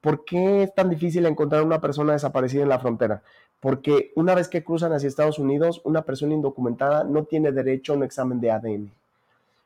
¿Por 0.01 0.24
qué 0.24 0.62
es 0.62 0.74
tan 0.74 0.89
difícil 0.89 1.26
encontrar 1.26 1.62
una 1.62 1.80
persona 1.80 2.12
desaparecida 2.12 2.62
en 2.62 2.68
la 2.68 2.78
frontera? 2.78 3.22
Porque 3.61 4.13
una 4.15 4.35
vez 4.35 4.49
que 4.49 4.63
cruzan 4.63 4.93
hacia 4.93 5.09
Estados 5.09 5.39
Unidos, 5.39 5.81
una 5.85 6.03
persona 6.03 6.35
indocumentada 6.35 7.05
no 7.05 7.25
tiene 7.25 7.53
derecho 7.53 7.93
a 7.93 7.97
un 7.97 8.05
examen 8.05 8.41
de 8.41 8.51
ADN. 8.51 8.93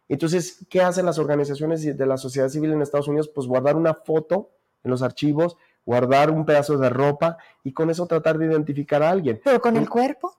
Entonces, 0.08 0.58
¿qué 0.68 0.80
hacen 0.80 1.06
las 1.06 1.18
organizaciones 1.18 1.82
de 1.96 2.06
la 2.06 2.16
sociedad 2.16 2.48
civil 2.48 2.72
en 2.72 2.82
Estados 2.82 3.08
Unidos? 3.08 3.28
Pues 3.28 3.46
guardar 3.46 3.76
una 3.76 3.94
foto 3.94 4.50
en 4.84 4.90
los 4.90 5.02
archivos, 5.02 5.56
guardar 5.84 6.30
un 6.30 6.44
pedazo 6.44 6.78
de 6.78 6.90
ropa 6.90 7.38
y 7.64 7.72
con 7.72 7.90
eso 7.90 8.06
tratar 8.06 8.38
de 8.38 8.46
identificar 8.46 9.02
a 9.02 9.10
alguien. 9.10 9.40
¿Pero 9.42 9.60
con 9.60 9.76
el 9.76 9.88
cuerpo? 9.88 10.34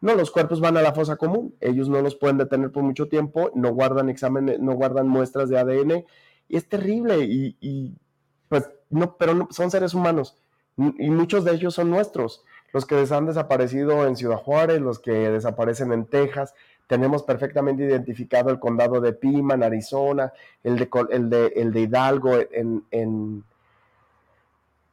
No, 0.00 0.16
los 0.16 0.32
cuerpos 0.32 0.60
van 0.60 0.76
a 0.76 0.82
la 0.82 0.92
fosa 0.92 1.14
común, 1.14 1.54
ellos 1.60 1.88
no 1.88 2.02
los 2.02 2.16
pueden 2.16 2.36
detener 2.36 2.72
por 2.72 2.82
mucho 2.82 3.06
tiempo, 3.06 3.52
no 3.54 3.72
guardan 3.72 4.08
exámenes, 4.08 4.58
no 4.58 4.72
guardan 4.72 5.06
muestras 5.06 5.48
de 5.48 5.58
ADN, 5.58 6.04
y 6.48 6.56
es 6.56 6.68
terrible, 6.68 7.18
y, 7.20 7.94
pues 8.48 8.68
no, 8.90 9.16
pero 9.16 9.46
son 9.52 9.70
seres 9.70 9.94
humanos, 9.94 10.36
y 10.76 11.08
muchos 11.08 11.44
de 11.44 11.52
ellos 11.52 11.74
son 11.74 11.88
nuestros, 11.88 12.42
los 12.72 12.86
que 12.86 13.06
han 13.10 13.26
desaparecido 13.26 14.06
en 14.06 14.16
Ciudad 14.16 14.36
Juárez, 14.36 14.80
los 14.80 14.98
que 14.98 15.12
desaparecen 15.12 15.92
en 15.92 16.06
Texas, 16.06 16.54
tenemos 16.86 17.22
perfectamente 17.22 17.84
identificado 17.84 18.50
el 18.50 18.58
condado 18.58 19.00
de 19.00 19.12
Piman, 19.12 19.62
Arizona, 19.62 20.32
el 20.62 20.78
de, 20.78 20.88
el 21.10 21.30
de, 21.30 21.46
el 21.56 21.72
de 21.72 21.80
Hidalgo, 21.80 22.34
en, 22.50 22.84
en, 22.90 23.44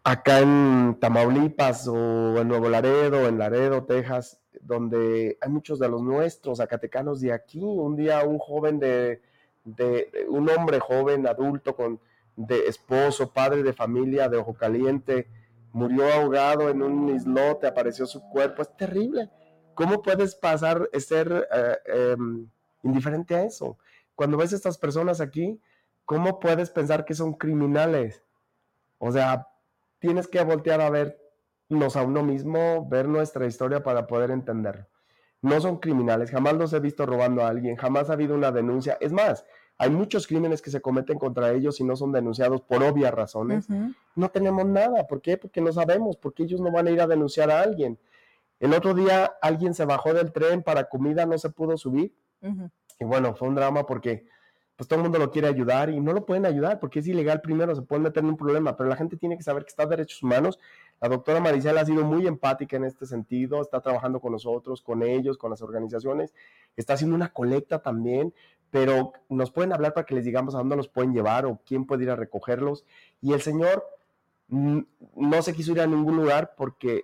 acá 0.04 0.40
en 0.40 0.98
Tamaulipas 1.00 1.88
o 1.88 2.38
en 2.40 2.48
Nuevo 2.48 2.70
Laredo, 2.70 3.28
en 3.28 3.38
Laredo, 3.38 3.84
Texas, 3.84 4.40
donde 4.62 5.38
hay 5.42 5.50
muchos 5.50 5.80
de 5.80 5.90
los 5.90 6.02
nuestros, 6.02 6.60
zacatecanos 6.60 7.22
de 7.22 7.34
aquí. 7.34 7.62
Un 7.62 7.96
día 7.96 8.24
un 8.24 8.40
joven 8.40 8.80
de, 8.80 9.22
de 9.64 10.10
un 10.30 10.50
hombre 10.50 10.80
joven, 10.80 11.28
adulto, 11.28 11.76
con 11.76 12.00
de 12.36 12.68
esposo, 12.68 13.34
padre 13.34 13.64
de 13.64 13.74
familia, 13.74 14.30
de 14.30 14.38
ojo 14.38 14.54
caliente, 14.54 15.28
murió 15.72 16.12
ahogado 16.12 16.70
en 16.70 16.82
un 16.82 17.10
islote, 17.10 17.68
apareció 17.68 18.06
su 18.06 18.22
cuerpo. 18.30 18.62
Es 18.62 18.76
terrible. 18.76 19.30
¿Cómo 19.74 20.02
puedes 20.02 20.36
pasar, 20.36 20.90
ser 21.00 21.48
eh, 21.54 21.78
em, 21.86 22.50
indiferente 22.84 23.36
a 23.36 23.44
eso? 23.44 23.78
Cuando 24.16 24.38
ves 24.38 24.52
a 24.52 24.58
estas 24.58 24.78
personas 24.78 25.22
aquí, 25.22 25.60
¿cómo 26.06 26.40
puedes 26.40 26.70
pensar 26.70 27.06
que 27.06 27.14
son 27.14 27.34
criminales? 27.34 28.24
O 28.98 29.12
sea, 29.12 29.48
tienes 30.00 30.28
que 30.28 30.44
voltear 30.44 30.82
a 30.82 30.90
vernos 30.90 31.96
a 31.96 32.04
uno 32.04 32.24
mismo, 32.24 32.88
ver 32.90 33.08
nuestra 33.08 33.46
historia 33.46 33.82
para 33.84 34.08
poder 34.08 34.32
entenderlo. 34.32 34.88
No 35.42 35.62
son 35.62 35.78
criminales, 35.78 36.32
jamás 36.32 36.56
los 36.56 36.74
he 36.74 36.80
visto 36.82 37.06
robando 37.06 37.44
a 37.44 37.48
alguien, 37.48 37.78
jamás 37.78 38.10
ha 38.10 38.14
habido 38.14 38.36
una 38.36 38.52
denuncia. 38.52 38.98
Es 39.00 39.14
más, 39.14 39.46
hay 39.82 39.90
muchos 39.90 40.28
crímenes 40.28 40.62
que 40.62 40.70
se 40.70 40.82
cometen 40.82 41.18
contra 41.18 41.54
ellos 41.54 41.80
y 41.80 41.86
no 41.86 41.96
son 41.96 42.12
denunciados 42.12 42.62
por 42.62 42.84
obvias 42.84 43.14
razones. 43.14 43.66
No 44.14 44.30
tenemos 44.30 44.66
nada. 44.66 45.08
¿Por 45.08 45.22
qué? 45.22 45.38
Porque 45.38 45.62
no 45.62 45.72
sabemos, 45.72 46.18
porque 46.18 46.44
ellos 46.44 46.60
no 46.60 46.70
van 46.70 46.88
a 46.88 46.92
ir 46.92 47.00
a 47.00 47.08
denunciar 47.08 47.50
a 47.50 47.62
alguien. 47.62 47.98
El 48.60 48.74
otro 48.74 48.94
día 48.94 49.32
alguien 49.42 49.74
se 49.74 49.86
bajó 49.86 50.14
del 50.14 50.34
tren 50.34 50.64
para 50.64 50.90
comida, 50.90 51.26
no 51.26 51.38
se 51.38 51.50
pudo 51.50 51.78
subir. 51.78 52.14
Y 53.00 53.06
bueno, 53.06 53.34
fue 53.36 53.48
un 53.48 53.56
drama 53.56 53.86
porque 53.86 54.26
pues 54.76 54.88
todo 54.88 55.00
el 55.00 55.04
mundo 55.04 55.20
lo 55.20 55.30
quiere 55.30 55.48
ayudar 55.48 55.90
y 55.90 56.00
no 56.00 56.14
lo 56.14 56.26
pueden 56.26 56.46
ayudar 56.46 56.80
porque 56.80 57.00
es 57.00 57.08
ilegal 57.08 57.42
primero, 57.42 57.76
se 57.76 57.82
pueden 57.82 58.04
meter 58.04 58.24
en 58.24 58.30
un 58.30 58.38
problema, 58.38 58.78
pero 58.78 58.88
la 58.88 58.96
gente 58.96 59.18
tiene 59.18 59.36
que 59.36 59.44
saber 59.44 59.64
que 59.64 59.70
está 59.70 59.86
derechos 59.86 60.24
humanos. 60.24 60.58
La 61.02 61.10
doctora 61.10 61.42
Maricela 61.42 61.82
ha 61.82 61.86
sido 61.86 62.06
muy 62.06 62.28
empática 62.28 62.78
en 62.78 62.86
este 62.86 63.06
sentido, 63.06 63.62
está 63.62 63.82
trabajando 63.82 64.22
con 64.22 64.32
nosotros, 64.32 64.82
con 64.82 65.04
ellos, 65.04 65.38
con 65.38 65.50
las 65.52 65.62
organizaciones, 65.62 66.34
está 66.78 66.94
haciendo 66.94 67.16
una 67.16 67.28
colecta 67.28 67.82
también, 67.82 68.34
pero 68.72 69.14
nos 69.30 69.52
pueden 69.52 69.74
hablar 69.74 69.94
para 69.94 70.06
que 70.06 70.16
les 70.16 70.26
digamos 70.26 70.56
a 70.56 70.60
dónde 70.60 70.76
los 70.76 70.88
pueden 70.88 71.14
llevar 71.14 71.46
o 71.46 71.60
quién 71.66 71.86
puede 71.86 72.04
ir 72.04 72.10
a 72.10 72.16
recogerlos. 72.16 72.86
Y 73.22 73.34
el 73.34 73.42
señor 73.42 73.86
no 74.48 75.42
se 75.42 75.54
quiso 75.54 75.72
ir 75.72 75.82
a 75.82 75.88
ningún 75.88 76.18
lugar 76.18 76.54
porque 76.58 77.04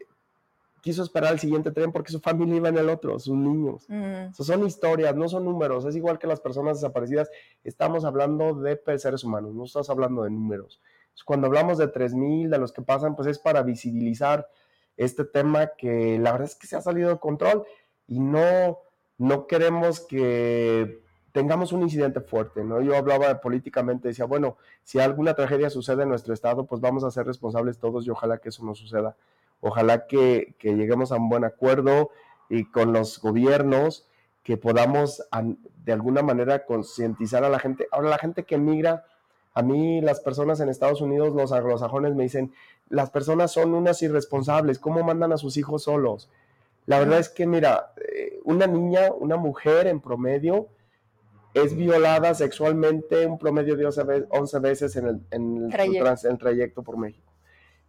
quiso 0.82 1.02
esperar 1.02 1.34
el 1.34 1.40
siguiente 1.40 1.72
tren 1.72 1.92
porque 1.92 2.12
su 2.12 2.20
familia 2.20 2.58
iba 2.58 2.70
en 2.70 2.78
el 2.78 2.90
otro, 2.90 3.18
sus 3.18 3.36
niños. 3.36 3.86
Mm. 3.88 4.34
son 4.34 4.68
historias, 4.68 5.16
no 5.16 5.28
son 5.28 5.46
números. 5.46 5.86
Es 5.86 5.96
igual 5.96 6.20
que 6.20 6.28
las 6.28 6.40
personas 6.40 6.80
desaparecidas. 6.80 7.30
Estamos 7.64 8.06
hablando 8.06 8.54
de 8.54 8.80
seres 9.00 9.24
humanos, 9.24 9.54
no 9.54 9.66
estás 9.66 9.90
hablando 9.90 10.24
de 10.24 10.30
números. 10.30 10.82
Cuando 11.24 11.48
hablamos 11.48 11.78
de 11.78 11.92
3.000, 11.92 12.50
de 12.50 12.58
los 12.58 12.72
que 12.72 12.82
pasan, 12.82 13.16
pues 13.16 13.28
es 13.30 13.40
para 13.40 13.64
visibilizar 13.64 14.48
este 14.98 15.26
tema 15.26 15.72
que 15.78 16.20
la 16.20 16.34
verdad 16.34 16.48
es 16.50 16.56
que 16.56 16.68
se 16.68 16.76
ha 16.76 16.82
salido 16.82 17.10
de 17.10 17.20
control 17.20 17.66
y 18.08 18.20
no, 18.20 18.80
no 19.18 19.48
queremos 19.48 20.02
que 20.02 21.05
tengamos 21.36 21.74
un 21.74 21.82
incidente 21.82 22.22
fuerte, 22.22 22.64
¿no? 22.64 22.80
Yo 22.80 22.96
hablaba 22.96 23.42
políticamente, 23.42 24.08
decía, 24.08 24.24
bueno, 24.24 24.56
si 24.86 25.00
alguna 25.00 25.34
tragedia 25.34 25.70
sucede 25.70 26.04
en 26.04 26.08
nuestro 26.08 26.34
estado, 26.34 26.66
pues 26.66 26.80
vamos 26.80 27.04
a 27.04 27.12
ser 27.12 27.26
responsables 27.26 27.78
todos 27.78 28.08
y 28.08 28.10
ojalá 28.10 28.38
que 28.38 28.48
eso 28.48 28.64
no 28.64 28.74
suceda. 28.74 29.18
Ojalá 29.60 30.08
que, 30.08 30.56
lleguemos 30.62 31.12
a 31.12 31.18
un 31.18 31.28
buen 31.28 31.44
acuerdo 31.44 32.10
y 32.48 32.72
con 32.72 32.94
los 32.94 33.20
gobiernos 33.20 34.08
que 34.44 34.56
podamos 34.56 35.28
de 35.84 35.92
alguna 35.92 36.22
manera 36.22 36.64
concientizar 36.64 37.44
a 37.44 37.50
la 37.50 37.60
gente. 37.60 37.90
Ahora, 37.92 38.12
la 38.12 38.18
gente 38.18 38.46
que 38.46 38.56
emigra, 38.56 39.04
a 39.54 39.62
mí 39.62 40.00
las 40.00 40.22
personas 40.22 40.62
en 40.62 40.70
Estados 40.70 41.02
Unidos, 41.02 41.36
los 41.36 41.52
anglosajones 41.52 42.16
me 42.16 42.24
dicen, 42.24 42.54
las 42.88 43.10
personas 43.10 43.52
son 43.52 43.74
unas 43.74 44.02
irresponsables, 44.02 44.80
¿cómo 44.80 45.04
mandan 45.04 45.34
a 45.34 45.38
sus 45.38 45.58
hijos 45.58 45.84
solos? 45.84 46.30
La 46.86 46.98
verdad 46.98 47.20
es 47.20 47.28
que, 47.28 47.46
mira, 47.46 47.92
eh, 47.98 48.40
una 48.46 48.68
niña, 48.68 49.12
una 49.20 49.36
mujer 49.36 49.88
en 49.88 50.00
promedio, 50.00 50.70
es 51.56 51.74
violada 51.74 52.34
sexualmente 52.34 53.26
un 53.26 53.40
promedio 53.40 53.78
de 53.78 53.86
11 54.30 54.60
veces 54.60 54.96
en 54.98 55.08
el, 55.08 55.22
en 55.32 55.72
el 55.72 56.38
trayecto 56.38 56.84
por 56.84 56.98
México. 56.98 57.32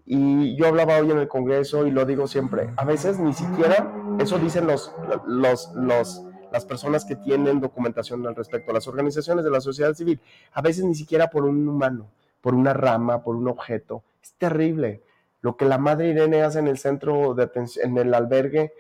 Y 0.07 0.55
yo 0.57 0.69
hablaba 0.69 0.99
hoy 0.99 1.11
en 1.11 1.19
el 1.19 1.27
Congreso 1.27 1.85
y 1.85 1.91
lo 1.91 2.07
digo 2.07 2.29
siempre, 2.29 2.71
a 2.77 2.85
veces 2.85 3.19
ni 3.19 3.35
siquiera, 3.35 3.93
eso 4.21 4.39
dicen 4.39 4.69
los, 4.69 4.95
los, 5.27 5.73
los, 5.75 6.23
las 6.53 6.65
personas 6.65 7.05
que 7.05 7.17
tienen 7.17 7.61
documentación 7.61 8.25
al 8.29 8.37
respecto, 8.37 8.73
las 8.73 8.87
organizaciones 8.87 9.45
de 9.45 9.51
la 9.51 9.61
sociedad 9.61 9.95
civil, 9.95 10.21
a 10.53 10.63
veces 10.63 10.85
ni 10.85 10.95
siquiera 10.95 11.29
por 11.29 11.45
un 11.45 11.69
humano, 11.69 12.09
por 12.41 12.55
una 12.55 12.73
rama, 12.73 13.25
por 13.25 13.35
un 13.35 13.49
objeto. 13.49 14.05
Es 14.23 14.33
terrible. 14.35 15.03
Lo 15.41 15.57
que 15.57 15.65
la 15.65 15.79
madre 15.79 16.11
Irene 16.11 16.43
hace 16.43 16.61
en 16.61 16.69
el 16.69 16.79
centro 16.79 17.35
de 17.35 17.43
atención, 17.43 17.91
en 17.91 17.99
el 17.99 18.15
albergue, 18.15 18.73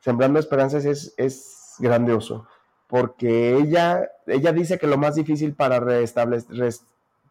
Sembrando 0.00 0.38
Esperanzas, 0.38 0.84
es, 0.84 1.14
es 1.16 1.76
grandioso, 1.78 2.46
porque 2.86 3.56
ella, 3.56 4.10
ella 4.26 4.52
dice 4.52 4.78
que 4.78 4.86
lo 4.86 4.96
más 4.96 5.14
difícil 5.14 5.54
para 5.54 5.80
restablecer, 5.80 6.72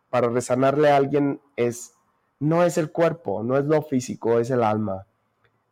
para 0.10 0.30
resanarle 0.30 0.92
a 0.92 0.98
alguien 0.98 1.40
es 1.56 1.94
no 2.40 2.64
es 2.64 2.78
el 2.78 2.92
cuerpo, 2.92 3.44
no 3.44 3.58
es 3.58 3.66
lo 3.66 3.82
físico, 3.82 4.40
es 4.40 4.50
el 4.50 4.64
alma. 4.64 5.08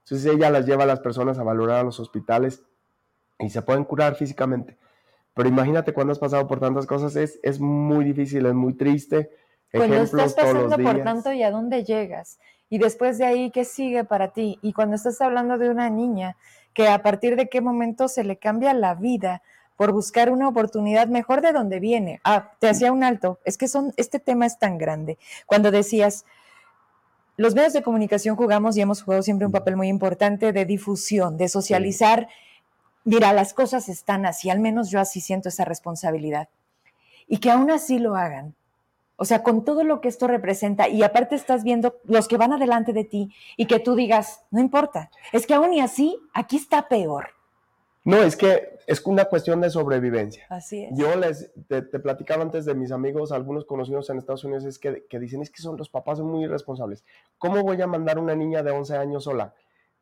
Entonces 0.04 0.34
ella 0.34 0.50
las 0.50 0.66
lleva 0.66 0.84
a 0.84 0.88
las 0.88 1.00
personas 1.00 1.38
a 1.38 1.44
valorar 1.44 1.80
a 1.80 1.84
los 1.84 2.00
hospitales 2.00 2.64
y 3.40 3.50
se 3.50 3.62
pueden 3.62 3.84
curar 3.84 4.16
físicamente. 4.16 4.78
Pero 5.34 5.50
imagínate 5.50 5.94
cuando 5.94 6.14
has 6.14 6.20
pasado 6.20 6.48
por 6.48 6.60
tantas 6.60 6.86
cosas, 6.86 7.16
es, 7.16 7.40
es 7.44 7.60
muy 7.60 8.06
difícil, 8.06 8.46
es 8.46 8.54
muy 8.54 8.74
triste. 8.74 9.32
Cuando 9.72 9.98
estás 9.98 10.34
pasando 10.34 10.78
por 10.78 11.04
tanto 11.04 11.34
y 11.34 11.42
a 11.44 11.52
dónde 11.52 11.84
llegas. 11.84 12.40
Y 12.70 12.78
después 12.78 13.18
de 13.18 13.26
ahí, 13.26 13.52
¿qué 13.52 13.66
sigue 13.66 14.04
para 14.04 14.32
ti? 14.32 14.60
Y 14.62 14.74
cuando 14.74 14.96
estás 14.96 15.20
hablando 15.22 15.58
de 15.58 15.70
una 15.70 15.90
niña 15.90 16.38
que 16.74 16.88
a 16.88 17.02
partir 17.02 17.36
de 17.36 17.50
qué 17.50 17.62
momento 17.62 18.08
se 18.08 18.24
le 18.24 18.38
cambia 18.38 18.74
la 18.74 18.96
vida 18.96 19.42
por 19.76 19.92
buscar 19.92 20.30
una 20.30 20.48
oportunidad 20.48 21.08
mejor 21.08 21.42
de 21.42 21.52
donde 21.52 21.80
viene. 21.80 22.22
Ah, 22.24 22.54
te 22.60 22.70
hacía 22.70 22.92
un 22.92 23.04
alto. 23.04 23.40
Es 23.46 23.58
que 23.58 23.68
son, 23.68 23.94
este 23.98 24.20
tema 24.20 24.46
es 24.46 24.60
tan 24.60 24.78
grande. 24.78 25.18
Cuando 25.46 25.72
decías, 25.72 26.26
los 27.36 27.56
medios 27.56 27.74
de 27.74 27.82
comunicación 27.82 28.36
jugamos 28.36 28.78
y 28.78 28.82
hemos 28.82 29.02
jugado 29.02 29.24
siempre 29.24 29.48
un 29.48 29.52
papel 29.52 29.76
muy 29.76 29.88
importante 29.88 30.54
de 30.54 30.66
difusión, 30.66 31.38
de 31.38 31.50
socializar. 31.50 32.28
Mira, 33.04 33.34
las 33.34 33.54
cosas 33.54 33.90
están 33.90 34.26
así, 34.26 34.50
al 34.50 34.60
menos 34.60 34.90
yo 34.90 35.00
así 35.00 35.20
siento 35.20 35.50
esa 35.50 35.66
responsabilidad. 35.66 36.50
Y 37.28 37.38
que 37.40 37.50
aún 37.50 37.72
así 37.72 37.98
lo 37.98 38.16
hagan. 38.16 38.56
O 39.16 39.26
sea, 39.26 39.44
con 39.44 39.64
todo 39.64 39.84
lo 39.84 40.02
que 40.02 40.10
esto 40.10 40.28
representa, 40.28 40.88
y 40.90 41.04
aparte 41.04 41.36
estás 41.36 41.64
viendo 41.64 41.96
los 42.06 42.28
que 42.28 42.38
van 42.38 42.54
adelante 42.54 42.94
de 42.94 43.04
ti 43.04 43.34
y 43.58 43.68
que 43.68 43.80
tú 43.80 43.96
digas, 43.96 44.42
no 44.52 44.60
importa, 44.60 45.12
es 45.32 45.46
que 45.48 45.54
aún 45.54 45.74
y 45.74 45.82
así, 45.82 46.18
aquí 46.34 46.58
está 46.58 46.88
peor. 46.88 47.33
No, 48.04 48.22
es 48.22 48.36
que 48.36 48.80
es 48.86 49.06
una 49.06 49.26
cuestión 49.26 49.62
de 49.62 49.70
sobrevivencia. 49.70 50.46
Así 50.50 50.84
es. 50.84 50.92
Yo 50.98 51.16
les 51.16 51.52
te, 51.68 51.82
platicaba 51.82 52.44
antes 52.44 52.66
de 52.66 52.76
mis 52.76 52.92
amigos, 52.92 53.32
algunos 53.32 53.66
conocidos 53.66 54.10
en 54.10 54.18
Estados 54.18 54.44
Unidos, 54.44 54.66
es 54.66 54.78
que, 54.78 55.04
dicen 55.20 55.42
es 55.42 55.50
que 55.50 55.62
son 55.62 55.78
los 55.78 55.90
papás 55.90 56.18
son 56.18 56.28
muy 56.28 56.44
irresponsables. 56.44 57.06
¿Cómo 57.38 57.62
voy 57.64 57.82
a 57.82 57.88
mandar 57.88 58.20
una 58.20 58.36
niña 58.36 58.62
de 58.62 58.72
11 58.72 58.98
años 58.98 59.24
sola? 59.24 59.54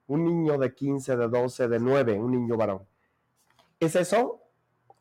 Un 0.08 0.26
niño 0.26 0.58
de 0.58 0.74
15, 0.74 1.16
de 1.16 1.28
12, 1.28 1.68
de 1.68 1.80
9, 1.80 2.20
un 2.20 2.32
niño 2.32 2.58
varón. 2.58 2.88
¿Es 3.80 3.95
eso 3.95 4.41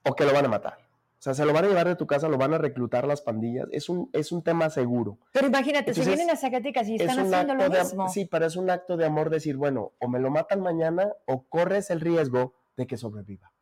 o 0.03 0.15
que 0.15 0.25
lo 0.25 0.33
van 0.33 0.45
a 0.45 0.49
matar? 0.49 0.79
O 1.21 1.23
sea, 1.23 1.35
se 1.35 1.45
lo 1.45 1.53
van 1.53 1.67
a 1.67 1.69
llevar 1.69 1.87
de 1.87 1.97
tu 1.97 2.07
casa, 2.07 2.29
lo 2.29 2.39
van 2.39 2.55
a 2.55 2.59
reclutar 2.59 3.07
las 3.07 3.21
pandillas. 3.21 3.69
Es 3.73 3.91
un, 3.91 4.09
es 4.15 4.33
un 4.33 4.43
tema 4.43 4.71
seguro. 4.71 5.19
Pero 5.33 5.49
imagínate, 5.49 5.93
si 5.93 6.01
vienen 6.01 6.31
a 6.31 6.37
Zacatecas 6.37 6.89
y 6.89 6.97
están 6.97 7.19
haciendo 7.19 7.55
lo 7.55 7.69
mismo. 7.69 8.09
sí, 8.09 8.25
pero 8.25 8.47
es 8.47 8.57
un 8.57 8.71
acto 8.71 8.97
de 8.97 9.05
amor 9.05 9.29
decir, 9.29 9.59
bueno, 9.59 9.93
o 9.99 10.09
me 10.09 10.19
lo 10.19 10.31
matan 10.31 10.63
mañana 10.63 11.13
o 11.27 11.45
corres 11.47 11.91
el 11.91 12.01
riesgo 12.01 12.55
de 12.81 12.87
que 12.87 12.97
sobreviva. 12.97 13.53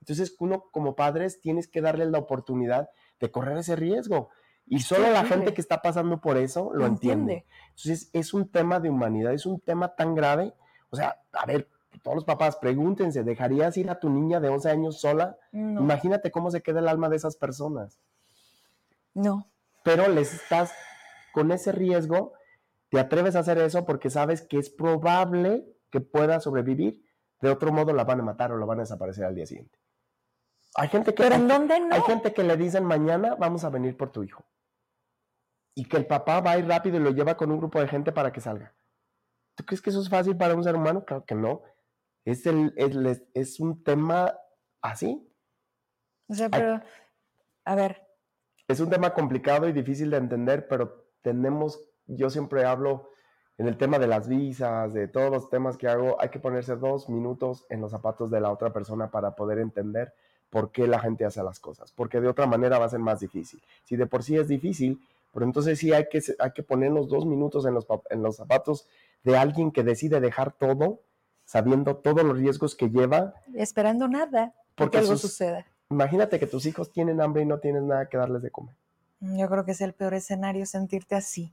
Entonces, 0.00 0.36
uno 0.38 0.66
como 0.70 0.94
padres 0.94 1.40
tienes 1.40 1.66
que 1.66 1.80
darle 1.80 2.06
la 2.06 2.18
oportunidad 2.18 2.88
de 3.18 3.30
correr 3.30 3.58
ese 3.58 3.76
riesgo. 3.76 4.30
Y 4.66 4.80
solo 4.80 5.10
la 5.10 5.24
gente 5.24 5.54
que 5.54 5.60
está 5.60 5.80
pasando 5.82 6.20
por 6.20 6.36
eso 6.36 6.70
lo 6.74 6.86
entiende. 6.86 7.46
Entonces, 7.70 8.10
es 8.12 8.34
un 8.34 8.50
tema 8.50 8.80
de 8.80 8.90
humanidad, 8.90 9.32
es 9.32 9.46
un 9.46 9.60
tema 9.60 9.94
tan 9.96 10.14
grave. 10.14 10.54
O 10.90 10.96
sea, 10.96 11.16
a 11.32 11.46
ver, 11.46 11.68
todos 12.02 12.16
los 12.16 12.24
papás, 12.24 12.56
pregúntense, 12.56 13.24
¿dejarías 13.24 13.76
ir 13.76 13.90
a 13.90 13.98
tu 13.98 14.10
niña 14.10 14.40
de 14.40 14.48
11 14.48 14.70
años 14.70 15.00
sola? 15.00 15.38
Imagínate 15.52 16.30
cómo 16.30 16.50
se 16.50 16.62
queda 16.62 16.80
el 16.80 16.88
alma 16.88 17.08
de 17.08 17.16
esas 17.16 17.36
personas. 17.36 17.98
No. 19.14 19.50
Pero 19.82 20.08
les 20.08 20.34
estás 20.34 20.72
con 21.32 21.50
ese 21.50 21.72
riesgo, 21.72 22.34
te 22.90 23.00
atreves 23.00 23.36
a 23.36 23.40
hacer 23.40 23.58
eso 23.58 23.84
porque 23.84 24.10
sabes 24.10 24.42
que 24.42 24.58
es 24.58 24.70
probable 24.70 25.66
que 25.90 26.00
pueda 26.00 26.40
sobrevivir. 26.40 27.02
De 27.40 27.50
otro 27.50 27.72
modo 27.72 27.92
la 27.92 28.04
van 28.04 28.20
a 28.20 28.22
matar 28.22 28.52
o 28.52 28.58
la 28.58 28.66
van 28.66 28.78
a 28.78 28.82
desaparecer 28.82 29.24
al 29.24 29.34
día 29.34 29.46
siguiente. 29.46 29.78
Hay 30.74 30.88
gente 30.88 31.14
que, 31.14 31.22
¿Pero 31.22 31.36
en 31.36 31.48
dónde 31.48 31.80
no? 31.80 31.94
Hay 31.94 32.02
gente 32.02 32.32
que 32.32 32.42
le 32.42 32.56
dicen 32.56 32.84
mañana 32.84 33.34
vamos 33.36 33.64
a 33.64 33.70
venir 33.70 33.96
por 33.96 34.10
tu 34.10 34.22
hijo. 34.22 34.44
Y 35.74 35.84
que 35.84 35.96
el 35.96 36.06
papá 36.06 36.40
va 36.40 36.52
a 36.52 36.58
ir 36.58 36.66
rápido 36.66 36.96
y 36.96 37.00
lo 37.00 37.10
lleva 37.10 37.36
con 37.36 37.50
un 37.50 37.58
grupo 37.58 37.80
de 37.80 37.88
gente 37.88 38.12
para 38.12 38.32
que 38.32 38.40
salga. 38.40 38.74
¿Tú 39.54 39.64
crees 39.64 39.80
que 39.80 39.90
eso 39.90 40.00
es 40.00 40.08
fácil 40.08 40.36
para 40.36 40.54
un 40.54 40.64
ser 40.64 40.74
humano? 40.74 41.04
Claro 41.04 41.24
que 41.24 41.34
no. 41.34 41.62
Es, 42.24 42.46
el, 42.46 42.74
es, 43.34 43.58
un 43.60 43.82
tema 43.82 44.38
así. 44.82 45.28
O 46.28 46.34
sea, 46.34 46.48
pero, 46.48 46.80
a 47.64 47.74
ver. 47.74 48.06
Es 48.68 48.80
un 48.80 48.90
tema 48.90 49.14
complicado 49.14 49.68
y 49.68 49.72
difícil 49.72 50.10
de 50.10 50.18
entender, 50.18 50.68
pero 50.68 51.10
tenemos, 51.22 51.82
yo 52.06 52.28
siempre 52.28 52.64
hablo 52.64 53.10
en 53.58 53.66
el 53.66 53.76
tema 53.76 53.98
de 53.98 54.06
las 54.06 54.28
visas, 54.28 54.92
de 54.92 55.08
todos 55.08 55.30
los 55.30 55.50
temas 55.50 55.76
que 55.76 55.88
hago, 55.88 56.20
hay 56.20 56.28
que 56.28 56.38
ponerse 56.38 56.76
dos 56.76 57.08
minutos 57.08 57.66
en 57.68 57.80
los 57.80 57.90
zapatos 57.90 58.30
de 58.30 58.40
la 58.40 58.52
otra 58.52 58.72
persona 58.72 59.10
para 59.10 59.34
poder 59.34 59.58
entender 59.58 60.14
por 60.48 60.70
qué 60.70 60.86
la 60.86 61.00
gente 61.00 61.24
hace 61.24 61.42
las 61.42 61.58
cosas, 61.58 61.92
porque 61.92 62.20
de 62.20 62.28
otra 62.28 62.46
manera 62.46 62.78
va 62.78 62.86
a 62.86 62.88
ser 62.88 63.00
más 63.00 63.18
difícil. 63.20 63.60
Si 63.84 63.96
de 63.96 64.06
por 64.06 64.22
sí 64.22 64.36
es 64.36 64.46
difícil, 64.46 65.00
pero 65.32 65.44
entonces 65.44 65.78
sí 65.78 65.92
hay 65.92 66.08
que, 66.08 66.22
hay 66.38 66.52
que 66.52 66.62
ponernos 66.62 67.08
dos 67.08 67.26
minutos 67.26 67.66
en 67.66 67.74
los, 67.74 67.86
en 68.10 68.22
los 68.22 68.36
zapatos 68.36 68.86
de 69.24 69.36
alguien 69.36 69.72
que 69.72 69.82
decide 69.82 70.20
dejar 70.20 70.52
todo, 70.52 71.00
sabiendo 71.44 71.96
todos 71.96 72.24
los 72.24 72.38
riesgos 72.38 72.76
que 72.76 72.88
lleva. 72.88 73.34
Esperando 73.54 74.06
nada, 74.06 74.54
porque 74.76 74.98
algo 74.98 75.16
suceda. 75.16 75.66
Imagínate 75.90 76.38
que 76.38 76.46
tus 76.46 76.64
hijos 76.64 76.92
tienen 76.92 77.20
hambre 77.20 77.42
y 77.42 77.46
no 77.46 77.58
tienes 77.58 77.82
nada 77.82 78.08
que 78.08 78.18
darles 78.18 78.42
de 78.42 78.50
comer. 78.50 78.76
Yo 79.20 79.48
creo 79.48 79.64
que 79.64 79.72
es 79.72 79.80
el 79.80 79.94
peor 79.94 80.14
escenario 80.14 80.64
sentirte 80.64 81.16
así. 81.16 81.52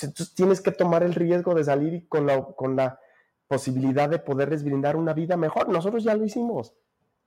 Entonces 0.00 0.34
tienes 0.34 0.60
que 0.60 0.72
tomar 0.72 1.02
el 1.02 1.14
riesgo 1.14 1.54
de 1.54 1.64
salir 1.64 2.08
con 2.08 2.26
la, 2.26 2.42
con 2.42 2.76
la 2.76 3.00
posibilidad 3.46 4.08
de 4.08 4.18
poderles 4.18 4.64
brindar 4.64 4.96
una 4.96 5.12
vida 5.12 5.36
mejor. 5.36 5.68
Nosotros 5.68 6.04
ya 6.04 6.14
lo 6.14 6.24
hicimos. 6.24 6.74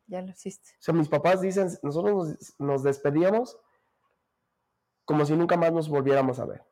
Ya 0.08 0.22
lo 0.22 0.32
hiciste. 0.32 0.72
O 0.72 0.82
sea, 0.82 0.94
mis 0.94 1.08
papás 1.08 1.42
dicen, 1.42 1.70
nosotros 1.84 2.56
nos, 2.58 2.84
despedíamos 2.84 3.58
como 5.06 5.26
si 5.26 5.36
nunca 5.36 5.58
más 5.58 5.72
nos 5.72 5.90
volviéramos 5.90 6.40
a 6.40 6.46
ver, 6.46 6.64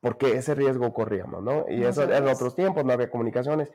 porque 0.00 0.32
ese 0.32 0.54
riesgo 0.54 0.92
corríamos, 0.92 1.42
¿no? 1.42 1.64
Y 1.68 1.82
eso 1.82 2.04
en 2.04 2.28
otros 2.28 2.54
tiempos, 2.54 2.84
no 2.84 2.92
había 2.92 3.10
comunicaciones. 3.10 3.72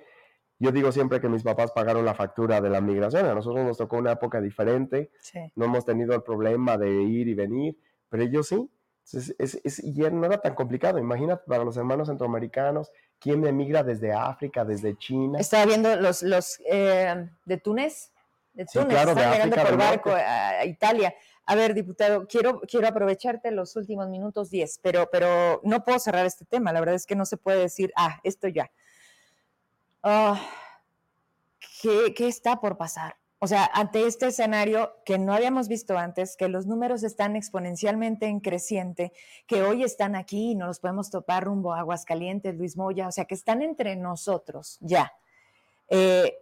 Yo 0.59 0.71
digo 0.71 0.91
siempre 0.91 1.19
que 1.19 1.29
mis 1.29 1.43
papás 1.43 1.71
pagaron 1.71 2.05
la 2.05 2.15
factura 2.15 2.61
de 2.61 2.69
la 2.69 2.81
migración, 2.81 3.25
a 3.25 3.35
nosotros 3.35 3.65
nos 3.65 3.77
tocó 3.77 3.97
una 3.97 4.13
época 4.13 4.39
diferente, 4.41 5.11
no 5.55 5.65
hemos 5.65 5.85
tenido 5.85 6.15
el 6.15 6.23
problema 6.23 6.77
de 6.77 6.89
ir 6.89 7.27
y 7.27 7.33
venir, 7.33 7.77
pero 8.09 8.23
ellos 8.23 8.47
sí, 8.47 8.69
es, 9.13 9.83
y 9.83 9.91
no 9.93 10.25
era 10.25 10.39
tan 10.39 10.55
complicado. 10.55 10.99
Imagínate 10.99 11.43
para 11.47 11.63
los 11.63 11.77
hermanos 11.77 12.07
centroamericanos, 12.07 12.91
¿quién 13.19 13.45
emigra 13.45 13.83
desde 13.83 14.11
África, 14.13 14.65
desde 14.65 14.97
China? 14.97 15.39
Estaba 15.39 15.65
viendo 15.65 15.95
los, 15.95 16.23
los 16.23 16.59
eh, 16.69 17.29
de 17.45 17.57
Túnez, 17.57 18.11
de 18.53 18.65
Túnez, 18.65 18.97
están 18.97 19.31
llegando 19.31 19.55
por 19.55 19.77
barco 19.77 20.11
a, 20.11 20.65
Italia. 20.65 21.13
A 21.45 21.55
ver, 21.55 21.73
diputado, 21.73 22.27
quiero, 22.27 22.59
quiero 22.61 22.87
aprovecharte 22.87 23.51
los 23.51 23.75
últimos 23.77 24.09
minutos 24.09 24.49
10, 24.49 24.79
pero, 24.83 25.07
pero 25.09 25.61
no 25.63 25.85
puedo 25.85 25.97
cerrar 25.99 26.25
este 26.25 26.43
tema. 26.43 26.73
La 26.73 26.81
verdad 26.81 26.95
es 26.95 27.05
que 27.05 27.15
no 27.15 27.25
se 27.25 27.37
puede 27.37 27.59
decir, 27.59 27.93
ah, 27.95 28.19
esto 28.23 28.49
ya. 28.49 28.69
Ah, 30.03 30.41
¿qué, 31.81 32.13
¿Qué 32.13 32.27
está 32.27 32.59
por 32.59 32.77
pasar? 32.77 33.15
O 33.39 33.45
sea, 33.47 33.69
ante 33.73 34.07
este 34.07 34.27
escenario 34.27 34.95
que 35.05 35.19
no 35.19 35.33
habíamos 35.33 35.67
visto 35.67 35.97
antes, 35.97 36.35
que 36.35 36.47
los 36.47 36.65
números 36.65 37.03
están 37.03 37.35
exponencialmente 37.35 38.25
en 38.25 38.39
creciente, 38.39 39.13
que 39.45 39.61
hoy 39.61 39.83
están 39.83 40.15
aquí 40.15 40.51
y 40.51 40.55
no 40.55 40.65
los 40.65 40.79
podemos 40.79 41.11
topar 41.11 41.43
rumbo 41.43 41.73
a 41.73 41.79
Aguascalientes, 41.79 42.55
Luis 42.55 42.77
Moya, 42.77 43.07
o 43.07 43.11
sea, 43.11 43.25
que 43.25 43.35
están 43.35 43.61
entre 43.61 43.95
nosotros 43.95 44.77
ya. 44.81 45.13
Eh, 45.89 46.35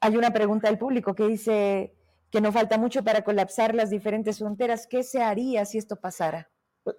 hay 0.00 0.16
una 0.16 0.32
pregunta 0.32 0.68
del 0.68 0.78
público 0.78 1.14
que 1.14 1.26
dice 1.26 1.92
que 2.30 2.40
no 2.40 2.52
falta 2.52 2.78
mucho 2.78 3.02
para 3.02 3.22
colapsar 3.22 3.74
las 3.74 3.90
diferentes 3.90 4.38
fronteras. 4.38 4.86
¿Qué 4.86 5.02
se 5.02 5.22
haría 5.22 5.64
si 5.64 5.78
esto 5.78 5.96
pasara? 5.96 6.50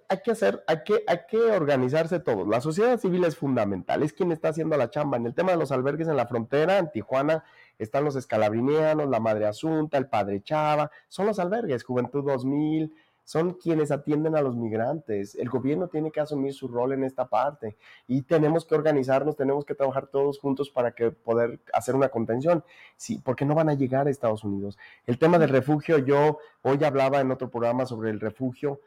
Hay 0.08 0.20
que 0.22 0.30
hacer, 0.30 0.62
hay 0.66 0.84
que, 0.84 1.02
hay 1.06 1.20
que 1.28 1.38
organizarse 1.38 2.20
todos. 2.20 2.46
La 2.46 2.60
sociedad 2.60 2.98
civil 2.98 3.24
es 3.24 3.36
fundamental, 3.36 4.02
es 4.02 4.12
quien 4.12 4.30
está 4.30 4.50
haciendo 4.50 4.76
la 4.76 4.90
chamba. 4.90 5.16
En 5.16 5.26
el 5.26 5.34
tema 5.34 5.52
de 5.52 5.58
los 5.58 5.72
albergues 5.72 6.08
en 6.08 6.16
la 6.16 6.26
frontera, 6.26 6.78
en 6.78 6.92
Tijuana, 6.92 7.44
están 7.80 8.04
los 8.04 8.14
escalabrinianos, 8.14 9.08
la 9.08 9.20
Madre 9.20 9.46
Asunta, 9.46 9.98
el 9.98 10.06
Padre 10.06 10.42
Chava, 10.42 10.90
son 11.08 11.26
los 11.26 11.38
albergues, 11.38 11.82
Juventud 11.82 12.24
2000, 12.24 12.94
son 13.24 13.54
quienes 13.54 13.90
atienden 13.90 14.34
a 14.34 14.42
los 14.42 14.56
migrantes. 14.56 15.36
El 15.36 15.48
gobierno 15.48 15.88
tiene 15.88 16.10
que 16.10 16.20
asumir 16.20 16.52
su 16.52 16.68
rol 16.68 16.92
en 16.92 17.04
esta 17.04 17.28
parte 17.28 17.76
y 18.06 18.22
tenemos 18.22 18.64
que 18.64 18.74
organizarnos, 18.74 19.36
tenemos 19.36 19.64
que 19.64 19.76
trabajar 19.76 20.08
todos 20.08 20.38
juntos 20.40 20.68
para 20.68 20.92
que 20.92 21.10
poder 21.12 21.60
hacer 21.72 21.94
una 21.94 22.08
contención. 22.08 22.64
Sí, 22.96 23.20
porque 23.24 23.44
no 23.44 23.54
van 23.54 23.68
a 23.68 23.74
llegar 23.74 24.08
a 24.08 24.10
Estados 24.10 24.42
Unidos. 24.42 24.78
El 25.06 25.18
tema 25.18 25.38
del 25.38 25.48
refugio, 25.50 25.98
yo 25.98 26.38
hoy 26.62 26.82
hablaba 26.82 27.20
en 27.20 27.30
otro 27.30 27.48
programa 27.50 27.86
sobre 27.86 28.10
el 28.10 28.20
refugio. 28.20 28.80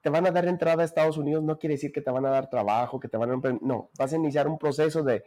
Te 0.00 0.08
van 0.08 0.26
a 0.26 0.30
dar 0.30 0.46
entrada 0.48 0.82
a 0.82 0.86
Estados 0.86 1.18
Unidos, 1.18 1.44
no 1.44 1.58
quiere 1.58 1.74
decir 1.74 1.92
que 1.92 2.00
te 2.00 2.10
van 2.10 2.24
a 2.24 2.30
dar 2.30 2.48
trabajo, 2.48 2.98
que 2.98 3.08
te 3.08 3.18
van 3.18 3.30
a... 3.30 3.58
No, 3.60 3.90
vas 3.98 4.12
a 4.12 4.16
iniciar 4.16 4.48
un 4.48 4.56
proceso 4.56 5.02
de 5.02 5.22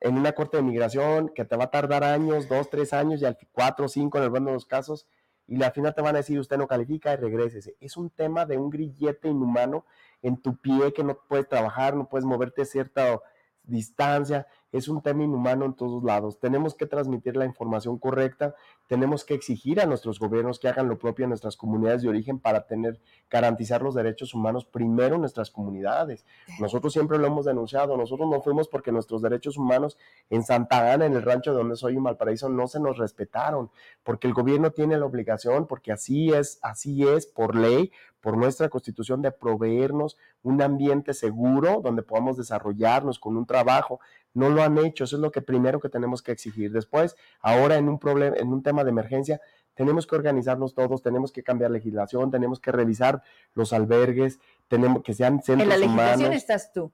en 0.00 0.16
una 0.16 0.32
corte 0.32 0.56
de 0.56 0.62
migración 0.62 1.28
que 1.28 1.44
te 1.44 1.56
va 1.56 1.64
a 1.64 1.70
tardar 1.70 2.04
años, 2.04 2.48
dos, 2.48 2.70
tres 2.70 2.92
años, 2.92 3.20
y 3.20 3.24
al 3.24 3.36
cuatro, 3.52 3.88
cinco 3.88 4.18
en 4.18 4.24
el 4.24 4.30
bueno 4.30 4.46
de 4.46 4.54
los 4.54 4.66
casos, 4.66 5.06
y 5.46 5.62
al 5.62 5.72
final 5.72 5.94
te 5.94 6.02
van 6.02 6.14
a 6.14 6.18
decir 6.18 6.38
usted 6.38 6.58
no 6.58 6.66
califica 6.66 7.12
y 7.12 7.16
regrese. 7.16 7.76
Es 7.80 7.96
un 7.96 8.10
tema 8.10 8.44
de 8.44 8.58
un 8.58 8.70
grillete 8.70 9.28
inhumano 9.28 9.86
en 10.22 10.36
tu 10.36 10.56
pie 10.56 10.92
que 10.92 11.02
no 11.02 11.18
puedes 11.28 11.48
trabajar, 11.48 11.96
no 11.96 12.08
puedes 12.08 12.24
moverte 12.24 12.64
cierta 12.64 13.20
distancia, 13.62 14.46
es 14.72 14.88
un 14.88 15.02
tema 15.02 15.24
inhumano 15.24 15.64
en 15.64 15.74
todos 15.74 16.02
lados. 16.04 16.38
Tenemos 16.38 16.74
que 16.74 16.86
transmitir 16.86 17.36
la 17.36 17.46
información 17.46 17.98
correcta, 17.98 18.54
tenemos 18.86 19.24
que 19.24 19.34
exigir 19.34 19.80
a 19.80 19.86
nuestros 19.86 20.18
gobiernos 20.18 20.58
que 20.58 20.68
hagan 20.68 20.88
lo 20.88 20.98
propio 20.98 21.24
en 21.24 21.30
nuestras 21.30 21.56
comunidades 21.56 22.02
de 22.02 22.08
origen 22.08 22.38
para 22.38 22.66
tener, 22.66 23.00
garantizar 23.30 23.82
los 23.82 23.94
derechos 23.94 24.34
humanos 24.34 24.64
primero 24.64 25.14
en 25.14 25.22
nuestras 25.22 25.50
comunidades. 25.50 26.26
Nosotros 26.60 26.92
siempre 26.92 27.18
lo 27.18 27.26
hemos 27.26 27.46
denunciado, 27.46 27.96
nosotros 27.96 28.28
no 28.30 28.40
fuimos 28.42 28.68
porque 28.68 28.92
nuestros 28.92 29.22
derechos 29.22 29.56
humanos 29.56 29.98
en 30.30 30.42
Santa 30.42 30.92
Ana, 30.92 31.06
en 31.06 31.14
el 31.14 31.22
rancho 31.22 31.52
de 31.52 31.58
donde 31.58 31.76
soy 31.76 31.96
en 31.96 32.02
Valparaíso, 32.02 32.48
no 32.48 32.66
se 32.66 32.80
nos 32.80 32.98
respetaron, 32.98 33.70
porque 34.02 34.26
el 34.26 34.34
gobierno 34.34 34.70
tiene 34.70 34.98
la 34.98 35.06
obligación, 35.06 35.66
porque 35.66 35.92
así 35.92 36.32
es, 36.32 36.58
así 36.62 37.06
es 37.06 37.26
por 37.26 37.54
ley, 37.54 37.90
por 38.20 38.36
nuestra 38.36 38.68
constitución 38.68 39.22
de 39.22 39.30
proveernos 39.30 40.16
un 40.42 40.60
ambiente 40.60 41.14
seguro 41.14 41.80
donde 41.82 42.02
podamos 42.02 42.36
desarrollarnos 42.36 43.18
con 43.18 43.36
un 43.36 43.46
trabajo 43.46 44.00
no 44.34 44.50
lo 44.50 44.62
han 44.62 44.78
hecho, 44.78 45.04
eso 45.04 45.16
es 45.16 45.22
lo 45.22 45.30
que 45.30 45.42
primero 45.42 45.80
que 45.80 45.88
tenemos 45.88 46.22
que 46.22 46.32
exigir. 46.32 46.72
Después, 46.72 47.16
ahora 47.40 47.76
en 47.76 47.88
un 47.88 47.98
problema, 47.98 48.36
en 48.36 48.48
un 48.52 48.62
tema 48.62 48.84
de 48.84 48.90
emergencia, 48.90 49.40
tenemos 49.74 50.06
que 50.06 50.16
organizarnos 50.16 50.74
todos, 50.74 51.02
tenemos 51.02 51.30
que 51.30 51.42
cambiar 51.42 51.70
legislación, 51.70 52.30
tenemos 52.30 52.58
que 52.58 52.72
revisar 52.72 53.22
los 53.54 53.72
albergues, 53.72 54.40
tenemos 54.66 55.02
que 55.02 55.14
sean 55.14 55.40
centros 55.40 55.62
En 55.62 55.68
la 55.68 55.76
legislación 55.76 56.32
estás 56.32 56.72
tú. 56.72 56.92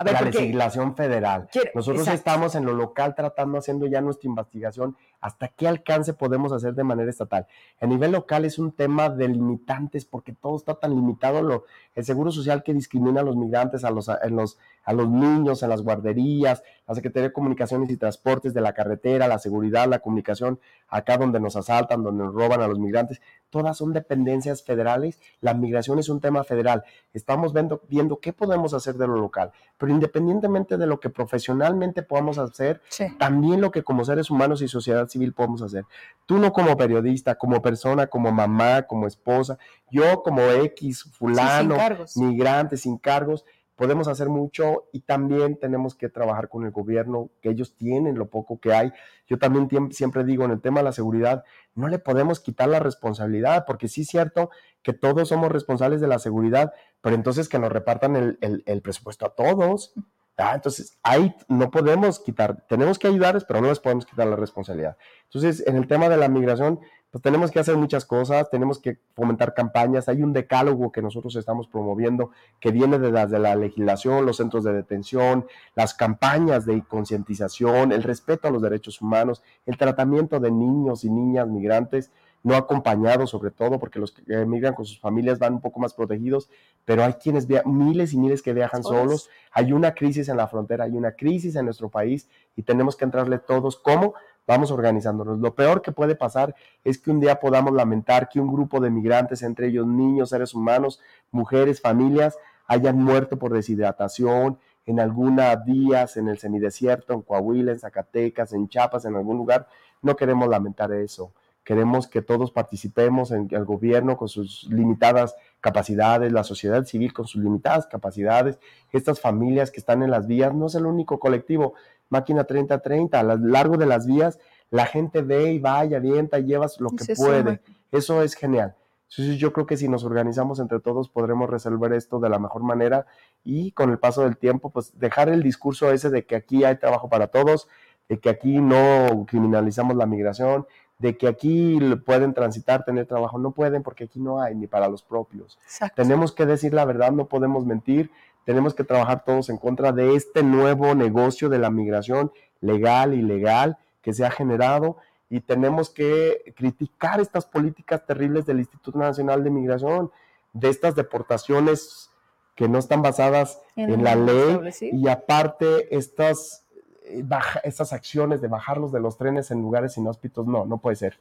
A 0.00 0.04
ver, 0.04 0.12
la 0.12 0.20
legislación 0.20 0.94
federal. 0.94 1.48
Nosotros 1.74 2.06
estamos 2.06 2.54
en 2.54 2.64
lo 2.64 2.72
local 2.72 3.14
tratando, 3.16 3.58
haciendo 3.58 3.86
ya 3.86 4.00
nuestra 4.00 4.28
investigación, 4.28 4.96
hasta 5.20 5.48
qué 5.48 5.66
alcance 5.66 6.14
podemos 6.14 6.52
hacer 6.52 6.74
de 6.74 6.84
manera 6.84 7.10
estatal. 7.10 7.46
A 7.80 7.86
nivel 7.86 8.12
local 8.12 8.44
es 8.44 8.58
un 8.58 8.72
tema 8.72 9.08
de 9.08 9.28
limitantes, 9.28 10.04
porque 10.04 10.32
todo 10.32 10.56
está 10.56 10.74
tan 10.74 10.94
limitado. 10.94 11.42
Lo, 11.42 11.64
el 11.94 12.04
Seguro 12.04 12.30
Social 12.30 12.62
que 12.62 12.74
discrimina 12.74 13.20
a 13.20 13.24
los 13.24 13.36
migrantes, 13.36 13.84
a 13.84 13.90
los, 13.90 14.08
en 14.08 14.36
los, 14.36 14.58
a 14.84 14.92
los 14.92 15.08
niños, 15.08 15.62
en 15.62 15.70
las 15.70 15.82
guarderías, 15.82 16.62
la 16.86 16.94
Secretaría 16.94 17.28
de 17.28 17.32
Comunicaciones 17.32 17.90
y 17.90 17.96
Transportes 17.96 18.54
de 18.54 18.60
la 18.60 18.72
carretera, 18.72 19.28
la 19.28 19.38
seguridad, 19.38 19.88
la 19.88 19.98
comunicación, 19.98 20.60
acá 20.88 21.18
donde 21.18 21.40
nos 21.40 21.56
asaltan, 21.56 22.02
donde 22.02 22.24
nos 22.24 22.34
roban 22.34 22.62
a 22.62 22.68
los 22.68 22.78
migrantes 22.78 23.20
todas 23.50 23.78
son 23.78 23.92
dependencias 23.92 24.62
federales, 24.62 25.20
la 25.40 25.54
migración 25.54 25.98
es 25.98 26.08
un 26.08 26.20
tema 26.20 26.44
federal. 26.44 26.84
Estamos 27.12 27.52
viendo, 27.52 27.82
viendo 27.88 28.20
qué 28.20 28.32
podemos 28.32 28.74
hacer 28.74 28.96
de 28.96 29.06
lo 29.06 29.16
local, 29.16 29.52
pero 29.78 29.92
independientemente 29.92 30.76
de 30.76 30.86
lo 30.86 31.00
que 31.00 31.10
profesionalmente 31.10 32.02
podamos 32.02 32.38
hacer, 32.38 32.80
también 33.18 33.60
lo 33.60 33.70
que 33.70 33.82
como 33.82 34.04
seres 34.04 34.30
humanos 34.30 34.62
y 34.62 34.68
sociedad 34.68 35.07
civil 35.08 35.32
podemos 35.32 35.62
hacer. 35.62 35.84
Tú 36.26 36.38
no 36.38 36.52
como 36.52 36.76
periodista, 36.76 37.36
como 37.36 37.62
persona, 37.62 38.06
como 38.06 38.30
mamá, 38.32 38.82
como 38.82 39.06
esposa, 39.06 39.58
yo 39.90 40.22
como 40.22 40.42
X, 40.42 41.04
fulano, 41.12 41.76
migrante, 42.16 42.76
sin 42.76 42.98
cargos, 42.98 43.44
podemos 43.78 44.08
hacer 44.08 44.28
mucho 44.28 44.88
y 44.92 45.02
también 45.02 45.56
tenemos 45.56 45.94
que 45.94 46.08
trabajar 46.08 46.48
con 46.48 46.64
el 46.64 46.72
gobierno, 46.72 47.30
que 47.40 47.48
ellos 47.48 47.76
tienen 47.76 48.18
lo 48.18 48.28
poco 48.28 48.58
que 48.58 48.72
hay. 48.72 48.92
Yo 49.28 49.38
también 49.38 49.68
siempre 49.92 50.24
digo, 50.24 50.44
en 50.44 50.50
el 50.50 50.60
tema 50.60 50.80
de 50.80 50.84
la 50.84 50.92
seguridad, 50.92 51.44
no 51.76 51.86
le 51.86 52.00
podemos 52.00 52.40
quitar 52.40 52.68
la 52.68 52.80
responsabilidad, 52.80 53.64
porque 53.68 53.86
sí 53.86 54.00
es 54.00 54.08
cierto 54.08 54.50
que 54.82 54.94
todos 54.94 55.28
somos 55.28 55.52
responsables 55.52 56.00
de 56.00 56.08
la 56.08 56.18
seguridad, 56.18 56.72
pero 57.00 57.14
entonces 57.14 57.48
que 57.48 57.60
nos 57.60 57.70
repartan 57.70 58.16
el, 58.40 58.82
presupuesto 58.82 59.26
a 59.26 59.36
todos. 59.36 59.94
Ah, 60.40 60.52
entonces, 60.54 60.96
ahí 61.02 61.34
no 61.48 61.68
podemos 61.68 62.20
quitar, 62.20 62.64
tenemos 62.68 62.96
que 62.96 63.08
ayudarles, 63.08 63.44
pero 63.44 63.60
no 63.60 63.68
les 63.68 63.80
podemos 63.80 64.06
quitar 64.06 64.28
la 64.28 64.36
responsabilidad. 64.36 64.96
Entonces, 65.24 65.66
en 65.66 65.74
el 65.74 65.88
tema 65.88 66.08
de 66.08 66.16
la 66.16 66.28
migración, 66.28 66.78
pues 67.10 67.22
tenemos 67.22 67.50
que 67.50 67.58
hacer 67.58 67.76
muchas 67.76 68.04
cosas, 68.04 68.48
tenemos 68.48 68.78
que 68.78 69.00
fomentar 69.14 69.52
campañas, 69.52 70.08
hay 70.08 70.22
un 70.22 70.32
decálogo 70.32 70.92
que 70.92 71.02
nosotros 71.02 71.34
estamos 71.34 71.66
promoviendo 71.66 72.30
que 72.60 72.70
viene 72.70 73.00
de 73.00 73.10
de 73.10 73.38
la 73.40 73.56
legislación, 73.56 74.26
los 74.26 74.36
centros 74.36 74.62
de 74.62 74.74
detención, 74.74 75.46
las 75.74 75.94
campañas 75.94 76.66
de 76.66 76.84
concientización, 76.84 77.90
el 77.90 78.04
respeto 78.04 78.46
a 78.46 78.52
los 78.52 78.62
derechos 78.62 79.00
humanos, 79.00 79.42
el 79.66 79.76
tratamiento 79.76 80.38
de 80.38 80.52
niños 80.52 81.02
y 81.02 81.10
niñas 81.10 81.48
migrantes 81.48 82.12
no 82.42 82.54
acompañados 82.54 83.30
sobre 83.30 83.50
todo, 83.50 83.78
porque 83.78 83.98
los 83.98 84.12
que 84.12 84.22
emigran 84.32 84.74
con 84.74 84.84
sus 84.84 85.00
familias 85.00 85.38
van 85.38 85.54
un 85.54 85.60
poco 85.60 85.80
más 85.80 85.94
protegidos, 85.94 86.48
pero 86.84 87.04
hay 87.04 87.14
quienes, 87.14 87.46
miles 87.66 88.12
y 88.12 88.18
miles 88.18 88.42
que 88.42 88.52
viajan 88.52 88.82
solos. 88.82 88.98
solos, 89.02 89.30
hay 89.52 89.72
una 89.72 89.94
crisis 89.94 90.28
en 90.28 90.36
la 90.36 90.48
frontera, 90.48 90.84
hay 90.84 90.96
una 90.96 91.12
crisis 91.12 91.56
en 91.56 91.64
nuestro 91.64 91.88
país 91.88 92.28
y 92.56 92.62
tenemos 92.62 92.96
que 92.96 93.04
entrarle 93.04 93.38
todos, 93.38 93.76
¿cómo? 93.76 94.14
vamos 94.48 94.70
organizándonos. 94.70 95.38
Lo 95.38 95.54
peor 95.54 95.82
que 95.82 95.92
puede 95.92 96.16
pasar 96.16 96.54
es 96.82 96.98
que 96.98 97.10
un 97.10 97.20
día 97.20 97.38
podamos 97.38 97.74
lamentar 97.74 98.30
que 98.30 98.40
un 98.40 98.50
grupo 98.50 98.80
de 98.80 98.90
migrantes, 98.90 99.42
entre 99.42 99.68
ellos 99.68 99.86
niños, 99.86 100.30
seres 100.30 100.54
humanos, 100.54 101.00
mujeres, 101.30 101.82
familias, 101.82 102.36
hayan 102.66 102.96
muerto 102.96 103.38
por 103.38 103.52
deshidratación 103.52 104.58
en 104.86 105.00
algunas 105.00 105.62
días 105.66 106.16
en 106.16 106.28
el 106.28 106.38
semidesierto, 106.38 107.12
en 107.12 107.20
Coahuila, 107.20 107.72
en 107.72 107.78
Zacatecas, 107.78 108.54
en 108.54 108.68
Chiapas, 108.68 109.04
en 109.04 109.16
algún 109.16 109.36
lugar. 109.36 109.68
No 110.00 110.16
queremos 110.16 110.48
lamentar 110.48 110.90
eso. 110.92 111.34
Queremos 111.68 112.08
que 112.08 112.22
todos 112.22 112.50
participemos 112.50 113.30
en 113.30 113.46
el 113.50 113.66
gobierno 113.66 114.16
con 114.16 114.30
sus 114.30 114.66
limitadas 114.70 115.36
capacidades, 115.60 116.32
la 116.32 116.42
sociedad 116.42 116.86
civil 116.86 117.12
con 117.12 117.26
sus 117.26 117.42
limitadas 117.42 117.86
capacidades, 117.86 118.58
estas 118.90 119.20
familias 119.20 119.70
que 119.70 119.78
están 119.78 120.02
en 120.02 120.10
las 120.10 120.26
vías, 120.26 120.54
no 120.54 120.68
es 120.68 120.74
el 120.76 120.86
único 120.86 121.20
colectivo. 121.20 121.74
Máquina 122.08 122.44
3030, 122.44 123.20
a 123.20 123.22
lo 123.22 123.36
largo 123.36 123.76
de 123.76 123.84
las 123.84 124.06
vías, 124.06 124.38
la 124.70 124.86
gente 124.86 125.20
ve 125.20 125.52
y 125.52 125.58
va 125.58 125.84
y 125.84 125.92
avienta 125.92 126.38
y 126.38 126.44
lleva 126.44 126.68
lo 126.78 126.88
que 126.88 127.14
puede. 127.14 127.60
Eso 127.92 128.22
es 128.22 128.32
genial. 128.32 128.74
Entonces 129.10 129.36
yo 129.36 129.52
creo 129.52 129.66
que 129.66 129.76
si 129.76 129.90
nos 129.90 130.04
organizamos 130.04 130.60
entre 130.60 130.80
todos 130.80 131.10
podremos 131.10 131.50
resolver 131.50 131.92
esto 131.92 132.18
de 132.18 132.30
la 132.30 132.38
mejor 132.38 132.62
manera 132.62 133.04
y 133.44 133.72
con 133.72 133.90
el 133.90 133.98
paso 133.98 134.22
del 134.22 134.38
tiempo, 134.38 134.70
pues 134.70 134.98
dejar 134.98 135.28
el 135.28 135.42
discurso 135.42 135.92
ese 135.92 136.08
de 136.08 136.24
que 136.24 136.34
aquí 136.34 136.64
hay 136.64 136.76
trabajo 136.76 137.10
para 137.10 137.26
todos, 137.26 137.68
de 138.08 138.18
que 138.20 138.30
aquí 138.30 138.58
no 138.58 139.26
criminalizamos 139.28 139.96
la 139.96 140.06
migración, 140.06 140.66
de 140.98 141.16
que 141.16 141.28
aquí 141.28 141.78
pueden 142.04 142.34
transitar, 142.34 142.84
tener 142.84 143.06
trabajo. 143.06 143.38
No 143.38 143.52
pueden 143.52 143.82
porque 143.82 144.04
aquí 144.04 144.20
no 144.20 144.40
hay 144.40 144.54
ni 144.54 144.66
para 144.66 144.88
los 144.88 145.02
propios. 145.02 145.58
Tenemos 145.94 146.32
que 146.32 146.46
decir 146.46 146.74
la 146.74 146.84
verdad, 146.84 147.12
no 147.12 147.26
podemos 147.26 147.64
mentir. 147.64 148.10
Tenemos 148.44 148.74
que 148.74 148.84
trabajar 148.84 149.24
todos 149.24 149.50
en 149.50 149.58
contra 149.58 149.92
de 149.92 150.14
este 150.14 150.42
nuevo 150.42 150.94
negocio 150.94 151.48
de 151.48 151.58
la 151.58 151.70
migración 151.70 152.32
legal, 152.60 153.14
ilegal, 153.14 153.76
que 154.02 154.12
se 154.12 154.24
ha 154.24 154.30
generado 154.30 154.96
y 155.30 155.40
tenemos 155.40 155.90
que 155.90 156.54
criticar 156.56 157.20
estas 157.20 157.46
políticas 157.46 158.04
terribles 158.06 158.46
del 158.46 158.58
Instituto 158.58 158.98
Nacional 158.98 159.44
de 159.44 159.50
Migración, 159.50 160.10
de 160.52 160.70
estas 160.70 160.94
deportaciones 160.94 162.10
que 162.54 162.68
no 162.68 162.78
están 162.78 163.02
basadas 163.02 163.60
en, 163.76 164.02
la 164.02 164.16
ley 164.16 164.58
y 164.80 165.08
aparte 165.08 165.94
estas 165.96 166.64
eh, 167.10 167.24
estas 167.64 167.92
acciones 167.92 168.40
de 168.40 168.48
bajarlos 168.48 168.92
de 168.92 169.00
los 169.00 169.16
trenes 169.16 169.50
en 169.50 169.60
lugares 169.62 169.96
inhóspitos, 169.96 170.46
no, 170.46 170.64
no 170.64 170.78
puede 170.78 170.96
ser. 170.96 171.18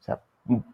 O 0.00 0.02
sea, 0.02 0.20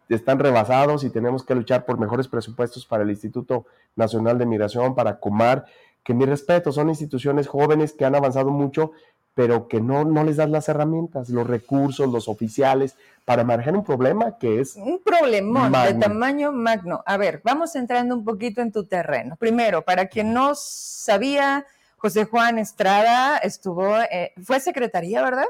están 0.09 0.39
rebasados 0.39 1.05
y 1.05 1.11
tenemos 1.11 1.45
que 1.45 1.55
luchar 1.55 1.85
por 1.85 1.99
mejores 1.99 2.29
presupuestos 2.29 2.87
para 2.87 3.03
el 3.03 3.11
Instituto 3.11 3.67
Nacional 3.97 4.39
de 4.39 4.47
Migración, 4.47 4.95
para 4.95 5.19
Comar, 5.19 5.67
que 6.03 6.15
mi 6.15 6.27
respeto, 6.27 6.71
son 6.71 6.91
instituciones 6.91 7.49
jóvenes 7.49 7.93
que 7.95 8.05
han 8.05 8.15
avanzado 8.15 8.51
mucho, 8.51 8.93
pero 9.35 9.67
que 9.67 9.81
no, 9.81 10.05
no 10.05 10.23
les 10.23 10.37
das 10.37 10.49
las 10.49 10.69
herramientas, 10.69 11.29
los 11.29 11.47
recursos, 11.47 12.09
los 12.09 12.29
oficiales, 12.29 12.97
para 13.25 13.43
manejar 13.43 13.75
un 13.75 13.85
problema 13.85 14.39
que 14.39 14.61
es... 14.61 14.77
Un 14.77 15.01
problemón 15.03 15.73
de 15.73 15.95
tamaño 15.95 16.53
magno. 16.53 17.03
A 17.07 17.17
ver, 17.17 17.41
vamos 17.43 17.75
entrando 17.75 18.15
un 18.15 18.25
poquito 18.25 18.61
en 18.61 18.71
tu 18.71 18.85
terreno. 18.85 19.37
Primero, 19.37 19.83
para 19.83 20.07
quien 20.07 20.33
no 20.33 20.53
sabía, 20.55 21.67
José 22.05 22.27
Juan 22.27 22.59
Estrada 22.59 23.39
estuvo, 23.39 23.97
eh, 23.99 24.35
fue 24.43 24.61
secretaría, 24.61 25.23
¿verdad? 25.23 25.47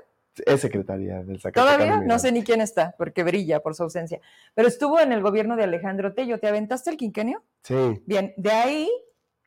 Es 0.46 0.60
secretaría 0.60 1.24
del 1.24 1.42
Todavía 1.42 1.96
no 1.96 2.20
sé 2.20 2.30
ni 2.30 2.44
quién 2.44 2.60
está, 2.60 2.94
porque 2.96 3.24
brilla 3.24 3.58
por 3.58 3.74
su 3.74 3.82
ausencia. 3.82 4.20
Pero 4.54 4.68
estuvo 4.68 5.00
en 5.00 5.10
el 5.10 5.20
gobierno 5.20 5.56
de 5.56 5.64
Alejandro 5.64 6.14
Tello. 6.14 6.38
¿Te 6.38 6.46
aventaste 6.46 6.90
el 6.90 6.96
quinquenio? 6.96 7.42
Sí. 7.64 8.00
Bien, 8.06 8.34
de 8.36 8.52
ahí 8.52 8.88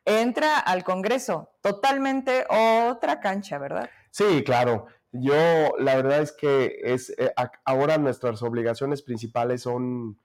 entra 0.04 0.58
al 0.58 0.84
Congreso. 0.84 1.48
Totalmente 1.62 2.44
otra 2.50 3.20
cancha, 3.20 3.56
¿verdad? 3.56 3.88
Sí, 4.10 4.44
claro. 4.44 4.84
Yo, 5.10 5.72
la 5.78 5.96
verdad 5.96 6.20
es 6.20 6.32
que 6.32 6.78
es 6.82 7.08
eh, 7.16 7.32
ahora 7.64 7.96
nuestras 7.96 8.42
obligaciones 8.42 9.00
principales 9.00 9.62
son 9.62 10.18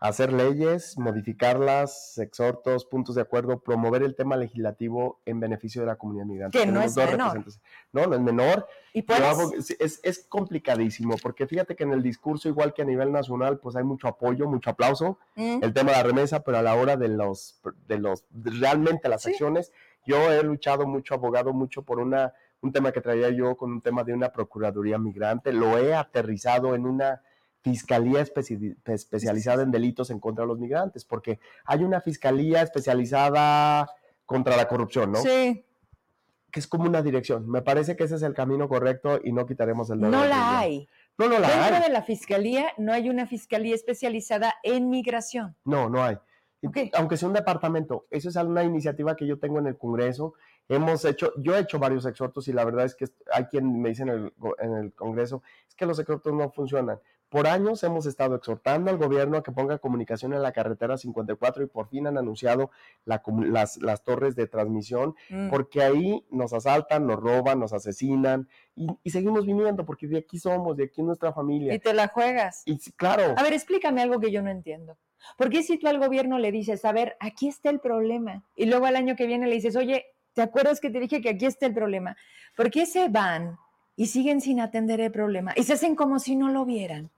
hacer 0.00 0.32
leyes, 0.32 0.96
modificarlas, 0.96 2.18
exhortos, 2.18 2.84
puntos 2.84 3.16
de 3.16 3.22
acuerdo, 3.22 3.60
promover 3.60 4.02
el 4.02 4.14
tema 4.14 4.36
legislativo 4.36 5.20
en 5.24 5.40
beneficio 5.40 5.82
de 5.82 5.88
la 5.88 5.96
comunidad 5.96 6.24
migrante. 6.24 6.58
Que 6.58 6.66
no 6.66 6.80
es 6.80 6.96
menor. 6.96 7.44
No, 7.92 8.06
no 8.06 8.14
es 8.14 8.20
menor. 8.20 8.68
¿Y 8.92 9.04
es, 9.78 10.00
es, 10.02 10.26
complicadísimo, 10.28 11.16
porque 11.22 11.46
fíjate 11.46 11.74
que 11.74 11.84
en 11.84 11.92
el 11.92 12.02
discurso, 12.02 12.48
igual 12.48 12.74
que 12.74 12.82
a 12.82 12.84
nivel 12.84 13.12
nacional, 13.12 13.58
pues 13.58 13.76
hay 13.76 13.84
mucho 13.84 14.08
apoyo, 14.08 14.48
mucho 14.48 14.70
aplauso, 14.70 15.18
mm. 15.36 15.58
el 15.62 15.72
tema 15.72 15.90
de 15.90 15.96
la 15.96 16.02
remesa, 16.04 16.40
pero 16.40 16.58
a 16.58 16.62
la 16.62 16.74
hora 16.74 16.96
de 16.96 17.08
los, 17.08 17.60
de 17.86 17.98
los, 17.98 18.24
realmente 18.32 19.08
las 19.08 19.26
acciones, 19.26 19.72
yo 20.06 20.32
he 20.32 20.42
luchado 20.42 20.86
mucho, 20.86 21.14
abogado 21.14 21.52
mucho 21.52 21.82
por 21.82 21.98
una, 21.98 22.32
un 22.60 22.72
tema 22.72 22.92
que 22.92 23.00
traía 23.00 23.30
yo 23.30 23.56
con 23.56 23.72
un 23.72 23.80
tema 23.82 24.04
de 24.04 24.14
una 24.14 24.30
procuraduría 24.30 24.98
migrante, 24.98 25.52
lo 25.52 25.76
he 25.76 25.94
aterrizado 25.94 26.74
en 26.74 26.86
una 26.86 27.22
fiscalía 27.62 28.20
especializada 28.20 29.62
en 29.62 29.70
delitos 29.70 30.10
en 30.10 30.20
contra 30.20 30.44
de 30.44 30.48
los 30.48 30.58
migrantes, 30.58 31.04
porque 31.04 31.40
hay 31.64 31.82
una 31.82 32.00
fiscalía 32.00 32.62
especializada 32.62 33.88
contra 34.24 34.56
la 34.56 34.68
corrupción, 34.68 35.12
¿no? 35.12 35.22
Sí. 35.22 35.64
Que 36.50 36.60
es 36.60 36.66
como 36.66 36.84
una 36.84 37.02
dirección. 37.02 37.48
Me 37.48 37.62
parece 37.62 37.96
que 37.96 38.04
ese 38.04 38.16
es 38.16 38.22
el 38.22 38.34
camino 38.34 38.68
correcto 38.68 39.20
y 39.22 39.32
no 39.32 39.46
quitaremos 39.46 39.90
el 39.90 40.00
dedo. 40.00 40.10
No 40.10 40.24
la 40.24 40.58
hay. 40.58 40.88
No, 41.18 41.28
no 41.28 41.38
la 41.38 41.48
Dentro 41.48 41.82
de 41.82 41.92
la 41.92 42.02
fiscalía 42.02 42.68
no 42.78 42.92
hay 42.92 43.10
una 43.10 43.26
fiscalía 43.26 43.74
especializada 43.74 44.54
en 44.62 44.88
migración. 44.88 45.56
No, 45.64 45.90
no 45.90 46.02
hay. 46.02 46.16
Aunque 46.94 47.16
sea 47.16 47.28
un 47.28 47.34
departamento, 47.34 48.06
eso 48.10 48.28
es 48.28 48.36
una 48.36 48.64
iniciativa 48.64 49.14
que 49.16 49.26
yo 49.26 49.38
tengo 49.38 49.58
en 49.58 49.66
el 49.66 49.76
Congreso. 49.76 50.34
Hemos 50.68 51.04
hecho, 51.04 51.32
yo 51.38 51.56
he 51.56 51.60
hecho 51.60 51.78
varios 51.78 52.04
exhortos 52.04 52.48
y 52.48 52.52
la 52.52 52.64
verdad 52.64 52.84
es 52.84 52.94
que 52.94 53.06
hay 53.32 53.44
quien 53.44 53.80
me 53.80 53.90
dice 53.90 54.02
en 54.02 54.08
el, 54.08 54.32
en 54.58 54.74
el 54.74 54.92
Congreso, 54.92 55.42
es 55.68 55.74
que 55.74 55.86
los 55.86 55.98
exhortos 55.98 56.32
no 56.32 56.50
funcionan. 56.50 56.98
Por 57.28 57.46
años 57.46 57.82
hemos 57.84 58.06
estado 58.06 58.36
exhortando 58.36 58.90
al 58.90 58.96
gobierno 58.96 59.36
a 59.36 59.42
que 59.42 59.52
ponga 59.52 59.78
comunicación 59.78 60.32
en 60.32 60.40
la 60.40 60.52
carretera 60.52 60.96
54 60.96 61.62
y 61.62 61.66
por 61.66 61.88
fin 61.88 62.06
han 62.06 62.16
anunciado 62.16 62.70
las, 63.04 63.76
las, 63.76 64.02
torres 64.02 64.34
de 64.34 64.46
transmisión, 64.46 65.14
mm. 65.28 65.50
porque 65.50 65.82
ahí 65.82 66.24
nos 66.30 66.54
asaltan, 66.54 67.06
nos 67.06 67.18
roban, 67.20 67.60
nos 67.60 67.74
asesinan 67.74 68.48
y, 68.74 69.10
seguimos 69.10 69.44
viniendo 69.44 69.84
porque 69.84 70.06
de 70.06 70.18
aquí 70.18 70.38
somos, 70.38 70.76
de 70.76 70.84
aquí 70.84 71.00
es 71.02 71.06
nuestra 71.06 71.32
familia. 71.32 71.74
Y 71.74 71.78
te 71.78 71.92
la 71.92 72.08
juegas. 72.08 72.62
Y 72.64 72.78
claro. 72.92 73.34
A 73.36 73.42
ver, 73.42 73.52
explícame 73.52 74.00
algo 74.00 74.20
que 74.20 74.30
yo 74.30 74.42
no 74.42 74.50
entiendo. 74.50 74.96
¿Por 75.36 75.50
qué 75.50 75.62
si 75.62 75.78
tú 75.78 75.88
al 75.88 75.98
gobierno 75.98 76.38
le 76.38 76.52
dices, 76.52 76.84
a 76.84 76.92
ver, 76.92 77.16
aquí 77.20 77.48
está 77.48 77.70
el 77.70 77.80
problema? 77.80 78.44
Y 78.56 78.66
luego 78.66 78.86
al 78.86 78.96
año 78.96 79.16
que 79.16 79.26
viene 79.26 79.46
le 79.46 79.54
dices, 79.54 79.76
oye, 79.76 80.06
¿te 80.32 80.42
acuerdas 80.42 80.80
que 80.80 80.90
te 80.90 81.00
dije 81.00 81.20
que 81.20 81.30
aquí 81.30 81.44
está 81.44 81.66
el 81.66 81.74
problema? 81.74 82.16
¿Por 82.56 82.70
qué 82.70 82.86
se 82.86 83.08
van 83.08 83.58
y 83.96 84.06
siguen 84.06 84.40
sin 84.40 84.60
atender 84.60 85.00
el 85.00 85.10
problema 85.10 85.52
y 85.56 85.64
se 85.64 85.74
hacen 85.74 85.94
como 85.94 86.18
si 86.20 86.36
no 86.36 86.50
lo 86.50 86.64
vieran? 86.64 87.10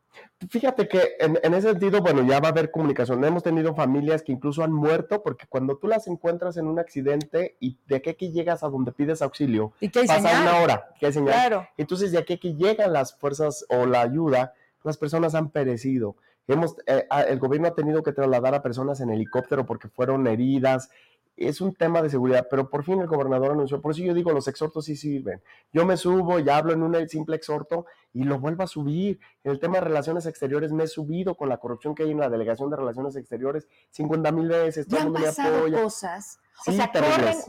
Fíjate 0.49 0.89
que 0.89 1.17
en, 1.21 1.55
ese 1.55 1.69
sentido, 1.69 2.01
bueno, 2.01 2.23
ya 2.23 2.41
va 2.41 2.49
a 2.49 2.51
haber 2.51 2.71
comunicación. 2.71 3.23
Hemos 3.25 3.43
tenido 3.43 3.75
familias 3.75 4.23
que 4.23 4.33
incluso 4.33 4.65
han 4.65 4.73
muerto 4.73 5.23
porque 5.23 5.47
cuando 5.47 5.77
tú 5.77 5.87
las 5.87 6.07
encuentras 6.07 6.57
en 6.57 6.67
un 6.67 6.79
accidente 6.79 7.57
y 7.61 7.79
de 7.87 7.97
aquí 7.97 8.15
que 8.15 8.31
llegas 8.31 8.63
a 8.63 8.69
donde 8.69 8.93
pides 8.93 9.23
auxilio, 9.23 9.73
¿Y 9.81 9.91
que 9.91 10.05
pasa 10.05 10.41
una 10.43 10.59
hora, 10.61 10.89
hay 11.01 11.13
señal. 11.13 11.35
Claro. 11.35 11.69
Entonces, 11.77 12.13
de 12.13 12.19
aquí 12.19 12.39
que 12.39 12.55
llegan 12.55 12.93
las 12.93 13.15
fuerzas 13.15 13.67
o 13.69 13.87
la 13.87 14.01
ayuda, 14.01 14.55
las 14.83 14.97
personas 14.97 15.35
han 15.35 15.51
perecido. 15.51 16.17
Hemos, 16.49 16.77
eh, 16.87 17.07
el 17.29 17.39
gobierno 17.39 17.69
ha 17.69 17.75
tenido 17.75 18.03
que 18.03 18.13
trasladar 18.13 18.55
a 18.55 18.63
personas 18.63 19.01
en 19.01 19.11
helicóptero 19.11 19.67
porque 19.67 19.89
fueron 19.89 20.27
heridas 20.27 20.91
es 21.41 21.63
un 21.63 21.75
tema 21.75 22.03
de 22.03 22.11
seguridad, 22.11 22.47
pero 22.51 22.69
por 22.69 22.85
fin 22.85 23.01
el 23.01 23.07
gobernador 23.07 23.53
anunció, 23.53 23.81
por 23.81 23.93
eso 23.93 24.03
yo 24.03 24.13
digo, 24.13 24.31
los 24.31 24.47
exhortos 24.47 24.85
sí 24.85 24.95
sirven. 24.95 25.43
Yo 25.73 25.87
me 25.87 25.97
subo 25.97 26.39
y 26.39 26.49
hablo 26.51 26.75
en 26.75 26.83
un 26.83 27.09
simple 27.09 27.37
exhorto 27.37 27.87
y 28.13 28.25
lo 28.25 28.39
vuelvo 28.39 28.63
a 28.63 28.67
subir. 28.67 29.19
En 29.43 29.53
el 29.53 29.59
tema 29.59 29.77
de 29.77 29.81
relaciones 29.83 30.27
exteriores 30.27 30.71
me 30.71 30.85
he 30.85 30.87
subido 30.87 31.35
con 31.35 31.49
la 31.49 31.57
corrupción 31.57 31.95
que 31.95 32.03
hay 32.03 32.11
en 32.11 32.21
la 32.21 32.29
delegación 32.29 32.69
de 32.69 32.77
relaciones 32.77 33.17
exteriores 33.17 33.67
50 33.91 34.33
mil 34.33 34.49
veces. 34.49 34.87
Todo 34.87 35.01
han 35.01 35.13
pasado 35.15 35.73
cosas. 35.73 36.41
o 36.67 36.73
sea, 36.73 36.93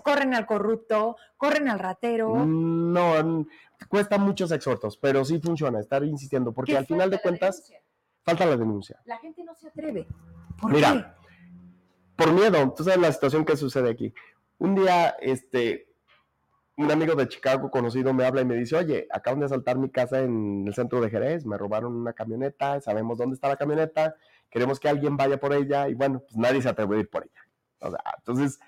corren, 0.03 0.33
al 0.35 0.45
corrupto, 0.45 1.17
corren 1.35 1.67
al 1.67 1.79
ratero. 1.79 2.33
Mm, 2.35 2.93
no, 2.93 3.45
cuesta 3.89 4.17
muchos 4.17 4.53
exhortos, 4.53 4.97
pero 4.97 5.25
sí 5.25 5.39
funciona, 5.39 5.81
estar 5.81 6.01
insistiendo, 6.05 6.53
porque 6.53 6.77
al 6.77 6.85
final 6.85 7.09
de 7.09 7.19
cuentas 7.19 7.73
falta 8.23 8.45
la 8.45 8.55
denuncia. 8.55 9.01
La 9.03 9.17
gente 9.17 9.43
no 9.43 9.53
se 9.53 9.67
atreve. 9.67 10.07
¿Por 10.61 10.71
Mira, 10.71 11.17
por 12.21 12.33
miedo. 12.33 12.73
Tú 12.75 12.83
sabes 12.83 12.99
la 12.99 13.11
situación 13.11 13.45
que 13.45 13.57
sucede 13.57 13.89
aquí. 13.89 14.13
Un 14.59 14.75
día, 14.75 15.15
este, 15.21 15.87
un 16.77 16.91
amigo 16.91 17.15
de 17.15 17.27
Chicago 17.27 17.71
conocido 17.71 18.13
me 18.13 18.25
habla 18.25 18.41
y 18.41 18.45
me 18.45 18.55
dice, 18.55 18.75
oye, 18.75 19.07
acaban 19.11 19.39
de 19.39 19.47
asaltar 19.47 19.77
mi 19.77 19.89
casa 19.89 20.19
en 20.19 20.65
el 20.67 20.73
centro 20.75 21.01
de 21.01 21.09
Jerez, 21.09 21.45
me 21.45 21.57
robaron 21.57 21.95
una 21.95 22.13
camioneta, 22.13 22.79
sabemos 22.79 23.17
dónde 23.17 23.33
está 23.33 23.47
la 23.47 23.57
camioneta, 23.57 24.15
queremos 24.51 24.79
que 24.79 24.87
alguien 24.87 25.17
vaya 25.17 25.39
por 25.39 25.53
ella 25.53 25.89
y 25.89 25.95
bueno, 25.95 26.19
pues 26.19 26.37
nadie 26.37 26.61
se 26.61 26.69
atreve 26.69 26.97
a 26.97 26.99
ir 26.99 27.09
por 27.09 27.23
ella. 27.23 27.41
O 27.79 27.89
sea, 27.89 27.99
entonces, 28.19 28.59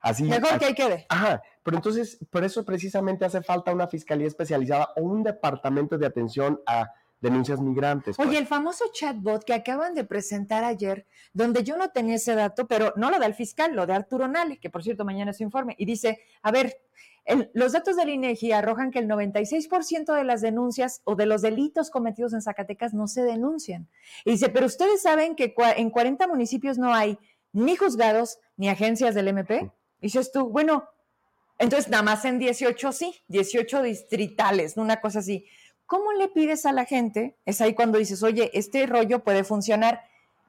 así... 0.00 0.24
Mejor 0.24 0.58
que 0.58 0.64
ahí 0.64 0.74
quede. 0.74 1.06
Ajá, 1.10 1.42
pero 1.62 1.76
entonces, 1.76 2.18
por 2.30 2.44
eso 2.44 2.64
precisamente 2.64 3.26
hace 3.26 3.42
falta 3.42 3.74
una 3.74 3.88
fiscalía 3.88 4.26
especializada 4.26 4.88
o 4.96 5.02
un 5.02 5.22
departamento 5.22 5.98
de 5.98 6.06
atención 6.06 6.62
a 6.66 6.90
denuncias 7.22 7.60
migrantes. 7.60 8.18
Oye, 8.18 8.28
pues. 8.28 8.40
el 8.40 8.46
famoso 8.46 8.84
chatbot 8.92 9.44
que 9.44 9.54
acaban 9.54 9.94
de 9.94 10.04
presentar 10.04 10.64
ayer, 10.64 11.06
donde 11.32 11.64
yo 11.64 11.76
no 11.76 11.90
tenía 11.90 12.16
ese 12.16 12.34
dato, 12.34 12.66
pero 12.66 12.92
no 12.96 13.10
lo 13.10 13.18
da 13.18 13.26
el 13.26 13.34
fiscal, 13.34 13.74
lo 13.74 13.86
de 13.86 13.94
Arturo 13.94 14.28
Nale, 14.28 14.58
que 14.58 14.68
por 14.68 14.82
cierto 14.82 15.04
mañana 15.04 15.30
es 15.30 15.38
su 15.38 15.44
informe, 15.44 15.74
y 15.78 15.86
dice, 15.86 16.20
a 16.42 16.50
ver, 16.50 16.76
los 17.54 17.72
datos 17.72 17.96
del 17.96 18.10
INEGI 18.10 18.52
arrojan 18.52 18.90
que 18.90 18.98
el 18.98 19.08
96% 19.08 20.12
de 20.12 20.24
las 20.24 20.40
denuncias 20.40 21.00
o 21.04 21.14
de 21.14 21.26
los 21.26 21.40
delitos 21.40 21.88
cometidos 21.90 22.32
en 22.32 22.42
Zacatecas 22.42 22.92
no 22.94 23.06
se 23.06 23.22
denuncian. 23.22 23.88
Y 24.24 24.32
dice, 24.32 24.48
pero 24.48 24.66
ustedes 24.66 25.02
saben 25.02 25.36
que 25.36 25.54
en 25.76 25.90
40 25.90 26.26
municipios 26.26 26.78
no 26.78 26.92
hay 26.92 27.18
ni 27.52 27.76
juzgados 27.76 28.40
ni 28.56 28.68
agencias 28.68 29.14
del 29.14 29.28
MP. 29.28 29.70
Y 30.00 30.06
dices 30.06 30.32
tú, 30.32 30.48
bueno, 30.48 30.88
entonces 31.58 31.88
nada 31.88 32.02
más 32.02 32.24
en 32.24 32.40
18 32.40 32.90
sí, 32.90 33.14
18 33.28 33.82
distritales, 33.82 34.76
una 34.76 35.00
cosa 35.00 35.20
así. 35.20 35.46
¿Cómo 35.92 36.14
le 36.14 36.28
pides 36.28 36.64
a 36.64 36.72
la 36.72 36.86
gente? 36.86 37.36
Es 37.44 37.60
ahí 37.60 37.74
cuando 37.74 37.98
dices, 37.98 38.22
oye, 38.22 38.50
este 38.54 38.86
rollo 38.86 39.18
puede 39.18 39.44
funcionar. 39.44 40.00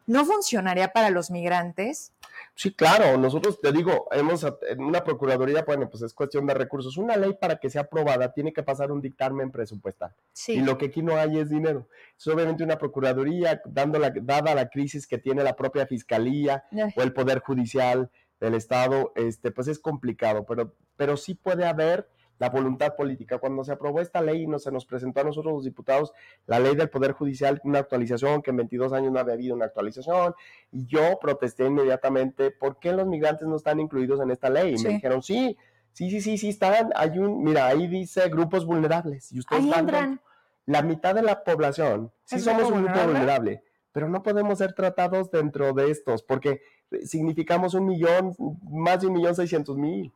¿No 0.07 0.23
funcionaría 0.23 0.93
para 0.93 1.09
los 1.09 1.31
migrantes? 1.31 2.13
Sí, 2.55 2.73
claro, 2.73 3.17
nosotros 3.17 3.59
te 3.59 3.73
digo, 3.73 4.07
hemos 4.11 4.47
en 4.69 4.81
una 4.81 5.03
procuraduría, 5.03 5.63
bueno, 5.63 5.89
pues 5.89 6.01
es 6.03 6.13
cuestión 6.13 6.47
de 6.47 6.53
recursos. 6.53 6.95
Una 6.95 7.17
ley 7.17 7.33
para 7.33 7.57
que 7.57 7.69
sea 7.69 7.81
aprobada 7.81 8.31
tiene 8.31 8.53
que 8.53 8.63
pasar 8.63 8.89
un 8.93 9.01
dictamen 9.01 9.51
presupuestal. 9.51 10.15
Sí. 10.31 10.53
Y 10.53 10.61
lo 10.61 10.77
que 10.77 10.85
aquí 10.85 11.01
no 11.01 11.17
hay 11.17 11.37
es 11.37 11.49
dinero. 11.49 11.89
Es 12.17 12.25
obviamente 12.27 12.63
una 12.63 12.77
procuraduría, 12.77 13.61
dando 13.65 13.99
la, 13.99 14.13
dada 14.15 14.55
la 14.55 14.69
crisis 14.69 15.05
que 15.05 15.17
tiene 15.17 15.43
la 15.43 15.57
propia 15.57 15.85
fiscalía 15.85 16.63
o 16.95 17.01
el 17.01 17.11
poder 17.11 17.39
judicial 17.39 18.09
del 18.39 18.53
estado, 18.53 19.11
este, 19.17 19.51
pues 19.51 19.67
es 19.67 19.79
complicado, 19.79 20.45
pero, 20.45 20.73
pero 20.95 21.17
sí 21.17 21.35
puede 21.35 21.65
haber 21.65 22.07
la 22.39 22.49
voluntad 22.49 22.95
política. 22.95 23.37
Cuando 23.37 23.63
se 23.63 23.71
aprobó 23.71 24.01
esta 24.01 24.21
ley 24.21 24.43
y 24.43 24.47
no, 24.47 24.59
se 24.59 24.71
nos 24.71 24.85
presentó 24.85 25.21
a 25.21 25.23
nosotros 25.23 25.53
los 25.53 25.63
diputados 25.63 26.13
la 26.45 26.59
ley 26.59 26.75
del 26.75 26.89
Poder 26.89 27.11
Judicial, 27.11 27.61
una 27.63 27.79
actualización, 27.79 28.41
que 28.41 28.51
en 28.51 28.57
22 28.57 28.93
años 28.93 29.11
no 29.11 29.19
había 29.19 29.33
habido 29.33 29.55
una 29.55 29.65
actualización, 29.65 30.33
y 30.71 30.85
yo 30.85 31.19
protesté 31.21 31.65
inmediatamente, 31.65 32.51
¿por 32.51 32.79
qué 32.79 32.93
los 32.93 33.07
migrantes 33.07 33.47
no 33.47 33.55
están 33.55 33.79
incluidos 33.79 34.19
en 34.21 34.31
esta 34.31 34.49
ley? 34.49 34.75
Y 34.77 34.83
me 34.83 34.89
dijeron, 34.89 35.21
sí, 35.21 35.57
sí, 35.91 36.09
sí, 36.09 36.21
sí, 36.21 36.37
sí 36.37 36.49
están, 36.49 36.91
hay 36.95 37.17
un, 37.19 37.43
mira, 37.43 37.67
ahí 37.67 37.87
dice 37.87 38.27
grupos 38.29 38.65
vulnerables, 38.65 39.31
y 39.31 39.39
ustedes 39.39 39.65
están, 39.65 40.19
la 40.65 40.81
mitad 40.81 41.13
de 41.13 41.21
la 41.21 41.43
población, 41.43 42.11
sí 42.23 42.39
somos 42.39 42.71
un 42.71 42.85
grupo 42.85 42.99
vulnerable, 43.03 43.63
pero 43.91 44.09
no 44.09 44.23
podemos 44.23 44.57
ser 44.57 44.73
tratados 44.73 45.29
dentro 45.29 45.73
de 45.73 45.91
estos, 45.91 46.23
porque 46.23 46.61
significamos 47.03 47.73
un 47.73 47.85
millón, 47.85 48.35
más 48.63 49.01
de 49.01 49.07
un 49.07 49.13
millón 49.13 49.35
seiscientos 49.35 49.77
mil 49.77 50.11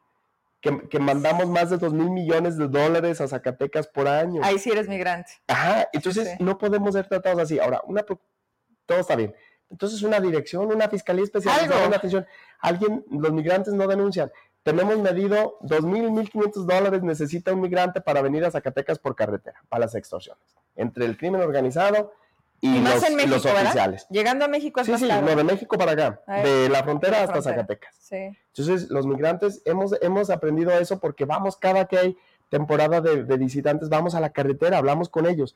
que, 0.62 1.00
mandamos 1.00 1.48
más 1.48 1.70
de 1.70 1.78
dos 1.78 1.94
mil 1.94 2.10
millones 2.10 2.58
de 2.58 2.68
dólares 2.68 3.22
a 3.22 3.28
Zacatecas 3.28 3.88
por 3.88 4.08
año. 4.08 4.42
Ahí 4.44 4.60
sí 4.60 4.72
eres 4.72 4.88
migrante. 4.88 5.32
Ajá, 5.48 5.88
entonces 5.94 6.40
no 6.40 6.58
podemos 6.58 6.94
ser 6.94 7.08
tratados 7.08 7.40
así. 7.40 7.60
Ahora, 7.60 7.82
una, 7.86 8.04
todo 8.04 9.00
está 9.00 9.16
bien. 9.16 9.36
Entonces, 9.70 10.02
una 10.02 10.20
dirección, 10.20 10.72
una 10.72 10.88
fiscalía 10.88 11.24
especializada, 11.24 11.88
una 11.88 11.98
atención. 11.98 12.26
Alguien, 12.60 13.06
los 13.10 13.32
migrantes 13.32 13.74
no 13.74 13.88
denuncian. 13.88 14.32
Tenemos 14.64 14.98
medido 14.98 15.58
dos 15.62 15.84
mil, 15.84 16.12
mil 16.12 16.30
quinientos 16.30 16.66
dólares 16.66 17.04
necesita 17.04 17.54
un 17.54 17.62
migrante 17.62 18.02
para 18.02 18.22
venir 18.22 18.44
a 18.44 18.52
Zacatecas 18.52 19.00
por 19.00 19.16
carretera, 19.16 19.62
para 19.70 19.82
las 19.86 19.96
extorsiones. 19.96 20.44
Entre 20.76 21.06
el 21.06 21.18
crimen 21.18 21.42
organizado 21.42 22.14
y, 22.60 22.80
los, 22.80 23.28
los, 23.28 23.46
oficiales. 23.46 24.08
Llegando 24.10 24.46
a 24.46 24.48
México 24.48 24.80
es 24.80 24.88
Sí, 24.88 24.98
sí, 24.98 25.08
no, 25.08 25.36
de 25.36 25.44
México 25.44 25.78
para 25.78 25.92
acá, 25.92 26.22
de 26.44 26.70
la 26.70 26.84
frontera 26.84 27.24
hasta 27.24 27.42
Zacatecas. 27.42 27.96
Sí. 28.00 28.36
Entonces, 28.56 28.90
los 28.90 29.06
migrantes 29.06 29.62
hemos, 29.66 29.96
hemos 30.02 30.30
aprendido 30.30 30.72
eso 30.72 31.00
porque 31.00 31.26
vamos 31.26 31.56
cada 31.56 31.86
que 31.86 31.98
hay 31.98 32.18
temporada 32.50 33.02
de, 33.02 33.38
visitantes, 33.38 33.90
vamos 33.90 34.16
a 34.16 34.20
la 34.20 34.32
carretera, 34.32 34.80
hablamos 34.80 35.10
con 35.10 35.28
ellos. 35.28 35.56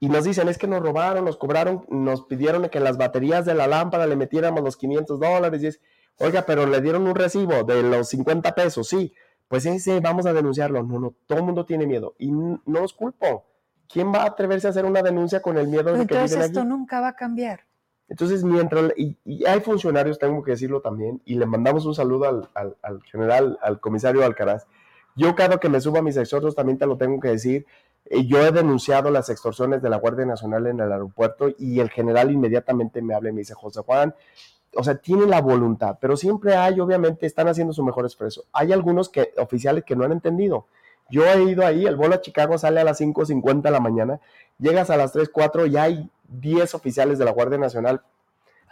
Y 0.00 0.08
nos 0.08 0.24
dicen, 0.24 0.48
es 0.48 0.58
que 0.58 0.66
nos 0.66 0.82
robaron, 0.82 1.24
nos 1.24 1.36
cobraron, 1.36 1.84
nos 1.88 2.24
pidieron 2.24 2.68
que 2.68 2.78
en 2.78 2.84
las 2.84 2.98
baterías 2.98 3.44
de 3.44 3.54
la 3.54 3.66
lámpara 3.66 4.06
le 4.06 4.16
metiéramos 4.16 4.62
los 4.62 4.76
500 4.76 5.20
dólares. 5.20 5.62
Y 5.62 5.66
es, 5.66 5.80
oiga, 6.18 6.42
pero 6.46 6.66
le 6.66 6.80
dieron 6.80 7.06
un 7.06 7.14
recibo 7.14 7.64
de 7.64 7.82
los 7.82 8.08
50 8.08 8.54
pesos, 8.54 8.88
sí. 8.88 9.12
Pues 9.48 9.66
ese, 9.66 10.00
vamos 10.00 10.26
a 10.26 10.32
denunciarlo. 10.32 10.82
No, 10.82 11.00
no, 11.00 11.14
todo 11.26 11.38
el 11.38 11.44
mundo 11.44 11.64
tiene 11.64 11.86
miedo. 11.86 12.14
Y 12.18 12.30
no 12.30 12.82
os 12.82 12.92
culpo 12.92 13.44
¿quién 13.88 14.12
va 14.12 14.22
a 14.22 14.26
atreverse 14.26 14.66
a 14.66 14.70
hacer 14.70 14.84
una 14.84 15.02
denuncia 15.02 15.40
con 15.40 15.58
el 15.58 15.68
miedo 15.68 15.92
de 15.92 16.06
que 16.06 16.14
Entonces 16.14 16.46
esto 16.46 16.64
nunca 16.64 17.00
va 17.00 17.08
a 17.08 17.16
cambiar. 17.16 17.60
Entonces, 18.08 18.42
mientras, 18.42 18.92
y, 18.96 19.16
hay 19.46 19.60
funcionarios, 19.60 20.18
tengo 20.18 20.42
que 20.42 20.52
decirlo 20.52 20.80
también, 20.80 21.20
y 21.26 21.34
le 21.34 21.44
mandamos 21.44 21.84
un 21.84 21.94
saludo 21.94 22.48
al, 22.54 23.02
general, 23.04 23.58
al 23.60 23.80
comisario 23.80 24.24
Alcaraz. 24.24 24.66
Yo 25.14 25.34
cada 25.34 25.58
que 25.58 25.68
me 25.68 25.80
subo 25.80 25.98
a 25.98 26.02
mis 26.02 26.16
exhortos 26.16 26.54
también 26.54 26.78
te 26.78 26.86
lo 26.86 26.96
tengo 26.96 27.20
que 27.20 27.28
decir. 27.28 27.66
Eh, 28.06 28.24
yo 28.24 28.40
he 28.40 28.50
denunciado 28.50 29.10
las 29.10 29.28
extorsiones 29.28 29.82
de 29.82 29.90
la 29.90 29.98
Guardia 29.98 30.24
Nacional 30.24 30.66
en 30.68 30.80
el 30.80 30.90
aeropuerto 30.90 31.48
y 31.58 31.80
el 31.80 31.90
general 31.90 32.30
inmediatamente 32.30 33.02
me 33.02 33.14
habla 33.14 33.28
y 33.28 33.32
me 33.32 33.40
dice, 33.40 33.54
José 33.54 33.80
Juan, 33.80 34.14
o 34.74 34.84
sea, 34.84 34.96
tiene 34.96 35.26
la 35.26 35.40
voluntad, 35.40 35.98
pero 36.00 36.16
siempre 36.16 36.56
hay, 36.56 36.80
obviamente, 36.80 37.26
están 37.26 37.48
haciendo 37.48 37.72
su 37.72 37.82
mejor 37.84 38.06
esfuerzo. 38.06 38.44
Hay 38.52 38.72
algunos 38.72 39.08
que, 39.08 39.32
oficiales 39.36 39.84
que 39.84 39.96
no 39.96 40.04
han 40.04 40.12
entendido. 40.12 40.66
Yo 41.10 41.24
he 41.24 41.42
ido 41.44 41.64
ahí, 41.64 41.86
el 41.86 41.96
vuelo 41.96 42.16
a 42.16 42.20
Chicago 42.20 42.58
sale 42.58 42.80
a 42.80 42.84
las 42.84 43.00
5.50 43.00 43.62
de 43.62 43.70
la 43.70 43.80
mañana, 43.80 44.20
llegas 44.58 44.90
a 44.90 44.96
las 44.96 45.12
3, 45.12 45.30
4 45.30 45.66
y 45.66 45.76
hay 45.76 46.10
10 46.28 46.74
oficiales 46.74 47.18
de 47.18 47.24
la 47.24 47.30
Guardia 47.30 47.58
Nacional 47.58 48.02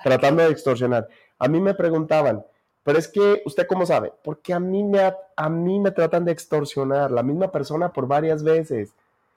tratando 0.03 0.43
de 0.43 0.51
extorsionar. 0.51 1.09
A 1.39 1.49
mí 1.49 1.61
me 1.61 1.75
preguntaban, 1.75 2.45
pero 2.83 2.99
es 2.99 3.09
que, 3.09 3.43
¿usted 3.45 3.67
cómo 3.67 3.87
sabe? 3.87 4.13
Porque 4.23 4.53
a 4.53 4.61
mí 4.61 4.85
me, 4.85 5.13
a 5.35 5.49
mí 5.49 5.81
me 5.81 5.91
tratan 5.91 6.25
de 6.25 6.33
extorsionar, 6.33 7.11
la 7.11 7.23
misma 7.23 7.51
persona 7.51 7.93
por 7.93 8.07
varias 8.07 8.43
veces. 8.43 8.93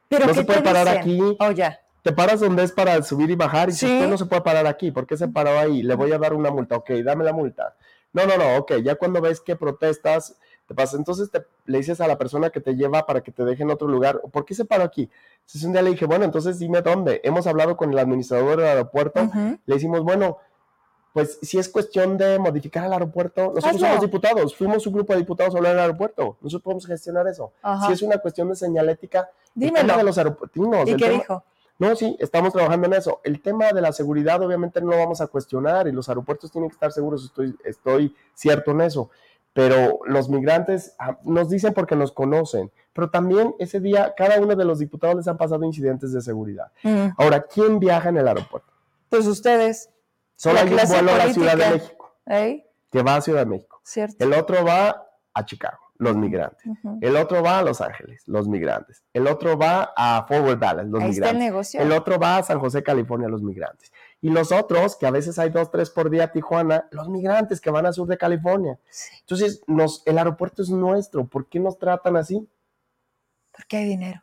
¿Pero 0.09 0.27
no 0.27 0.33
se 0.33 0.43
puede 0.43 0.61
parar 0.61 0.87
aquí. 0.87 1.19
Oh, 1.39 1.51
ya. 1.51 1.79
Te 2.01 2.11
paras 2.11 2.39
donde 2.39 2.63
es 2.63 2.71
para 2.71 3.01
subir 3.03 3.29
y 3.29 3.35
bajar 3.35 3.69
y 3.69 3.73
si 3.73 3.85
usted 3.85 4.07
no 4.07 4.17
se 4.17 4.25
puede 4.25 4.41
parar 4.41 4.67
aquí, 4.67 4.91
¿por 4.91 5.05
qué 5.05 5.17
se 5.17 5.27
paró 5.27 5.57
ahí? 5.57 5.83
Le 5.83 5.95
voy 5.95 6.11
a 6.13 6.17
dar 6.17 6.33
una 6.33 6.49
multa, 6.49 6.77
ok, 6.77 6.91
dame 7.03 7.23
la 7.23 7.33
multa. 7.33 7.75
No, 8.13 8.25
no, 8.25 8.37
no, 8.37 8.57
ok, 8.57 8.77
ya 8.83 8.95
cuando 8.95 9.21
ves 9.21 9.41
que 9.41 9.55
protestas, 9.55 10.37
te 10.69 10.75
pasa. 10.75 10.97
Entonces 10.97 11.31
te, 11.31 11.43
le 11.65 11.79
dices 11.79 11.99
a 11.99 12.07
la 12.07 12.17
persona 12.17 12.51
que 12.51 12.61
te 12.61 12.75
lleva 12.75 13.05
para 13.07 13.21
que 13.21 13.31
te 13.31 13.43
deje 13.43 13.63
en 13.63 13.71
otro 13.71 13.87
lugar, 13.87 14.21
¿por 14.31 14.45
qué 14.45 14.53
se 14.53 14.65
paró 14.65 14.83
aquí? 14.83 15.09
Entonces 15.39 15.63
un 15.63 15.73
día 15.73 15.81
le 15.81 15.89
dije, 15.89 16.05
bueno, 16.05 16.25
entonces 16.25 16.59
dime 16.59 16.81
dónde. 16.83 17.19
Hemos 17.23 17.47
hablado 17.47 17.75
con 17.75 17.91
el 17.91 17.97
administrador 17.97 18.59
del 18.59 18.67
aeropuerto, 18.67 19.31
le 19.33 19.73
decimos, 19.73 20.03
bueno, 20.03 20.37
pues 21.11 21.39
si 21.41 21.57
es 21.57 21.67
cuestión 21.69 22.19
de 22.19 22.37
modificar 22.37 22.85
el 22.85 22.93
aeropuerto, 22.93 23.51
nosotros 23.55 23.81
somos 23.81 24.01
diputados, 24.01 24.55
fuimos 24.55 24.85
un 24.85 24.93
grupo 24.93 25.13
de 25.13 25.19
diputados 25.19 25.55
a 25.55 25.57
hablar 25.57 25.73
del 25.73 25.81
aeropuerto, 25.81 26.37
nosotros 26.39 26.61
podemos 26.61 26.85
gestionar 26.85 27.27
eso. 27.27 27.51
Si 27.87 27.93
es 27.93 28.03
una 28.03 28.19
cuestión 28.19 28.47
de 28.49 28.55
señalética, 28.55 29.27
Dímelo. 29.55 29.97
de 29.97 30.03
los 30.03 30.19
aeropuertos. 30.19 30.87
¿Y 30.87 30.95
qué 30.95 31.09
dijo? 31.09 31.43
No, 31.79 31.95
sí, 31.95 32.15
estamos 32.19 32.53
trabajando 32.53 32.87
en 32.87 32.93
eso. 32.93 33.21
El 33.23 33.41
tema 33.41 33.71
de 33.71 33.81
la 33.81 33.93
seguridad 33.93 34.43
obviamente 34.43 34.81
no 34.81 34.91
lo 34.91 34.97
vamos 34.97 35.21
a 35.21 35.27
cuestionar 35.27 35.87
y 35.87 35.93
los 35.93 36.09
aeropuertos 36.09 36.51
tienen 36.51 36.69
que 36.69 36.73
estar 36.73 36.91
seguros, 36.91 37.23
estoy, 37.23 37.57
estoy 37.63 38.13
cierto 38.35 38.71
en 38.71 38.81
eso 38.81 39.09
pero 39.53 39.99
los 40.05 40.29
migrantes 40.29 40.95
ah, 40.99 41.17
nos 41.23 41.49
dicen 41.49 41.73
porque 41.73 41.95
nos 41.95 42.11
conocen, 42.11 42.71
pero 42.93 43.09
también 43.09 43.55
ese 43.59 43.79
día 43.79 44.13
cada 44.15 44.39
uno 44.39 44.55
de 44.55 44.65
los 44.65 44.79
diputados 44.79 45.15
les 45.15 45.27
han 45.27 45.37
pasado 45.37 45.63
incidentes 45.65 46.13
de 46.13 46.21
seguridad. 46.21 46.71
Mm. 46.83 47.07
Ahora, 47.17 47.41
¿quién 47.41 47.79
viaja 47.79 48.09
en 48.09 48.17
el 48.17 48.27
aeropuerto? 48.27 48.71
Pues 49.09 49.25
ustedes. 49.27 49.89
Solo 50.35 50.59
hay 50.59 50.71
un 50.71 50.77
vuelo 50.87 51.11
a 51.11 51.17
la 51.17 51.33
Ciudad 51.33 51.57
de 51.57 51.69
México, 51.69 52.15
que 52.91 53.03
va 53.03 53.15
a 53.15 53.21
Ciudad 53.21 53.41
de 53.41 53.45
México. 53.47 53.81
El 54.19 54.33
otro 54.33 54.63
va 54.63 55.05
a 55.33 55.45
Chicago, 55.45 55.79
los 55.97 56.15
migrantes. 56.15 56.63
El 57.01 57.17
otro 57.17 57.43
va 57.43 57.59
a 57.59 57.63
Los 57.63 57.81
Ángeles, 57.81 58.23
los 58.27 58.47
migrantes. 58.47 59.03
El 59.13 59.27
otro 59.27 59.57
va 59.57 59.91
a 59.95 60.25
Forward 60.27 60.59
Dallas, 60.59 60.85
los 60.85 61.03
migrantes. 61.03 61.33
el, 61.33 61.39
negocio. 61.39 61.81
el 61.81 61.91
otro 61.91 62.17
va 62.17 62.37
a 62.37 62.43
San 62.43 62.59
José, 62.59 62.83
California, 62.83 63.27
los 63.27 63.41
migrantes. 63.41 63.91
Y 64.21 64.29
los 64.29 64.51
otros, 64.51 64.95
que 64.95 65.05
a 65.05 65.11
veces 65.11 65.39
hay 65.39 65.49
dos, 65.49 65.71
tres 65.71 65.89
por 65.89 66.09
día 66.09 66.25
a 66.25 66.31
Tijuana, 66.31 66.87
los 66.91 67.07
migrantes 67.07 67.61
que 67.61 67.71
van 67.71 67.85
al 67.85 67.93
sur 67.93 68.07
de 68.07 68.17
California. 68.17 68.77
Entonces, 69.21 69.61
nos, 69.65 70.03
el 70.05 70.17
aeropuerto 70.17 70.61
es 70.61 70.69
nuestro. 70.69 71.25
¿Por 71.25 71.47
qué 71.47 71.59
nos 71.59 71.79
tratan 71.79 72.17
así? 72.17 72.47
Porque 73.55 73.77
hay 73.77 73.85
dinero. 73.85 74.21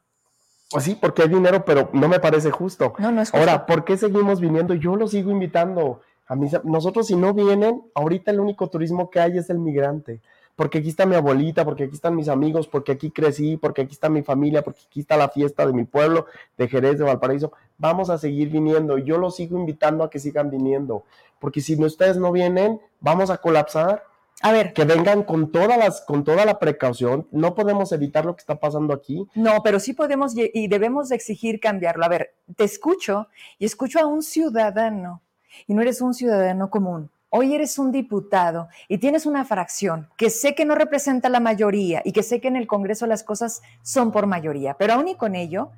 Pues 0.70 0.84
sí, 0.84 0.98
porque 1.00 1.22
hay 1.22 1.28
dinero, 1.28 1.64
pero 1.64 1.88
no 1.92 2.08
me 2.08 2.20
parece 2.20 2.50
justo. 2.50 2.94
No, 2.98 3.10
no 3.10 3.22
es 3.22 3.30
justo. 3.30 3.38
Ahora, 3.38 3.64
¿por 3.64 3.84
qué 3.84 3.96
seguimos 3.96 4.40
viniendo? 4.40 4.74
Yo 4.74 4.96
los 4.96 5.12
sigo 5.12 5.30
invitando. 5.30 6.02
A 6.26 6.34
mis, 6.34 6.52
nosotros, 6.64 7.06
si 7.06 7.16
no 7.16 7.32
vienen, 7.32 7.82
ahorita 7.94 8.32
el 8.32 8.40
único 8.40 8.68
turismo 8.68 9.08
que 9.08 9.20
hay 9.20 9.38
es 9.38 9.48
el 9.48 9.58
migrante 9.58 10.20
porque 10.56 10.78
aquí 10.78 10.88
está 10.88 11.04
mi 11.04 11.14
abuelita, 11.14 11.64
porque 11.64 11.84
aquí 11.84 11.94
están 11.94 12.16
mis 12.16 12.28
amigos, 12.28 12.66
porque 12.66 12.92
aquí 12.92 13.10
crecí, 13.10 13.58
porque 13.58 13.82
aquí 13.82 13.92
está 13.92 14.08
mi 14.08 14.22
familia, 14.22 14.62
porque 14.62 14.80
aquí 14.86 15.00
está 15.00 15.18
la 15.18 15.28
fiesta 15.28 15.66
de 15.66 15.74
mi 15.74 15.84
pueblo, 15.84 16.26
de 16.56 16.66
Jerez, 16.66 16.98
de 16.98 17.04
Valparaíso. 17.04 17.52
Vamos 17.76 18.08
a 18.08 18.16
seguir 18.16 18.48
viniendo. 18.48 18.96
Yo 18.96 19.18
los 19.18 19.36
sigo 19.36 19.58
invitando 19.58 20.02
a 20.02 20.10
que 20.10 20.18
sigan 20.18 20.50
viniendo, 20.50 21.04
porque 21.38 21.60
si 21.60 21.80
ustedes 21.82 22.16
no 22.16 22.32
vienen, 22.32 22.80
vamos 23.00 23.28
a 23.30 23.36
colapsar. 23.36 24.02
A 24.42 24.52
ver. 24.52 24.72
Que 24.72 24.84
vengan 24.84 25.22
con 25.22 25.50
todas 25.50 25.78
las, 25.78 26.02
con 26.02 26.24
toda 26.24 26.44
la 26.44 26.58
precaución. 26.58 27.26
No 27.30 27.54
podemos 27.54 27.92
evitar 27.92 28.24
lo 28.26 28.34
que 28.34 28.40
está 28.40 28.56
pasando 28.56 28.92
aquí. 28.92 29.26
No, 29.34 29.62
pero 29.62 29.78
sí 29.80 29.92
podemos 29.92 30.34
y 30.36 30.68
debemos 30.68 31.10
exigir 31.10 31.58
cambiarlo. 31.58 32.04
A 32.04 32.08
ver, 32.08 32.34
te 32.54 32.64
escucho 32.64 33.28
y 33.58 33.64
escucho 33.64 33.98
a 33.98 34.06
un 34.06 34.22
ciudadano 34.22 35.22
y 35.66 35.72
no 35.72 35.80
eres 35.80 36.02
un 36.02 36.12
ciudadano 36.12 36.68
común 36.68 37.10
hoy 37.36 37.54
eres 37.54 37.78
un 37.78 37.92
diputado 37.92 38.68
y 38.88 38.98
tienes 38.98 39.26
una 39.26 39.44
fracción 39.44 40.08
que 40.16 40.30
sé 40.30 40.54
que 40.54 40.64
no 40.64 40.74
representa 40.74 41.28
la 41.28 41.40
mayoría 41.40 42.00
y 42.04 42.12
que 42.12 42.22
sé 42.22 42.40
que 42.40 42.48
en 42.48 42.56
el 42.56 42.66
Congreso 42.66 43.06
las 43.06 43.22
cosas 43.22 43.62
son 43.82 44.10
por 44.10 44.26
mayoría, 44.26 44.74
pero 44.78 44.94
aún 44.94 45.08
y 45.08 45.16
con 45.16 45.34
ello, 45.34 45.70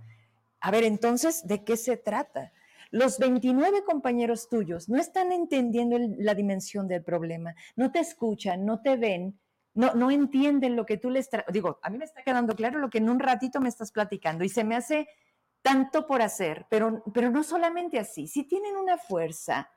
a 0.61 0.70
ver, 0.70 0.84
entonces, 0.84 1.46
¿de 1.46 1.64
qué 1.64 1.76
se 1.76 1.96
trata? 1.96 2.52
Los 2.90 3.18
29 3.18 3.82
compañeros 3.84 4.48
tuyos 4.48 4.88
no 4.88 4.98
están 4.98 5.32
entendiendo 5.32 5.98
la 6.18 6.34
dimensión 6.34 6.86
del 6.86 7.02
problema, 7.02 7.54
no 7.74 7.90
te 7.90 7.98
escuchan, 7.98 8.64
no 8.64 8.80
te 8.80 8.96
ven, 8.96 9.38
no, 9.74 9.94
no 9.94 10.11
entienden 10.11 10.76
lo 10.76 10.86
que 10.86 10.96
tú 10.96 11.11
les... 11.11 11.28
Digo, 11.52 11.80
a 11.82 11.90
mí 11.90 11.98
me 11.98 12.04
está 12.04 12.22
quedando 12.22 12.54
claro 12.54 12.78
lo 12.78 12.88
que 12.88 12.98
en 12.98 13.11
un 13.11 13.18
ratito 13.18 13.61
me 13.61 13.68
estás 13.68 13.90
platicando 13.90 14.44
y 14.44 14.48
se 14.48 14.64
me 14.64 14.76
hace 14.76 15.09
tanto 15.61 16.06
por 16.06 16.22
hacer, 16.22 16.66
pero, 16.70 17.02
pero 17.12 17.30
no 17.30 17.42
solamente 17.42 17.98
así, 17.98 18.26
si 18.28 18.44
tienen 18.44 18.76
una 18.76 18.96
fuerza. 18.96 19.70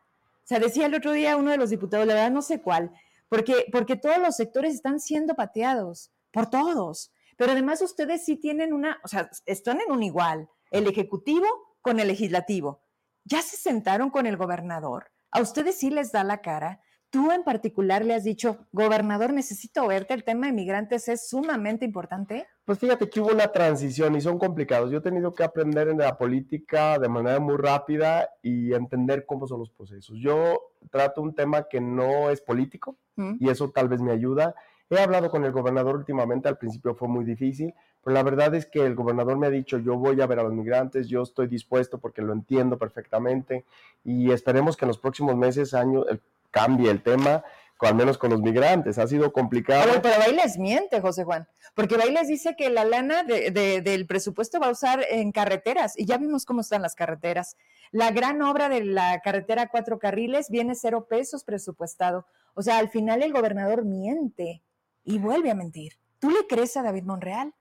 O 0.43 0.47
sea, 0.47 0.59
decía 0.59 0.87
el 0.87 0.95
otro 0.95 1.11
día 1.11 1.37
uno 1.37 1.51
de 1.51 1.57
los 1.57 1.69
diputados, 1.69 2.07
la 2.07 2.13
verdad 2.13 2.31
no 2.31 2.41
sé 2.41 2.61
cuál, 2.61 2.91
porque, 3.29 3.65
porque 3.71 3.95
todos 3.95 4.17
los 4.17 4.35
sectores 4.35 4.73
están 4.73 4.99
siendo 4.99 5.35
pateados, 5.35 6.11
por 6.31 6.49
todos. 6.49 7.11
Pero 7.37 7.53
además 7.53 7.81
ustedes 7.81 8.25
sí 8.25 8.35
tienen 8.35 8.73
una, 8.73 8.99
o 9.03 9.07
sea, 9.07 9.29
están 9.45 9.79
en 9.81 9.91
un 9.91 10.03
igual, 10.03 10.49
el 10.69 10.87
Ejecutivo 10.87 11.47
con 11.81 11.99
el 11.99 12.07
Legislativo. 12.07 12.83
Ya 13.23 13.41
se 13.41 13.57
sentaron 13.57 14.09
con 14.09 14.25
el 14.25 14.37
gobernador. 14.37 15.11
A 15.31 15.41
ustedes 15.41 15.77
sí 15.77 15.89
les 15.89 16.11
da 16.11 16.23
la 16.23 16.41
cara. 16.41 16.81
Tú 17.11 17.29
en 17.33 17.43
particular 17.43 18.05
le 18.05 18.13
has 18.13 18.23
dicho, 18.23 18.67
gobernador, 18.71 19.33
necesito 19.33 19.85
verte, 19.85 20.13
el 20.13 20.23
tema 20.23 20.47
de 20.47 20.53
migrantes 20.53 21.09
es 21.09 21.27
sumamente 21.27 21.83
importante. 21.83 22.47
Pues 22.63 22.79
fíjate 22.79 23.09
que 23.09 23.19
hubo 23.19 23.33
una 23.33 23.51
transición 23.51 24.15
y 24.15 24.21
son 24.21 24.39
complicados. 24.39 24.89
Yo 24.91 24.99
he 24.99 25.01
tenido 25.01 25.33
que 25.33 25.43
aprender 25.43 25.89
en 25.89 25.97
la 25.97 26.17
política 26.17 26.97
de 26.97 27.09
manera 27.09 27.41
muy 27.41 27.57
rápida 27.57 28.29
y 28.41 28.73
entender 28.73 29.25
cómo 29.25 29.45
son 29.45 29.59
los 29.59 29.69
procesos. 29.69 30.17
Yo 30.21 30.71
trato 30.89 31.21
un 31.21 31.35
tema 31.35 31.63
que 31.63 31.81
no 31.81 32.29
es 32.29 32.39
político 32.39 32.95
y 33.39 33.49
eso 33.49 33.69
tal 33.71 33.89
vez 33.89 34.01
me 34.01 34.13
ayuda. 34.13 34.55
He 34.89 34.97
hablado 34.97 35.29
con 35.29 35.43
el 35.43 35.51
gobernador 35.51 35.97
últimamente, 35.97 36.47
al 36.47 36.57
principio 36.57 36.95
fue 36.95 37.09
muy 37.09 37.25
difícil, 37.25 37.73
pero 38.03 38.13
la 38.13 38.23
verdad 38.23 38.55
es 38.55 38.65
que 38.65 38.85
el 38.85 38.95
gobernador 38.95 39.37
me 39.37 39.47
ha 39.47 39.49
dicho, 39.49 39.77
yo 39.77 39.97
voy 39.97 40.21
a 40.21 40.27
ver 40.27 40.39
a 40.39 40.43
los 40.43 40.53
migrantes, 40.53 41.09
yo 41.09 41.23
estoy 41.23 41.47
dispuesto 41.47 41.99
porque 41.99 42.21
lo 42.21 42.31
entiendo 42.31 42.77
perfectamente 42.77 43.65
y 44.05 44.31
esperemos 44.31 44.77
que 44.77 44.85
en 44.85 44.89
los 44.89 44.97
próximos 44.97 45.35
meses, 45.35 45.73
años, 45.73 46.05
cambie 46.51 46.91
el 46.91 47.01
tema, 47.01 47.43
al 47.87 47.95
menos 47.95 48.17
con 48.17 48.29
los 48.29 48.41
migrantes. 48.41 48.97
Ha 48.97 49.07
sido 49.07 49.33
complicado. 49.33 50.01
Pero, 50.01 50.19
Bailes 50.19 50.57
miente, 50.57 51.01
José 51.01 51.23
Juan, 51.23 51.47
porque 51.73 51.97
Bailes 51.97 52.27
dice 52.27 52.55
que 52.55 52.69
la 52.69 52.85
lana 52.85 53.23
del 53.23 54.05
presupuesto 54.07 54.59
va 54.59 54.67
a 54.67 54.71
usar 54.71 55.03
en 55.09 55.31
carreteras 55.31 55.97
y 55.97 56.05
ya 56.05 56.17
vimos 56.17 56.45
cómo 56.45 56.61
están 56.61 56.81
las 56.81 56.95
carreteras. 56.95 57.57
La 57.91 58.11
gran 58.11 58.41
obra 58.41 58.69
de 58.69 58.85
la 58.85 59.19
carretera 59.21 59.67
cuatro 59.67 59.99
carriles 59.99 60.49
viene 60.49 60.75
cero 60.75 61.07
pesos 61.09 61.43
presupuestado. 61.43 62.25
O 62.53 62.61
sea, 62.61 62.77
al 62.77 62.89
final 62.89 63.23
el 63.23 63.33
gobernador 63.33 63.83
miente 63.85 64.63
y 65.03 65.17
vuelve 65.17 65.51
a 65.51 65.55
mentir. 65.55 65.93
¿Tú 66.19 66.29
le 66.29 66.45
crees 66.47 66.77
a 66.77 66.83
David 66.83 67.03
Monreal? 67.03 67.53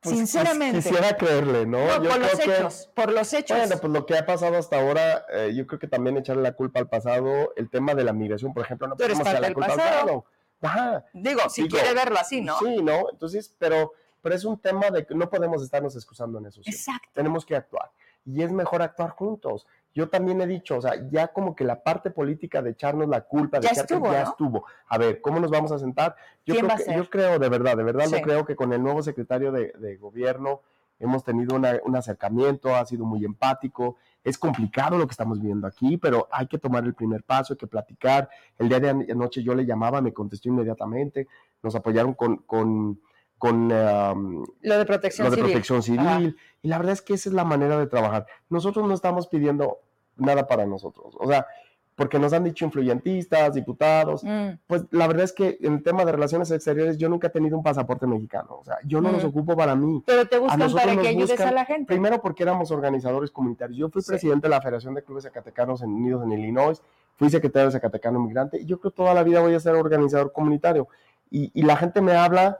Pues, 0.00 0.16
Sinceramente. 0.16 0.78
quisiera 0.78 1.14
creerle, 1.14 1.66
¿no? 1.66 1.78
por 1.86 2.18
los 2.18 2.40
hechos, 2.40 2.90
por 2.94 3.12
los 3.12 3.32
hechos. 3.34 3.58
Bueno, 3.58 3.76
pues 3.78 3.92
lo 3.92 4.06
que 4.06 4.16
ha 4.16 4.24
pasado 4.24 4.56
hasta 4.56 4.80
ahora, 4.80 5.26
eh, 5.30 5.52
yo 5.54 5.66
creo 5.66 5.78
que 5.78 5.88
también 5.88 6.16
echarle 6.16 6.42
la 6.42 6.52
culpa 6.52 6.80
al 6.80 6.88
pasado, 6.88 7.52
el 7.56 7.68
tema 7.68 7.94
de 7.94 8.04
la 8.04 8.14
migración, 8.14 8.54
por 8.54 8.64
ejemplo, 8.64 8.88
no 8.88 8.96
podemos 8.96 9.20
echarle 9.20 9.48
la 9.48 9.52
culpa 9.52 9.72
al 9.72 9.78
pasado. 9.78 10.24
Ajá. 10.62 11.04
Digo, 11.12 11.42
si 11.50 11.68
quiere 11.68 11.92
verlo 11.92 12.18
así, 12.18 12.40
¿no? 12.40 12.58
Sí, 12.58 12.82
¿no? 12.82 13.10
Entonces, 13.10 13.54
pero, 13.58 13.92
pero 14.22 14.34
es 14.34 14.44
un 14.44 14.58
tema 14.58 14.90
de 14.90 15.04
que 15.04 15.14
no 15.14 15.28
podemos 15.28 15.62
estarnos 15.62 15.94
excusando 15.94 16.38
en 16.38 16.46
eso. 16.46 16.62
Exacto. 16.64 17.10
Tenemos 17.12 17.44
que 17.44 17.56
actuar. 17.56 17.90
Y 18.24 18.42
es 18.42 18.52
mejor 18.52 18.82
actuar 18.82 19.10
juntos 19.10 19.66
yo 19.94 20.08
también 20.08 20.40
he 20.40 20.46
dicho, 20.46 20.78
o 20.78 20.82
sea, 20.82 21.08
ya 21.10 21.28
como 21.28 21.54
que 21.56 21.64
la 21.64 21.82
parte 21.82 22.10
política 22.10 22.62
de 22.62 22.70
echarnos 22.70 23.08
la 23.08 23.22
culpa, 23.22 23.58
de 23.58 23.66
ya 23.66 23.72
estuvo, 23.72 24.12
ya 24.12 24.22
estuvo. 24.22 24.64
A 24.86 24.98
ver, 24.98 25.20
¿cómo 25.20 25.40
nos 25.40 25.50
vamos 25.50 25.72
a 25.72 25.78
sentar? 25.78 26.14
Yo, 26.46 26.54
creo, 26.54 26.76
que, 26.76 26.94
yo 26.94 27.10
creo, 27.10 27.38
de 27.38 27.48
verdad, 27.48 27.76
de 27.76 27.82
verdad 27.82 28.06
lo 28.10 28.20
creo 28.20 28.44
que 28.44 28.54
con 28.54 28.72
el 28.72 28.82
nuevo 28.82 29.02
secretario 29.02 29.50
de, 29.50 29.96
gobierno 29.96 30.60
hemos 31.00 31.24
tenido 31.24 31.56
un 31.56 31.96
acercamiento, 31.96 32.76
ha 32.76 32.84
sido 32.84 33.04
muy 33.04 33.24
empático. 33.24 33.96
Es 34.22 34.36
complicado 34.36 34.98
lo 34.98 35.06
que 35.06 35.12
estamos 35.12 35.40
viendo 35.40 35.66
aquí, 35.66 35.96
pero 35.96 36.28
hay 36.30 36.46
que 36.46 36.58
tomar 36.58 36.84
el 36.84 36.94
primer 36.94 37.24
paso, 37.24 37.54
hay 37.54 37.58
que 37.58 37.66
platicar. 37.66 38.28
El 38.58 38.68
día 38.68 38.80
de 38.80 38.90
anoche 38.90 39.42
yo 39.42 39.54
le 39.54 39.64
llamaba, 39.64 40.02
me 40.02 40.12
contestó 40.12 40.50
inmediatamente, 40.50 41.26
nos 41.62 41.74
apoyaron 41.74 42.12
con, 42.12 42.36
con 42.38 43.00
con 43.40 43.70
lo 43.70 44.78
de 44.78 44.84
protección 44.84 45.24
lo 45.24 45.30
de 45.30 45.36
civil. 45.36 45.50
Protección 45.50 45.82
civil. 45.82 46.36
Y 46.60 46.68
la 46.68 46.76
verdad 46.76 46.92
es 46.92 47.00
que 47.00 47.14
esa 47.14 47.30
es 47.30 47.34
la 47.34 47.44
manera 47.44 47.78
de 47.78 47.86
trabajar. 47.86 48.26
Nosotros 48.50 48.86
no 48.86 48.92
estamos 48.92 49.28
pidiendo 49.28 49.78
nada 50.18 50.46
para 50.46 50.66
nosotros. 50.66 51.16
O 51.18 51.26
sea, 51.26 51.46
porque 51.94 52.18
nos 52.18 52.34
han 52.34 52.44
dicho 52.44 52.66
influyentistas, 52.66 53.54
diputados. 53.54 54.22
Mm. 54.24 54.58
Pues 54.66 54.84
la 54.90 55.06
verdad 55.06 55.24
es 55.24 55.32
que 55.32 55.56
en 55.62 55.72
el 55.72 55.82
tema 55.82 56.04
de 56.04 56.12
relaciones 56.12 56.50
exteriores 56.50 56.98
yo 56.98 57.08
nunca 57.08 57.28
he 57.28 57.30
tenido 57.30 57.56
un 57.56 57.62
pasaporte 57.62 58.06
mexicano. 58.06 58.58
O 58.60 58.64
sea, 58.64 58.76
yo 58.84 59.00
no 59.00 59.10
los 59.10 59.24
mm. 59.24 59.28
ocupo 59.28 59.56
para 59.56 59.74
mí. 59.74 60.02
Pero 60.04 60.26
te 60.26 60.38
buscan 60.38 60.72
para 60.74 60.96
que 60.98 61.08
ayudes 61.08 61.40
a 61.40 61.50
la 61.50 61.64
gente. 61.64 61.86
Primero 61.86 62.20
porque 62.20 62.42
éramos 62.42 62.70
organizadores 62.70 63.30
comunitarios. 63.30 63.78
Yo 63.78 63.88
fui 63.88 64.02
presidente 64.02 64.48
de 64.48 64.50
la 64.50 64.60
Federación 64.60 64.92
de 64.92 65.02
Clubes 65.02 65.24
Zacatecanos 65.24 65.80
Unidos 65.80 66.22
en 66.24 66.32
Illinois. 66.32 66.82
Fui 67.16 67.30
secretario 67.30 67.68
de 67.68 67.72
Zacatecano 67.72 68.20
Migrante. 68.20 68.60
Y 68.60 68.66
yo 68.66 68.78
creo 68.78 68.92
que 68.92 68.96
toda 68.96 69.14
la 69.14 69.22
vida 69.22 69.40
voy 69.40 69.54
a 69.54 69.60
ser 69.60 69.74
organizador 69.76 70.30
comunitario. 70.30 70.88
Y, 71.30 71.50
y 71.54 71.62
la 71.62 71.78
gente 71.78 72.02
me 72.02 72.12
habla 72.12 72.58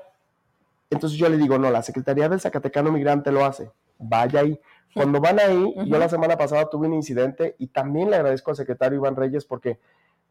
entonces 0.90 1.18
yo 1.18 1.28
le 1.28 1.38
digo, 1.38 1.56
no, 1.56 1.70
la 1.70 1.82
Secretaría 1.82 2.28
del 2.28 2.40
Zacatecano 2.40 2.90
Migrante 2.90 3.30
lo 3.30 3.44
hace, 3.44 3.70
vaya 3.98 4.40
ahí. 4.40 4.60
Cuando 4.92 5.20
van 5.20 5.38
ahí, 5.38 5.72
yo 5.86 5.98
la 5.98 6.08
semana 6.08 6.36
pasada 6.36 6.68
tuve 6.68 6.88
un 6.88 6.94
incidente 6.94 7.54
y 7.58 7.68
también 7.68 8.10
le 8.10 8.16
agradezco 8.16 8.50
al 8.50 8.56
secretario 8.56 8.98
Iván 8.98 9.14
Reyes 9.14 9.44
porque... 9.44 9.78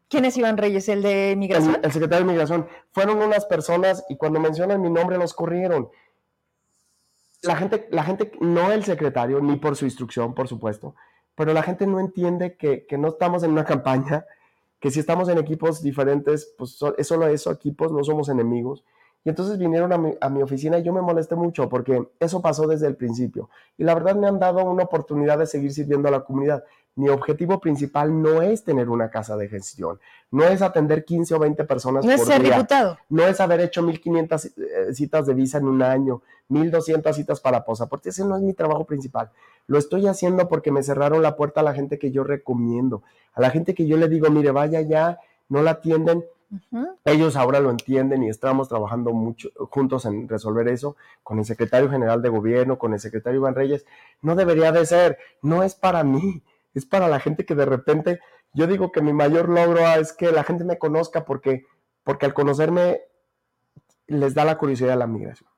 ¿Quién 0.08 0.26
es 0.26 0.36
Iván 0.36 0.58
Reyes? 0.58 0.86
¿El 0.90 1.00
de 1.02 1.34
Migración? 1.36 1.78
El, 1.82 1.92
secretario 1.92 2.26
de 2.26 2.32
Migración. 2.32 2.66
Fueron 2.90 3.22
unas 3.22 3.46
personas 3.46 4.04
y 4.10 4.16
cuando 4.16 4.38
mencionan 4.38 4.82
mi 4.82 4.90
nombre 4.90 5.16
los 5.16 5.32
corrieron. 5.32 5.88
La 7.42 7.56
gente, 7.56 7.88
la 7.90 8.04
gente, 8.04 8.32
no 8.40 8.70
el 8.70 8.84
secretario, 8.84 9.40
ni 9.40 9.56
por 9.56 9.76
su 9.76 9.86
instrucción, 9.86 10.34
por 10.34 10.46
supuesto, 10.46 10.94
pero 11.34 11.54
la 11.54 11.62
gente 11.62 11.86
no 11.86 11.98
entiende 11.98 12.56
que, 12.56 12.84
que 12.84 12.98
no 12.98 13.08
estamos 13.08 13.44
en 13.44 13.52
una 13.52 13.64
campaña, 13.64 14.26
que 14.78 14.90
si 14.90 15.00
estamos 15.00 15.30
en 15.30 15.38
equipos 15.38 15.82
diferentes, 15.82 16.54
pues 16.58 16.78
es 16.98 17.06
solo 17.06 17.28
eso, 17.28 17.50
equipos, 17.50 17.92
no 17.92 18.04
somos 18.04 18.28
enemigos 18.28 18.84
y 19.24 19.28
entonces 19.28 19.58
vinieron 19.58 19.92
a 19.92 19.98
mi, 19.98 20.14
a 20.20 20.30
mi, 20.30 20.42
oficina 20.42 20.78
y 20.78 20.82
yo 20.82 20.92
me 20.92 21.02
molesté 21.02 21.36
mucho 21.36 21.68
porque 21.68 22.08
eso 22.18 22.40
pasó 22.40 22.66
desde 22.66 22.86
el 22.86 22.96
principio. 22.96 23.50
Y 23.76 23.84
la 23.84 23.94
verdad 23.94 24.16
me 24.16 24.26
han 24.26 24.38
dado 24.38 24.64
una 24.64 24.84
oportunidad 24.84 25.38
de 25.38 25.46
seguir 25.46 25.72
sirviendo 25.72 26.08
a 26.08 26.10
la 26.10 26.20
comunidad. 26.20 26.64
Mi 26.96 27.08
objetivo 27.08 27.60
principal 27.60 28.22
no 28.22 28.42
es 28.42 28.64
tener 28.64 28.88
una 28.88 29.10
casa 29.10 29.36
de 29.36 29.48
gestión, 29.48 30.00
no 30.30 30.44
es 30.44 30.60
atender 30.60 31.04
15 31.04 31.34
o 31.34 31.38
20 31.38 31.64
personas 31.64 32.04
no 32.04 32.10
es 32.10 32.24
ser 32.24 32.42
diputado. 32.42 32.98
no 33.08 33.26
es 33.26 33.40
haber 33.40 33.60
hecho 33.60 33.82
1500 33.82 34.44
eh, 34.44 34.50
citas 34.92 35.26
de 35.26 35.34
visa 35.34 35.58
en 35.58 35.68
un 35.68 35.82
año, 35.82 36.22
1200 36.48 37.14
citas 37.14 37.40
para 37.40 37.64
porque 37.64 38.08
ese 38.08 38.24
no 38.24 38.36
es 38.36 38.42
mi 38.42 38.54
trabajo 38.54 38.84
principal. 38.84 39.30
Lo 39.66 39.78
estoy 39.78 40.08
haciendo 40.08 40.48
porque 40.48 40.72
me 40.72 40.82
cerraron 40.82 41.22
la 41.22 41.36
puerta 41.36 41.60
a 41.60 41.64
la 41.64 41.74
gente 41.74 41.98
que 41.98 42.10
yo 42.10 42.24
recomiendo, 42.24 43.02
a 43.34 43.40
la 43.40 43.50
gente 43.50 43.74
que 43.74 43.86
yo 43.86 43.96
le 43.96 44.08
digo, 44.08 44.28
mire, 44.30 44.50
vaya 44.50 44.80
ya, 44.80 45.20
no 45.48 45.62
la 45.62 45.72
atienden, 45.72 46.24
ellos 47.04 47.36
ahora 47.36 47.60
lo 47.60 47.70
entienden 47.70 48.22
y 48.22 48.28
estamos 48.28 48.68
trabajando 48.68 49.12
mucho 49.12 49.50
juntos 49.70 50.04
en 50.04 50.28
resolver 50.28 50.68
eso 50.68 50.96
con 51.22 51.38
el 51.38 51.44
secretario 51.44 51.88
general 51.88 52.22
de 52.22 52.28
gobierno, 52.28 52.78
con 52.78 52.92
el 52.92 53.00
secretario 53.00 53.38
Iván 53.40 53.54
Reyes. 53.54 53.86
No 54.20 54.34
debería 54.34 54.72
de 54.72 54.84
ser, 54.84 55.18
no 55.42 55.62
es 55.62 55.74
para 55.74 56.02
mí, 56.02 56.42
es 56.74 56.86
para 56.86 57.08
la 57.08 57.20
gente 57.20 57.44
que 57.44 57.54
de 57.54 57.66
repente, 57.66 58.20
yo 58.52 58.66
digo 58.66 58.90
que 58.92 59.00
mi 59.00 59.12
mayor 59.12 59.48
logro 59.48 59.80
es 59.80 60.12
que 60.12 60.32
la 60.32 60.44
gente 60.44 60.64
me 60.64 60.78
conozca 60.78 61.24
porque, 61.24 61.66
porque 62.02 62.26
al 62.26 62.34
conocerme 62.34 63.00
les 64.06 64.34
da 64.34 64.44
la 64.44 64.58
curiosidad 64.58 64.90
de 64.90 64.96
la 64.96 65.06
migración. 65.06 65.48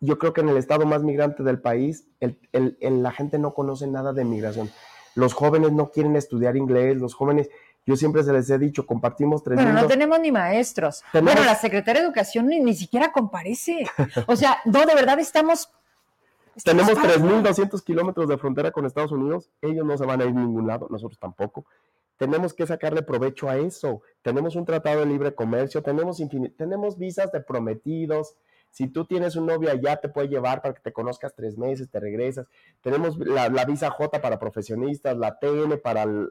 Yo 0.00 0.18
creo 0.18 0.32
que 0.32 0.40
en 0.40 0.48
el 0.48 0.56
estado 0.56 0.86
más 0.86 1.02
migrante 1.02 1.42
del 1.42 1.60
país, 1.60 2.08
la 2.52 3.10
gente 3.12 3.38
no 3.38 3.54
conoce 3.54 3.86
nada 3.86 4.12
de 4.12 4.24
migración. 4.24 4.70
Los 5.16 5.34
jóvenes 5.34 5.72
no 5.72 5.90
quieren 5.90 6.14
estudiar 6.14 6.56
inglés, 6.56 6.96
los 6.96 7.14
jóvenes 7.14 7.50
yo 7.88 7.96
siempre 7.96 8.22
se 8.22 8.34
les 8.34 8.50
he 8.50 8.58
dicho, 8.58 8.84
compartimos 8.84 9.42
tres 9.42 9.56
Bueno, 9.56 9.72
no 9.72 9.86
tenemos 9.86 10.20
ni 10.20 10.30
maestros. 10.30 11.02
Bueno, 11.10 11.42
la 11.42 11.54
secretaria 11.54 12.02
de 12.02 12.06
Educación 12.06 12.46
ni, 12.46 12.74
siquiera 12.74 13.12
comparece. 13.12 13.86
O 14.26 14.36
sea, 14.36 14.58
no, 14.66 14.84
de 14.84 14.94
verdad 14.94 15.18
estamos... 15.18 15.70
tenemos 16.62 16.92
3.200 16.92 17.82
kilómetros 17.82 18.28
de 18.28 18.36
frontera 18.36 18.72
con 18.72 18.84
Estados 18.84 19.10
Unidos. 19.10 19.48
Ellos 19.62 19.86
no 19.86 19.96
se 19.96 20.04
van 20.04 20.20
a 20.20 20.24
ir 20.24 20.36
a 20.36 20.38
ningún 20.38 20.66
lado, 20.66 20.86
nosotros 20.90 21.18
tampoco. 21.18 21.64
Tenemos 22.18 22.52
que 22.52 22.66
sacarle 22.66 23.00
provecho 23.00 23.48
a 23.48 23.56
eso. 23.56 24.02
Tenemos 24.20 24.54
un 24.54 24.66
tratado 24.66 25.00
de 25.00 25.06
libre 25.06 25.34
comercio, 25.34 25.82
tenemos, 25.82 26.22
tenemos 26.58 26.98
visas 26.98 27.32
de 27.32 27.40
prometidos, 27.40 28.36
si 28.70 28.88
tú 28.88 29.04
tienes 29.06 29.34
un 29.36 29.46
novio 29.46 29.70
allá, 29.70 29.96
te 29.96 30.08
puede 30.08 30.28
llevar 30.28 30.62
para 30.62 30.74
que 30.74 30.80
te 30.80 30.92
conozcas 30.92 31.34
tres 31.34 31.56
meses, 31.56 31.88
te 31.90 31.98
regresas. 32.00 32.46
Tenemos 32.82 33.18
la, 33.18 33.48
visa 33.64 33.90
J 33.90 34.20
para 34.20 34.38
profesionistas, 34.38 35.16
la 35.16 35.38
TN 35.38 35.80
para 35.82 36.02
el, 36.02 36.28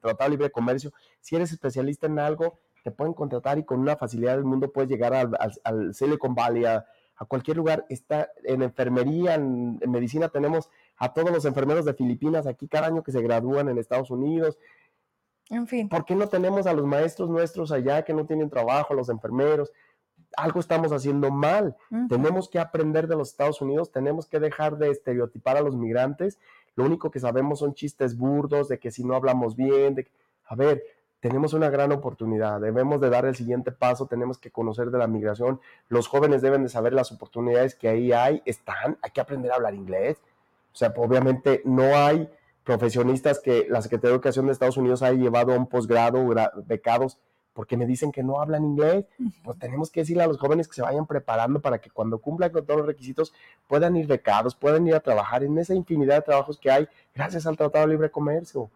Tratado 0.00 0.30
de 0.30 0.36
Libre 0.36 0.50
Comercio. 0.50 0.92
Si 1.20 1.36
eres 1.36 1.52
especialista 1.52 2.06
en 2.06 2.18
algo, 2.18 2.58
te 2.82 2.90
pueden 2.90 3.14
contratar 3.14 3.58
y 3.58 3.64
con 3.64 3.80
una 3.80 3.96
facilidad 3.96 4.36
del 4.36 4.44
mundo 4.44 4.72
puedes 4.72 4.90
llegar 4.90 5.14
al, 5.14 5.94
Silicon 5.94 6.34
Valley, 6.34 6.64
a, 6.64 6.86
cualquier 7.26 7.56
lugar. 7.56 7.84
Está 7.88 8.30
en 8.44 8.62
enfermería, 8.62 9.34
en, 9.34 9.78
medicina 9.86 10.28
tenemos 10.28 10.70
a 10.96 11.12
todos 11.12 11.30
los 11.30 11.44
enfermeros 11.44 11.84
de 11.84 11.94
Filipinas 11.94 12.46
aquí 12.46 12.68
cada 12.68 12.86
año 12.86 13.02
que 13.02 13.12
se 13.12 13.22
gradúan 13.22 13.68
en 13.68 13.78
Estados 13.78 14.10
Unidos. 14.10 14.58
En 15.50 15.66
fin. 15.66 15.88
¿Por 15.88 16.04
qué 16.04 16.14
no 16.14 16.28
tenemos 16.28 16.66
a 16.66 16.72
los 16.72 16.84
maestros 16.86 17.30
nuestros 17.30 17.72
allá 17.72 18.04
que 18.04 18.12
no 18.12 18.26
tienen 18.26 18.50
trabajo, 18.50 18.94
los 18.94 19.08
enfermeros? 19.08 19.72
algo 20.36 20.60
estamos 20.60 20.92
haciendo 20.92 21.30
mal. 21.30 21.76
Tenemos 22.08 22.48
que 22.48 22.58
aprender 22.58 23.08
de 23.08 23.16
los 23.16 23.30
Estados 23.30 23.60
Unidos, 23.60 23.90
tenemos 23.90 24.26
que 24.26 24.40
dejar 24.40 24.76
de 24.76 24.90
estereotipar 24.90 25.56
a 25.56 25.62
los 25.62 25.76
migrantes. 25.76 26.38
Lo 26.78 26.84
único 26.84 27.10
que 27.10 27.18
sabemos 27.18 27.58
son 27.58 27.74
chistes 27.74 28.16
burdos 28.16 28.68
de 28.68 28.78
que 28.78 28.92
si 28.92 29.02
no 29.02 29.16
hablamos 29.16 29.56
bien, 29.56 29.96
de 29.96 30.06
a 30.46 30.54
ver, 30.54 30.84
tenemos 31.18 31.52
una 31.52 31.70
gran 31.70 31.90
oportunidad, 31.90 32.60
debemos 32.60 33.00
de 33.00 33.10
dar 33.10 33.24
el 33.24 33.34
siguiente 33.34 33.72
paso, 33.72 34.06
tenemos 34.06 34.38
que 34.38 34.52
conocer 34.52 34.92
de 34.92 34.98
la 34.98 35.08
migración, 35.08 35.60
los 35.88 36.06
jóvenes 36.06 36.40
deben 36.40 36.62
de 36.62 36.68
saber 36.68 36.92
las 36.92 37.10
oportunidades 37.10 37.74
que 37.74 37.88
ahí 37.88 38.12
hay, 38.12 38.42
están, 38.44 38.96
hay 39.02 39.10
que 39.10 39.20
aprender 39.20 39.50
a 39.50 39.56
hablar 39.56 39.74
inglés, 39.74 40.18
o 40.72 40.76
sea, 40.76 40.94
obviamente 40.96 41.62
no 41.64 41.96
hay 41.96 42.30
profesionistas 42.62 43.40
que 43.40 43.66
la 43.68 43.82
Secretaría 43.82 44.10
de 44.10 44.14
Educación 44.14 44.46
de 44.46 44.52
Estados 44.52 44.76
Unidos 44.76 45.02
haya 45.02 45.18
llevado 45.18 45.54
a 45.54 45.56
un 45.56 45.66
posgrado, 45.66 46.24
becados, 46.64 47.18
porque 47.58 47.76
me 47.76 47.86
dicen 47.86 48.12
que 48.12 48.22
no 48.22 48.40
hablan 48.40 48.64
inglés, 48.64 49.04
pues 49.42 49.58
tenemos 49.58 49.90
que 49.90 50.02
decirle 50.02 50.22
a 50.22 50.28
los 50.28 50.38
jóvenes 50.38 50.68
que 50.68 50.74
se 50.74 50.82
vayan 50.82 51.06
preparando 51.06 51.60
para 51.60 51.80
que 51.80 51.90
cuando 51.90 52.18
cumplan 52.18 52.52
con 52.52 52.64
todos 52.64 52.78
los 52.78 52.86
requisitos 52.86 53.34
puedan 53.66 53.96
ir 53.96 54.06
becados, 54.06 54.54
puedan 54.54 54.86
ir 54.86 54.94
a 54.94 55.00
trabajar 55.00 55.42
en 55.42 55.58
esa 55.58 55.74
infinidad 55.74 56.14
de 56.14 56.22
trabajos 56.22 56.56
que 56.56 56.70
hay 56.70 56.86
gracias 57.12 57.48
al 57.48 57.56
Tratado 57.56 57.84
de 57.84 57.94
Libre 57.94 58.12
Comercio. 58.12 58.70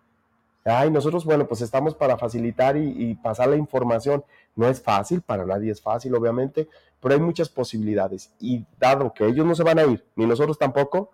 Ay, 0.65 0.91
nosotros, 0.91 1.25
bueno, 1.25 1.47
pues 1.47 1.61
estamos 1.61 1.95
para 1.95 2.19
facilitar 2.19 2.77
y, 2.77 3.15
pasar 3.23 3.51
la 3.51 3.55
información. 3.55 4.25
No 4.57 4.67
es 4.67 4.83
fácil, 4.83 5.23
para 5.23 5.47
nadie 5.47 5.71
es 5.71 5.81
fácil, 5.81 6.17
obviamente, 6.17 6.69
pero 7.01 7.15
hay 7.15 7.21
muchas 7.21 7.49
posibilidades. 7.49 8.33
Y 8.41 8.67
dado 8.81 9.15
que 9.15 9.25
ellos 9.27 9.47
no 9.47 9.55
se 9.55 9.63
van 9.63 9.79
a 9.79 9.85
ir, 9.85 10.05
ni 10.17 10.27
nosotros 10.27 10.59
tampoco, 10.59 11.13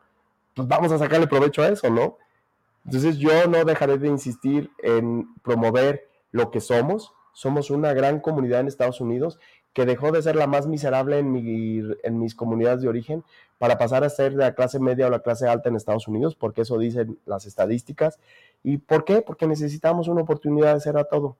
pues 0.54 0.66
vamos 0.66 0.90
a 0.90 0.96
sacarle 0.96 1.26
provecho 1.26 1.60
a 1.60 1.68
eso, 1.68 1.90
¿no? 1.90 2.16
Entonces 2.86 3.18
yo 3.18 3.46
no 3.46 3.62
dejaré 3.66 3.98
de 3.98 4.08
insistir 4.08 4.70
en 4.78 5.34
promover 5.42 6.08
lo 6.32 6.50
que 6.50 6.62
somos. 6.62 7.12
Somos 7.38 7.70
una 7.70 7.92
gran 7.92 8.18
comunidad 8.18 8.58
en 8.58 8.66
Estados 8.66 9.00
Unidos 9.00 9.38
que 9.72 9.86
dejó 9.86 10.10
de 10.10 10.20
ser 10.20 10.34
la 10.34 10.48
más 10.48 10.66
miserable 10.66 11.20
en, 11.20 11.30
mi, 11.30 11.80
en 12.02 12.18
mis 12.18 12.34
comunidades 12.34 12.82
de 12.82 12.88
origen 12.88 13.22
para 13.58 13.78
pasar 13.78 14.02
a 14.02 14.10
ser 14.10 14.32
de 14.32 14.38
la 14.38 14.56
clase 14.56 14.80
media 14.80 15.06
o 15.06 15.10
la 15.10 15.20
clase 15.20 15.46
alta 15.46 15.68
en 15.68 15.76
Estados 15.76 16.08
Unidos, 16.08 16.34
porque 16.34 16.62
eso 16.62 16.76
dicen 16.78 17.16
las 17.26 17.46
estadísticas. 17.46 18.18
¿Y 18.64 18.78
por 18.78 19.04
qué? 19.04 19.22
Porque 19.22 19.46
necesitamos 19.46 20.08
una 20.08 20.22
oportunidad 20.22 20.74
de 20.74 20.80
ser 20.80 20.98
a 20.98 21.04
todo. 21.04 21.36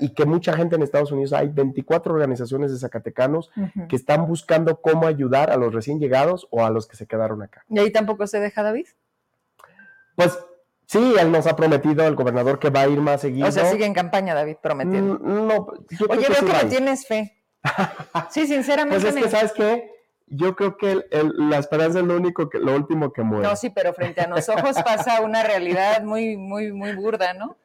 Y 0.00 0.14
que 0.14 0.24
mucha 0.24 0.54
gente 0.54 0.76
en 0.76 0.82
Estados 0.82 1.12
Unidos, 1.12 1.34
hay 1.34 1.48
24 1.48 2.14
organizaciones 2.14 2.72
de 2.72 2.78
zacatecanos 2.78 3.50
que 3.86 3.96
están 3.96 4.26
buscando 4.26 4.80
cómo 4.80 5.06
ayudar 5.06 5.50
a 5.50 5.58
los 5.58 5.74
recién 5.74 6.00
llegados 6.00 6.48
o 6.48 6.64
a 6.64 6.70
los 6.70 6.86
que 6.86 6.96
se 6.96 7.06
quedaron 7.06 7.42
acá. 7.42 7.66
¿Y 7.68 7.78
ahí 7.80 7.92
tampoco 7.92 8.26
se 8.26 8.40
deja 8.40 8.62
David? 8.62 8.86
Pues 10.16 10.38
Sí, 10.90 11.14
él 11.20 11.30
nos 11.30 11.46
ha 11.46 11.54
prometido, 11.54 12.04
el 12.04 12.16
gobernador, 12.16 12.58
que 12.58 12.68
va 12.68 12.80
a 12.80 12.88
ir 12.88 13.00
más 13.00 13.20
seguido. 13.20 13.46
O 13.46 13.52
sea, 13.52 13.66
sigue 13.66 13.86
en 13.86 13.94
campaña, 13.94 14.34
David, 14.34 14.56
prometiendo. 14.60 15.20
Mm, 15.20 15.46
no, 15.46 15.68
Oye, 16.08 16.26
veo 16.28 16.44
que, 16.44 16.64
no 16.64 16.68
tienes 16.68 17.06
fe. 17.06 17.32
sí, 18.30 18.48
sinceramente. 18.48 19.00
Pues 19.00 19.14
es 19.14 19.22
que, 19.22 19.30
¿sabes 19.30 19.52
qué? 19.52 19.88
Yo 20.26 20.56
creo 20.56 20.76
que 20.76 21.04
la 21.12 21.58
esperanza 21.58 22.00
es 22.00 22.04
lo 22.04 22.16
único 22.16 22.50
que, 22.50 22.58
lo 22.58 22.74
último 22.74 23.12
que 23.12 23.22
muere. 23.22 23.46
No, 23.46 23.54
sí, 23.54 23.70
pero 23.70 23.94
frente 23.94 24.20
a 24.20 24.26
los 24.26 24.48
ojos 24.48 24.82
pasa 24.84 25.20
una 25.20 25.44
realidad 25.44 26.02
muy, 26.02 26.36
muy, 26.36 26.72
muy 26.72 26.92
burda, 26.96 27.34
¿no? 27.34 27.56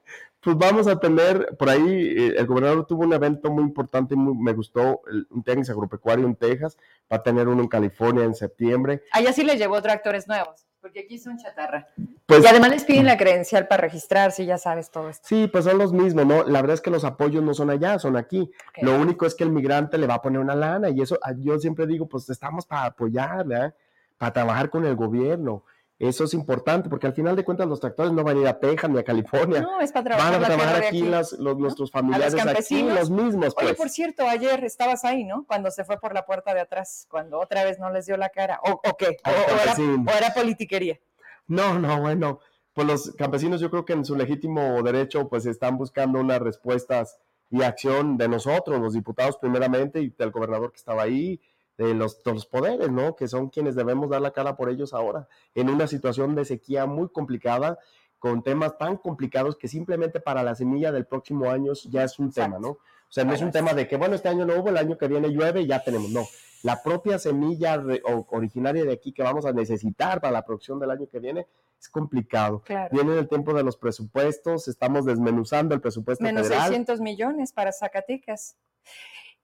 Pues 0.42 0.56
vamos 0.56 0.86
a 0.86 1.00
tener, 1.00 1.58
por 1.58 1.72
ahí, 1.72 1.82
eh, 1.82 2.36
el 2.38 2.46
gobernador 2.46 2.86
tuvo 2.86 3.06
un 3.06 3.14
evento 3.14 3.50
muy 3.50 3.64
importante 3.64 4.14
y 4.14 4.18
me 4.18 4.54
gustó, 4.54 5.02
un 5.32 5.44
tenis 5.44 5.72
agropecuario 5.72 6.28
en 6.28 6.36
Texas, 6.36 6.78
va 7.12 7.18
a 7.18 7.24
tener 7.24 7.48
uno 7.48 7.64
en 7.64 7.70
California 7.70 8.24
en 8.24 8.36
septiembre. 8.36 9.02
Allá 9.12 9.34
sí 9.34 9.44
le 9.44 9.58
llevó 9.58 9.82
tractores 9.82 10.28
nuevos 10.28 10.68
porque 10.86 11.00
aquí 11.00 11.18
son 11.18 11.36
chatarra. 11.36 11.88
Pues, 12.28 12.44
y 12.44 12.48
además 12.48 12.70
les 12.70 12.84
piden 12.84 13.08
la 13.08 13.18
credencial 13.18 13.68
para 13.68 13.82
registrarse, 13.82 14.46
ya 14.46 14.60
sabes 14.60 14.92
todo 14.92 15.10
esto. 15.10 15.28
Sí, 15.28 15.48
pues 15.48 15.66
son 15.66 15.80
los 15.80 15.92
mismos, 15.92 16.28
¿no? 16.28 16.44
La 16.44 16.62
verdad 16.62 16.76
es 16.76 16.82
que 16.82 16.92
los 16.92 17.04
apoyos 17.04 17.42
no 17.42 17.56
son 17.56 17.72
allá, 17.72 17.98
son 17.98 18.16
aquí. 18.16 18.52
Lo 18.84 18.96
único 18.96 19.26
es 19.26 19.34
que 19.34 19.44
el 19.44 19.50
migrante 19.50 19.98
le 19.98 20.06
va 20.06 20.14
a 20.14 20.22
poner 20.22 20.40
una 20.40 20.54
lana 20.54 20.92
y 20.92 21.02
eso, 21.02 21.18
ah, 21.24 21.34
yo 21.36 21.58
siempre 21.58 21.88
digo, 21.88 22.08
pues 22.08 22.30
estamos 22.30 22.68
para 22.68 22.86
apoyar, 22.86 23.48
¿verdad? 23.48 23.74
Para 24.20 24.32
trabajar 24.32 24.70
con 24.70 24.86
el 24.86 24.96
gobierno. 24.96 25.64
Eso 25.98 26.26
es 26.26 26.34
importante 26.34 26.90
porque 26.90 27.08
al 27.08 27.14
final 27.14 27.38
de 27.38 27.46
cuentas 27.46 27.68
los 27.68 27.80
tractores 27.80 28.12
no 28.12 28.24
van 28.24 28.38
a 28.38 28.42
ir 28.42 28.48
a 28.48 28.60
Texas 28.60 28.90
ni 28.90 29.00
a 29.00 29.04
California. 29.04 29.62
No, 29.62 29.80
es 29.80 29.94
para 29.94 30.04
trabajar. 30.04 30.34
Van 30.34 30.44
a 30.44 30.46
trabajar 30.46 30.84
aquí, 30.84 31.02
los, 31.04 31.40
nuestros 31.40 31.90
familiares 31.90 32.36
aquí, 32.36 32.84
los 32.84 33.10
mismos. 33.10 33.56
Pues. 33.56 33.68
Oye, 33.68 33.76
por 33.76 33.90
cierto, 33.90 34.28
ayer 34.28 34.62
estabas 34.66 35.06
ahí, 35.06 35.24
¿no? 35.24 35.46
Cuando 35.48 35.72
se 35.72 35.86
fue 35.86 35.98
por 35.98 36.14
la 36.14 36.26
puerta 36.26 36.54
de 36.54 36.60
atrás, 36.60 37.08
cuando 37.10 37.40
otra 37.40 37.64
vez 37.64 37.80
no 37.80 37.90
les 37.92 38.08
dio 38.08 38.18
la 38.18 38.28
cara. 38.30 38.60
¿O, 38.64 38.82
qué? 38.98 39.18
O, 39.26 40.12
era, 40.12 40.34
politiquería? 40.34 41.00
No, 41.48 41.80
no, 41.80 42.02
bueno. 42.02 42.40
Pues 42.74 42.88
los 42.88 43.12
campesinos 43.16 43.62
yo 43.62 43.72
creo 43.72 43.86
que 43.86 43.94
en 43.94 44.04
su 44.04 44.18
legítimo 44.18 44.84
derecho 44.84 45.30
pues 45.30 45.46
están 45.46 45.78
buscando 45.78 46.20
unas 46.20 46.42
respuestas 46.42 47.22
y 47.50 47.64
acción 47.64 48.18
de 48.18 48.28
nosotros, 48.28 48.82
los 48.82 48.94
diputados 48.94 49.38
primeramente 49.38 50.02
y 50.02 50.10
del 50.10 50.32
gobernador 50.32 50.72
que 50.72 50.78
estaba 50.78 51.04
ahí, 51.04 51.40
de 51.78 51.94
los, 51.94 52.22
los, 52.26 52.46
poderes, 52.46 52.90
¿no? 52.90 53.16
Que 53.16 53.28
son 53.28 53.50
quienes 53.50 53.76
debemos 53.76 54.10
dar 54.10 54.22
la 54.22 54.32
cara 54.32 54.56
por 54.56 54.70
ellos 54.70 54.94
ahora, 54.94 55.28
en 55.54 55.70
una 55.70 55.88
situación 55.88 56.36
de 56.36 56.46
sequía 56.46 56.86
muy 56.86 57.10
complicada, 57.10 57.80
con 58.20 58.44
temas 58.44 58.78
tan 58.78 58.98
complicados 58.98 59.58
que 59.58 59.68
simplemente 59.68 60.20
para 60.20 60.42
la 60.42 60.56
semilla 60.56 60.92
del 60.92 61.06
próximo 61.06 61.50
año 61.50 61.74
ya 61.90 62.04
es 62.04 62.18
un 62.18 62.32
tema, 62.32 62.60
¿no? 62.60 62.70
O 62.70 63.12
sea, 63.16 63.24
no 63.24 63.34
es 63.34 63.42
un 63.42 63.52
tema 63.52 63.74
de 63.74 63.88
que, 63.88 63.98
bueno, 63.98 64.16
este 64.16 64.30
año 64.30 64.46
no 64.46 64.60
hubo, 64.60 64.70
el 64.70 64.78
año 64.78 64.98
que 64.98 65.08
viene 65.08 65.30
llueve 65.30 65.62
y 65.62 65.68
ya 65.68 65.84
tenemos, 65.84 66.10
no. 66.10 66.26
La 66.64 66.82
propia 66.82 67.20
semilla 67.20 67.82
originaria 68.30 68.84
de 68.84 68.94
aquí 68.94 69.14
que 69.14 69.22
vamos 69.22 69.46
a 69.46 69.52
necesitar 69.52 70.20
para 70.20 70.32
la 70.32 70.44
producción 70.44 70.80
del 70.80 70.90
año 70.90 71.08
que 71.08 71.20
viene 71.20 71.46
es 71.80 71.88
complicado. 71.88 72.64
Viene 72.92 73.20
el 73.20 73.28
tiempo 73.28 73.54
de 73.54 73.64
los 73.64 73.78
presupuestos, 73.78 74.68
estamos 74.68 75.06
desmenuzando 75.06 75.76
el 75.76 75.82
presupuesto 75.82 76.24
Menos 76.24 76.48
600 76.48 77.00
millones 77.02 77.52
para 77.54 77.72
Zacatecas 77.72 78.58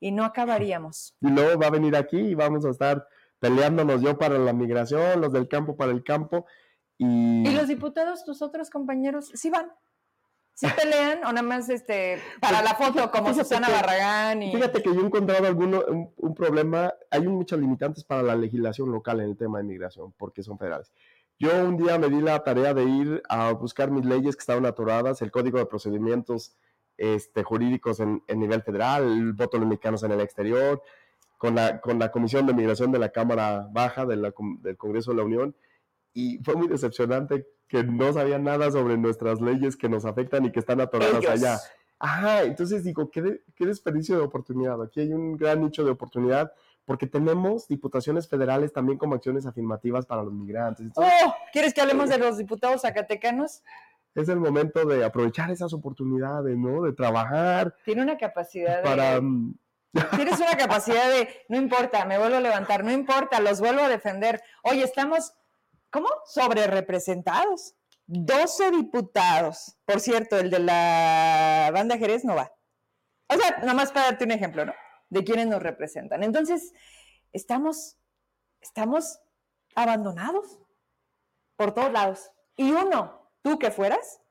y 0.02 0.12
no 0.12 0.26
acabaríamos. 0.26 1.16
Y 1.22 1.30
luego 1.30 1.62
va 1.62 1.68
a 1.68 1.72
venir 1.72 1.96
aquí 1.96 2.18
y 2.18 2.36
vamos 2.36 2.66
a 2.66 2.72
estar 2.72 3.08
peleándonos 3.40 4.02
yo 4.02 4.18
para 4.18 4.38
la 4.38 4.52
migración, 4.52 5.22
los 5.22 5.32
del 5.32 5.48
campo 5.48 5.78
para 5.78 5.92
el 5.92 6.04
campo. 6.04 6.46
Y, 6.98 7.48
¿Y 7.48 7.52
los 7.56 7.68
diputados, 7.68 8.26
tus 8.26 8.42
otros 8.42 8.70
compañeros, 8.70 9.32
sí 9.34 9.50
van. 9.50 9.72
¿Sí 10.54 10.68
pelean 10.76 11.20
o 11.24 11.32
nada 11.32 11.44
más 11.44 11.70
este, 11.70 12.20
para 12.40 12.62
la 12.62 12.74
foto 12.76 13.10
como 13.12 13.34
Susana 13.34 13.70
Barragán? 13.70 14.42
Y... 14.42 14.52
Fíjate 14.52 14.82
que 14.82 14.94
yo 14.94 15.02
he 15.02 15.06
encontrado 15.06 15.48
alguno, 15.48 15.84
un, 16.18 16.36
problema, 16.36 16.94
hay 17.10 17.28
muchas 17.28 17.60
limitantes 17.60 18.04
para 18.04 18.24
la 18.24 18.36
legislación 18.36 18.92
local 18.92 19.22
en 19.22 19.30
el 19.30 19.38
tema 19.38 19.60
de 19.60 19.66
migración, 19.66 20.14
porque 20.18 20.44
son 20.44 20.58
federales. 20.58 20.92
Yo 21.40 21.50
un 21.64 21.78
día 21.78 21.98
me 21.98 22.10
di 22.10 22.22
la 22.22 22.44
tarea 22.44 22.74
de 22.74 22.84
ir 22.84 23.24
a 23.30 23.52
buscar 23.54 23.90
mis 23.90 24.06
leyes 24.06 24.36
que 24.36 24.42
estaban 24.42 24.66
atoradas, 24.66 25.22
el 25.22 25.32
Código 25.32 25.58
de 25.58 25.66
Procedimientos 25.66 26.56
este, 27.02 27.42
jurídicos 27.42 28.00
en, 28.00 28.22
nivel 28.28 28.62
federal, 28.62 29.04
el 29.04 29.34
voto 29.34 29.58
de 29.58 29.62
los 29.62 29.70
mexicanos 29.70 30.04
en 30.04 30.12
el 30.12 30.22
exterior, 30.22 30.84
con 31.40 31.56
la, 31.56 31.82
con 31.82 31.98
la 31.98 32.12
Comisión 32.12 32.46
de 32.46 32.54
Migración 32.54 32.92
de 32.92 33.00
la 33.00 33.10
Cámara 33.10 33.68
Baja 33.72 34.06
del 34.06 34.32
Congreso 34.78 35.10
de 35.10 35.18
la 35.18 35.24
Unión, 35.24 35.56
y 36.14 36.38
fue 36.44 36.56
muy 36.56 36.68
decepcionante 36.68 37.48
que 37.68 37.84
no 37.84 38.14
sabían 38.14 38.44
nada 38.44 38.70
sobre 38.70 38.98
nuestras 38.98 39.42
leyes 39.42 39.76
que 39.76 39.90
nos 39.90 40.06
afectan 40.06 40.46
y 40.46 40.52
que 40.52 40.60
están 40.60 40.80
atoradas 40.80 41.26
allá. 41.26 41.58
Ajá, 41.98 42.44
entonces 42.44 42.84
digo, 42.84 43.10
¿qué, 43.10 43.42
qué 43.56 43.66
desperdicio 43.66 44.18
de 44.18 44.24
oportunidad. 44.24 44.80
Aquí 44.84 45.00
hay 45.00 45.14
un 45.14 45.38
gran 45.38 45.62
nicho 45.62 45.84
de 45.84 45.92
oportunidad 45.92 46.52
porque 46.86 47.08
tenemos 47.08 47.68
diputaciones 47.68 48.28
federales 48.28 48.74
también 48.74 49.00
como 49.00 49.16
acciones 49.16 49.48
afirmativas 49.48 50.06
para 50.06 50.22
los 50.22 50.34
migrantes. 50.34 50.92
oh, 50.96 51.34
¿quieres 51.52 51.74
que 51.74 51.82
hablemos 51.82 52.10
de 52.10 52.20
los 52.20 52.38
diputados 52.38 52.82
zacatecanos? 52.82 53.64
Es 54.16 54.30
el 54.30 54.40
momento 54.40 54.86
de 54.86 55.06
aprovechar 55.06 55.52
esas 55.52 55.74
oportunidades, 55.74 56.58
¿no? 56.58 56.84
De 56.84 56.94
trabajar. 56.94 57.76
Tiene 57.86 58.04
una 58.04 58.18
capacidad 58.18 58.84
de... 58.84 59.22
Mm, 59.22 59.54
Tienes 60.16 60.40
una 60.40 60.56
capacidad 60.56 61.10
de, 61.10 61.28
no 61.50 61.58
importa, 61.58 62.06
me 62.06 62.18
vuelvo 62.18 62.38
a 62.38 62.42
levantar, 62.42 62.84
no 62.84 62.92
importa, 62.92 63.42
los 63.42 63.60
vuelvo 63.60 63.82
a 63.82 63.90
defender. 63.90 64.42
Oye, 64.64 64.84
estamos, 64.84 65.34
¿cómo? 65.90 66.08
Sobre 66.26 66.66
representados. 66.68 67.76
12 68.08 68.72
diputados. 68.72 69.78
Por 69.86 70.00
cierto, 70.00 70.38
el 70.38 70.50
de 70.50 70.60
la 70.60 71.72
banda 71.74 71.98
Jerez 71.98 72.24
no 72.24 72.36
va. 72.36 72.54
O 73.28 73.36
sea, 73.36 73.60
nomás 73.64 73.92
para 73.92 74.08
darte 74.08 74.26
un 74.26 74.32
ejemplo, 74.32 74.66
¿no? 74.66 74.74
De 75.10 75.24
quienes 75.24 75.48
nos 75.48 75.62
representan. 75.62 76.24
Entonces, 76.24 76.74
estamos, 77.34 77.98
estamos 78.62 79.20
abandonados 79.76 80.60
por 81.56 81.74
todos 81.74 81.92
lados. 81.92 82.32
Y 82.56 82.72
uno, 82.72 83.21
tú 83.42 83.60
que 83.60 83.72
fueras, 83.72 84.22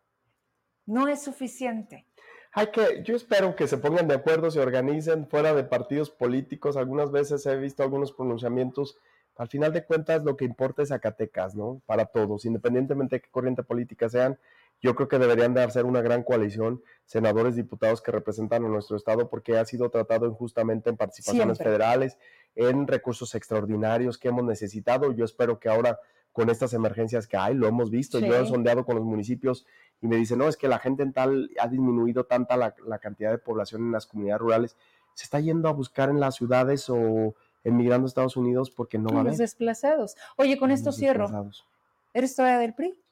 no 0.86 1.08
es 1.08 1.22
suficiente. 1.22 2.06
Hay 2.52 2.72
que, 2.72 3.02
yo 3.04 3.14
espero 3.14 3.54
que 3.54 3.68
se 3.68 3.78
pongan 3.78 4.08
de 4.08 4.14
acuerdo, 4.14 4.50
se 4.50 4.60
organicen 4.60 5.28
fuera 5.28 5.54
de 5.54 5.62
partidos 5.62 6.10
políticos. 6.10 6.76
Algunas 6.76 7.12
veces 7.12 7.46
he 7.46 7.56
visto 7.56 7.82
algunos 7.82 8.12
pronunciamientos. 8.12 8.98
Al 9.36 9.48
final 9.48 9.72
de 9.72 9.84
cuentas, 9.84 10.24
lo 10.24 10.36
que 10.36 10.44
importa 10.44 10.82
es 10.82 10.88
Zacatecas, 10.88 11.54
¿no? 11.54 11.80
Para 11.86 12.06
todos, 12.06 12.44
independientemente 12.44 13.16
de 13.16 13.22
qué 13.22 13.30
corriente 13.30 13.62
política 13.62 14.08
sean. 14.08 14.38
Yo 14.82 14.94
creo 14.96 15.08
que 15.08 15.18
deberían 15.18 15.54
de 15.54 15.62
hacer 15.62 15.84
una 15.84 16.00
gran 16.00 16.22
coalición, 16.22 16.82
senadores, 17.04 17.54
diputados 17.54 18.00
que 18.02 18.10
representan 18.10 18.64
a 18.64 18.68
nuestro 18.68 18.96
estado, 18.96 19.28
porque 19.28 19.58
ha 19.58 19.64
sido 19.64 19.90
tratado 19.90 20.26
injustamente 20.26 20.90
en 20.90 20.96
participaciones 20.96 21.58
federales, 21.58 22.18
en 22.54 22.86
recursos 22.86 23.34
extraordinarios 23.34 24.18
que 24.18 24.28
hemos 24.28 24.44
necesitado. 24.44 25.12
Yo 25.12 25.24
espero 25.24 25.60
que 25.60 25.68
ahora 25.68 26.00
con 26.32 26.48
estas 26.48 26.72
emergencias 26.74 27.26
que 27.26 27.36
hay, 27.36 27.54
lo 27.54 27.66
hemos 27.66 27.90
visto, 27.90 28.18
yo 28.20 28.34
he 28.36 28.46
sondeado 28.46 28.84
con 28.84 28.96
los 28.96 29.04
municipios 29.04 29.66
y 30.00 30.06
me 30.06 30.16
dicen, 30.16 30.38
no, 30.38 30.48
es 30.48 30.56
que 30.56 30.68
la 30.68 30.78
gente 30.78 31.02
en 31.02 31.12
tal 31.12 31.50
ha 31.60 31.68
disminuido 31.68 32.24
tanta 32.24 32.56
la, 32.56 32.98
cantidad 32.98 33.30
de 33.30 33.38
población 33.38 33.82
en 33.82 33.92
las 33.92 34.06
comunidades 34.06 34.40
rurales, 34.40 34.76
se 35.14 35.24
está 35.24 35.40
yendo 35.40 35.68
a 35.68 35.72
buscar 35.72 36.08
en 36.08 36.20
las 36.20 36.36
ciudades 36.36 36.88
o 36.88 37.34
emigrando 37.64 38.06
a 38.06 38.08
Estados 38.08 38.36
Unidos 38.36 38.70
porque 38.70 38.98
no 38.98 39.10
va 39.10 39.16
a 39.16 39.20
haber. 39.20 39.32
Los 39.32 39.38
desplazados. 39.38 40.16
Oye, 40.36 40.56
con 40.56 40.70
esto 40.70 40.92
cierro. 40.92 41.50
¿Eres 42.14 42.34
todavía 42.34 42.58
del 42.58 42.74
PRI? 42.74 42.94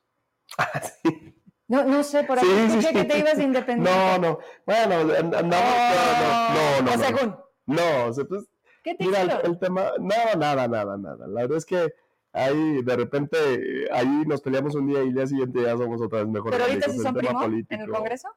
Ah, 0.56 0.80
sí. 0.80 1.34
No, 1.68 1.84
no 1.84 2.02
sé, 2.02 2.24
por 2.24 2.38
aquí 2.38 2.46
sí, 2.70 2.80
sí, 2.80 2.94
que 2.94 3.04
te 3.04 3.18
ibas 3.18 3.38
independiente. 3.38 3.92
No, 3.92 4.18
no. 4.18 4.38
Bueno, 4.64 5.12
andamos. 5.12 5.44
no, 5.44 6.80
no, 6.80 6.82
no. 6.82 6.96
no, 6.96 7.04
según. 7.04 7.36
No, 7.66 8.26
pues, 8.26 8.48
¿Qué 8.82 8.94
te 8.94 9.04
mira, 9.04 9.42
el, 9.44 9.58
tema. 9.58 9.92
No, 9.98 10.38
nada, 10.38 10.66
nada, 10.66 10.96
nada. 10.96 11.26
La 11.26 11.42
verdad 11.42 11.58
es 11.58 11.66
que 11.66 11.92
ahí 12.38 12.82
de 12.82 12.96
repente 12.96 13.88
ahí 13.92 14.24
nos 14.26 14.40
peleamos 14.40 14.74
un 14.74 14.86
día 14.86 15.02
y 15.02 15.08
el 15.08 15.14
día 15.14 15.26
siguiente 15.26 15.62
ya 15.62 15.76
somos 15.76 16.00
otra 16.00 16.20
vez 16.20 16.28
mejores. 16.28 16.58
Pero 16.58 16.70
ahorita 16.70 16.90
sí 16.90 16.98
son 16.98 17.14
primo 17.14 17.42
en 17.44 17.80
el 17.80 17.90
Congreso. 17.90 18.28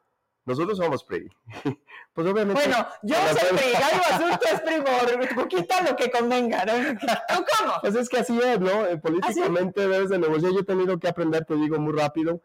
Nosotros 0.45 0.77
somos 0.77 1.03
PRI. 1.03 1.29
Pues 2.13 2.27
obviamente. 2.27 2.61
Bueno, 2.61 2.85
yo 3.03 3.15
soy 3.15 3.57
PRI, 3.57 3.71
Gallo 3.71 4.01
Azul, 4.09 4.39
tú 4.39 4.53
es 4.53 4.61
primo, 4.61 5.47
quita 5.47 5.81
lo 5.81 5.95
que 5.95 6.11
convenga, 6.11 6.65
¿no? 6.65 6.73
¿Tú 6.99 7.45
cómo? 7.57 7.73
Pues 7.79 7.95
es 7.95 8.09
que 8.09 8.17
así 8.17 8.37
es, 8.37 8.59
¿no? 8.59 8.85
Eh, 8.85 8.97
políticamente 8.97 9.81
¿Ah, 9.83 9.87
debes 9.87 10.09
de 10.09 10.19
negociar. 10.19 10.51
Yo 10.51 10.59
he 10.59 10.65
tenido 10.65 10.99
que 10.99 11.07
aprender, 11.07 11.45
te 11.45 11.55
digo, 11.55 11.79
muy 11.79 11.93
rápido. 11.93 12.41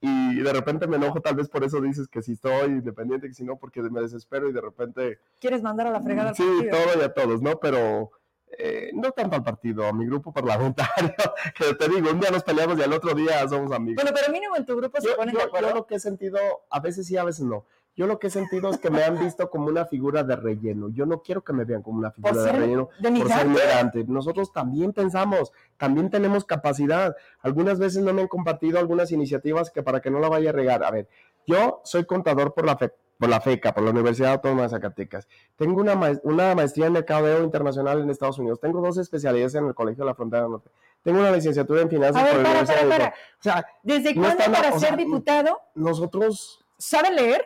Y 0.00 0.40
de 0.40 0.52
repente 0.54 0.86
me 0.86 0.96
enojo, 0.96 1.20
tal 1.20 1.34
vez 1.34 1.50
por 1.50 1.62
eso 1.64 1.82
dices 1.82 2.08
que 2.08 2.22
si 2.22 2.32
estoy 2.32 2.70
independiente, 2.70 3.28
que 3.28 3.34
si 3.34 3.44
no, 3.44 3.58
porque 3.58 3.82
me 3.82 4.00
desespero 4.00 4.48
y 4.48 4.52
de 4.54 4.62
repente. 4.62 5.18
¿Quieres 5.38 5.62
mandar 5.62 5.88
a 5.88 5.90
la 5.90 6.00
fregada 6.00 6.30
al 6.30 6.36
Sí, 6.36 6.44
todo 6.70 6.98
y 6.98 7.02
a 7.02 7.12
todos, 7.12 7.42
¿no? 7.42 7.60
Pero 7.60 8.10
eh, 8.58 8.90
no 8.94 9.12
tanto 9.12 9.36
al 9.36 9.42
partido, 9.42 9.86
a 9.86 9.92
mi 9.92 10.06
grupo 10.06 10.32
parlamentario, 10.32 11.14
que 11.56 11.74
te 11.74 11.88
digo, 11.88 12.10
un 12.10 12.20
día 12.20 12.30
nos 12.30 12.42
peleamos 12.42 12.78
y 12.78 12.82
al 12.82 12.92
otro 12.92 13.14
día 13.14 13.46
somos 13.48 13.72
amigos. 13.72 14.02
Bueno, 14.02 14.16
pero 14.18 14.32
mínimo 14.32 14.56
en 14.56 14.66
tu 14.66 14.76
grupo 14.76 15.00
se 15.00 15.10
ponen 15.14 15.34
de 15.34 15.42
acuerdo. 15.42 15.68
Yo 15.68 15.74
lo 15.74 15.86
que 15.86 15.96
he 15.96 16.00
sentido, 16.00 16.38
a 16.70 16.80
veces 16.80 17.06
sí, 17.06 17.16
a 17.16 17.24
veces 17.24 17.44
no. 17.44 17.64
Yo 17.96 18.06
lo 18.06 18.18
que 18.18 18.28
he 18.28 18.30
sentido 18.30 18.70
es 18.70 18.78
que 18.78 18.88
me 18.88 19.02
han 19.02 19.18
visto 19.18 19.50
como 19.50 19.66
una 19.66 19.84
figura 19.84 20.22
de 20.22 20.36
relleno. 20.36 20.88
Yo 20.90 21.06
no 21.06 21.22
quiero 21.22 21.42
que 21.42 21.52
me 21.52 21.64
vean 21.64 21.82
como 21.82 21.98
una 21.98 22.10
figura 22.10 22.42
de 22.42 22.52
relleno 22.52 22.86
por 22.86 23.28
ser 23.28 23.46
migrante. 23.48 24.04
Nosotros 24.06 24.52
también 24.52 24.92
pensamos, 24.92 25.52
también 25.76 26.08
tenemos 26.08 26.44
capacidad. 26.44 27.14
Algunas 27.40 27.78
veces 27.78 28.02
no 28.02 28.14
me 28.14 28.22
han 28.22 28.28
compartido 28.28 28.78
algunas 28.78 29.12
iniciativas 29.12 29.70
que 29.70 29.82
para 29.82 30.00
que 30.00 30.10
no 30.10 30.20
la 30.20 30.28
vaya 30.28 30.50
a 30.50 30.52
regar. 30.52 30.84
A 30.84 30.90
ver, 30.90 31.08
yo 31.46 31.82
soy 31.84 32.04
contador 32.04 32.54
por 32.54 32.64
la 32.64 32.76
fe 32.76 32.92
por 33.20 33.28
la 33.28 33.40
FECA, 33.40 33.74
por 33.74 33.84
la 33.84 33.90
Universidad 33.90 34.32
Autónoma 34.32 34.62
de 34.62 34.70
Zacatecas. 34.70 35.28
Tengo 35.54 35.82
una, 35.82 35.92
una 36.22 36.54
maestría 36.54 36.86
en 36.86 36.94
mercadeo 36.94 37.44
internacional 37.44 38.00
en 38.00 38.08
Estados 38.08 38.38
Unidos. 38.38 38.58
Tengo 38.60 38.80
dos 38.80 38.96
especialidades 38.96 39.54
en 39.54 39.66
el 39.66 39.74
Colegio 39.74 40.04
de 40.04 40.10
la 40.10 40.14
Frontera 40.14 40.48
Norte. 40.48 40.70
Tengo 41.02 41.20
una 41.20 41.30
licenciatura 41.30 41.82
en 41.82 41.90
finanzas 41.90 42.22
por 42.22 42.42
la 42.42 42.48
Universidad 42.48 42.88
para, 42.88 43.08
O 43.08 43.42
sea, 43.42 43.66
¿Desde 43.82 44.14
cuándo 44.14 44.42
para 44.44 44.78
ser 44.78 44.96
diputado? 44.96 45.60
Nosotros... 45.74 46.64
¿Saben 46.78 47.14
leer? 47.14 47.44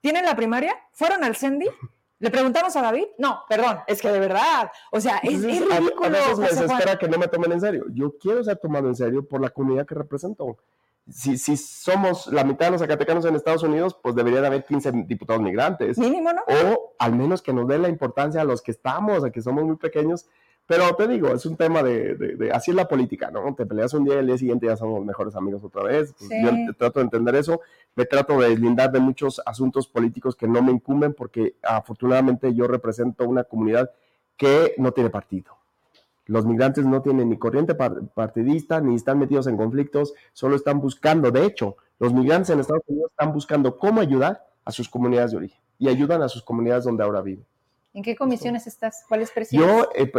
¿Tienen 0.00 0.24
la 0.24 0.36
primaria? 0.36 0.76
¿Fueron 0.92 1.24
al 1.24 1.34
CENDI? 1.34 1.66
¿Le 2.20 2.30
preguntamos 2.30 2.74
a 2.76 2.82
David? 2.82 3.06
No, 3.18 3.42
perdón, 3.48 3.80
es 3.86 4.00
que 4.00 4.10
de 4.10 4.20
verdad, 4.20 4.70
o 4.90 5.00
sea, 5.00 5.18
es, 5.18 5.42
ridículo. 5.42 5.74
A, 5.74 6.08
veces 6.08 6.38
me 6.38 6.48
desespera 6.48 6.96
que 6.96 7.08
no 7.08 7.18
me 7.18 7.28
tomen 7.28 7.52
en 7.52 7.60
serio. 7.60 7.84
Yo 7.92 8.16
quiero 8.16 8.42
ser 8.42 8.56
tomado 8.56 8.88
en 8.88 8.94
serio 8.94 9.26
por 9.26 9.40
la 9.40 9.50
comunidad 9.50 9.84
que 9.84 9.96
represento 9.96 10.56
si, 11.08 11.38
si, 11.38 11.56
somos 11.56 12.26
la 12.28 12.44
mitad 12.44 12.66
de 12.66 12.72
los 12.72 12.80
zacatecanos 12.80 13.24
en 13.24 13.36
Estados 13.36 13.62
Unidos, 13.62 13.96
pues 14.02 14.14
debería 14.14 14.40
de 14.40 14.48
haber 14.48 14.64
15 14.64 14.92
diputados 15.06 15.40
migrantes. 15.42 15.98
Mínimo, 15.98 16.32
¿no? 16.32 16.42
O 16.46 16.94
al 16.98 17.14
menos 17.14 17.42
que 17.42 17.52
nos 17.52 17.68
den 17.68 17.82
la 17.82 17.88
importancia 17.88 18.40
a 18.40 18.44
los 18.44 18.60
que 18.60 18.72
estamos, 18.72 19.24
a 19.24 19.30
que 19.30 19.40
somos 19.40 19.64
muy 19.64 19.76
pequeños. 19.76 20.26
Pero 20.66 20.96
te 20.96 21.06
digo, 21.06 21.28
es 21.28 21.46
un 21.46 21.56
tema 21.56 21.80
de, 21.84 22.16
de, 22.16 22.50
así 22.50 22.72
es 22.72 22.76
la 22.76 22.88
política, 22.88 23.30
¿no? 23.30 23.54
Te 23.54 23.66
peleas 23.66 23.94
un 23.94 24.04
día 24.04 24.16
y 24.16 24.18
el 24.18 24.26
día 24.26 24.38
siguiente 24.38 24.66
ya 24.66 24.76
somos 24.76 25.04
mejores 25.04 25.36
amigos 25.36 25.62
otra 25.62 25.84
vez. 25.84 26.12
Pues 26.18 26.28
yo 26.42 26.50
trato 26.76 26.98
de 26.98 27.04
entender 27.04 27.36
eso, 27.36 27.60
me 27.94 28.04
trato 28.04 28.40
de 28.40 28.48
deslindar 28.48 28.90
de 28.90 28.98
muchos 28.98 29.40
asuntos 29.46 29.86
políticos 29.86 30.34
que 30.34 30.48
no 30.48 30.60
me 30.62 30.72
incumben 30.72 31.14
porque 31.14 31.54
afortunadamente 31.62 32.52
yo 32.52 32.66
represento 32.66 33.28
una 33.28 33.44
comunidad 33.44 33.92
que 34.36 34.74
no 34.78 34.90
tiene 34.90 35.08
partido. 35.08 35.55
Los 36.26 36.44
migrantes 36.44 36.84
no 36.84 37.02
tienen 37.02 37.28
ni 37.30 37.38
corriente 37.38 37.74
partidista, 37.74 38.80
ni 38.80 38.96
están 38.96 39.18
metidos 39.18 39.46
en 39.46 39.56
conflictos, 39.56 40.12
solo 40.32 40.56
están 40.56 40.80
buscando, 40.80 41.30
de 41.30 41.44
hecho, 41.44 41.76
los 41.98 42.12
migrantes 42.12 42.50
en 42.50 42.60
Estados 42.60 42.82
Unidos 42.88 43.10
están 43.10 43.32
buscando 43.32 43.78
cómo 43.78 44.00
ayudar 44.00 44.44
a 44.64 44.72
sus 44.72 44.88
comunidades 44.88 45.30
de 45.30 45.36
origen 45.38 45.60
y 45.78 45.88
ayudan 45.88 46.22
a 46.22 46.28
sus 46.28 46.42
comunidades 46.42 46.84
donde 46.84 47.04
ahora 47.04 47.22
viven. 47.22 47.46
¿En 47.94 48.02
qué 48.02 48.14
comisiones 48.14 48.66
estás? 48.66 49.04
¿Cuáles 49.08 49.30
presides? 49.30 49.66
Yo, 49.66 49.88
eh, 49.94 50.12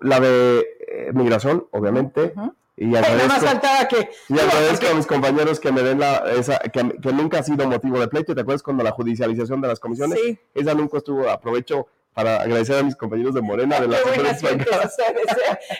la 0.00 0.20
de 0.20 0.60
eh, 0.60 1.10
migración, 1.12 1.66
obviamente. 1.70 2.32
Y 2.76 2.96
agradezco, 2.96 3.50
que, 3.90 4.08
y 4.30 4.38
agradezco 4.38 4.86
a 4.90 4.94
mis 4.94 5.06
compañeros 5.06 5.60
que 5.60 5.70
me 5.70 5.82
den 5.82 6.00
la, 6.00 6.32
esa, 6.32 6.58
que, 6.60 6.98
que, 6.98 7.12
nunca 7.12 7.40
ha 7.40 7.42
sido 7.42 7.66
motivo 7.66 8.00
de 8.00 8.08
pleito. 8.08 8.34
¿Te 8.34 8.40
acuerdas 8.40 8.62
cuando 8.62 8.82
la 8.82 8.92
judicialización 8.92 9.60
de 9.60 9.68
las 9.68 9.78
comisiones? 9.78 10.18
Sí. 10.18 10.38
Esa 10.54 10.72
nunca 10.72 10.96
estuvo, 10.96 11.28
aprovecho 11.28 11.88
para 12.14 12.42
agradecer 12.42 12.76
a 12.76 12.82
mis 12.82 12.96
compañeros 12.96 13.34
de 13.34 13.40
Morena 13.40 13.80
de 13.80 13.88
la 13.88 13.98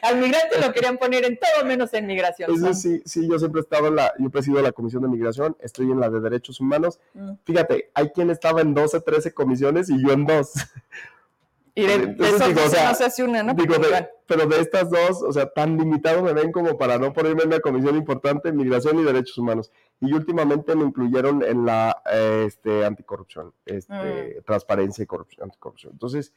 Al 0.02 0.16
migrante 0.18 0.60
lo 0.60 0.72
querían 0.72 0.96
poner 0.96 1.24
en 1.24 1.38
todo 1.38 1.64
menos 1.64 1.92
en 1.94 2.06
migración. 2.06 2.74
sí, 2.74 3.02
sí, 3.04 3.28
yo 3.28 3.38
siempre 3.38 3.60
he 3.60 3.62
estado 3.62 3.88
en 3.88 3.96
la, 3.96 4.12
yo 4.18 4.30
presido 4.30 4.62
la 4.62 4.72
Comisión 4.72 5.02
de 5.02 5.08
Migración, 5.08 5.56
estoy 5.60 5.90
en 5.90 6.00
la 6.00 6.08
de 6.08 6.20
Derechos 6.20 6.60
Humanos. 6.60 7.00
Mm. 7.14 7.32
Fíjate, 7.44 7.90
hay 7.94 8.10
quien 8.10 8.30
estaba 8.30 8.60
en 8.60 8.74
12, 8.74 9.00
13 9.00 9.34
comisiones 9.34 9.90
y 9.90 10.00
yo 10.02 10.12
en 10.12 10.26
dos. 10.26 10.52
Y 11.74 11.86
de, 11.86 11.94
Entonces, 11.94 12.48
digo, 12.48 12.60
o 12.64 12.68
sea, 12.68 12.88
no 12.88 12.94
se 12.94 13.04
hace 13.04 13.22
una, 13.22 13.42
¿no? 13.42 13.54
Digo, 13.54 13.74
pero 14.26 14.46
de 14.46 14.60
estas 14.60 14.90
dos, 14.90 15.22
o 15.22 15.32
sea, 15.32 15.50
tan 15.50 15.76
limitado 15.76 16.22
me 16.22 16.32
ven 16.32 16.52
como 16.52 16.78
para 16.78 16.98
no 16.98 17.12
ponerme 17.12 17.42
en 17.42 17.48
una 17.48 17.60
comisión 17.60 17.96
importante, 17.96 18.52
migración 18.52 18.98
y 18.98 19.02
derechos 19.02 19.36
humanos. 19.38 19.72
Y 20.00 20.12
últimamente 20.12 20.74
me 20.74 20.84
incluyeron 20.84 21.42
en 21.42 21.66
la 21.66 22.02
este, 22.10 22.84
anticorrupción, 22.84 23.52
este, 23.66 24.38
mm. 24.38 24.44
transparencia 24.44 25.02
y 25.02 25.06
corrupción, 25.06 25.44
anticorrupción. 25.44 25.92
Entonces, 25.92 26.32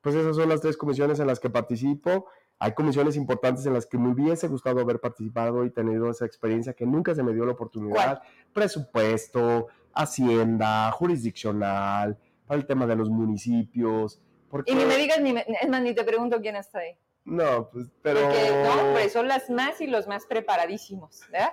pues 0.00 0.14
esas 0.14 0.36
son 0.36 0.48
las 0.48 0.60
tres 0.60 0.76
comisiones 0.76 1.20
en 1.20 1.26
las 1.26 1.40
que 1.40 1.50
participo. 1.50 2.26
Hay 2.58 2.72
comisiones 2.72 3.16
importantes 3.16 3.66
en 3.66 3.74
las 3.74 3.86
que 3.86 3.98
me 3.98 4.08
hubiese 4.08 4.48
gustado 4.48 4.80
haber 4.80 5.00
participado 5.00 5.64
y 5.64 5.70
tenido 5.70 6.10
esa 6.10 6.26
experiencia 6.26 6.72
que 6.72 6.86
nunca 6.86 7.14
se 7.14 7.22
me 7.22 7.32
dio 7.32 7.46
la 7.46 7.52
oportunidad. 7.52 8.20
Presupuesto, 8.52 9.68
hacienda, 9.94 10.90
jurisdiccional, 10.92 12.18
para 12.46 12.60
el 12.60 12.66
tema 12.66 12.86
de 12.86 12.96
los 12.96 13.10
municipios 13.10 14.20
y 14.66 14.74
ni 14.74 14.84
me 14.84 14.96
digas, 14.96 15.20
ni 15.20 15.34
es 15.38 15.68
más, 15.68 15.82
ni 15.82 15.94
te 15.94 16.04
pregunto 16.04 16.40
quién 16.40 16.56
está 16.56 16.80
ahí. 16.80 16.96
No, 17.24 17.68
pues, 17.70 17.86
pero... 18.02 18.22
Porque, 18.22 18.50
no, 18.64 18.92
pues 18.92 19.12
son 19.12 19.28
las 19.28 19.50
más 19.50 19.80
y 19.80 19.86
los 19.86 20.06
más 20.06 20.24
preparadísimos, 20.24 21.20
¿verdad? 21.30 21.52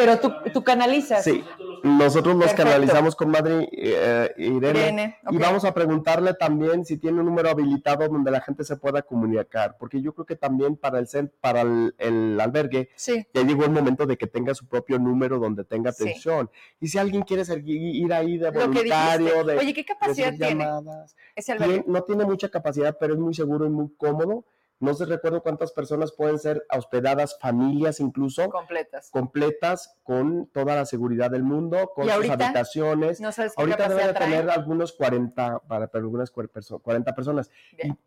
pero 0.00 0.18
tú, 0.18 0.32
tú 0.52 0.64
canalizas. 0.64 1.22
Sí, 1.22 1.44
nosotros 1.82 2.34
nos 2.34 2.52
canalizamos 2.54 3.14
con 3.14 3.30
Madre 3.30 3.68
eh, 3.72 4.32
Irene, 4.38 5.18
y 5.30 5.36
vamos 5.36 5.64
a 5.64 5.74
preguntarle 5.74 6.34
también 6.34 6.84
si 6.84 6.96
tiene 6.96 7.20
un 7.20 7.26
número 7.26 7.50
habilitado 7.50 8.08
donde 8.08 8.30
la 8.30 8.40
gente 8.40 8.64
se 8.64 8.76
pueda 8.76 9.02
comunicar, 9.02 9.76
porque 9.78 10.00
yo 10.00 10.14
creo 10.14 10.26
que 10.26 10.36
también 10.36 10.76
para 10.76 10.98
el 10.98 11.08
para 11.40 11.62
el, 11.62 12.38
albergue 12.40 12.90
ya 12.96 13.42
llegó 13.42 13.64
el 13.64 13.70
momento 13.70 14.06
de 14.06 14.16
que 14.16 14.26
tenga 14.26 14.54
su 14.54 14.66
propio 14.66 14.98
número 14.98 15.38
donde 15.38 15.64
tenga 15.64 15.90
atención. 15.90 16.50
Y 16.80 16.88
si 16.88 16.98
alguien 16.98 17.22
quiere 17.22 17.42
ir 17.64 18.12
ahí 18.12 18.38
de 18.38 18.50
voluntario, 18.50 19.44
de 19.44 19.58
Oye, 19.58 19.74
¿qué 19.74 19.84
capacidad 19.84 20.32
tiene? 20.34 20.66
no 21.86 22.02
tiene 22.04 22.24
mucha 22.24 22.48
capacidad, 22.48 22.96
pero 22.98 23.14
es 23.14 23.20
muy 23.20 23.34
seguro 23.34 23.66
y 23.66 23.70
muy 23.70 23.90
cómodo 23.96 24.44
no 24.80 24.94
sé 24.94 25.04
recuerdo 25.04 25.42
cuántas 25.42 25.72
personas 25.72 26.10
pueden 26.10 26.38
ser 26.38 26.66
hospedadas, 26.74 27.38
familias 27.38 28.00
incluso. 28.00 28.48
Completas. 28.48 29.10
Completas, 29.10 29.94
con 30.02 30.46
toda 30.46 30.74
la 30.74 30.86
seguridad 30.86 31.30
del 31.30 31.42
mundo, 31.42 31.92
con 31.94 32.08
sus 32.08 32.30
habitaciones. 32.30 33.20
ahorita 33.56 33.88
debe 33.90 34.06
de 34.06 34.14
tener 34.14 34.50
algunos 34.50 34.92
40, 34.94 35.60
para, 35.68 35.88
para 35.88 36.02
algunas 36.02 36.30
40 36.30 37.14
personas. 37.14 37.50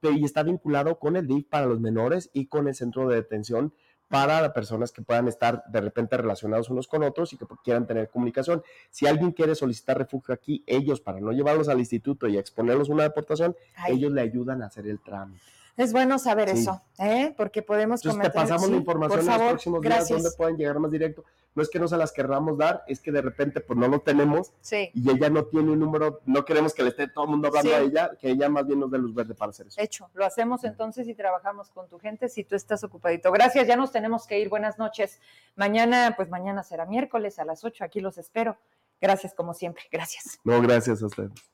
Y, 0.01 0.25
está 0.25 0.41
vinculado 0.41 0.97
con 0.97 1.15
el 1.15 1.27
DIF 1.27 1.47
para 1.47 1.67
los 1.67 1.79
menores 1.79 2.31
y 2.33 2.47
con 2.47 2.67
el 2.67 2.73
centro 2.73 3.07
de 3.07 3.17
detención 3.17 3.73
para 4.07 4.51
personas 4.53 4.91
que 4.91 5.01
puedan 5.01 5.27
estar 5.27 5.63
de 5.67 5.81
repente 5.81 6.17
relacionados 6.17 6.69
unos 6.69 6.87
con 6.87 7.03
otros 7.03 7.33
y 7.33 7.37
que 7.37 7.45
quieran 7.63 7.85
tener 7.85 8.09
comunicación. 8.09 8.63
Si 8.89 9.05
alguien 9.05 9.31
quiere 9.31 9.53
solicitar 9.53 9.97
refugio 9.97 10.33
aquí, 10.33 10.63
ellos, 10.65 11.01
para 11.01 11.19
no 11.19 11.31
llevarlos 11.31 11.69
al 11.69 11.79
instituto 11.79 12.27
y 12.27 12.37
exponerlos 12.37 12.89
a 12.89 12.93
una 12.93 13.03
deportación, 13.03 13.55
ellos 13.87 14.11
le 14.11 14.21
ayudan 14.21 14.63
a 14.63 14.67
hacer 14.67 14.87
el 14.87 14.99
trámite. 14.99 15.43
Es 15.75 15.91
bueno 15.91 16.19
saber 16.19 16.49
eso, 16.49 16.81
¿eh? 16.99 17.33
porque 17.35 17.63
podemos 17.63 18.03
Entonces, 18.05 18.31
te 18.31 18.37
pasamos 18.37 18.69
la 18.69 18.77
información 18.77 19.19
en 19.21 19.25
los 19.25 19.37
próximos 19.37 19.81
días 19.81 20.07
donde 20.07 20.31
pueden 20.31 20.55
llegar 20.55 20.77
más 20.79 20.91
directo. 20.91 21.23
No 21.55 21.63
es 21.63 21.69
que 21.69 21.79
no 21.79 21.87
se 21.87 21.97
las 21.97 22.11
querramos 22.11 22.57
dar, 22.57 22.83
es 22.87 22.99
que 22.99 23.11
de 23.11 23.21
repente 23.21 23.59
pues 23.59 23.77
no 23.77 23.87
lo 23.87 23.99
tenemos 24.01 24.53
y 24.71 25.09
ella 25.09 25.29
no 25.29 25.45
tiene 25.45 25.71
un 25.71 25.79
número, 25.79 26.21
no 26.25 26.45
queremos 26.45 26.73
que 26.73 26.83
le 26.83 26.89
esté 26.89 27.07
todo 27.07 27.25
el 27.25 27.31
mundo 27.31 27.47
hablando 27.47 27.75
a 27.75 27.79
ella, 27.79 28.11
que 28.19 28.29
ella 28.29 28.49
más 28.49 28.65
bien 28.65 28.79
nos 28.79 28.91
dé 28.91 28.97
luz 28.97 29.13
verde 29.13 29.35
para 29.35 29.49
hacer 29.49 29.67
eso. 29.67 29.79
Hecho, 29.79 30.09
lo 30.13 30.25
hacemos 30.25 30.63
entonces 30.63 31.07
y 31.07 31.15
trabajamos 31.15 31.69
con 31.69 31.87
tu 31.87 31.99
gente 31.99 32.29
si 32.29 32.43
tú 32.43 32.55
estás 32.55 32.83
ocupadito. 32.83 33.31
Gracias, 33.31 33.67
ya 33.67 33.75
nos 33.75 33.91
tenemos 33.91 34.27
que 34.27 34.39
ir. 34.39 34.49
Buenas 34.49 34.77
noches. 34.77 35.19
Mañana, 35.55 36.13
pues 36.15 36.29
mañana 36.29 36.63
será 36.63 36.85
miércoles 36.85 37.39
a 37.39 37.45
las 37.45 37.63
8, 37.63 37.83
aquí 37.83 37.99
los 37.99 38.17
espero. 38.17 38.57
Gracias 39.01 39.33
como 39.33 39.53
siempre, 39.53 39.83
gracias. 39.91 40.39
No, 40.43 40.61
gracias 40.61 41.01
a 41.01 41.07
ustedes. 41.07 41.52